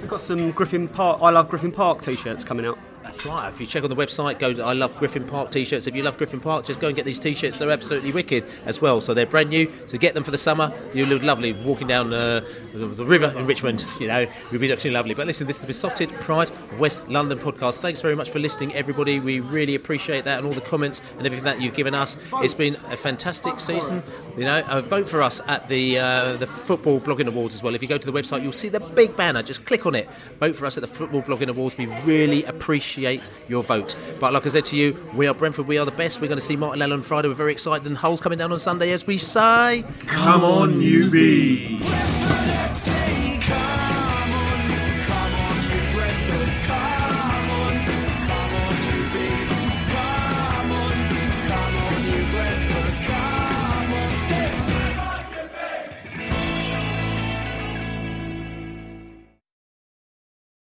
we've 0.00 0.08
got 0.08 0.20
some 0.20 0.50
Griffin 0.50 0.88
Park. 0.88 1.20
I 1.22 1.30
love 1.30 1.48
Griffin 1.48 1.72
Park 1.72 2.02
t-shirts 2.02 2.44
coming 2.44 2.66
out. 2.66 2.78
That's 3.14 3.26
right. 3.26 3.48
If 3.48 3.60
you 3.60 3.66
check 3.66 3.84
on 3.84 3.90
the 3.90 3.96
website, 3.96 4.38
go. 4.38 4.52
To, 4.52 4.62
I 4.64 4.72
love 4.72 4.96
Griffin 4.96 5.24
Park 5.24 5.50
t-shirts. 5.50 5.86
If 5.86 5.94
you 5.94 6.02
love 6.02 6.18
Griffin 6.18 6.40
Park, 6.40 6.66
just 6.66 6.80
go 6.80 6.88
and 6.88 6.96
get 6.96 7.04
these 7.04 7.18
t-shirts. 7.18 7.58
They're 7.58 7.70
absolutely 7.70 8.12
wicked 8.12 8.44
as 8.64 8.80
well. 8.80 9.00
So 9.00 9.14
they're 9.14 9.26
brand 9.26 9.50
new. 9.50 9.70
So 9.86 9.98
get 9.98 10.14
them 10.14 10.24
for 10.24 10.30
the 10.30 10.38
summer. 10.38 10.72
You'll 10.92 11.08
look 11.08 11.22
lovely 11.22 11.52
walking 11.52 11.86
down 11.86 12.12
uh, 12.12 12.44
the, 12.72 12.86
the, 12.86 13.04
river 13.04 13.32
in 13.38 13.46
Richmond. 13.46 13.84
You 14.00 14.08
know, 14.08 14.26
you'll 14.50 14.60
be 14.60 14.68
looking 14.68 14.92
lovely. 14.92 15.14
But 15.14 15.26
listen, 15.26 15.46
this 15.46 15.56
is 15.56 15.60
the 15.60 15.66
Beesotted 15.66 16.10
Pride 16.20 16.50
of 16.50 16.80
West 16.80 17.08
London 17.08 17.38
podcast. 17.38 17.78
Thanks 17.78 18.00
very 18.00 18.16
much 18.16 18.30
for 18.30 18.38
listening, 18.40 18.74
everybody. 18.74 19.20
We 19.20 19.40
really 19.40 19.74
appreciate 19.74 20.24
that 20.24 20.38
and 20.38 20.46
all 20.46 20.54
the 20.54 20.60
comments 20.60 21.00
and 21.16 21.26
everything 21.26 21.44
that 21.44 21.60
you've 21.60 21.74
given 21.74 21.94
us. 21.94 22.16
It's 22.34 22.54
been 22.54 22.76
a 22.90 22.96
fantastic 22.96 23.60
season. 23.60 24.02
You 24.36 24.44
know, 24.44 24.60
uh, 24.62 24.80
vote 24.80 25.08
for 25.08 25.22
us 25.22 25.40
at 25.46 25.68
the 25.68 25.98
uh, 25.98 26.36
the 26.36 26.46
Football 26.46 27.00
Blogging 27.00 27.28
Awards 27.28 27.54
as 27.54 27.62
well. 27.62 27.74
If 27.74 27.82
you 27.82 27.88
go 27.88 27.98
to 27.98 28.10
the 28.10 28.18
website, 28.18 28.42
you'll 28.42 28.52
see 28.52 28.68
the 28.68 28.80
big 28.80 29.16
banner. 29.16 29.42
Just 29.42 29.64
click 29.64 29.86
on 29.86 29.94
it. 29.94 30.08
Vote 30.40 30.56
for 30.56 30.66
us 30.66 30.76
at 30.76 30.80
the 30.80 30.88
Football 30.88 31.22
Blogging 31.22 31.48
Awards. 31.48 31.78
We 31.78 31.86
really 32.02 32.44
appreciate 32.44 33.03
your 33.48 33.62
vote 33.62 33.74
vote. 33.74 33.96
But 34.20 34.32
like 34.32 34.46
I 34.46 34.50
said 34.50 34.64
to 34.66 34.76
you, 34.76 34.96
we 35.14 35.26
are 35.26 35.34
Brentford, 35.34 35.66
we 35.66 35.78
are 35.78 35.84
the 35.84 35.92
best. 35.92 36.20
We're 36.20 36.28
going 36.28 36.38
to 36.38 36.44
see 36.44 36.56
Martin 36.56 36.82
Allen 36.82 36.98
on 36.98 37.02
Friday. 37.02 37.28
We're 37.28 37.34
very 37.34 37.52
excited. 37.52 37.86
And 37.86 37.96
Hull's 37.96 38.20
coming 38.20 38.38
down 38.38 38.52
on 38.52 38.58
Sunday, 38.58 38.92
as 38.92 39.06
we 39.06 39.18
say. 39.18 39.84
Come 40.06 40.44
on, 40.44 40.80
you 40.80 41.10
be. 41.10 41.80